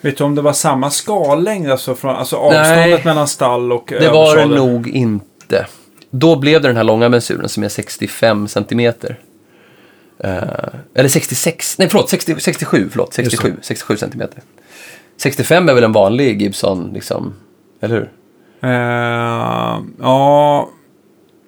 Vet 0.00 0.16
du 0.16 0.24
om 0.24 0.34
det 0.34 0.42
var 0.42 0.52
samma 0.52 0.90
skallängd? 0.90 1.70
Alltså, 1.70 1.94
från, 1.94 2.16
alltså 2.16 2.36
avståndet 2.36 2.76
Nej. 2.76 3.02
mellan 3.04 3.28
stall 3.28 3.72
och 3.72 3.92
Det 4.00 4.08
var 4.08 4.36
det 4.36 4.46
nog 4.46 4.88
inte. 4.88 5.66
Då 6.10 6.36
blev 6.36 6.62
det 6.62 6.68
den 6.68 6.76
här 6.76 6.84
långa 6.84 7.08
mensuren 7.08 7.48
som 7.48 7.62
är 7.62 7.68
65 7.68 8.48
centimeter. 8.48 9.18
Eh, 10.24 10.42
eller 10.94 11.08
66, 11.08 11.78
nej 11.78 11.88
förlåt, 11.88 12.10
60, 12.10 12.40
67, 12.40 12.88
förlåt, 12.90 13.14
67, 13.14 13.56
67 13.62 13.96
centimeter. 13.96 14.42
65 15.16 15.68
är 15.68 15.74
väl 15.74 15.84
en 15.84 15.92
vanlig 15.92 16.42
Gibson, 16.42 16.90
liksom, 16.94 17.34
eller 17.80 17.94
hur? 17.94 18.10
Eh, 18.62 19.80
ja, 20.00 20.68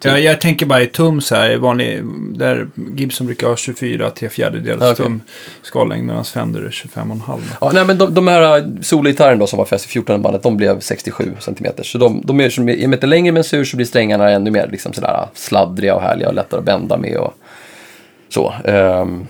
jag, 0.05 0.21
jag 0.21 0.41
tänker 0.41 0.67
bara 0.67 0.83
i 0.83 0.87
tum 0.87 1.21
så 1.21 1.35
här. 1.35 1.57
Vanlig, 1.57 2.03
där 2.35 2.69
Gibson 2.97 3.27
brukar 3.27 3.49
ha 3.49 3.57
24 3.57 4.11
tre 4.11 4.29
fjärdedelars 4.29 4.93
Okej. 4.93 5.07
tum 5.07 5.21
skallängd 5.63 6.07
medan 6.07 6.25
Fender 6.25 6.61
är 6.61 6.71
25,5. 6.71 7.41
Ja, 7.61 7.71
nej, 7.75 7.85
men 7.85 7.99
de, 7.99 8.15
de 8.15 8.29
här 8.29 8.73
solgitarren 8.83 9.39
då 9.39 9.47
som 9.47 9.57
var 9.57 9.65
fäst 9.65 9.85
i 9.85 9.89
14 9.89 10.23
bandet, 10.23 10.43
de 10.43 10.57
blev 10.57 10.81
67 10.81 11.33
centimeter. 11.41 11.83
Så 11.85 11.99
de, 11.99 12.23
de 12.25 12.41
är, 12.41 12.51
som, 12.51 12.69
är 12.69 13.07
längre 13.07 13.33
mensur 13.33 13.65
så 13.65 13.77
blir 13.77 13.87
strängarna 13.87 14.31
ännu 14.31 14.51
mer 14.51 14.69
liksom 14.73 14.93
sådär 14.93 15.27
sladdriga 15.35 15.95
och 15.95 16.03
härliga 16.03 16.29
och 16.29 16.35
lättare 16.35 16.59
att 16.59 16.65
bända 16.65 16.97
med 16.97 17.17
och 17.17 17.35
så. 18.29 18.55
Ehm, 18.65 19.27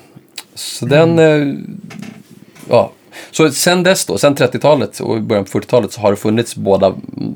så 0.54 0.86
den, 0.86 1.18
eh, 1.18 1.54
ja. 2.68 2.92
Så 3.30 3.50
sen 3.50 3.82
dess 3.82 4.06
då, 4.06 4.18
sen 4.18 4.34
30-talet 4.36 5.00
och 5.00 5.22
början 5.22 5.44
på 5.44 5.58
40-talet 5.58 5.92
så 5.92 6.00
har 6.00 6.10
det 6.10 6.16
funnits 6.16 6.56
båda 6.56 6.94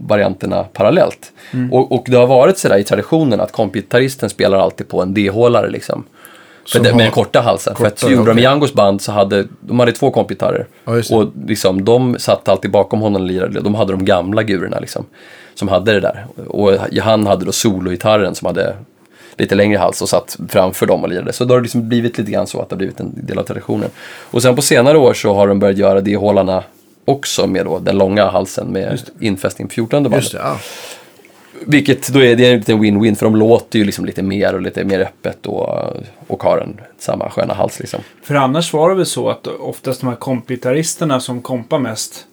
varianterna 0.08 0.64
parallellt. 0.64 1.32
Och, 1.72 1.92
och 1.92 2.04
det 2.08 2.16
har 2.16 2.26
varit 2.26 2.58
sådär 2.58 2.78
i 2.78 2.84
traditionen 2.84 3.40
att 3.40 3.52
kompgitarristen 3.52 4.30
spelar 4.30 4.58
alltid 4.58 4.88
på 4.88 5.02
en 5.02 5.14
D-hålare 5.14 5.70
liksom. 5.70 6.04
För 6.64 6.70
Som 6.70 6.82
med 6.82 6.92
har 6.92 6.98
den 7.00 7.10
korta 7.10 7.40
halsen. 7.40 7.76
för 7.76 7.86
att 7.86 7.92
kortare, 8.00 8.12
gjorde 8.12 8.30
de 8.30 8.30
i 8.30 8.34
okej. 8.34 8.42
Jangos 8.44 8.74
band 8.74 9.02
så 9.02 9.12
hade 9.12 9.46
de 9.60 9.80
hade 9.80 9.92
två 9.92 10.10
kompgitarrer. 10.10 10.66
Ja, 10.84 11.02
och 11.16 11.32
liksom, 11.46 11.84
de 11.84 12.16
satt 12.18 12.48
alltid 12.48 12.70
bakom 12.70 13.00
honom 13.00 13.22
och 13.22 13.28
lirade. 13.28 13.60
De 13.60 13.74
hade 13.74 13.92
de 13.92 14.04
gamla 14.04 14.42
gurorna 14.42 14.78
liksom. 14.80 15.04
Som 15.54 15.68
hade 15.68 15.92
det 15.92 16.00
där. 16.00 16.26
Och 16.46 16.72
han 17.02 17.26
hade 17.26 17.44
då 17.44 17.52
sologitarren 17.52 18.34
som 18.34 18.46
hade 18.46 18.76
lite 19.38 19.54
längre 19.54 19.78
hals 19.78 20.02
och 20.02 20.08
satt 20.08 20.36
framför 20.48 20.86
dem 20.86 21.02
och 21.02 21.08
lirade. 21.08 21.32
Så 21.32 21.44
då 21.44 21.54
har 21.54 21.58
det 21.60 21.62
liksom 21.62 21.88
blivit 21.88 22.18
lite 22.18 22.30
grann 22.30 22.46
så 22.46 22.60
att 22.60 22.68
det 22.68 22.74
har 22.74 22.78
blivit 22.78 23.00
en 23.00 23.26
del 23.26 23.38
av 23.38 23.42
traditionen. 23.42 23.90
Och 24.30 24.42
sen 24.42 24.56
på 24.56 24.62
senare 24.62 24.98
år 24.98 25.14
så 25.14 25.34
har 25.34 25.48
de 25.48 25.58
börjat 25.58 25.78
göra 25.78 26.00
det 26.00 26.16
hålarna 26.16 26.64
också 27.04 27.46
med 27.46 27.64
då 27.64 27.78
den 27.78 27.98
långa 27.98 28.30
halsen 28.30 28.68
med 28.68 29.00
infästning 29.20 29.68
på 29.68 29.74
14 29.74 30.02
bandet. 30.02 30.22
Just 30.22 30.32
det, 30.32 30.38
ja. 30.38 30.58
Vilket 31.66 32.08
då 32.08 32.22
är 32.22 32.36
det 32.36 32.46
är 32.46 32.56
lite 32.56 32.72
win-win 32.72 33.14
för 33.14 33.26
de 33.26 33.36
låter 33.36 33.78
ju 33.78 33.84
liksom 33.84 34.04
lite 34.04 34.22
mer 34.22 34.54
och 34.54 34.60
lite 34.60 34.84
mer 34.84 35.00
öppet 35.00 35.46
och, 35.46 35.68
och 36.26 36.42
har 36.42 36.58
en 36.58 36.80
samma 36.98 37.30
sköna 37.30 37.54
hals 37.54 37.80
liksom. 37.80 38.00
För 38.22 38.34
annars 38.34 38.72
var 38.72 38.88
det 38.88 38.94
väl 38.94 39.06
så 39.06 39.30
att 39.30 39.46
oftast 39.46 40.00
de 40.00 40.06
här 40.06 40.16
kompgitarristerna 40.16 41.20
som 41.20 41.42
kompar 41.42 41.78
mest 41.78 42.26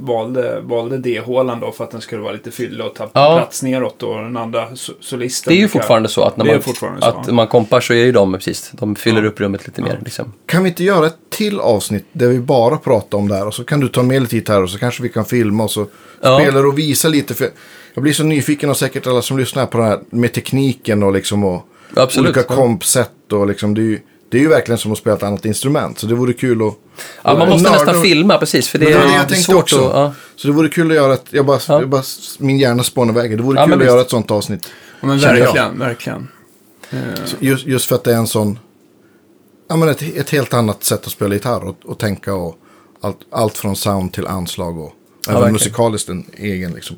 valde, 0.00 0.60
valde 0.60 0.98
D-hålan 0.98 1.60
då 1.60 1.72
för 1.72 1.84
att 1.84 1.90
den 1.90 2.00
skulle 2.00 2.22
vara 2.22 2.32
lite 2.32 2.50
fyllig 2.50 2.86
och 2.86 2.94
ta 2.94 3.10
Ja. 3.12 3.36
plats 3.38 3.62
neråt 3.62 4.02
och 4.02 4.14
den 4.22 4.36
andra 4.36 4.68
so- 4.70 4.92
solisten. 5.00 5.52
Det 5.54 5.58
är 5.58 5.60
ju 5.60 5.68
fortfarande 5.68 6.08
så 6.08 6.22
att 6.22 6.36
när 6.36 6.44
man, 6.44 6.60
fortfarande 6.62 7.00
så, 7.02 7.06
att 7.08 7.26
ja. 7.26 7.32
man 7.32 7.46
kompar 7.46 7.80
så 7.80 7.92
är 7.92 7.96
ju 8.04 8.12
de 8.12 8.32
precis, 8.32 8.70
de 8.74 8.94
fyller 8.96 9.22
Ja. 9.22 9.28
upp 9.28 9.40
rummet 9.40 9.66
lite 9.66 9.82
mer 9.82 9.98
liksom. 10.04 10.32
Kan 10.46 10.62
vi 10.62 10.68
inte 10.68 10.84
göra 10.84 11.06
ett 11.06 11.16
till 11.30 11.60
avsnitt 11.60 12.06
där 12.12 12.28
vi 12.28 12.40
bara 12.40 12.76
pratar 12.76 13.18
om 13.18 13.28
det 13.28 13.34
här 13.34 13.46
och 13.46 13.54
så 13.54 13.64
kan 13.64 13.80
du 13.80 13.88
ta 13.88 14.02
med 14.02 14.32
lite 14.32 14.52
här 14.52 14.62
och 14.62 14.70
så 14.70 14.78
kanske 14.78 15.02
vi 15.02 15.08
kan 15.08 15.24
filma 15.24 15.64
och 15.64 15.70
så 15.70 15.86
Ja. 16.20 16.40
spelar 16.40 16.66
och 16.66 16.78
visa 16.78 17.08
lite. 17.08 17.34
För 17.34 17.48
jag 17.94 18.02
blir 18.02 18.12
så 18.12 18.22
nyfiken 18.24 18.70
och 18.70 18.76
säkert 18.76 19.06
alla 19.06 19.22
som 19.22 19.38
lyssnar 19.38 19.66
på 19.66 19.78
det 19.78 19.84
här 19.84 19.98
med 20.10 20.32
tekniken 20.32 21.02
och 21.02 21.12
liksom 21.12 21.44
och 21.44 21.66
Absolut. 21.96 22.36
olika 22.36 22.54
kompsätt 22.54 23.32
och 23.32 23.46
liksom 23.46 23.74
det 23.74 23.80
är, 23.80 23.84
ju, 23.84 24.00
det 24.32 24.38
är 24.38 24.42
ju 24.42 24.48
verkligen 24.48 24.78
som 24.78 24.92
att 24.92 24.98
spela 24.98 25.16
ett 25.16 25.22
annat 25.22 25.44
instrument. 25.44 25.98
Så 25.98 26.06
det 26.06 26.14
vore 26.14 26.32
kul 26.32 26.68
att... 26.68 26.74
Ja, 27.22 27.38
man 27.38 27.48
måste 27.48 27.70
nästan 27.70 28.02
filma 28.02 28.38
precis 28.38 28.68
för 28.68 28.78
det 28.78 28.84
Men 28.84 28.94
är, 28.94 28.98
det 29.00 29.06
det 29.08 29.14
jag 29.16 29.28
det 29.28 29.34
är 29.34 29.38
svårt 29.38 29.62
också. 29.62 29.88
att... 29.88 29.94
Ja. 29.96 30.14
Så 30.36 30.48
det 30.48 30.54
vore 30.54 30.68
kul 30.68 30.90
att 30.90 30.96
göra 30.96 31.14
ett, 31.14 31.24
jag 31.30 31.46
bara, 31.46 31.58
Ja. 31.68 31.80
jag 31.80 31.88
bara 31.88 32.02
min 32.38 32.58
hjärna 32.58 32.82
spånar 32.82 33.12
iväg. 33.12 33.36
Det 33.36 33.42
vore 33.42 33.58
Ja, 33.60 33.64
kul 33.64 33.72
att 33.74 33.80
visst. 33.80 33.90
göra 33.90 34.00
ett 34.00 34.10
sånt 34.10 34.30
avsnitt. 34.30 34.68
Ja, 35.00 35.06
men 35.06 35.18
verkligen, 35.18 35.78
verkligen. 35.78 36.28
Just, 37.38 37.66
just 37.66 37.86
för 37.88 37.94
att 37.94 38.04
det 38.04 38.12
är 38.12 38.16
en 38.16 38.26
sån, 38.26 38.58
ja 39.68 39.76
men 39.76 39.88
ett, 39.88 40.02
ett 40.16 40.30
helt 40.30 40.54
annat 40.54 40.84
sätt 40.84 41.06
att 41.06 41.12
spela 41.12 41.34
gitarr 41.34 41.64
och, 41.68 41.76
och 41.84 41.98
tänka 41.98 42.34
och 42.34 42.56
allt, 43.00 43.18
allt 43.30 43.58
från 43.58 43.76
sound 43.76 44.12
till 44.12 44.26
anslag 44.26 44.78
och 44.78 44.92
även 45.26 45.34
verkligen. 45.34 45.52
musikaliskt 45.52 46.08
en 46.08 46.24
egen 46.36 46.72
liksom. 46.72 46.96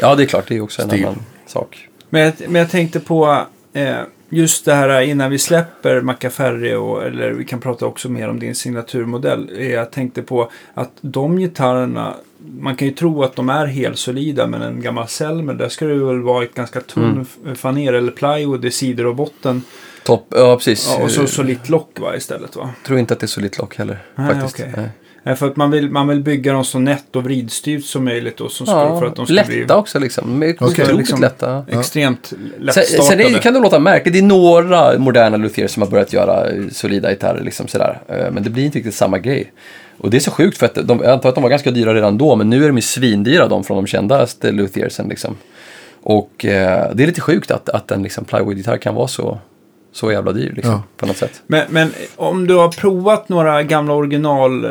ja, 0.00 0.14
det 0.14 0.22
är 0.22 0.26
klart, 0.26 0.44
det 0.48 0.56
är 0.56 0.60
också 0.60 0.82
en 0.82 0.88
Stil. 0.88 1.04
annan 1.04 1.22
sak. 1.46 1.88
Men 2.10 2.22
jag, 2.22 2.32
men 2.48 2.54
jag 2.54 2.70
tänkte 2.70 3.00
på 3.00 3.46
eh, 3.72 3.94
just 4.34 4.64
det 4.64 4.74
här 4.74 5.00
innan 5.00 5.30
vi 5.30 5.38
släpper 5.38 6.00
Macaferri 6.00 6.74
och 6.74 7.04
eller 7.04 7.30
vi 7.30 7.44
kan 7.44 7.60
prata 7.60 7.86
också 7.86 8.08
mer 8.08 8.28
om 8.28 8.38
din 8.38 8.54
signaturmodell. 8.54 9.60
Jag 9.70 9.90
tänkte 9.90 10.22
på 10.22 10.50
att 10.74 10.90
de 11.00 11.38
gitarrerna, 11.38 12.14
man 12.58 12.76
kan 12.76 12.88
ju 12.88 12.94
tro 12.94 13.22
att 13.22 13.36
de 13.36 13.48
är 13.48 13.66
helt 13.66 13.98
solida 13.98 14.46
men 14.46 14.62
en 14.62 14.80
gammal 14.80 15.08
Selmer 15.08 15.54
där 15.54 15.68
ska 15.68 15.86
det 15.86 15.94
väl 15.94 16.22
vara 16.22 16.44
ett 16.44 16.54
ganska 16.54 16.80
tunn 16.80 17.26
mm. 17.44 17.56
faner 17.56 17.92
eller 17.92 18.12
plywood 18.12 18.64
i 18.64 18.70
sidor 18.70 19.06
och 19.06 19.16
botten. 19.16 19.62
Topp, 20.04 20.26
ja 20.30 20.56
precis. 20.56 20.94
Ja, 20.98 21.04
och 21.04 21.10
så 21.10 21.26
solitt 21.26 21.68
lock 21.68 21.98
va, 22.00 22.16
istället 22.16 22.56
va? 22.56 22.70
Jag 22.76 22.86
tror 22.86 22.98
inte 22.98 23.14
att 23.14 23.20
det 23.20 23.26
är 23.26 23.28
så 23.28 23.40
litet 23.40 23.58
lock 23.58 23.76
heller. 23.76 23.98
Nej, 24.14 24.34
faktiskt. 24.34 24.60
okej. 24.60 24.72
Nej. 24.76 24.88
Nej, 25.26 25.36
för 25.36 25.46
att 25.46 25.56
man 25.56 25.70
vill, 25.70 25.90
man 25.90 26.08
vill 26.08 26.20
bygga 26.22 26.52
dem 26.52 26.64
så 26.64 26.78
nätt 26.78 27.16
och 27.16 27.24
vridstyrt 27.24 27.84
som 27.84 28.04
möjligt 28.04 28.40
och 28.40 28.50
som 28.52 28.66
ska, 28.66 28.74
Ja, 28.76 28.98
för 29.00 29.06
att 29.06 29.16
de 29.16 29.26
ska 29.26 29.34
lätta 29.34 29.48
bli 29.48 29.66
också 29.70 29.98
liksom. 29.98 30.54
Otroligt 30.60 30.96
Liksom- 30.96 31.20
lätta. 31.20 31.64
extremt 31.70 32.26
Sen, 32.26 32.38
lättstartade. 32.60 33.02
sen 33.08 33.20
är, 33.20 33.30
det- 33.30 33.38
kan 33.38 33.54
det 33.54 33.60
låta 33.60 33.78
märkligt. 33.78 34.12
Det 34.14 34.18
är 34.18 34.22
några 34.22 34.98
moderna 34.98 35.36
luthier 35.36 35.66
som 35.68 35.82
har 35.82 35.90
börjat 35.90 36.12
göra 36.12 36.50
eh, 36.50 36.62
solida 36.72 37.10
gitarrer. 37.10 37.40
Liksom 37.44 37.68
sådär. 37.68 37.98
Eh, 38.08 38.30
Men 38.32 38.42
det 38.42 38.50
blir 38.50 38.64
inte 38.64 38.78
riktigt 38.78 38.94
samma 38.94 39.18
grej. 39.18 39.52
Och 39.98 40.10
det 40.10 40.16
är 40.16 40.20
så 40.20 40.30
sjukt 40.30 40.58
för 40.58 40.66
att 40.66 40.74
de, 40.74 41.00
jag 41.02 41.10
antar 41.12 41.28
att 41.28 41.34
de 41.34 41.42
var 41.42 41.50
ganska 41.50 41.70
dyra 41.70 41.94
redan 41.94 42.18
då. 42.18 42.36
Men 42.36 42.50
nu 42.50 42.64
är 42.64 42.68
de 42.68 42.76
ju 42.76 42.82
svindyra 42.82 43.48
de 43.48 43.64
från 43.64 43.76
de 43.76 43.86
kändaste 43.86 44.52
luthiersen. 44.52 45.08
Liksom. 45.08 45.36
Och 46.02 46.44
eh, 46.44 46.90
det 46.94 47.02
är 47.02 47.06
lite 47.06 47.20
sjukt 47.20 47.50
att, 47.50 47.68
att 47.68 47.90
en 47.90 48.02
liksom, 48.02 48.24
plywood-gitarr 48.24 48.76
kan 48.76 48.94
vara 48.94 49.08
så, 49.08 49.38
så 49.94 50.12
jävla 50.12 50.32
dyr 50.32 50.52
liksom, 50.56 50.72
Ja. 50.74 50.82
på 50.96 51.06
något 51.06 51.16
sätt. 51.16 51.42
Men, 51.46 51.62
men 51.70 51.90
om 52.16 52.46
du 52.46 52.54
har 52.54 52.68
provat 52.68 53.28
några 53.28 53.62
gamla 53.62 53.94
original 53.94 54.64
eh, 54.64 54.70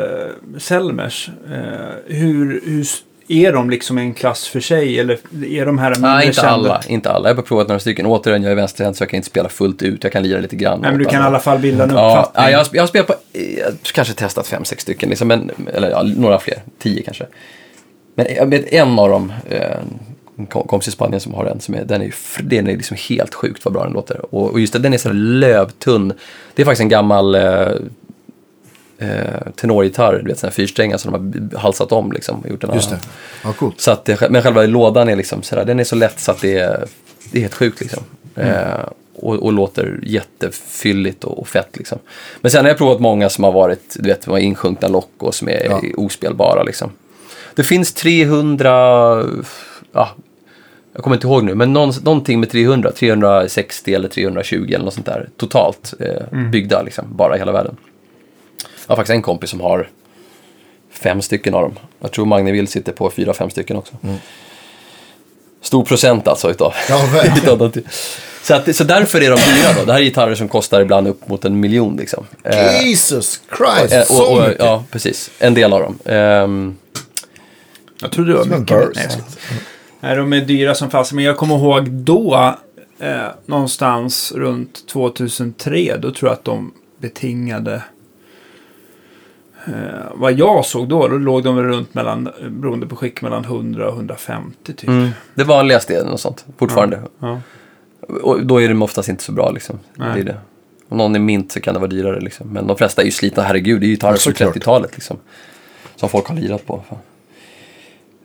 Selmers, 0.58 1.30
eh, 1.50 2.14
hur, 2.16 2.60
hur 2.66 2.86
är 3.28 3.52
de 3.52 3.70
liksom 3.70 3.98
en 3.98 4.14
klass 4.14 4.48
för 4.48 4.60
sig? 4.60 5.00
Eller 5.00 5.18
är 5.46 5.66
de 5.66 5.78
här 5.78 5.90
mindre 5.90 6.10
Nej, 6.10 6.26
inte 6.26 6.36
kända? 6.40 6.50
alla. 6.52 6.82
Inte 6.88 7.10
alla. 7.10 7.28
Jag 7.28 7.34
har 7.36 7.42
provat 7.42 7.68
några 7.68 7.78
stycken. 7.78 8.06
Återigen, 8.06 8.42
jag 8.42 8.52
är 8.52 8.56
vänsterhänt 8.56 8.96
så 8.96 9.02
jag 9.02 9.10
kan 9.10 9.16
inte 9.16 9.28
spela 9.28 9.48
fullt 9.48 9.82
ut. 9.82 10.04
Jag 10.04 10.12
kan 10.12 10.22
lira 10.22 10.40
lite 10.40 10.56
grann. 10.56 10.80
Nej, 10.80 10.90
men 10.90 10.98
du 10.98 11.04
kan 11.04 11.22
i 11.22 11.24
alla. 11.26 11.40
fall 11.40 11.58
bilda 11.58 11.84
en 11.84 11.90
Ja, 11.90 12.08
uppfattning. 12.10 12.44
ja, 12.44 12.50
jag, 12.50 12.58
har, 12.58 12.66
jag 12.72 12.82
har 12.82 12.86
spelat 12.86 13.06
på, 13.06 13.14
eh, 13.32 13.58
jag 13.58 13.64
har 13.64 13.72
kanske 13.94 14.14
testat 14.14 14.46
fem, 14.46 14.64
sex 14.64 14.82
stycken, 14.82 15.08
liksom, 15.08 15.28
men, 15.28 15.50
eller 15.74 15.90
ja, 15.90 16.02
några 16.02 16.38
fler, 16.38 16.58
tio 16.78 17.02
kanske. 17.02 17.26
Men 18.14 18.26
jag 18.36 18.46
vet 18.46 18.72
en 18.72 18.98
av 18.98 19.08
dem, 19.08 19.32
eh, 19.50 19.60
en 20.36 20.46
kom- 20.46 20.66
kompis 20.66 20.88
i 20.88 20.90
Spanien 20.90 21.20
som 21.20 21.34
har 21.34 21.44
en, 21.46 21.60
som 21.60 21.74
är, 21.74 21.84
den 21.84 22.02
är, 22.02 22.14
den 22.42 22.68
är 22.68 22.76
liksom 22.76 22.96
helt 23.08 23.34
sjukt 23.34 23.64
vad 23.64 23.74
bra 23.74 23.84
den 23.84 23.92
låter. 23.92 24.34
Och, 24.34 24.50
och 24.52 24.60
just 24.60 24.72
det, 24.72 24.78
den 24.78 24.94
är 24.94 24.98
så 24.98 25.12
lövtunn. 25.12 26.12
Det 26.54 26.62
är 26.62 26.66
faktiskt 26.66 26.80
en 26.82 26.88
gammal 26.88 27.34
eh, 27.34 27.68
eh, 28.98 29.52
tenorgitarr, 29.56 30.20
du 30.22 30.28
vet 30.28 30.38
sån 30.38 30.46
här 30.48 30.54
fyrsträngar 30.54 30.96
som 30.96 31.12
de 31.12 31.48
har 31.54 31.60
halsat 31.60 31.92
om 31.92 32.12
liksom. 32.12 32.40
och 32.40 32.48
Gjort 32.50 32.60
den 32.60 32.74
Just 32.74 32.90
det. 32.90 32.98
Ja, 33.44 33.52
coolt. 33.52 33.80
så 33.80 33.90
att 33.90 34.04
det, 34.04 34.30
men 34.30 34.42
själva 34.42 34.62
lådan 34.66 35.08
är 35.08 35.16
liksom 35.16 35.42
sådär, 35.42 35.64
den 35.64 35.80
är 35.80 35.84
så 35.84 35.96
lätt 35.96 36.20
så 36.20 36.30
att 36.30 36.40
det 36.40 36.58
är, 36.58 36.84
det 37.32 37.38
är 37.38 37.42
helt 37.42 37.54
sjukt 37.54 37.80
liksom. 37.80 38.02
Eh, 38.36 38.88
och, 39.16 39.34
och 39.34 39.52
låter 39.52 40.00
jättefylligt 40.02 41.24
och, 41.24 41.38
och 41.38 41.48
fett 41.48 41.68
liksom. 41.76 41.98
Men 42.40 42.50
sen 42.50 42.64
har 42.64 42.68
jag 42.70 42.78
provat 42.78 43.00
många 43.00 43.28
som 43.28 43.44
har 43.44 43.52
varit, 43.52 43.96
du 43.98 44.08
vet, 44.08 44.26
insjunkna 44.26 44.88
lock 44.88 45.10
och 45.18 45.34
som 45.34 45.48
är 45.48 45.64
Ja. 45.64 45.80
ospelbara 45.96 46.62
liksom. 46.62 46.90
Det 47.54 47.62
finns 47.62 47.92
300, 47.92 49.24
ja, 49.94 50.10
jag 50.92 51.02
kommer 51.02 51.16
inte 51.16 51.26
ihåg 51.26 51.44
nu, 51.44 51.54
men 51.54 51.72
någon, 51.72 51.92
någonting 52.02 52.40
med 52.40 52.50
300, 52.50 52.92
360 52.92 53.94
eller 53.94 54.08
320 54.08 54.64
eller 54.68 54.84
något 54.84 54.94
sånt 54.94 55.06
där 55.06 55.28
totalt 55.36 55.94
eh, 56.00 56.38
byggda 56.50 56.82
liksom, 56.82 57.04
bara 57.16 57.36
i 57.36 57.38
hela 57.38 57.52
världen. 57.52 57.76
Jag 58.62 58.92
har 58.92 58.96
faktiskt 58.96 59.14
en 59.14 59.22
kompis 59.22 59.50
som 59.50 59.60
har 59.60 59.88
fem 60.90 61.22
stycken 61.22 61.54
av 61.54 61.62
dem. 61.62 61.78
Jag 62.00 62.12
tror 62.12 62.26
Magnevill 62.26 62.68
sitter 62.68 62.92
på 62.92 63.10
fyra, 63.10 63.34
fem 63.34 63.50
stycken 63.50 63.76
också. 63.76 63.94
Stor 65.62 65.84
procent 65.84 66.28
alltså 66.28 66.50
utav. 66.50 66.74
Ja, 66.88 67.24
utav 67.36 67.72
så, 68.42 68.54
att, 68.54 68.76
så 68.76 68.84
därför 68.84 69.20
är 69.20 69.30
de 69.30 69.36
dyra 69.36 69.72
då. 69.78 69.84
Det 69.84 69.92
här 69.92 70.00
är 70.00 70.04
gitarrer 70.04 70.34
som 70.34 70.48
kostar 70.48 70.80
ibland 70.80 71.08
upp 71.08 71.28
mot 71.28 71.44
en 71.44 71.60
miljon 71.60 71.96
liksom. 71.96 72.26
Eh, 72.42 72.86
Jesus 72.86 73.40
Christ, 73.56 73.92
eh, 73.92 74.02
så 74.02 74.22
och, 74.22 74.32
och, 74.36 74.48
mycket. 74.48 74.64
ja, 74.64 74.84
precis. 74.90 75.30
En 75.38 75.54
del 75.54 75.72
av 75.72 75.80
dem. 75.80 75.98
Ehm, 76.04 76.76
Jag 78.00 78.12
trodde 78.12 78.32
det 78.32 78.38
var 78.38 78.44
mycket. 78.44 79.18
Nej. 80.04 80.16
Nej, 80.16 80.16
de 80.16 80.32
är 80.32 80.40
dyra 80.40 80.74
som 80.74 80.90
fast. 80.90 81.12
Men 81.12 81.24
jag 81.24 81.36
kommer 81.36 81.54
ihåg 81.54 81.90
då, 81.90 82.54
eh, 82.98 83.26
någonstans 83.46 84.32
runt 84.36 84.86
2003, 84.88 85.96
då 85.96 86.10
tror 86.10 86.28
jag 86.30 86.32
att 86.32 86.44
de 86.44 86.72
betingade 86.98 87.82
Eh, 89.66 89.72
vad 90.14 90.32
jag 90.32 90.64
såg 90.64 90.88
då, 90.88 91.08
då 91.08 91.18
låg 91.18 91.44
de 91.44 91.62
runt 91.62 91.94
mellan, 91.94 92.28
beroende 92.50 92.86
på 92.86 92.96
skick, 92.96 93.22
mellan 93.22 93.44
100 93.44 93.88
och 93.88 93.94
150 93.94 94.72
typ. 94.72 94.88
mm, 94.88 95.08
det 95.34 95.44
vanligaste 95.44 95.96
är 95.96 96.04
något 96.04 96.20
sånt, 96.20 96.44
fortfarande. 96.58 97.00
Ja. 97.18 97.40
Och 98.22 98.46
då 98.46 98.62
är 98.62 98.68
de 98.68 98.82
oftast 98.82 99.08
inte 99.08 99.24
så 99.24 99.32
bra 99.32 99.50
liksom. 99.50 99.78
Nej. 99.94 100.08
Det 100.14 100.20
är 100.20 100.24
det. 100.24 100.36
Om 100.88 100.98
någon 100.98 101.14
är 101.14 101.18
mint 101.20 101.52
så 101.52 101.60
kan 101.60 101.74
det 101.74 101.80
vara 101.80 101.90
dyrare 101.90 102.20
liksom. 102.20 102.48
Men 102.48 102.66
de 102.66 102.76
flesta 102.76 103.02
är 103.02 103.06
ju 103.06 103.10
slitna, 103.12 103.42
herregud, 103.42 103.80
det 103.80 103.84
är 103.84 103.88
ju 103.88 103.94
gitarrer 103.94 104.12
Ja, 104.12 104.18
från 104.18 104.32
såklart. 104.34 104.56
30-talet 104.56 104.90
liksom. 104.94 105.16
Som 105.96 106.08
folk 106.08 106.26
har 106.26 106.34
lirat 106.34 106.66
på. 106.66 106.82
Fan. 106.88 106.98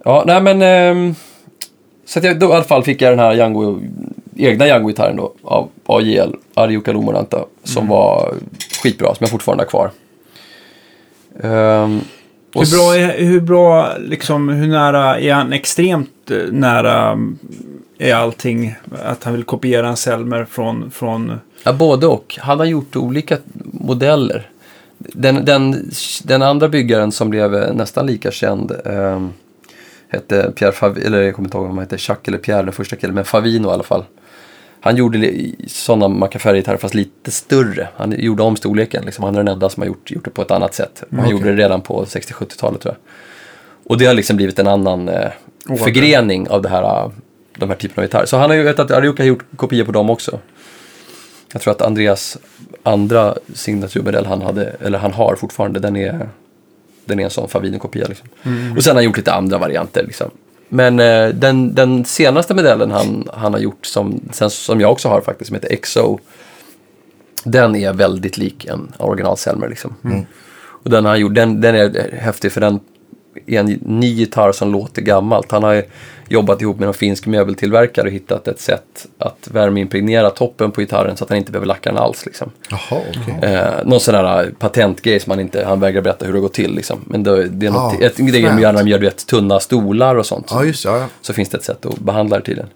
Ja, 0.04 0.24
nej 0.28 0.42
men... 0.42 0.62
ehm, 0.62 1.16
så 2.10 2.20
att 2.20 2.26
jag, 2.26 2.40
då 2.40 2.50
i 2.50 2.54
alla 2.54 2.64
fall 2.64 2.84
fick 2.84 3.02
jag 3.02 3.12
den 3.12 3.20
här 3.20 3.34
Django, 3.34 3.80
egna 4.36 4.68
Django-gitarren 4.68 5.16
då 5.16 5.34
av 5.44 5.70
AJL, 5.86 6.36
Arioka 6.54 6.92
Lomonanta, 6.92 7.46
som 7.64 7.84
Mm. 7.84 7.90
var 7.90 8.34
skitbra, 8.84 9.08
som 9.08 9.18
jag 9.24 9.30
fortfarande 9.30 9.64
har 9.64 9.70
kvar. 9.70 9.92
Och 12.56 12.66
Hur 12.66 12.78
bra, 12.78 12.96
är, 12.96 13.26
hur 13.26 13.42
bra, 13.42 13.98
liksom, 14.00 14.50
hur 14.50 14.68
nära, 14.68 15.20
är 15.20 15.34
han 15.34 15.54
extremt 15.54 16.32
eh, 16.32 16.38
nära 16.52 17.12
mm, 17.12 17.38
är 17.98 18.16
allting? 18.16 18.76
Att 19.04 19.24
han 19.24 19.34
vill 19.34 19.44
kopiera 19.44 19.88
en 19.88 19.98
Selmer 19.98 20.46
från, 20.46 20.92
från 20.92 21.40
Ja, 21.64 21.74
både 21.74 22.08
och. 22.08 22.38
Han 22.42 22.60
har 22.60 22.66
gjort 22.66 22.96
olika 22.96 23.38
modeller. 23.72 24.50
Den, 24.98 25.46
den, 25.46 25.92
den 26.24 26.42
andra 26.42 26.68
byggaren 26.68 27.12
som 27.12 27.30
blev 27.30 27.56
eh, 27.56 27.74
nästan 27.74 28.06
lika 28.06 28.32
känd 28.32 28.72
ehm, 28.86 29.30
hette 30.10 30.52
Pierre 30.56 30.72
Fav- 30.72 31.06
eller 31.06 31.22
jag 31.22 31.36
kommer 31.36 31.48
inte 31.48 31.58
ihåg 31.58 31.66
om 31.66 31.78
han 31.78 31.80
hette 31.80 31.98
Jacques 32.00 32.28
eller 32.28 32.38
Pierre, 32.38 32.64
den 32.64 32.74
första 32.74 32.96
killen, 32.96 33.16
men 33.16 33.26
Favino 33.26 33.68
i 33.70 33.72
alla 33.72 33.84
fall. 33.84 34.06
Han 34.82 34.96
gjorde 34.96 35.32
sådana 35.68 36.08
Macaferri-gitarrer 36.08 36.78
fast 36.78 36.94
lite 36.94 37.32
större. 37.32 37.88
Han 37.96 38.16
gjorde 38.18 38.44
om 38.44 38.56
storleken, 38.56 39.06
liksom. 39.06 39.24
han 39.24 39.34
är 39.36 39.38
den 39.38 39.48
enda 39.48 39.70
som 39.70 39.82
har 39.82 39.88
gjort, 39.88 40.12
gjort 40.12 40.26
det 40.26 40.32
på 40.32 40.42
ett 40.42 40.52
annat 40.52 40.74
sätt. 40.74 41.04
Han 41.12 41.20
okej. 41.20 41.32
gjorde 41.32 41.52
det 41.52 41.64
redan 41.64 41.82
på 41.82 42.06
60-70-talet 42.06 42.82
tror 42.82 42.94
jag. 42.94 42.96
Och 43.92 43.98
det 43.98 44.06
har 44.06 44.14
liksom 44.14 44.38
blivit 44.38 44.60
en 44.60 44.68
annan 44.68 45.10
eh, 45.10 45.32
förgrening 45.78 46.50
av 46.50 46.62
det 46.62 46.70
här, 46.70 46.84
eh, 46.84 47.12
de 47.58 47.70
här 47.70 47.76
typerna 47.76 48.04
av 48.04 48.08
gitarrer. 48.08 48.26
Så 48.26 48.38
han 48.38 48.50
har 48.50 48.58
ju 48.58 48.64
vet 48.64 48.80
att 48.80 48.92
Arioka 48.92 49.24
har 49.24 49.28
gjort 49.28 49.46
kopior 49.56 49.86
på 49.86 49.92
dem 49.92 50.10
också. 50.10 50.40
Jag 51.54 51.62
tror 51.62 51.72
att 51.72 51.82
Andreas 51.82 52.38
andra 52.84 53.36
signaturmodell 53.54 54.26
han 54.26 54.42
hade, 54.42 54.76
eller 54.82 55.00
han 55.00 55.14
har 55.14 55.36
fortfarande, 55.36 55.80
den 55.80 55.96
är, 55.96 56.30
den 57.10 57.20
är 57.20 57.24
en 57.24 57.30
sån 57.30 57.50
Favino-kopia. 57.50 58.08
Liksom. 58.08 58.28
Och 58.78 58.84
sen 58.84 58.92
har 58.92 58.96
han 58.96 59.04
gjort 59.04 59.18
lite 59.18 59.34
andra 59.34 59.58
varianter. 59.58 60.04
Liksom. 60.04 60.32
Men 60.70 61.00
eh, 61.00 61.30
den, 61.30 61.76
den 61.76 62.06
senaste 62.06 62.54
modellen 62.54 62.92
han, 62.92 63.28
han 63.34 63.54
har 63.54 63.60
gjort, 63.60 63.86
som, 63.86 64.22
sen, 64.32 64.50
som 64.50 64.82
jag 64.82 64.92
också 64.92 65.08
har 65.10 65.22
faktiskt, 65.22 65.48
som 65.48 65.56
heter 65.56 65.76
XO, 65.76 66.20
den 67.44 67.76
är 67.76 67.94
väldigt 67.94 68.38
lik 68.38 68.66
en 68.66 68.92
original 68.98 69.38
Selmer. 69.38 69.70
Liksom. 69.70 69.96
Och 70.84 70.90
den, 70.90 71.06
har 71.06 71.12
han 71.12 71.20
gjort, 71.20 71.36
den, 71.36 71.62
den 71.62 71.76
är 71.76 72.16
häftig 72.20 72.52
för 72.52 72.62
den 72.62 72.80
är 73.46 73.60
en 73.60 73.66
ny 73.82 74.14
gitarr 74.14 74.52
som 74.52 74.72
låter 74.72 75.02
gammalt. 75.02 75.52
Han 75.52 75.64
har 75.64 75.74
ju 75.74 75.84
jobbat 76.30 76.62
ihop 76.62 76.80
med 76.80 76.88
en 76.88 76.94
finsk 76.94 77.26
möbeltillverkare 77.26 78.08
och 78.08 78.14
hittat 78.14 78.48
ett 78.48 78.60
sätt 78.60 79.08
att 79.18 79.48
värmeimpregnera 79.52 80.30
toppen 80.30 80.72
på 80.72 80.82
gitarren 80.82 81.18
så 81.18 81.24
att 81.24 81.30
han 81.30 81.38
inte 81.38 81.52
behöver 81.52 81.68
lacka 81.68 81.90
den 81.90 82.00
alls. 82.00 82.26
Liksom. 82.26 82.52
Jaha, 82.70 83.02
okej. 83.10 83.50
Eh, 83.54 83.86
någon 83.86 84.00
sån 84.00 84.14
där 84.14 84.52
patentgrej 84.60 85.20
som 85.20 85.32
han 85.32 85.40
inte, 85.40 85.66
han 85.66 85.80
vägrar 85.80 86.02
berätta 86.02 86.26
hur 86.26 86.34
det 86.34 86.40
går 86.40 86.50
till. 86.50 86.76
Liksom. 86.76 87.00
Men 87.06 87.24
det, 87.24 87.48
det 87.48 87.66
är 87.66 87.72
något, 87.72 87.96
Ja, 88.00 88.06
ett 88.06 88.18
grej 88.18 88.42
de 88.42 88.60
gör 88.60 88.74
när 88.74 88.84
de 88.84 88.90
gör 88.90 89.00
vet, 89.00 89.28
tunna 89.28 89.60
stolar 89.60 90.16
och 90.16 90.26
sånt. 90.26 90.48
Ja, 90.50 90.64
just 90.64 90.84
det. 90.84 90.90
Ja. 90.90 91.08
Så 91.22 91.34
finns 91.34 91.50
det 91.50 91.58
ett 91.58 91.64
sätt 91.64 91.86
att 91.86 92.00
behandla 92.00 92.40
det 92.40 92.46
tydligen. 92.46 92.70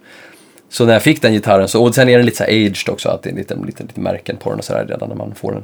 Så 0.70 0.86
när 0.86 0.94
jag 0.94 1.02
fick 1.02 1.22
den 1.22 1.34
gitarren, 1.34 1.68
så, 1.68 1.84
och 1.84 1.96
sen 1.96 2.10
är 2.10 2.18
den 2.18 2.26
lite 2.26 2.38
så 2.38 2.44
aged 2.44 2.90
också, 2.90 3.10
att 3.10 3.24
det 3.24 3.30
är 3.30 3.36
lite, 3.36 3.56
lite, 3.66 3.84
lite 3.84 4.00
märken 4.00 4.38
på 4.38 4.50
den 4.50 4.60
och 4.60 4.66
sådär 4.66 4.86
redan 4.90 5.10
när 5.10 5.16
man 5.16 5.36
får 5.36 5.52
den. 5.52 5.64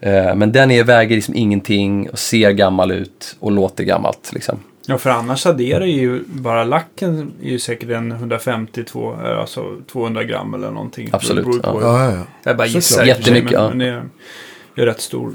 Eh, 0.00 0.34
men 0.34 0.52
den 0.52 0.70
är, 0.70 0.84
väger 0.84 1.14
liksom 1.16 1.34
ingenting 1.34 2.10
och 2.10 2.18
ser 2.18 2.50
gammal 2.50 2.90
ut 2.92 3.36
och 3.40 3.52
låter 3.52 3.84
gammalt. 3.84 4.30
Liksom. 4.34 4.58
Ja, 4.86 4.98
för 4.98 5.10
annars 5.10 5.46
adderar 5.46 5.84
ju 5.84 6.24
bara 6.26 6.64
lacken 6.64 7.32
är 7.42 7.48
ju 7.50 7.58
säkert 7.58 7.90
en 7.90 8.12
150, 8.12 8.84
två- 8.84 9.12
eh, 9.24 9.38
alltså 9.38 9.76
200 9.92 10.24
gram 10.24 10.54
eller 10.54 10.70
någonting. 10.70 11.08
Absolut, 11.12 11.44
Det 11.44 11.50
beror 11.50 11.60
på. 11.60 11.82
Ja, 11.82 12.04
ja, 12.04 12.12
ja. 12.16 12.24
Jag 12.42 12.56
bara 12.56 12.66
gissar. 12.66 12.80
för 12.96 13.04
sig, 13.04 13.08
Jättemycket, 13.08 13.50
men, 13.52 13.62
ja. 13.62 13.68
men 13.68 13.78
det 13.78 13.86
är 13.86 14.02
ju 14.76 14.84
rätt 14.86 15.00
stor 15.00 15.32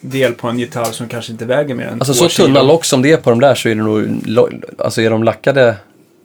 del 0.00 0.32
på 0.32 0.48
en 0.48 0.58
gitarr 0.58 0.84
som 0.92 1.08
kanske 1.08 1.32
inte 1.32 1.44
väger 1.44 1.74
mer 1.74 1.86
än 1.86 2.00
Alltså 2.00 2.14
så 2.14 2.28
tunna 2.28 2.62
lock 2.62 2.84
som 2.84 3.02
det 3.02 3.12
är 3.12 3.16
på 3.16 3.30
de 3.30 3.40
där 3.40 3.54
så 3.54 3.68
är 3.68 3.74
det 3.74 3.82
nog, 3.82 4.64
alltså 4.78 5.02
är 5.02 5.10
de 5.10 5.22
lackade 5.24 5.76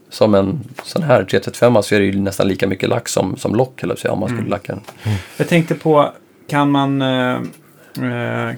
som 0.10 0.36
en 0.36 0.60
sån 0.84 1.04
här 1.04 1.24
335 1.24 1.84
så 1.84 1.96
är 1.96 2.00
det 2.00 2.06
ju 2.06 2.20
nästan 2.20 2.48
lika 2.48 2.68
mycket 2.68 2.90
lack 2.90 3.08
som, 3.10 3.38
som 3.38 3.56
lock, 3.56 3.84
eller 3.84 3.96
så, 3.96 4.10
om 4.10 4.20
man 4.20 4.30
skulle 4.30 4.50
lacka 4.50 4.74
den. 4.74 5.16
Jag 5.38 5.48
tänkte 5.48 5.76
på, 5.76 6.12
kan 6.48 6.72
man... 6.72 7.02
Eh, 7.02 7.08
eh, 8.02 8.50
eh, 8.50 8.56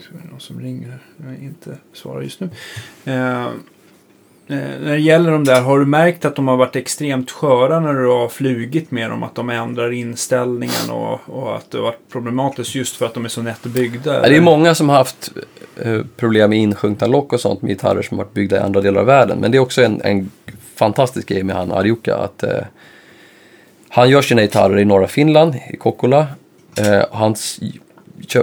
ska 0.00 0.12
vi- 0.22 0.30
någon 0.30 0.40
som 0.40 0.60
ringer 0.60 0.88
här? 0.88 0.98
Jag 1.26 1.44
inte 1.44 1.76
svarar 1.92 2.22
just 2.22 2.40
nu. 2.40 2.50
Eh, 3.04 3.46
eh, 3.46 4.80
när 4.80 4.92
det 4.92 5.00
gäller 5.00 5.30
de 5.30 5.44
där, 5.44 5.60
har 5.60 5.78
du 5.78 5.86
märkt 5.86 6.24
att 6.24 6.36
de 6.36 6.48
har 6.48 6.56
varit 6.56 6.76
extremt 6.76 7.30
sköra 7.30 7.80
när 7.80 7.94
du 7.94 8.06
har 8.06 8.28
flugit 8.28 8.90
med 8.90 9.10
dem? 9.10 9.22
Att 9.22 9.34
de 9.34 9.50
ändrar 9.50 9.92
inställningen 9.92 10.90
och, 10.90 11.20
och 11.26 11.56
att 11.56 11.70
det 11.70 11.78
har 11.78 11.84
varit 11.84 12.08
problematiskt 12.12 12.74
just 12.74 12.96
för 12.96 13.06
att 13.06 13.14
de 13.14 13.24
är 13.24 13.28
så 13.28 13.42
nättbyggda? 13.42 14.14
Ja, 14.14 14.28
det 14.28 14.36
är 14.36 14.40
många 14.40 14.74
som 14.74 14.88
har 14.88 14.96
haft 14.96 15.32
eh, 15.76 16.00
problem 16.16 16.50
med 16.50 16.58
insjunkna 16.58 17.06
lock 17.06 17.32
och 17.32 17.40
sånt 17.40 17.62
med 17.62 17.68
gitarrer 17.68 18.02
som 18.02 18.18
har 18.18 18.24
varit 18.24 18.34
byggda 18.34 18.56
i 18.56 18.60
andra 18.60 18.80
delar 18.80 19.00
av 19.00 19.06
världen. 19.06 19.38
Men 19.38 19.50
det 19.50 19.58
är 19.58 19.62
också 19.62 19.82
en, 19.82 20.00
en 20.04 20.30
fantastisk 20.74 21.28
grej 21.28 21.42
med 21.42 21.56
han 21.56 21.72
Arioka. 21.72 22.16
Att, 22.16 22.42
eh, 22.42 22.64
han 23.88 24.10
gör 24.10 24.22
sina 24.22 24.42
gitarrer 24.42 24.78
i 24.78 24.84
norra 24.84 25.08
Finland, 25.08 25.54
i 25.70 25.76
Kokkola. 25.76 26.26
Eh, 26.78 27.04
hans, 27.10 27.60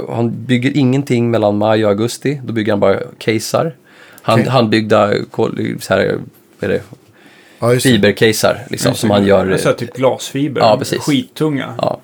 han 0.09 0.45
bygger 0.45 0.77
ingenting 0.77 1.31
mellan 1.31 1.57
maj 1.57 1.85
och 1.85 1.91
augusti. 1.91 2.41
Då 2.43 2.53
bygger 2.53 2.71
han 2.71 2.79
bara 2.79 2.99
casear. 3.17 3.75
Han, 4.21 4.39
Okej. 4.39 4.51
Handbyggda 4.51 5.13
så 5.79 5.93
här, 5.93 6.19
vad 6.59 6.69
är 6.69 6.73
det, 6.73 6.81
ja 7.59 7.79
fibercasear 7.79 8.65
liksom, 8.69 8.93
som 8.93 9.09
han 9.09 9.25
gör. 9.25 9.51
Alltså 9.51 9.73
typ 9.73 9.93
glasfiber. 9.93 10.61
Ja, 10.61 10.77
precis. 10.77 11.01
Skittunga. 11.01 11.75
Ja. 11.77 11.99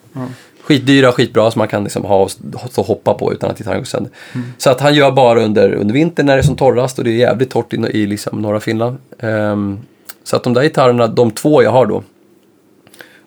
Skitdyra, 0.61 1.11
skitbra 1.11 1.51
som 1.51 1.59
man 1.59 1.67
kan 1.67 1.83
liksom 1.83 2.05
ha 2.05 2.29
och 2.75 2.85
hoppa 2.85 3.13
på 3.13 3.33
utan 3.33 3.51
att 3.51 3.57
gitarren 3.57 3.77
går 3.77 3.85
sönder. 3.85 4.11
Så 4.57 4.69
att 4.69 4.81
han 4.81 4.95
gör 4.95 5.11
bara 5.11 5.43
under, 5.43 5.73
under 5.73 5.93
vintern 5.93 6.25
när 6.25 6.35
det 6.35 6.41
är 6.41 6.43
som 6.43 6.55
torrast 6.55 6.97
och 6.97 7.03
det 7.03 7.11
är 7.11 7.15
jävligt 7.15 7.49
torrt 7.49 7.73
i, 7.73 7.77
i 7.77 8.07
liksom 8.07 8.41
norra 8.41 8.59
Finland. 8.59 8.97
Ehm, 9.19 9.79
så 10.23 10.35
att 10.35 10.43
de 10.43 10.53
där 10.53 10.61
gitarrerna, 10.61 11.07
de 11.07 11.31
två 11.31 11.63
jag 11.63 11.71
har 11.71 11.85
då, 11.85 12.03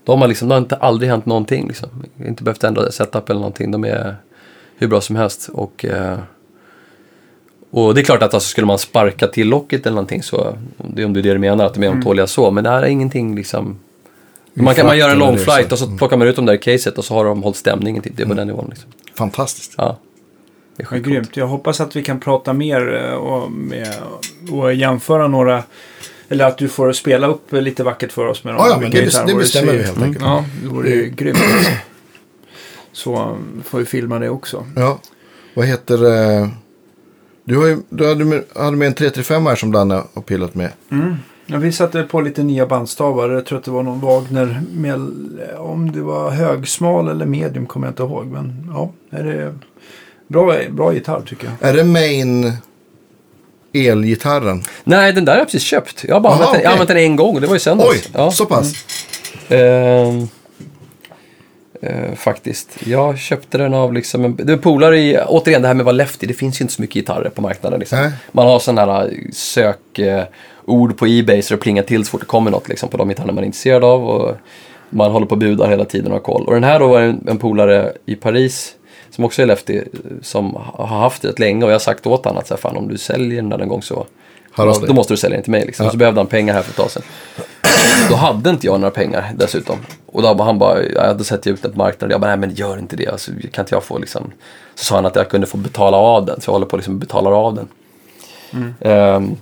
De 0.04 0.20
har 0.20 0.28
liksom, 0.28 0.48
det 0.48 0.54
har 0.54 0.60
inte 0.60 0.76
aldrig 0.76 1.10
hänt 1.10 1.26
någonting 1.26 1.68
liksom. 1.68 1.88
Inte 2.26 2.42
behövt 2.42 2.64
ändra 2.64 2.90
setup 2.90 3.30
eller 3.30 3.40
någonting. 3.40 3.70
De 3.70 3.84
är 3.84 4.16
hur 4.76 4.88
bra 4.88 5.00
som 5.00 5.16
helst. 5.16 5.48
Och, 5.52 5.84
eh, 5.84 6.18
och 7.70 7.94
det 7.94 8.00
är 8.00 8.04
klart 8.04 8.22
att 8.22 8.34
alltså, 8.34 8.48
skulle 8.48 8.66
man 8.66 8.78
sparka 8.78 9.26
till 9.26 9.48
locket 9.48 9.86
eller 9.86 9.94
någonting 9.94 10.22
så, 10.22 10.56
det 10.76 11.02
är 11.02 11.06
om 11.06 11.12
det 11.12 11.20
är 11.20 11.22
det 11.22 11.32
du 11.32 11.38
menar, 11.38 11.64
att 11.64 11.74
de 11.74 11.82
är 11.82 11.88
ömtåliga 11.88 12.26
så. 12.26 12.50
Men 12.50 12.64
det 12.64 12.70
här 12.70 12.82
är 12.82 12.86
ingenting 12.86 13.36
liksom. 13.36 13.78
Man 14.54 14.74
kan 14.74 14.86
man 14.86 14.98
göra 14.98 15.12
en 15.12 15.38
så. 15.38 15.44
flight 15.44 15.72
och 15.72 15.78
så 15.78 15.96
plockar 15.96 16.16
man 16.16 16.28
ut 16.28 16.36
dem 16.36 16.46
där 16.46 16.54
i 16.54 16.58
caset 16.58 16.98
och 16.98 17.04
så 17.04 17.14
har 17.14 17.24
de 17.24 17.42
hållit 17.42 17.56
stämningen 17.56 18.02
till 18.02 18.12
det 18.16 18.22
är 18.22 18.26
på 18.26 18.34
den 18.34 18.46
nivån. 18.46 18.66
Liksom. 18.70 18.90
Fantastiskt. 19.14 19.74
Ja. 19.76 19.98
Det 20.76 20.92
är 20.92 20.98
grymt. 20.98 21.36
Jag 21.36 21.46
hoppas 21.46 21.80
att 21.80 21.96
vi 21.96 22.02
kan 22.02 22.20
prata 22.20 22.52
mer 22.52 23.04
eh, 23.04 23.14
och, 23.14 23.52
med, 23.52 23.94
och 24.52 24.74
jämföra 24.74 25.28
några... 25.28 25.62
Eller 26.28 26.44
att 26.44 26.58
du 26.58 26.68
får 26.68 26.92
spela 26.92 27.26
upp 27.26 27.52
lite 27.52 27.84
vackert 27.84 28.12
för 28.12 28.26
oss 28.26 28.44
med 28.44 28.54
de 28.54 28.58
Ja, 28.58 28.68
ja, 28.68 28.78
men 28.80 28.90
det, 28.90 29.26
det 29.26 29.34
bestämmer 29.34 29.72
vi 29.72 29.82
helt 29.82 30.02
enkelt. 30.02 30.24
Ja, 30.24 30.44
det 30.62 30.68
vore 30.68 31.08
grymt. 31.08 31.38
Så 32.94 33.38
får 33.64 33.78
vi 33.78 33.84
filma 33.84 34.18
det 34.18 34.28
också. 34.28 34.66
Ja. 34.76 34.98
Vad 35.54 35.66
heter 35.66 35.98
det? 35.98 36.50
Du, 37.44 37.56
har 37.56 37.66
ju, 37.66 37.78
du 37.88 38.08
hade, 38.08 38.24
med, 38.24 38.44
hade 38.56 38.76
med 38.76 38.86
en 38.86 38.94
335 38.94 39.46
här 39.46 39.56
som 39.56 39.72
Danne 39.72 40.02
har 40.14 40.22
pillat 40.22 40.54
med. 40.54 40.70
Ja, 41.46 41.58
vi 41.58 41.72
satte 41.72 42.02
på 42.02 42.20
lite 42.20 42.42
nya 42.42 42.66
bandstavar. 42.66 43.30
Jag 43.30 43.46
tror 43.46 43.58
att 43.58 43.64
det 43.64 43.70
var 43.70 43.82
någon 43.82 44.00
Wagner. 44.00 44.62
Med, 44.72 44.94
om 45.58 45.92
det 45.92 46.00
var 46.00 46.30
högsmal 46.30 47.08
eller 47.08 47.26
medium 47.26 47.66
kommer 47.66 47.86
jag 47.86 47.92
inte 47.92 48.02
ihåg. 48.02 48.26
Men 48.26 48.70
ja, 48.74 48.92
är 49.10 49.24
det 49.24 49.54
bra, 50.28 50.56
bra 50.70 50.94
gitarr 50.94 51.20
tycker 51.26 51.46
jag. 51.46 51.70
Är 51.70 51.76
det 51.76 51.84
main 51.84 52.52
elgitarren? 53.72 54.62
Nej, 54.84 55.12
den 55.12 55.24
där 55.24 55.32
har 55.32 55.38
jag 55.38 55.46
precis 55.46 55.62
köpt. 55.62 56.04
Jag 56.04 56.14
har 56.14 56.20
bara 56.20 56.32
Aha, 56.32 56.44
använt, 56.44 56.52
den, 56.52 56.60
okej. 56.60 56.72
använt 56.72 56.88
den 56.88 56.98
en 56.98 57.16
gång 57.16 57.34
och 57.34 57.40
det 57.40 57.46
var 57.46 57.56
i 57.56 57.60
söndags. 57.60 57.90
Oj, 57.90 58.10
ja. 58.14 58.30
så 58.30 58.46
pass. 58.46 58.72
Ehm, 59.48 60.28
eh, 61.86 62.14
faktiskt. 62.14 62.78
Jag 62.86 63.18
köpte 63.18 63.58
den 63.58 63.74
av 63.74 63.92
liksom 63.92 64.24
en, 64.24 64.48
en 64.48 64.58
polare 64.58 64.98
i, 64.98 65.18
återigen 65.26 65.62
det 65.62 65.68
här 65.68 65.74
med 65.74 65.80
att 65.80 65.86
vara 65.86 65.96
lefty, 65.96 66.26
det 66.26 66.34
finns 66.34 66.60
ju 66.60 66.62
inte 66.62 66.74
så 66.74 66.82
mycket 66.82 66.94
gitarrer 66.94 67.28
på 67.28 67.42
marknaden. 67.42 67.80
Liksom. 67.80 68.10
Man 68.32 68.46
har 68.46 68.58
sådana 68.58 68.92
här 68.92 69.14
sökord 69.32 70.96
på 70.96 71.06
Ebay 71.06 71.42
så 71.42 71.54
det 71.54 71.60
plingar 71.60 71.82
till 71.82 72.04
så 72.04 72.10
fort 72.10 72.20
det 72.20 72.26
kommer 72.26 72.50
något 72.50 72.68
liksom, 72.68 72.88
på 72.88 72.96
de 72.96 73.08
gitarrer 73.08 73.32
man 73.32 73.38
är 73.38 73.46
intresserad 73.46 73.84
av. 73.84 74.08
Och 74.08 74.36
man 74.90 75.10
håller 75.10 75.26
på 75.26 75.32
och 75.32 75.38
budar 75.38 75.68
hela 75.68 75.84
tiden 75.84 76.06
och 76.06 76.12
har 76.12 76.20
koll. 76.20 76.46
Och 76.46 76.54
den 76.54 76.64
här 76.64 76.78
då 76.78 76.88
var 76.88 77.00
en, 77.00 77.28
en 77.28 77.38
polare 77.38 77.92
i 78.06 78.14
Paris 78.14 78.74
som 79.10 79.24
också 79.24 79.42
är 79.42 79.46
lefty 79.46 79.82
som 80.22 80.56
har 80.74 80.86
haft 80.86 81.22
det 81.22 81.28
rätt 81.28 81.38
länge 81.38 81.64
och 81.64 81.70
jag 81.70 81.74
har 81.74 81.80
sagt 81.80 82.06
åt 82.06 82.24
honom 82.24 82.38
att 82.38 82.46
så 82.46 82.54
här, 82.54 82.60
fan, 82.60 82.76
om 82.76 82.88
du 82.88 82.98
säljer 82.98 83.36
den 83.36 83.48
där 83.48 83.58
någon 83.58 83.68
gång 83.68 83.82
så 83.82 84.06
då 84.86 84.94
måste 84.94 85.12
du 85.12 85.16
sälja 85.16 85.36
den 85.36 85.42
till 85.42 85.50
mig. 85.50 85.66
Liksom. 85.66 85.86
Ja. 85.86 85.92
Så 85.92 85.98
behövde 85.98 86.20
han 86.20 86.26
pengar 86.26 86.54
här 86.54 86.62
för 86.62 86.70
ett 86.70 86.76
tag 86.76 86.90
sedan. 86.90 87.02
Då 88.08 88.14
hade 88.14 88.50
inte 88.50 88.66
jag 88.66 88.80
några 88.80 88.90
pengar 88.90 89.32
dessutom. 89.36 89.78
Och 90.06 90.22
då 90.22 90.42
han 90.42 90.58
bara, 90.58 90.82
jag 90.82 91.02
hade 91.02 91.24
sett 91.24 91.46
ut 91.46 91.62
den 91.62 91.72
på 91.72 91.78
marknaden. 91.78 92.10
Jag 92.10 92.20
bara, 92.20 92.36
nej 92.36 92.36
men 92.36 92.54
gör 92.54 92.78
inte 92.78 92.96
det. 92.96 93.06
Alltså, 93.06 93.30
kan 93.52 93.62
inte 93.62 93.74
jag 93.74 93.84
få 93.84 93.98
liksom. 93.98 94.32
Så 94.74 94.84
sa 94.84 94.94
han 94.94 95.06
att 95.06 95.16
jag 95.16 95.28
kunde 95.28 95.46
få 95.46 95.56
betala 95.56 95.96
av 95.96 96.26
den. 96.26 96.40
Så 96.40 96.48
jag 96.48 96.52
håller 96.52 96.66
på 96.66 96.76
liksom 96.76 96.98
betalar 96.98 97.32
av 97.32 97.54
den. 97.54 97.68
Ehm, 98.80 99.36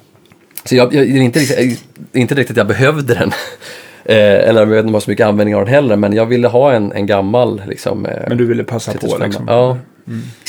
så 0.65 0.77
jag, 0.77 0.95
jag, 0.95 1.07
det 1.07 1.19
är 1.19 1.23
inte, 1.23 1.41
det 1.41 2.19
är 2.19 2.21
inte 2.21 2.35
riktigt 2.35 2.55
att 2.55 2.57
jag 2.57 2.67
behövde 2.67 3.15
den. 3.15 3.33
Eh, 4.05 4.49
eller 4.49 4.61
jag 4.61 4.67
vet 4.67 4.85
inte 4.85 4.93
ha 4.93 5.01
så 5.01 5.11
mycket 5.11 5.27
användning 5.27 5.57
av 5.57 5.65
den 5.65 5.75
heller. 5.75 5.97
Men 5.97 6.13
jag 6.13 6.27
ville 6.27 6.49
ha 6.49 6.73
en, 6.73 6.93
en 6.93 7.07
gammal 7.07 7.63
liksom. 7.69 8.07
eh, 8.07 8.23
Men 8.29 8.39
du 8.39 8.47
ville 8.47 8.65
passa 8.65 8.93
på 8.93 8.99
35. 8.99 9.23
liksom. 9.23 9.45
Ja. 9.49 9.79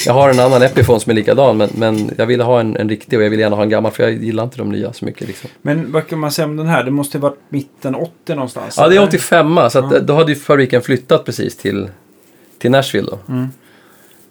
Jag 0.05 0.13
har 0.13 0.29
en 0.29 0.39
annan 0.39 0.61
Epiphone 0.61 0.99
som 0.99 1.09
är 1.09 1.13
likadan 1.15 1.57
men, 1.57 1.69
men 1.75 2.11
jag 2.17 2.25
ville 2.25 2.43
ha 2.43 2.59
en, 2.59 2.77
en 2.77 2.89
riktig 2.89 3.19
och 3.19 3.25
jag 3.25 3.29
ville 3.29 3.41
gärna 3.41 3.55
ha 3.55 3.63
en 3.63 3.69
gammal 3.69 3.91
för 3.91 4.03
jag 4.03 4.13
gillar 4.13 4.43
inte 4.43 4.57
de 4.57 4.69
nya 4.69 4.93
så 4.93 5.05
mycket. 5.05 5.27
Liksom. 5.27 5.49
Men 5.61 5.91
vad 5.91 6.07
kan 6.07 6.19
man 6.19 6.31
säga 6.31 6.45
om 6.45 6.55
den 6.57 6.67
här? 6.67 6.83
Det 6.83 6.91
måste 6.91 7.17
ha 7.17 7.21
varit 7.29 7.39
mitten 7.49 7.95
80 7.95 8.11
någonstans. 8.35 8.75
Ja, 8.77 8.87
det 8.87 8.95
är 8.95 8.97
eller? 8.97 9.07
85 9.07 9.55
så 9.55 9.79
att, 9.79 9.93
Ja. 9.93 9.99
då 9.99 10.13
hade 10.13 10.31
ju 10.31 10.35
fabriken 10.39 10.81
flyttat 10.81 11.25
precis 11.25 11.57
till, 11.57 11.89
till 12.59 12.71
Nashville 12.71 13.07
då. 13.11 13.33
Mm. 13.33 13.47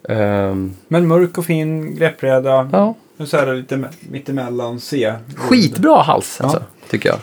Ehm, 0.09 0.73
Men 0.87 1.07
mörk 1.07 1.37
och 1.37 1.45
fin 1.45 1.95
greppbräda. 1.95 2.69
ja, 2.71 2.95
så 3.25 3.37
är 3.37 3.45
det 3.45 3.53
lite 3.53 3.75
me- 3.75 3.93
mittemellan 4.11 4.79
C. 4.79 5.13
skitbra 5.35 6.01
hals 6.01 6.37
Ja. 6.39 6.45
alltså, 6.45 6.63
tycker 6.89 7.09
jag. 7.09 7.17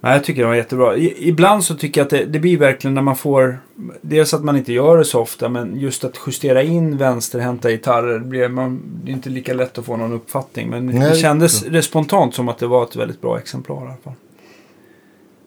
Nej, 0.00 0.12
jag 0.12 0.24
tycker 0.24 0.42
det 0.42 0.48
var 0.48 0.54
jättebra. 0.54 0.96
I, 0.96 1.28
ibland 1.28 1.64
så 1.64 1.74
tycker 1.74 2.00
jag 2.00 2.04
att 2.04 2.10
det, 2.10 2.24
det 2.24 2.38
blir 2.38 2.58
verkligen 2.58 2.94
när 2.94 3.02
man 3.02 3.16
får... 3.16 3.58
Dels 4.00 4.34
att 4.34 4.44
man 4.44 4.56
inte 4.56 4.72
gör 4.72 4.98
det 4.98 5.04
så 5.04 5.20
ofta, 5.20 5.48
men 5.48 5.80
just 5.80 6.04
att 6.04 6.18
justera 6.26 6.62
in 6.62 6.96
vänsterhänta 6.96 7.70
gitarrer. 7.70 8.18
Blir 8.18 8.48
man, 8.48 8.82
det 9.04 9.10
är 9.10 9.14
inte 9.14 9.30
lika 9.30 9.54
lätt 9.54 9.78
att 9.78 9.84
få 9.84 9.96
någon 9.96 10.12
uppfattning. 10.12 10.70
Men 10.70 10.86
Nej, 10.86 11.10
det 11.10 11.16
kändes 11.16 11.60
det 11.60 11.82
spontant 11.82 12.34
som 12.34 12.48
att 12.48 12.58
det 12.58 12.66
var 12.66 12.84
ett 12.84 12.96
väldigt 12.96 13.20
bra 13.20 13.38
exemplar 13.38 13.76
i 13.76 13.80
alla 13.80 13.96
fall. 14.04 14.12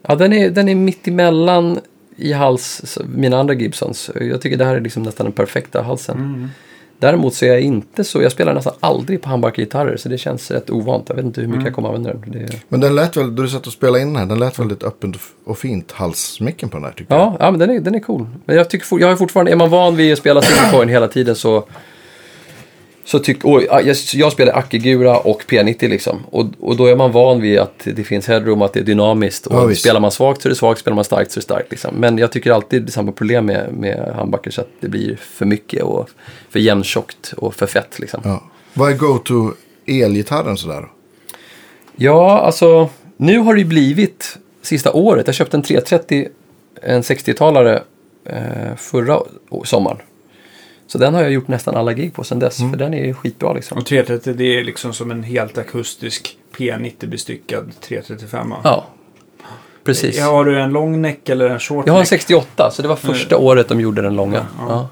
Ja, 0.02 0.16
den 0.16 0.34
är, 0.34 0.50
den 0.50 0.70
är 0.70 0.76
mitt 0.76 1.08
emellan 1.08 1.80
i 2.16 2.34
hals, 2.34 2.98
mina 3.16 3.40
andra 3.40 3.54
Gibsons. 3.54 4.12
Jag 4.16 4.42
tycker 4.42 4.58
det 4.58 4.66
här 4.66 4.76
är 4.76 4.82
liksom 4.82 5.04
nästan 5.04 5.26
den 5.26 5.34
perfekta 5.34 5.82
halsen. 5.82 6.18
Mm. 6.18 6.50
Däremot 7.02 7.34
så 7.34 7.46
är 7.46 7.50
jag 7.50 7.62
inte 7.62 8.04
så, 8.04 8.22
jag 8.22 8.32
spelar 8.32 8.54
nästan 8.54 8.74
aldrig 8.80 9.22
på 9.22 9.30
handbackgitarrer 9.30 9.98
så 9.98 10.10
det 10.10 10.18
känns 10.18 10.52
rätt 10.52 10.70
ovant. 10.70 11.06
Jag 11.10 11.16
vet 11.16 11.26
inte 11.26 11.42
hur 11.42 11.48
mycket 11.48 11.58
Mm. 11.62 11.66
jag 11.66 11.76
kommer 11.76 11.88
använda 11.90 12.14
den. 12.14 12.32
Det, 12.32 12.56
Men 12.70 12.80
den 12.80 12.96
lät 12.96 13.18
väl, 13.18 13.36
då 13.36 13.44
du 13.44 13.50
satt 13.50 13.68
och 13.68 13.74
spelade 13.74 14.02
in 14.02 14.08
den 14.08 14.16
här, 14.16 14.26
den 14.26 14.40
lät 14.40 14.60
väldigt 14.60 14.84
öppet 14.84 15.10
och 15.44 15.58
fint 15.58 15.92
halsmicken 15.92 16.70
på 16.70 16.78
den 16.78 16.84
här 16.86 16.92
tycker 16.92 17.16
jag. 17.16 17.22
ja, 17.24 17.38
ja, 17.40 17.52
men 17.52 17.60
den 17.60 17.70
är, 17.70 17.80
den 17.80 17.96
är 17.96 18.00
cool. 18.00 18.28
Men 18.46 18.56
jag 18.56 18.70
tycker 18.70 19.00
jag 19.00 19.12
är 19.12 19.16
fortfarande, 19.16 19.52
är 19.52 19.56
man 19.56 19.70
van 19.70 19.96
vid 19.96 20.14
att 20.14 20.20
spela 20.20 20.42
single 20.42 20.72
coin 20.72 20.90
hela 20.90 21.08
tiden 21.08 21.36
så 21.36 21.64
så 23.06 23.20
oj, 23.44 23.66
ja, 23.70 23.82
jag, 23.82 23.98
jag 24.14 24.32
spelar 24.32 24.54
Akigura 24.54 25.18
och 25.18 25.44
P90 25.48 25.90
liksom. 25.90 26.24
Och, 26.32 26.46
och 26.60 26.76
då 26.76 26.86
är 26.86 26.96
man 26.96 27.12
van 27.12 27.42
vid 27.42 27.60
att 27.60 27.80
det 27.84 28.04
finns 28.04 28.28
headroom, 28.28 28.62
att 28.62 28.74
det 28.74 28.80
är 28.80 28.84
dynamiskt. 28.84 29.48
Och 29.48 29.72
Ja, 29.72 29.76
spelar 29.76 30.00
man 30.00 30.12
svagt 30.12 30.42
så 30.42 30.48
är 30.48 30.50
det 30.50 30.56
svagt, 30.56 30.80
spelar 30.80 30.96
man 30.96 31.04
starkt 31.04 31.32
så 31.32 31.38
är 31.38 31.42
det 31.42 31.44
starkt. 31.44 31.72
Liksom. 31.72 31.96
Men 31.96 32.18
jag 32.18 32.32
tycker 32.32 32.52
alltid 32.52 32.84
det 32.84 32.90
är 32.90 32.92
samma 32.92 33.12
problem 33.12 33.46
med, 33.46 33.74
med 33.74 34.14
handbackers, 34.16 34.60
att 34.60 34.70
det 34.80 34.88
blir 34.88 35.16
för 35.16 35.46
mycket 35.46 35.84
och 35.84 36.10
för 36.50 36.60
jämntjockt 36.60 37.34
och 37.38 37.56
för 37.56 37.68
fett. 37.68 38.00
Liksom. 38.00 38.22
Ja. 38.24 38.44
Vad 38.74 38.92
är 38.92 38.98
go-to 38.98 39.54
elgitarren 39.86 40.58
sådär? 40.58 40.88
Ja, 41.96 42.40
alltså 42.40 42.90
nu 43.18 43.38
har 43.38 43.56
det 43.56 43.66
blivit 43.66 44.38
sista 44.62 44.94
året. 44.94 45.28
Jag 45.28 45.36
köpte 45.36 45.58
en 45.58 45.64
330, 45.64 46.28
en 46.82 47.02
60-talare 47.02 47.82
eh, 48.26 48.76
förra 48.78 49.20
sommaren. 49.64 49.98
Så 50.92 50.98
den 50.98 51.14
har 51.14 51.22
jag 51.22 51.32
gjort 51.32 51.48
nästan 51.48 51.76
alla 51.76 51.94
gig 51.94 52.14
på 52.14 52.24
sedan 52.24 52.40
dess. 52.40 52.58
För 52.58 52.78
den 52.78 52.94
är 52.94 53.06
ju 53.06 53.14
skitbra 53.14 53.54
liksom. 53.54 53.78
Och 53.78 53.86
330 53.86 54.34
det 54.38 54.60
är 54.60 54.64
liksom 54.64 54.94
som 54.94 55.12
en 55.12 55.24
helt 55.24 55.58
akustisk 55.58 56.38
P90 56.58 57.08
bestyckad 57.08 57.72
335. 57.82 58.54
Ja, 58.64 58.88
precis. 59.84 60.18
Ja, 60.18 60.26
har 60.26 60.46
du 60.46 60.62
en 60.62 60.70
lång 60.70 61.02
neck 61.02 61.30
eller 61.30 61.50
en 61.50 61.60
short 61.60 61.88
Jag 61.88 61.94
har 61.94 62.00
en 62.00 62.02
neck? 62.02 62.10
68, 62.10 62.72
så 62.72 62.82
det 62.82 62.88
var 62.88 62.96
första 62.96 63.38
året 63.38 63.68
de 63.68 63.80
gjorde 63.82 64.02
den 64.02 64.16
långa. 64.16 64.46
Ja. 64.60 64.66
Ja. 64.70 64.90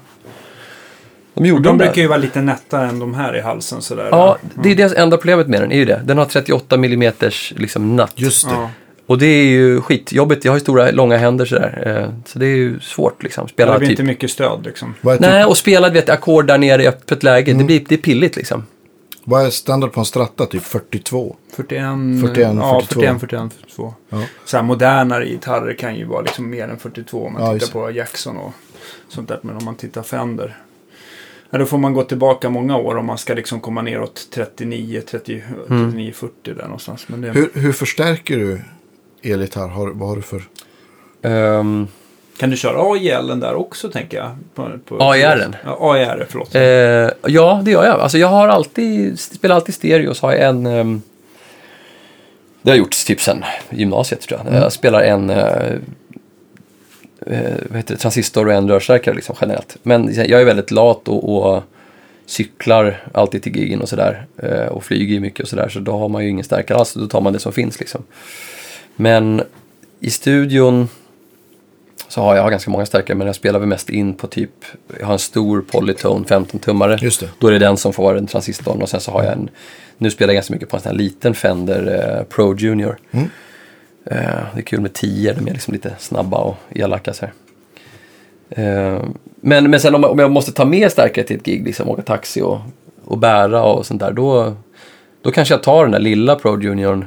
De 1.34 1.46
gjorde 1.46 1.62
De 1.62 1.68
den 1.68 1.78
brukar 1.78 2.02
ju 2.02 2.08
vara 2.08 2.18
lite 2.18 2.40
nättare 2.40 2.88
än 2.88 2.98
de 2.98 3.14
här 3.14 3.36
i 3.36 3.40
halsen 3.40 3.82
sådär. 3.82 4.08
Ja, 4.10 4.38
det 4.54 4.70
är 4.70 4.74
det 4.74 4.98
enda 4.98 5.16
problemet 5.16 5.48
med 5.48 5.60
den, 5.62 5.72
är 5.72 5.76
ju 5.76 5.84
det. 5.84 6.00
Den 6.04 6.18
har 6.18 6.24
38 6.24 6.74
mm 6.74 7.12
liksom 7.50 7.96
natt. 7.96 8.12
Just 8.16 8.48
det. 8.48 8.54
Ja. 8.54 8.70
Och 9.10 9.18
det 9.18 9.26
är 9.26 9.44
ju 9.44 9.80
skitjobbigt. 9.80 10.44
Jag 10.44 10.52
har 10.52 10.56
ju 10.56 10.60
stora, 10.60 10.90
långa 10.90 11.16
händer 11.16 11.44
sådär. 11.44 11.82
Eh, 11.86 12.14
Så 12.26 12.38
det 12.38 12.46
är 12.46 12.56
ju 12.56 12.80
svårt 12.80 13.22
liksom. 13.22 13.48
Spela 13.48 13.72
Det 13.72 13.78
blir 13.78 13.88
typ... 13.88 13.92
inte 13.92 14.02
mycket 14.02 14.30
stöd 14.30 14.64
liksom. 14.64 14.94
Är, 15.02 15.18
Nej, 15.20 15.42
typ, 15.42 15.48
och 15.50 15.56
spela 15.58 15.88
du 15.88 15.94
vet, 15.94 16.08
ackord 16.08 16.46
där 16.46 16.58
nere 16.58 16.82
i 16.82 16.88
öppet 16.88 17.22
läge. 17.22 17.50
Mm. 17.50 17.58
Det, 17.58 17.64
blir, 17.64 17.84
det 17.88 17.94
är 17.94 17.98
pilligt 17.98 18.36
liksom. 18.36 18.64
vad 19.24 19.46
är 19.46 19.50
standard 19.50 19.92
på 19.92 20.00
en 20.00 20.06
stratta? 20.06 20.46
Typ 20.46 20.62
42? 20.62 21.36
41, 21.56 21.82
41, 22.20 22.50
ja, 22.56 22.80
42. 22.88 23.00
41, 23.00 23.20
41, 23.20 23.52
42. 23.60 23.94
Ja. 24.08 24.22
Så 24.44 24.56
här 24.56 24.64
modernare 24.64 25.26
gitarrer 25.26 25.74
kan 25.74 25.96
ju 25.96 26.04
vara 26.04 26.20
liksom 26.20 26.50
mer 26.50 26.68
än 26.68 26.78
42 26.78 27.26
om 27.26 27.32
man 27.32 27.42
Ja, 27.42 27.46
tittar 27.48 27.60
just 27.60 27.72
på 27.72 27.90
Jackson 27.90 28.36
och 28.36 28.52
sånt 29.08 29.28
där. 29.28 29.38
Men 29.42 29.56
om 29.56 29.64
man 29.64 29.74
tittar 29.74 30.02
Fender. 30.02 30.56
Ja, 31.50 31.58
då 31.58 31.66
får 31.66 31.78
man 31.78 31.92
gå 31.94 32.02
tillbaka 32.02 32.48
många 32.50 32.76
år 32.76 32.96
om 32.96 33.06
man 33.06 33.18
ska 33.18 33.34
liksom 33.34 33.60
komma 33.60 33.82
neråt 33.82 34.28
39, 34.34 35.00
30, 35.10 35.42
Mm. 35.70 35.90
39 35.90 36.12
40 36.12 36.32
där 36.44 36.62
någonstans. 36.64 37.08
Men 37.08 37.20
det, 37.20 37.30
Hur, 37.30 37.50
hur 37.54 37.72
förstärker 37.72 38.36
du 38.36 38.60
elgitarr? 39.22 39.68
Har, 39.68 39.90
vad 39.90 40.08
har 40.08 40.16
du 40.16 40.22
för? 40.22 40.42
Um, 41.22 41.88
Kan 42.38 42.50
du 42.50 42.56
köra 42.56 42.92
AIL 42.92 43.40
där 43.40 43.54
också 43.54 43.90
tänker 43.90 44.16
jag? 44.16 44.30
På, 44.54 44.70
på, 44.84 45.02
AIR-en? 45.10 45.56
Ja, 45.64 45.78
AIR, 45.80 46.26
förlåt. 46.28 46.54
eh, 46.54 47.32
ja, 47.34 47.60
det 47.64 47.70
gör 47.70 47.84
jag. 47.84 48.00
Alltså 48.00 48.18
jag 48.18 48.28
har 48.28 48.48
alltid, 48.48 49.20
spelar 49.20 49.54
alltid 49.54 49.74
stereo. 49.74 50.14
Så 50.14 50.26
har 50.26 50.32
jag 50.32 50.42
en... 50.48 50.66
ehm, 50.66 51.02
det 52.62 52.70
har 52.70 52.76
jag 52.76 52.78
gjort 52.84 53.06
typ 53.06 53.20
sen 53.20 53.44
gymnasiet 53.70 54.20
tror 54.20 54.40
jag. 54.44 54.62
Jag 54.62 54.72
spelar 54.72 55.00
en... 55.02 55.30
eh, 55.30 55.72
eh, 57.26 57.54
vad 57.68 57.76
heter 57.76 57.94
det, 57.94 57.96
transistor 58.00 58.46
och 58.46 58.52
en 58.52 58.68
rörstärkare 58.68 59.14
liksom 59.14 59.36
generellt. 59.40 59.76
Men 59.82 60.14
jag 60.14 60.40
är 60.40 60.44
väldigt 60.44 60.70
lat 60.70 61.08
och, 61.08 61.46
och 61.46 61.62
cyklar 62.26 63.02
alltid 63.14 63.42
till 63.42 63.56
gigen 63.56 63.80
och 63.80 63.88
sådär. 63.88 64.26
Eh, 64.42 64.66
och 64.66 64.84
flyger 64.84 65.14
ju 65.14 65.20
mycket 65.20 65.40
och 65.40 65.48
sådär. 65.48 65.68
Så 65.68 65.78
då 65.80 65.92
har 65.98 66.08
man 66.08 66.24
ju 66.24 66.30
ingen 66.30 66.44
stärkare 66.44 66.78
alls. 66.78 66.92
Då 66.94 67.06
tar 67.06 67.20
man 67.20 67.32
det 67.32 67.38
som 67.38 67.52
finns 67.52 67.80
liksom. 67.80 68.02
Men 69.00 69.42
i 70.00 70.10
studion 70.10 70.88
så 72.08 72.20
har 72.20 72.36
jag 72.36 72.42
har 72.42 72.50
ganska 72.50 72.70
många 72.70 72.86
stärkare 72.86 73.16
men 73.16 73.26
jag 73.26 73.36
spelar 73.36 73.58
väl 73.58 73.68
mest 73.68 73.90
in 73.90 74.14
på 74.14 74.26
typ, 74.26 74.50
jag 75.00 75.06
har 75.06 75.12
en 75.12 75.18
stor 75.18 75.60
Polytone 75.70 76.24
15-tummare. 76.24 76.98
Just 77.04 77.20
det. 77.20 77.28
Då 77.38 77.46
är 77.46 77.52
det 77.52 77.58
den 77.58 77.76
som 77.76 77.92
får 77.92 78.02
vara 78.02 78.14
den 78.14 78.26
transistorn 78.26 78.82
och 78.82 78.88
sen 78.88 79.00
så 79.00 79.10
har 79.10 79.22
jag 79.24 79.32
en, 79.32 79.50
nu 79.98 80.10
spelar 80.10 80.28
jag 80.32 80.34
ganska 80.36 80.52
mycket 80.54 80.68
på 80.68 80.76
en 80.76 80.82
sån 80.82 80.90
här 80.90 80.96
liten 80.98 81.34
Fender 81.34 82.16
eh, 82.18 82.24
Pro 82.24 82.54
Junior. 82.56 82.98
Mm. 83.10 83.26
Eh, 84.04 84.16
det 84.54 84.60
är 84.60 84.62
kul 84.62 84.80
med 84.80 84.92
tio, 84.92 85.32
de 85.32 85.48
är 85.48 85.52
liksom 85.52 85.72
lite 85.74 85.94
snabba 85.98 86.38
och 86.38 86.56
elaka 86.70 87.12
så 87.12 87.26
här. 87.26 87.32
Eh, 88.50 89.02
men, 89.40 89.70
men 89.70 89.80
sen 89.80 89.94
om, 89.94 90.02
jag- 90.02 90.10
om 90.12 90.18
jag 90.18 90.30
måste 90.30 90.52
ta 90.52 90.64
med 90.64 90.92
stärkare 90.92 91.24
till 91.24 91.36
ett 91.36 91.44
gig, 91.44 91.64
liksom 91.66 91.88
åka 91.88 92.02
taxi 92.02 92.42
och, 92.42 92.58
och 93.04 93.18
bära 93.18 93.62
och 93.62 93.86
sånt 93.86 94.00
där, 94.00 94.12
då, 94.12 94.56
då 95.22 95.30
kanske 95.30 95.54
jag 95.54 95.62
tar 95.62 95.82
den 95.82 95.92
där 95.92 95.98
lilla 96.00 96.36
Pro 96.36 96.62
Juniorn 96.62 97.04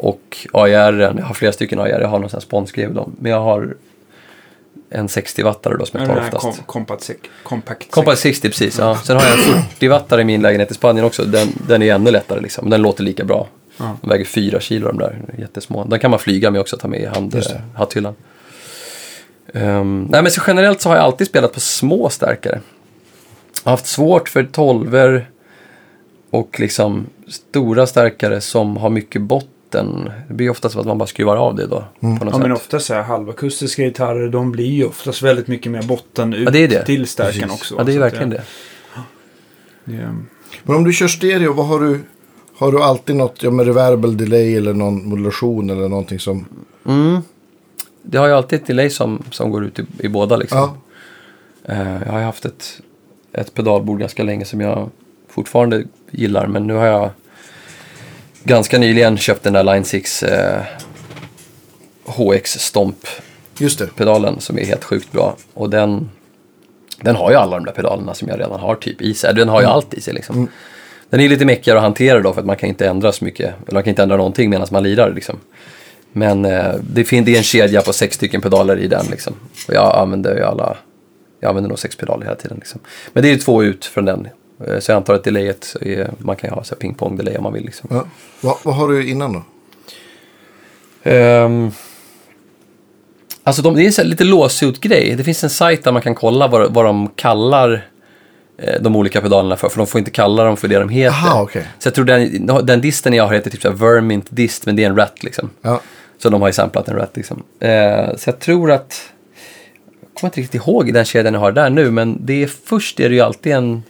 och 0.00 0.46
AIR, 0.52 1.00
jag 1.00 1.24
har 1.24 1.34
flera 1.34 1.52
stycken 1.52 1.78
AIR, 1.80 2.00
jag 2.00 2.08
har 2.08 2.18
någon 2.18 2.30
sån 2.30 2.38
här 2.38 2.40
dem. 2.94 3.16
Men 3.20 3.32
jag 3.32 3.40
har 3.40 3.76
en 4.90 5.06
60-wattare 5.06 5.76
då 5.78 5.86
som 5.86 6.00
jag 6.00 6.08
tar 6.08 6.18
oftast. 6.20 6.42
kom, 6.42 6.52
compact 6.66 7.02
sec- 7.10 7.28
compact 7.42 7.90
Compact 7.90 8.18
60 8.18 8.48
precis, 8.48 8.78
ja. 8.78 8.96
Sen 9.04 9.16
har 9.16 9.22
jag 9.24 9.32
en 9.32 9.38
40-wattare 9.78 10.20
i 10.20 10.24
min 10.24 10.42
lägenhet 10.42 10.70
i 10.70 10.74
Spanien 10.74 11.04
också. 11.06 11.24
Den, 11.24 11.48
den 11.68 11.82
är 11.82 11.94
ännu 11.94 12.10
lättare 12.10 12.40
liksom. 12.40 12.70
Den 12.70 12.82
låter 12.82 13.02
lika 13.04 13.24
bra. 13.24 13.48
Ja. 13.76 13.96
De 14.00 14.10
väger 14.10 14.24
4 14.24 14.60
kilo 14.60 14.88
de 14.88 14.98
där, 14.98 15.18
jättesmå. 15.38 15.84
Den 15.84 15.98
kan 15.98 16.10
man 16.10 16.20
flyga 16.20 16.50
med 16.50 16.60
också, 16.60 16.76
ta 16.76 16.88
med 16.88 17.00
i 17.00 17.06
hand, 17.06 17.34
eh, 17.34 17.42
hatthyllan. 17.74 18.14
Ehm, 19.54 20.06
nej 20.10 20.22
men 20.22 20.32
så 20.32 20.40
generellt 20.46 20.80
så 20.80 20.88
har 20.88 20.96
jag 20.96 21.04
alltid 21.04 21.26
spelat 21.26 21.52
på 21.52 21.60
små 21.60 22.08
stärkare. 22.08 22.60
Jag 23.64 23.70
har 23.70 23.70
haft 23.70 23.86
svårt 23.86 24.28
för 24.28 24.44
tolver 24.44 25.30
och 26.30 26.60
liksom 26.60 27.06
stora 27.28 27.86
stärkare 27.86 28.40
som 28.40 28.76
har 28.76 28.90
mycket 28.90 29.22
botten. 29.22 29.49
Det 30.28 30.34
blir 30.34 30.50
oftast 30.50 30.76
att 30.76 30.86
man 30.86 30.98
bara 30.98 31.06
skruvar 31.06 31.36
av 31.36 31.54
det 31.56 31.66
då. 31.66 31.84
På 32.00 32.06
något 32.06 32.18
Ja, 32.24 32.30
sätt. 32.32 32.40
men 32.42 32.52
ofta 32.52 32.80
så 32.80 32.94
här 32.94 33.02
halvakustiska 33.02 33.82
gitarrer, 33.82 34.28
de 34.28 34.52
blir 34.52 34.70
ju 34.70 34.84
oftast 34.84 35.22
väldigt 35.22 35.46
mycket 35.48 35.72
mer 35.72 35.82
botten 35.82 36.34
ut 36.34 36.44
Ja, 36.44 36.50
det 36.50 36.58
är 36.64 36.68
det. 36.68 36.84
till 36.84 37.06
stärkan 37.06 37.32
Precis. 37.48 37.60
också. 37.60 37.74
ja, 37.78 37.84
det 37.84 37.92
är 37.94 37.98
verkligen 37.98 38.30
det. 38.30 38.42
det. 39.84 40.14
Men 40.62 40.76
om 40.76 40.84
du 40.84 40.92
kör 40.92 41.08
stereo, 41.08 41.52
vad 41.52 41.66
har 41.66 41.80
du? 41.80 42.00
Har 42.56 42.72
du 42.72 42.82
alltid 42.82 43.16
något 43.16 43.42
ja, 43.42 43.50
med 43.50 43.66
reverb 43.66 44.04
eller 44.04 44.14
delay 44.14 44.56
eller 44.56 44.74
någon 44.74 45.08
modulation 45.08 45.70
eller 45.70 45.88
någonting 45.88 46.18
som... 46.18 46.46
Mm. 46.86 47.20
Det 48.02 48.18
har 48.18 48.26
ju 48.26 48.32
alltid 48.32 48.60
ett 48.60 48.66
delay 48.66 48.90
som, 48.90 49.22
som 49.30 49.50
går 49.50 49.64
ut 49.64 49.78
i, 49.78 49.84
i 49.98 50.08
båda 50.08 50.36
liksom. 50.36 50.58
Ja, 50.58 50.76
Eh, 51.64 52.02
jag 52.06 52.12
har 52.12 52.18
ju 52.18 52.24
haft 52.24 52.44
ett, 52.44 52.80
ett 53.32 53.54
pedalbord 53.54 54.00
ganska 54.00 54.22
länge 54.22 54.44
som 54.44 54.60
jag 54.60 54.90
fortfarande 55.28 55.84
gillar. 56.10 56.46
Men 56.46 56.66
nu 56.66 56.74
har 56.74 56.86
jag 56.86 57.10
ganska 58.44 58.78
nyligen 58.78 59.16
köpt 59.18 59.42
den 59.42 59.52
där 59.52 59.64
Line 59.64 59.84
6 59.84 60.22
eh, 60.22 60.62
HX 62.04 62.58
Stomp-pedalen 62.58 64.32
just 64.34 64.38
det. 64.38 64.44
som 64.44 64.58
är 64.58 64.64
helt 64.64 64.84
sjukt 64.84 65.12
bra. 65.12 65.36
Och 65.54 65.70
den, 65.70 66.10
den 67.02 67.16
har 67.16 67.30
ju 67.30 67.36
alla 67.36 67.56
de 67.56 67.64
där 67.64 67.72
pedalerna 67.72 68.14
som 68.14 68.28
jag 68.28 68.40
redan 68.40 68.60
har 68.60 68.74
typ 68.74 69.00
i 69.02 69.14
sig. 69.14 69.34
Den 69.34 69.48
har 69.48 69.60
ju 69.60 69.66
allt 69.66 69.94
i 69.94 70.00
sig 70.00 70.14
liksom. 70.14 70.48
Den 71.10 71.20
är 71.20 71.28
lite 71.28 71.44
meckigare 71.44 71.78
att 71.78 71.84
hantera 71.84 72.20
då 72.20 72.32
för 72.32 72.40
att 72.40 72.46
man 72.46 72.56
kan 72.56 72.68
inte 72.68 72.86
ändra 72.86 73.12
så 73.12 73.24
mycket. 73.24 73.54
Eller 73.62 73.74
man 73.74 73.82
kan 73.82 73.90
inte 73.90 74.02
ändra 74.02 74.16
någonting 74.16 74.50
medan 74.50 74.66
man 74.70 74.82
lirar 74.82 75.12
liksom. 75.14 75.36
Men 76.12 76.44
eh, 76.44 76.74
det, 76.82 77.04
fin- 77.04 77.24
det 77.24 77.32
är 77.34 77.36
en 77.36 77.42
kedja 77.42 77.82
på 77.82 77.92
sex 77.92 78.16
stycken 78.16 78.40
pedaler 78.40 78.76
i 78.78 78.86
den 78.88 79.06
liksom. 79.10 79.34
Och 79.68 79.74
jag 79.74 79.96
använder 79.96 80.36
ju 80.36 80.42
alla, 80.44 80.76
jag 81.40 81.48
använder 81.48 81.68
nog 81.68 81.78
sex 81.78 81.96
pedaler 81.96 82.24
hela 82.24 82.36
tiden 82.36 82.56
liksom. 82.56 82.80
Men 83.12 83.22
det 83.22 83.28
är 83.28 83.32
ju 83.32 83.38
två 83.38 83.62
ut 83.62 83.84
från 83.84 84.04
den. 84.04 84.28
Eh, 84.66 84.78
Så 84.78 84.92
jag 84.92 84.96
antar 84.96 85.14
att 85.14 85.24
delayet, 85.24 85.76
är, 85.80 86.10
man 86.18 86.36
kan 86.36 86.50
ju 86.50 86.54
ha 86.54 86.62
pingpong-delay 86.62 87.36
om 87.36 87.42
man 87.42 87.52
vill 87.52 87.64
liksom. 87.64 87.88
Ja. 87.92 88.06
Vad, 88.40 88.56
vad 88.62 88.74
har 88.74 88.88
du 88.88 89.08
innan 89.08 89.32
då? 89.32 89.42
Um, 91.10 91.72
alltså 93.42 93.62
de, 93.62 93.74
det 93.74 93.98
är 93.98 94.04
lite 94.04 94.24
låsut-grej. 94.24 95.14
Det 95.16 95.24
finns 95.24 95.44
en 95.44 95.50
sajt 95.50 95.84
där 95.84 95.92
man 95.92 96.02
kan 96.02 96.14
kolla 96.14 96.48
vad, 96.48 96.74
vad 96.74 96.84
de 96.84 97.08
kallar 97.08 97.88
eh, 98.58 98.80
de 98.80 98.96
olika 98.96 99.20
pedalerna 99.20 99.56
för. 99.56 99.68
För 99.68 99.76
de 99.76 99.86
får 99.86 99.98
inte 99.98 100.10
kalla 100.10 100.44
dem 100.44 100.56
för 100.56 100.68
det 100.68 100.78
de 100.78 100.88
heter. 100.88 101.16
Aha, 101.16 101.42
okej. 101.42 101.66
Så 101.78 101.86
jag 101.86 101.94
tror 101.94 102.04
den, 102.04 102.46
den 102.66 102.80
disten 102.80 103.12
jag 103.12 103.26
har 103.26 103.34
heter 103.34 103.50
typ 103.50 103.62
så 103.62 103.70
Vermint 103.70 104.26
dist, 104.30 104.66
men 104.66 104.76
det 104.76 104.84
är 104.84 104.86
en 104.90 104.96
rat 104.96 105.22
liksom. 105.22 105.50
Ja. 105.62 105.80
Så 106.18 106.30
de 106.30 106.40
har 106.40 106.48
ju 106.48 106.52
samplat 106.52 106.88
en 106.88 106.96
rat 106.96 107.16
liksom. 107.16 107.42
Eh, 107.60 108.16
så 108.16 108.30
jag 108.30 108.38
tror 108.38 108.70
att, 108.70 109.02
jag 110.00 110.14
kommer 110.14 110.28
inte 110.28 110.40
riktigt 110.40 110.62
ihåg 110.62 110.94
den 110.94 111.04
kedjan 111.04 111.34
jag 111.34 111.40
har 111.40 111.52
där 111.52 111.70
nu, 111.70 111.90
men 111.90 112.18
det 112.26 112.42
är 112.42 112.50
först 112.64 113.00
är 113.00 113.08
det 113.08 113.14
ju 113.14 113.20
alltid 113.20 113.52
en, 113.52 113.82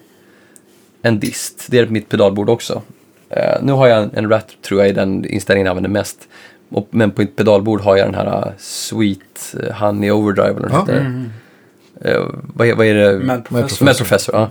en 1.02 1.20
dist. 1.20 1.66
Det 1.70 1.78
är 1.78 1.86
mitt 1.86 2.08
pedalbord 2.08 2.48
också. 2.50 2.82
Eh, 3.30 3.62
nu 3.62 3.72
har 3.72 3.86
jag 3.86 4.02
en, 4.02 4.10
en 4.14 4.28
rat 4.30 4.46
tror 4.62 4.80
jag 4.80 4.88
i 4.88 4.92
den 4.92 5.24
inställningen 5.24 5.66
jag 5.66 5.70
använder 5.70 5.90
mest. 6.00 6.28
Och, 6.70 6.88
men 6.90 7.10
på 7.10 7.20
mitt 7.20 7.36
pedalbord 7.36 7.80
har 7.80 7.96
jag 7.96 8.06
den 8.06 8.14
här 8.14 8.46
uh, 8.48 8.52
Sweet 8.58 9.54
uh, 9.62 9.70
Honey 9.72 10.10
Overdrive 10.10 10.48
eller 10.56 10.68
vad 10.68 10.86
den 10.86 10.96
Ja. 10.96 12.00
heter. 12.04 12.20
Eh, 12.20 12.26
vad, 12.54 12.68
är- 12.68 12.74
vad 12.74 12.86
är 12.86 12.94
det? 12.94 13.18
Mad 13.18 13.44
Professor. 13.44 13.84
Med 13.84 13.96
Professor, 13.96 14.34
ja. 14.34 14.50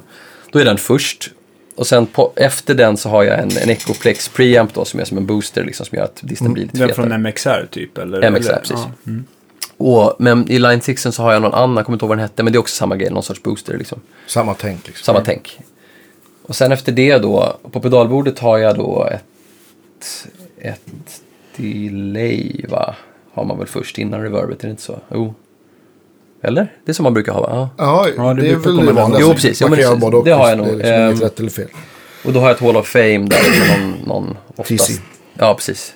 Då 0.51 0.59
är 0.59 0.65
den 0.65 0.77
först. 0.77 1.31
Och 1.75 1.87
sen 1.87 2.05
på, 2.05 2.33
efter 2.35 2.73
den 2.75 2.97
så 2.97 3.09
har 3.09 3.23
jag 3.23 3.39
en, 3.39 3.49
en 3.57 3.69
Echoplex 3.69 4.29
preamp 4.29 4.73
då 4.73 4.85
som 4.85 4.99
är 4.99 5.03
som 5.05 5.17
en 5.17 5.25
booster 5.25 5.63
liksom 5.63 5.85
som 5.85 5.95
gör 5.97 6.03
att 6.05 6.19
disten 6.21 6.53
blir 6.53 6.63
lite 6.63 6.77
Den 6.77 6.89
fetare. 6.89 7.07
från 7.09 7.21
MXR 7.21 7.67
typ? 7.71 7.97
Eller, 7.97 8.31
MXR, 8.31 8.49
eller, 8.49 8.59
precis. 8.59 8.77
Ja. 8.77 8.91
Mm. 9.07 9.23
Och, 9.77 10.15
men 10.19 10.51
i 10.51 10.59
Line 10.59 10.81
6 10.81 11.01
så 11.11 11.23
har 11.23 11.33
jag 11.33 11.41
någon 11.41 11.53
annan, 11.53 11.75
jag 11.77 11.85
kommer 11.85 11.95
inte 11.95 12.03
ihåg 12.05 12.09
vad 12.09 12.17
den 12.17 12.23
hette, 12.23 12.43
men 12.43 12.53
det 12.53 12.57
är 12.57 12.59
också 12.59 12.75
samma 12.75 12.95
grej, 12.95 13.09
någon 13.09 13.23
sorts 13.23 13.43
booster 13.43 13.77
liksom. 13.77 13.99
Samma 14.27 14.53
tänk 14.53 14.87
liksom. 14.87 15.03
Samma 15.05 15.21
tänk. 15.25 15.59
Och 16.49 16.55
sen 16.55 16.71
efter 16.71 16.91
det 16.91 17.17
då, 17.17 17.57
på 17.71 17.79
pedalbordet 17.79 18.39
har 18.39 18.57
jag 18.57 18.75
då 18.75 19.07
ett, 19.11 20.27
ett 20.57 21.21
delay 21.55 22.65
va? 22.69 22.95
Har 23.33 23.45
man 23.45 23.57
väl 23.57 23.67
först 23.67 23.97
innan 23.97 24.21
reverbet, 24.21 24.59
är 24.63 24.67
det 24.67 24.71
inte 24.71 24.81
så? 24.83 24.99
Jo. 25.13 25.33
Eller? 26.41 26.73
Det 26.85 26.91
är 26.91 26.93
som 26.93 27.03
man 27.03 27.13
brukar 27.13 27.33
ha 27.33 27.41
va? 27.41 27.69
Ja. 27.77 28.07
Ja, 28.17 28.33
det 28.33 28.41
det, 28.41 28.49
är 28.49 28.55
väl 28.55 28.85
det 28.85 28.91
vanliga. 28.91 29.21
Jo, 29.21 29.33
precis. 29.33 29.61
Jo, 29.61 29.67
precis. 29.67 29.95
både 29.99 30.17
och. 30.17 30.25
Det 30.25 30.31
har 30.31 30.49
jag 30.49 30.57
Det 30.57 30.63
är 30.63 30.67
nog. 30.67 30.77
liksom 30.77 30.93
inget 30.95 31.13
Ehm, 31.13 31.21
rätt 31.21 31.39
eller 31.39 31.49
fel. 31.49 31.67
Och 32.25 32.33
då 32.33 32.39
har 32.39 32.47
jag 32.47 32.55
ett 32.55 32.61
Hall 32.61 32.77
of 32.77 32.87
Fame 32.87 33.17
där 33.17 33.59
med 33.59 33.79
någon, 33.79 34.07
någon 34.07 34.37
oftast. 34.55 34.87
TC. 34.87 35.01
Ja, 35.33 35.53
precis. 35.53 35.93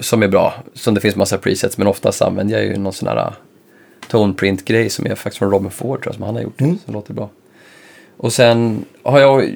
Som 0.00 0.22
är 0.22 0.28
bra. 0.28 0.54
Som 0.74 0.94
det 0.94 1.00
finns 1.00 1.16
massa 1.16 1.38
presets, 1.38 1.78
men 1.78 1.86
oftast 1.86 2.22
använder 2.22 2.54
jag 2.54 2.64
ju 2.64 2.76
någon 2.76 2.92
sån 2.92 3.08
här 3.08 3.26
uh, 3.26 3.32
toneprint-grej 4.08 4.90
som 4.90 5.06
är 5.06 5.14
faktiskt 5.14 5.38
från 5.38 5.50
Robin 5.50 5.70
Ford 5.70 6.02
tror 6.02 6.08
jag, 6.08 6.14
som 6.14 6.24
han 6.24 6.34
har 6.34 6.42
gjort. 6.42 6.60
Mm. 6.60 6.78
Som 6.84 6.94
låter 6.94 7.14
bra. 7.14 7.28
Och 8.16 8.32
sen 8.32 8.84
har 9.02 9.20
jag 9.20 9.50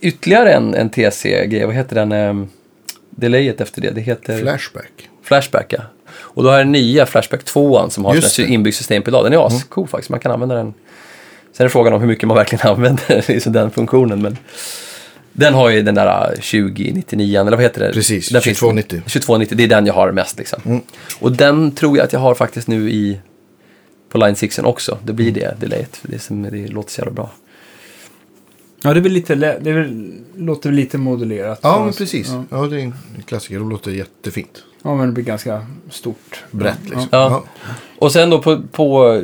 ytterligare 0.00 0.52
en, 0.52 0.74
en 0.74 0.90
TC-grej. 0.90 1.66
Vad 1.66 1.74
heter 1.74 1.94
den? 1.94 2.12
Um, 2.12 2.48
delayet 3.10 3.60
efter 3.60 3.80
det. 3.80 3.90
Det 3.90 4.00
heter 4.00 4.38
Flashback. 4.38 5.10
Flashback, 5.22 5.72
ja. 5.72 5.82
Och 6.16 6.42
då 6.42 6.48
har 6.48 6.56
jag 6.56 6.66
den 6.66 6.72
nya 6.72 7.06
Flashback 7.06 7.44
2 7.44 7.90
som 7.90 8.04
har. 8.04 8.40
Mm. 8.40 8.52
inbyggd 8.52 8.76
systempedal. 8.76 9.24
Den 9.24 9.32
är 9.32 9.46
ascool 9.46 9.88
faktiskt. 9.88 10.10
Man 10.10 10.20
kan 10.20 10.32
använda 10.32 10.54
den. 10.54 10.74
Sen 11.52 11.64
är 11.66 11.68
frågan 11.68 11.92
om 11.92 12.00
hur 12.00 12.08
mycket 12.08 12.28
man 12.28 12.36
verkligen 12.36 12.66
använder 12.70 13.24
liksom 13.28 13.52
den 13.52 13.70
funktionen. 13.70 14.22
Men 14.22 14.36
den 15.32 15.54
har 15.54 15.70
ju 15.70 15.82
den 15.82 15.94
där 15.94 16.30
uh, 16.30 16.34
2099 16.34 17.40
eller 17.40 17.50
vad 17.50 17.60
heter 17.60 17.80
det? 17.80 17.92
Precis, 17.92 18.28
den 18.28 18.42
finns- 18.42 18.58
2290. 18.58 19.00
2290, 19.00 19.56
det 19.56 19.64
är 19.64 19.68
den 19.68 19.86
jag 19.86 19.94
har 19.94 20.12
mest 20.12 20.38
liksom. 20.38 20.60
Mm. 20.64 20.82
Och 21.20 21.32
den 21.32 21.72
tror 21.72 21.96
jag 21.96 22.04
att 22.04 22.12
jag 22.12 22.20
har 22.20 22.34
faktiskt 22.34 22.68
nu 22.68 22.90
i 22.90 23.20
på 24.14 24.18
Line 24.18 24.36
6 24.36 24.58
också. 24.58 24.98
Det 25.04 25.12
blir 25.12 25.32
det, 25.32 25.54
delayet. 25.60 25.96
För 25.96 26.08
det, 26.08 26.18
som, 26.18 26.42
det 26.42 26.66
låter 26.68 26.90
så 26.90 27.00
jävla 27.00 27.12
bra. 27.12 27.30
Ja, 28.82 28.94
det 28.94 29.00
är 29.00 29.02
väl 29.02 29.12
lite, 29.12 29.34
det 29.34 29.70
är 29.70 29.74
väl, 29.74 30.12
låter 30.36 30.68
väl 30.68 30.76
lite 30.76 30.98
modulerat. 30.98 31.60
Ja, 31.62 31.84
men 31.84 31.92
precis. 31.94 32.28
Ja. 32.28 32.44
Ja, 32.50 32.66
det 32.66 32.76
är 32.76 32.80
en 32.80 32.94
klassiker. 33.26 33.58
De 33.58 33.70
låter 33.70 33.90
jättefint. 33.90 34.64
ja, 34.82 34.94
men 34.94 35.06
det 35.06 35.12
blir 35.12 35.24
ganska 35.24 35.66
stort. 35.90 36.44
Brett 36.50 36.78
liksom. 36.84 37.06
Ja. 37.10 37.44
Och 37.98 38.12
sen 38.12 38.30
då 38.30 38.42
på, 38.42 38.62
på 38.72 39.20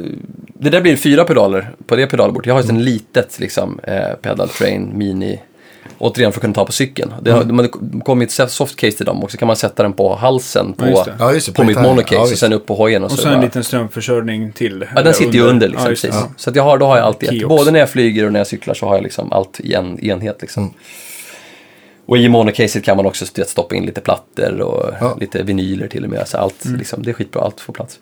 det 0.55 0.71
där 0.71 0.81
blir 0.81 0.97
fyra 0.97 1.25
pedaler 1.25 1.71
på 1.87 1.97
det 1.97 2.07
pedalbordet. 2.07 2.47
Jag 2.47 2.55
har 2.55 2.63
ju 2.63 2.69
Mm. 2.69 2.77
ett 2.81 2.85
litet 2.85 3.41
liksom, 3.41 3.81
eh, 3.83 4.15
pedal 4.23 4.49
train 4.49 4.91
mini. 4.95 5.41
Återigen 5.99 6.33
för 6.33 6.39
att 6.39 6.43
kunna 6.43 6.55
ta 6.55 6.65
på 6.65 6.73
cykeln. 6.73 7.13
Det 7.23 7.31
har, 7.31 7.43
Mm. 7.43 7.57
man 7.57 7.65
har 7.65 8.01
kommit 8.01 8.39
ett 8.41 8.51
softcase 8.51 8.97
till 8.97 9.07
dem 9.07 9.23
och 9.25 9.31
så 9.31 9.37
kan 9.39 9.47
man 9.47 9.57
sätta 9.57 9.83
den 9.83 9.93
på 9.93 10.15
halsen 10.15 10.73
på, 10.73 10.87
Ja, 10.87 11.05
det. 11.05 11.15
Ja, 11.19 11.33
det, 11.33 11.47
på 11.47 11.53
på 11.53 11.65
mitt 11.65 11.81
monocase 11.83 12.15
Ja, 12.15 12.21
och 12.23 12.29
sen 12.29 12.53
upp 12.53 12.67
på 12.67 12.75
hojen. 12.75 13.03
Och, 13.05 13.11
Och 13.11 13.17
så 13.17 13.23
så 13.23 13.29
en 13.29 13.41
liten 13.41 13.65
strömförsörjning 13.65 14.53
till. 14.53 14.87
Ja, 14.95 15.03
den 15.03 15.15
sitter 15.15 15.33
ju 15.35 15.41
under 15.43 15.69
liksom. 15.69 15.85
Det. 15.85 15.91
precis. 15.91 16.11
Ja. 16.15 16.29
Så 16.37 16.51
att 16.51 16.57
jag 16.57 16.63
har, 16.63 16.79
då 16.79 16.87
har 16.87 16.97
jag 16.97 17.07
alltid 17.07 17.29
ett. 17.29 17.35
Kiosk. 17.35 17.49
Både 17.49 17.71
när 17.71 17.81
jag 17.81 17.91
flyger 17.91 18.27
och 18.27 18.33
när 18.33 18.41
jag 18.41 18.47
cyklar 18.47 18.75
så 18.75 18.87
har 18.87 18.95
jag 18.95 19.03
liksom 19.03 19.33
allt 19.33 19.61
i 19.61 19.75
en 19.75 20.01
enhet. 20.05 20.39
Liksom. 20.41 20.63
Mm. 20.63 20.75
Och 22.07 22.19
i 22.19 22.29
monocaset 22.29 22.85
kan 22.85 22.97
man 22.97 23.07
också 23.07 23.25
st- 23.25 23.45
stoppa 23.45 23.75
in 23.75 23.87
lite 23.87 24.01
plattor 24.01 24.61
och 24.61 24.91
Ja. 25.01 25.17
lite 25.21 25.43
vinyler 25.43 25.89
till 25.89 26.05
och 26.05 26.11
med. 26.11 26.29
Så 26.29 26.39
allt, 26.39 26.65
Mm. 26.65 26.79
liksom, 26.79 27.03
det 27.03 27.11
är 27.11 27.15
skitbra, 27.15 27.43
allt 27.43 27.61
får 27.61 27.73
plats. 27.73 27.99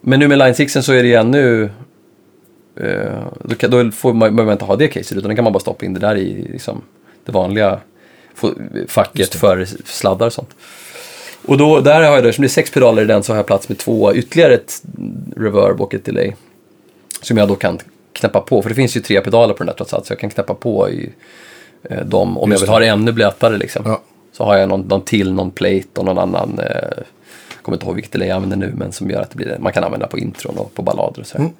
Men 0.00 0.20
nu 0.20 0.28
med 0.28 0.38
Line 0.38 0.54
6 0.54 0.72
så 0.72 0.92
är 0.92 1.02
det 1.02 1.08
ju 1.08 1.14
ännu... 1.14 1.70
eh, 2.80 3.22
då, 3.44 3.54
kan, 3.54 3.70
då 3.70 3.90
får 3.90 4.12
man, 4.12 4.18
behöver 4.36 4.44
man 4.44 4.52
inte 4.52 4.64
ha 4.64 4.76
det 4.76 4.88
caset 4.88 5.12
utan 5.18 5.30
då 5.30 5.34
kan 5.36 5.44
man 5.44 5.52
bara 5.52 5.60
stoppa 5.60 5.86
in 5.86 5.94
det 5.94 6.00
där 6.00 6.16
i 6.16 6.46
liksom, 6.52 6.82
det 7.28 7.32
vanliga 7.32 7.80
facket 8.86 9.34
för 9.34 9.64
sladdar 9.84 10.26
och 10.26 10.32
sånt. 10.32 10.50
Och 11.46 11.58
då, 11.58 11.80
där 11.80 11.94
har 11.94 12.02
jag, 12.02 12.24
då, 12.24 12.28
eftersom 12.28 12.42
det 12.42 12.46
är 12.46 12.48
sex 12.48 12.70
pedaler 12.70 13.02
i 13.02 13.04
den 13.04 13.22
så 13.22 13.32
har 13.32 13.36
jag 13.36 13.46
plats 13.46 13.68
med 13.68 13.78
två, 13.78 14.14
ytterligare 14.14 14.54
ett 14.54 14.82
reverb 15.36 15.80
och 15.80 15.94
ett 15.94 16.04
delay. 16.04 16.32
Som 17.22 17.36
jag 17.36 17.48
då 17.48 17.54
kan 17.54 17.78
knäppa 18.12 18.40
på, 18.40 18.62
för 18.62 18.68
det 18.68 18.74
finns 18.74 18.96
ju 18.96 19.00
tre 19.00 19.20
pedaler 19.20 19.54
på 19.54 19.58
den 19.58 19.66
där 19.66 19.74
trots 19.74 19.94
allt, 19.94 20.06
så 20.06 20.12
jag 20.12 20.18
kan 20.18 20.30
knäppa 20.30 20.54
på 20.54 20.90
i 20.90 21.12
eh, 21.82 22.04
dem 22.04 22.38
om 22.38 22.50
Just 22.50 22.60
jag 22.60 22.66
vill 22.66 22.66
det. 22.66 22.72
ha 22.72 22.78
det 22.78 22.86
ännu 22.86 23.12
blötare 23.12 23.56
liksom. 23.56 23.82
Ja. 23.86 24.02
Så 24.32 24.44
har 24.44 24.56
jag 24.56 24.68
någon, 24.68 24.80
någon 24.80 25.02
till, 25.02 25.32
någon 25.32 25.50
plate 25.50 25.88
och 25.96 26.04
någon 26.04 26.18
annan, 26.18 26.58
eh, 26.58 27.02
kommer 27.62 27.76
inte 27.76 27.86
ihåg 27.86 27.94
vilket 27.94 28.12
delay 28.12 28.28
jag 28.28 28.36
använder 28.36 28.56
nu, 28.56 28.72
men 28.76 28.92
som 28.92 29.10
gör 29.10 29.22
att 29.22 29.30
det 29.30 29.36
blir, 29.36 29.56
man 29.60 29.72
kan 29.72 29.84
använda 29.84 30.06
på 30.06 30.18
intron 30.18 30.58
och 30.58 30.74
på 30.74 30.82
ballader 30.82 31.20
och 31.20 31.26
så. 31.26 31.38
Mm. 31.38 31.50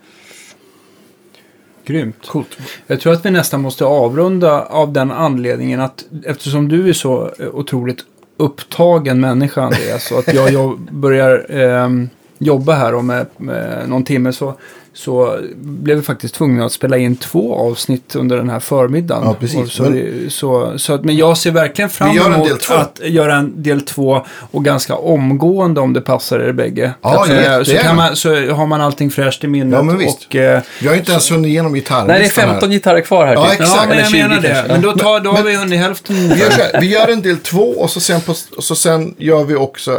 Grymt. 1.88 2.26
Coolt. 2.26 2.58
Jag 2.86 3.00
tror 3.00 3.12
att 3.12 3.26
vi 3.26 3.30
nästan 3.30 3.60
måste 3.60 3.84
avrunda 3.84 4.62
av 4.62 4.92
den 4.92 5.10
anledningen 5.10 5.80
att 5.80 6.04
eftersom 6.24 6.68
du 6.68 6.88
är 6.88 6.92
så 6.92 7.30
eh, 7.38 7.48
otroligt 7.52 8.04
upptagen 8.36 9.20
människa 9.20 9.62
Andreas. 9.62 10.08
Så 10.08 10.18
att 10.18 10.34
jag 10.34 10.78
börjar 10.90 11.46
ehm, 11.50 12.08
jobba 12.38 12.72
här 12.72 12.94
om 12.94 13.06
med 13.36 13.88
någon 13.88 14.04
timme 14.04 14.32
så, 14.32 14.54
så 14.98 15.38
blev 15.56 15.96
vi 15.96 16.02
faktiskt 16.02 16.34
tvungna 16.34 16.64
att 16.64 16.72
spela 16.72 16.96
in 16.98 17.16
två 17.16 17.54
avsnitt 17.54 18.16
under 18.16 18.36
den 18.36 18.50
här 18.50 18.60
förmiddagen. 18.60 19.22
Ja, 19.24 19.34
precis. 19.40 19.72
Så, 19.72 19.82
Men- 19.82 20.30
så, 20.30 20.78
så 20.78 20.92
att, 20.94 21.04
men 21.04 21.16
jag 21.16 21.38
ser 21.38 21.50
verkligen 21.50 21.88
fram 21.90 22.16
emot 22.18 22.70
att 22.70 23.00
göra 23.04 23.34
en 23.36 23.62
del 23.62 23.80
två 23.80 24.24
och 24.50 24.64
ganska 24.64 24.94
omgående 24.94 25.80
om 25.80 25.92
det 25.92 26.00
passar 26.00 26.38
er 26.40 26.52
bägge. 26.52 26.92
Ja, 27.02 27.14
Eh, 27.18 27.24
så, 27.26 27.32
jättegärna. 27.32 27.82
kan 27.88 27.96
man, 27.96 28.16
så 28.16 28.50
har 28.50 28.66
man 28.66 28.80
allting 28.80 29.10
fräscht 29.10 29.44
i 29.44 29.46
minnet. 29.46 29.72
Ja, 29.76 29.82
men 29.82 29.98
visst. 29.98 30.26
Och, 30.28 30.36
eh, 30.36 30.60
Vi 30.82 30.88
har 30.88 30.94
inte 30.94 31.10
ens 31.12 31.32
hunnit 31.32 31.48
igenom 31.48 31.74
gitarrlistan 31.74 32.06
Nej, 32.06 32.18
det 32.20 32.40
är 32.42 32.46
15 32.52 32.70
gitarrer 32.70 33.00
kvar 33.00 33.26
här. 33.26 33.34
Ja, 33.34 33.44
typ. 33.44 33.60
exakt. 33.60 33.80
Ja, 33.82 33.88
men 33.88 33.98
jag 33.98 34.06
20 34.10 34.22
menar 34.22 34.40
det. 34.40 34.64
Men 34.68 34.82
då, 34.82 34.92
tar, 34.92 35.20
då 35.20 35.30
har 35.30 35.36
Men- 35.38 35.46
vi 35.46 35.56
hunnit 35.56 35.80
hälften. 35.80 36.16
Vi 36.16 36.40
gör, 36.40 36.50
så 36.50 36.60
här, 36.62 36.80
vi 36.80 36.86
gör 36.86 37.08
en 37.08 37.22
del 37.22 37.36
två 37.36 37.62
och 37.70 37.90
så 37.90 38.00
sen, 38.00 38.20
på, 38.20 38.34
så 38.58 38.74
sen 38.74 39.14
gör 39.18 39.44
vi 39.44 39.54
också 39.54 39.90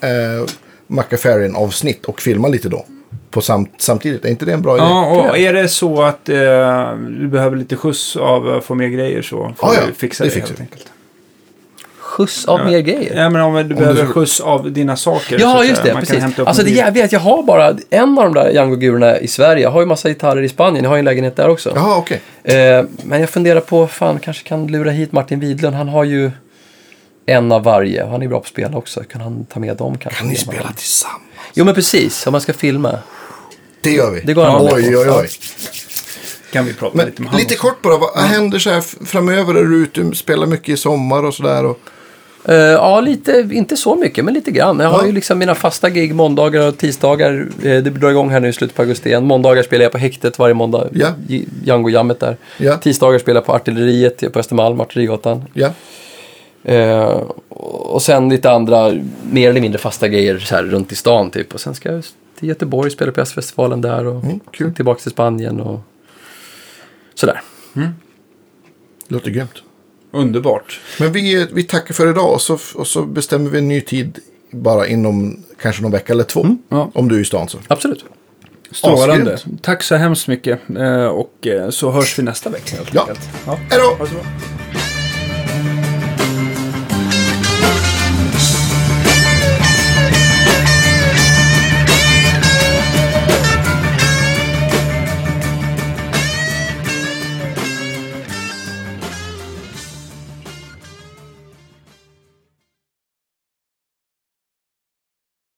eh, 0.00 0.48
McAfarian-avsnitt 0.86 2.04
och 2.04 2.20
filmar 2.20 2.48
lite 2.48 2.68
då. 2.68 2.86
På 3.38 3.42
sam, 3.42 3.66
samtidigt. 3.78 4.24
Är 4.24 4.28
inte 4.28 4.44
det 4.44 4.52
en 4.52 4.62
bra 4.62 4.76
idé? 4.76 4.84
Ja, 4.86 5.06
och 5.30 5.38
är 5.38 5.52
det 5.52 5.68
så 5.68 6.02
att 6.02 6.28
eh, 6.28 6.36
du 6.96 7.28
behöver 7.28 7.56
lite 7.56 7.76
skjuts 7.76 8.16
av 8.16 8.48
att 8.48 8.64
få 8.64 8.74
mer 8.74 8.88
grejer 8.88 9.22
så 9.22 9.36
får 9.36 9.54
Ja, 9.62 9.74
ja. 9.74 9.80
vi 9.88 9.92
fixa 9.94 10.24
Det 10.24 10.30
det, 10.30 10.34
fixar 10.34 10.48
helt 10.48 10.60
enkelt. 10.60 10.86
Skjuts 12.00 12.44
av 12.44 12.64
mer 12.64 12.78
grejer. 12.80 13.16
Ja, 13.16 13.30
men 13.30 13.42
om 13.42 13.54
du 13.54 13.62
du 13.62 13.74
behöver 13.74 14.06
så- 14.06 14.12
skjuts 14.12 14.40
av 14.40 14.72
dina 14.72 14.96
saker. 14.96 15.38
Ja, 15.40 15.64
just 15.64 15.82
det. 15.82 15.88
Man 15.88 16.02
kan 16.02 16.06
Precis. 16.06 16.22
hämta 16.22 16.42
upp 16.42 16.48
Alltså 16.48 16.62
det 16.62 16.70
jävliga 16.70 17.04
är 17.04 17.06
att 17.06 17.12
jag 17.12 17.20
har 17.20 17.42
bara 17.42 17.76
en 17.90 18.18
av 18.18 18.24
de 18.24 18.34
där 18.34 18.50
Django-gurorna 18.50 19.18
i 19.18 19.28
Sverige. 19.28 19.62
Jag 19.62 19.70
har 19.70 19.80
ju 19.80 19.86
massa 19.86 20.08
gitarrer 20.08 20.42
i 20.42 20.48
Spanien. 20.48 20.84
Jag 20.84 20.90
har 20.90 20.96
ju 20.96 20.98
en 20.98 21.04
lägenhet 21.04 21.36
där 21.36 21.48
också. 21.48 21.72
Jaha, 21.74 21.96
okej. 21.96 22.20
Eh, 22.44 22.84
men 23.04 23.20
jag 23.20 23.30
funderar 23.30 23.60
på, 23.60 23.86
fan, 23.86 24.18
kanske 24.18 24.48
kan 24.48 24.66
lura 24.66 24.90
hit 24.90 25.12
Martin 25.12 25.40
Widlund. 25.40 25.76
Han 25.76 25.88
har 25.88 26.04
ju 26.04 26.30
en 27.26 27.52
av 27.52 27.62
varje. 27.64 28.04
Han 28.06 28.22
är 28.22 28.28
bra 28.28 28.38
på 28.38 28.42
att 28.42 28.48
spela 28.48 28.76
också. 28.76 29.02
Kan 29.02 29.20
han 29.20 29.44
ta 29.44 29.60
med 29.60 29.76
dem 29.76 29.98
kanske? 29.98 30.20
Kan 30.20 30.28
ni 30.28 30.36
spela 30.36 30.72
tillsammans? 30.76 31.22
Jo, 31.54 31.64
men 31.64 31.74
precis. 31.74 32.26
Om 32.26 32.32
man 32.32 32.40
ska 32.40 32.52
filma. 32.52 32.98
Det 33.90 33.96
gör 33.96 34.10
vi. 34.10 34.20
Det 34.20 34.34
går 34.34 34.68
Oj, 34.74 34.96
oj, 34.96 35.10
oj. 35.10 35.28
kan 36.52 36.64
vi 36.64 36.74
prata 36.74 36.96
Men 36.96 37.06
lite 37.06 37.22
med 37.22 37.28
honom. 37.30 37.40
lite 37.40 37.54
kort 37.54 37.82
bara, 37.82 37.96
vad 37.98 38.18
händer 38.18 38.58
så 38.58 38.70
här 38.70 38.80
framöver? 39.06 39.54
Är 39.54 39.64
du 39.64 39.76
ute 39.82 40.16
spelar 40.16 40.46
mycket 40.46 40.68
i 40.68 40.76
sommar 40.76 41.24
och 41.24 41.34
sådär? 41.34 41.64
Och... 41.64 41.78
Eh, 42.44 42.54
ja, 42.56 43.00
lite, 43.00 43.48
inte 43.52 43.76
så 43.76 43.96
mycket, 43.96 44.24
men 44.24 44.34
lite 44.34 44.50
grann. 44.50 44.80
Jag 44.80 44.88
har 44.88 44.98
Ja. 45.00 45.06
ju 45.06 45.12
liksom 45.12 45.38
mina 45.38 45.54
fasta 45.54 45.90
gig 45.90 46.14
måndagar 46.14 46.68
och 46.68 46.78
tisdagar. 46.78 47.48
Eh, 47.62 47.64
det 47.64 47.80
drar 47.80 48.10
igång 48.10 48.30
här 48.30 48.40
nu 48.40 48.48
i 48.48 48.52
slutet 48.52 48.76
på 48.76 48.82
augusti 48.82 49.08
igen. 49.08 49.24
Måndagar 49.24 49.62
spelar 49.62 49.82
jag 49.82 49.92
på 49.92 49.98
häktet 49.98 50.38
varje 50.38 50.54
måndag. 50.54 50.88
Ja. 50.92 51.08
Django-jammet 51.64 52.20
där. 52.20 52.36
Ja. 52.58 52.76
Tisdagar 52.76 53.18
spelar 53.18 53.36
jag 53.40 53.46
på 53.46 53.52
Artilleriet 53.52 54.32
på 54.32 54.38
Östermalm, 54.38 54.80
Artillerigatan. 54.80 55.44
Ja, 55.54 55.70
Eh, 56.64 57.22
och 57.60 58.02
sen 58.02 58.28
lite 58.28 58.50
andra 58.50 58.92
mer 59.30 59.50
eller 59.50 59.60
mindre 59.60 59.78
fasta 59.78 60.08
grejer 60.08 60.38
så 60.38 60.54
här 60.54 60.62
runt 60.62 60.92
i 60.92 60.94
stan 60.94 61.30
typ. 61.30 61.54
Och 61.54 61.60
sen 61.60 61.74
ska 61.74 61.92
jag 61.92 62.04
till 62.38 62.48
Göteborg, 62.48 62.90
spela 62.90 63.12
på 63.12 63.20
jazzfestivalen 63.20 63.80
där 63.80 64.06
och 64.06 64.24
Mm, 64.24 64.40
sen 64.58 64.74
tillbaka 64.74 65.00
till 65.00 65.10
Spanien 65.10 65.60
och 65.60 65.80
sådär. 67.14 67.40
låter 69.08 69.30
grymt. 69.30 69.62
Underbart. 70.10 70.80
Men 71.00 71.12
vi, 71.12 71.48
vi 71.52 71.62
tackar 71.62 71.94
för 71.94 72.10
idag 72.10 72.32
och 72.34 72.40
så, 72.40 72.58
och 72.74 72.86
så 72.86 73.02
bestämmer 73.02 73.50
vi 73.50 73.58
en 73.58 73.68
ny 73.68 73.80
tid 73.80 74.18
bara 74.50 74.86
inom 74.86 75.44
kanske 75.62 75.82
någon 75.82 75.92
vecka 75.92 76.12
eller 76.12 76.24
två. 76.24 76.56
Ja. 76.68 76.90
Om 76.94 77.08
du 77.08 77.16
är 77.16 77.20
i 77.20 77.24
stan 77.24 77.48
så. 77.48 77.58
Absolut. 77.68 78.04
Strålande. 78.70 79.34
Asgrymt. 79.34 79.62
Tack 79.62 79.82
så 79.82 79.94
hemskt 79.96 80.28
mycket. 80.28 80.60
Eh, 80.76 81.06
och 81.06 81.46
eh, 81.46 81.70
så 81.70 81.90
hörs 81.90 82.18
vi 82.18 82.22
nästa 82.22 82.50
vecka 82.50 82.76
helt 82.76 82.94
Ja. 82.94 83.00
enkelt. 83.00 83.28
Ja. 83.46 83.58
Hej 83.70 83.80
då! 83.98 84.06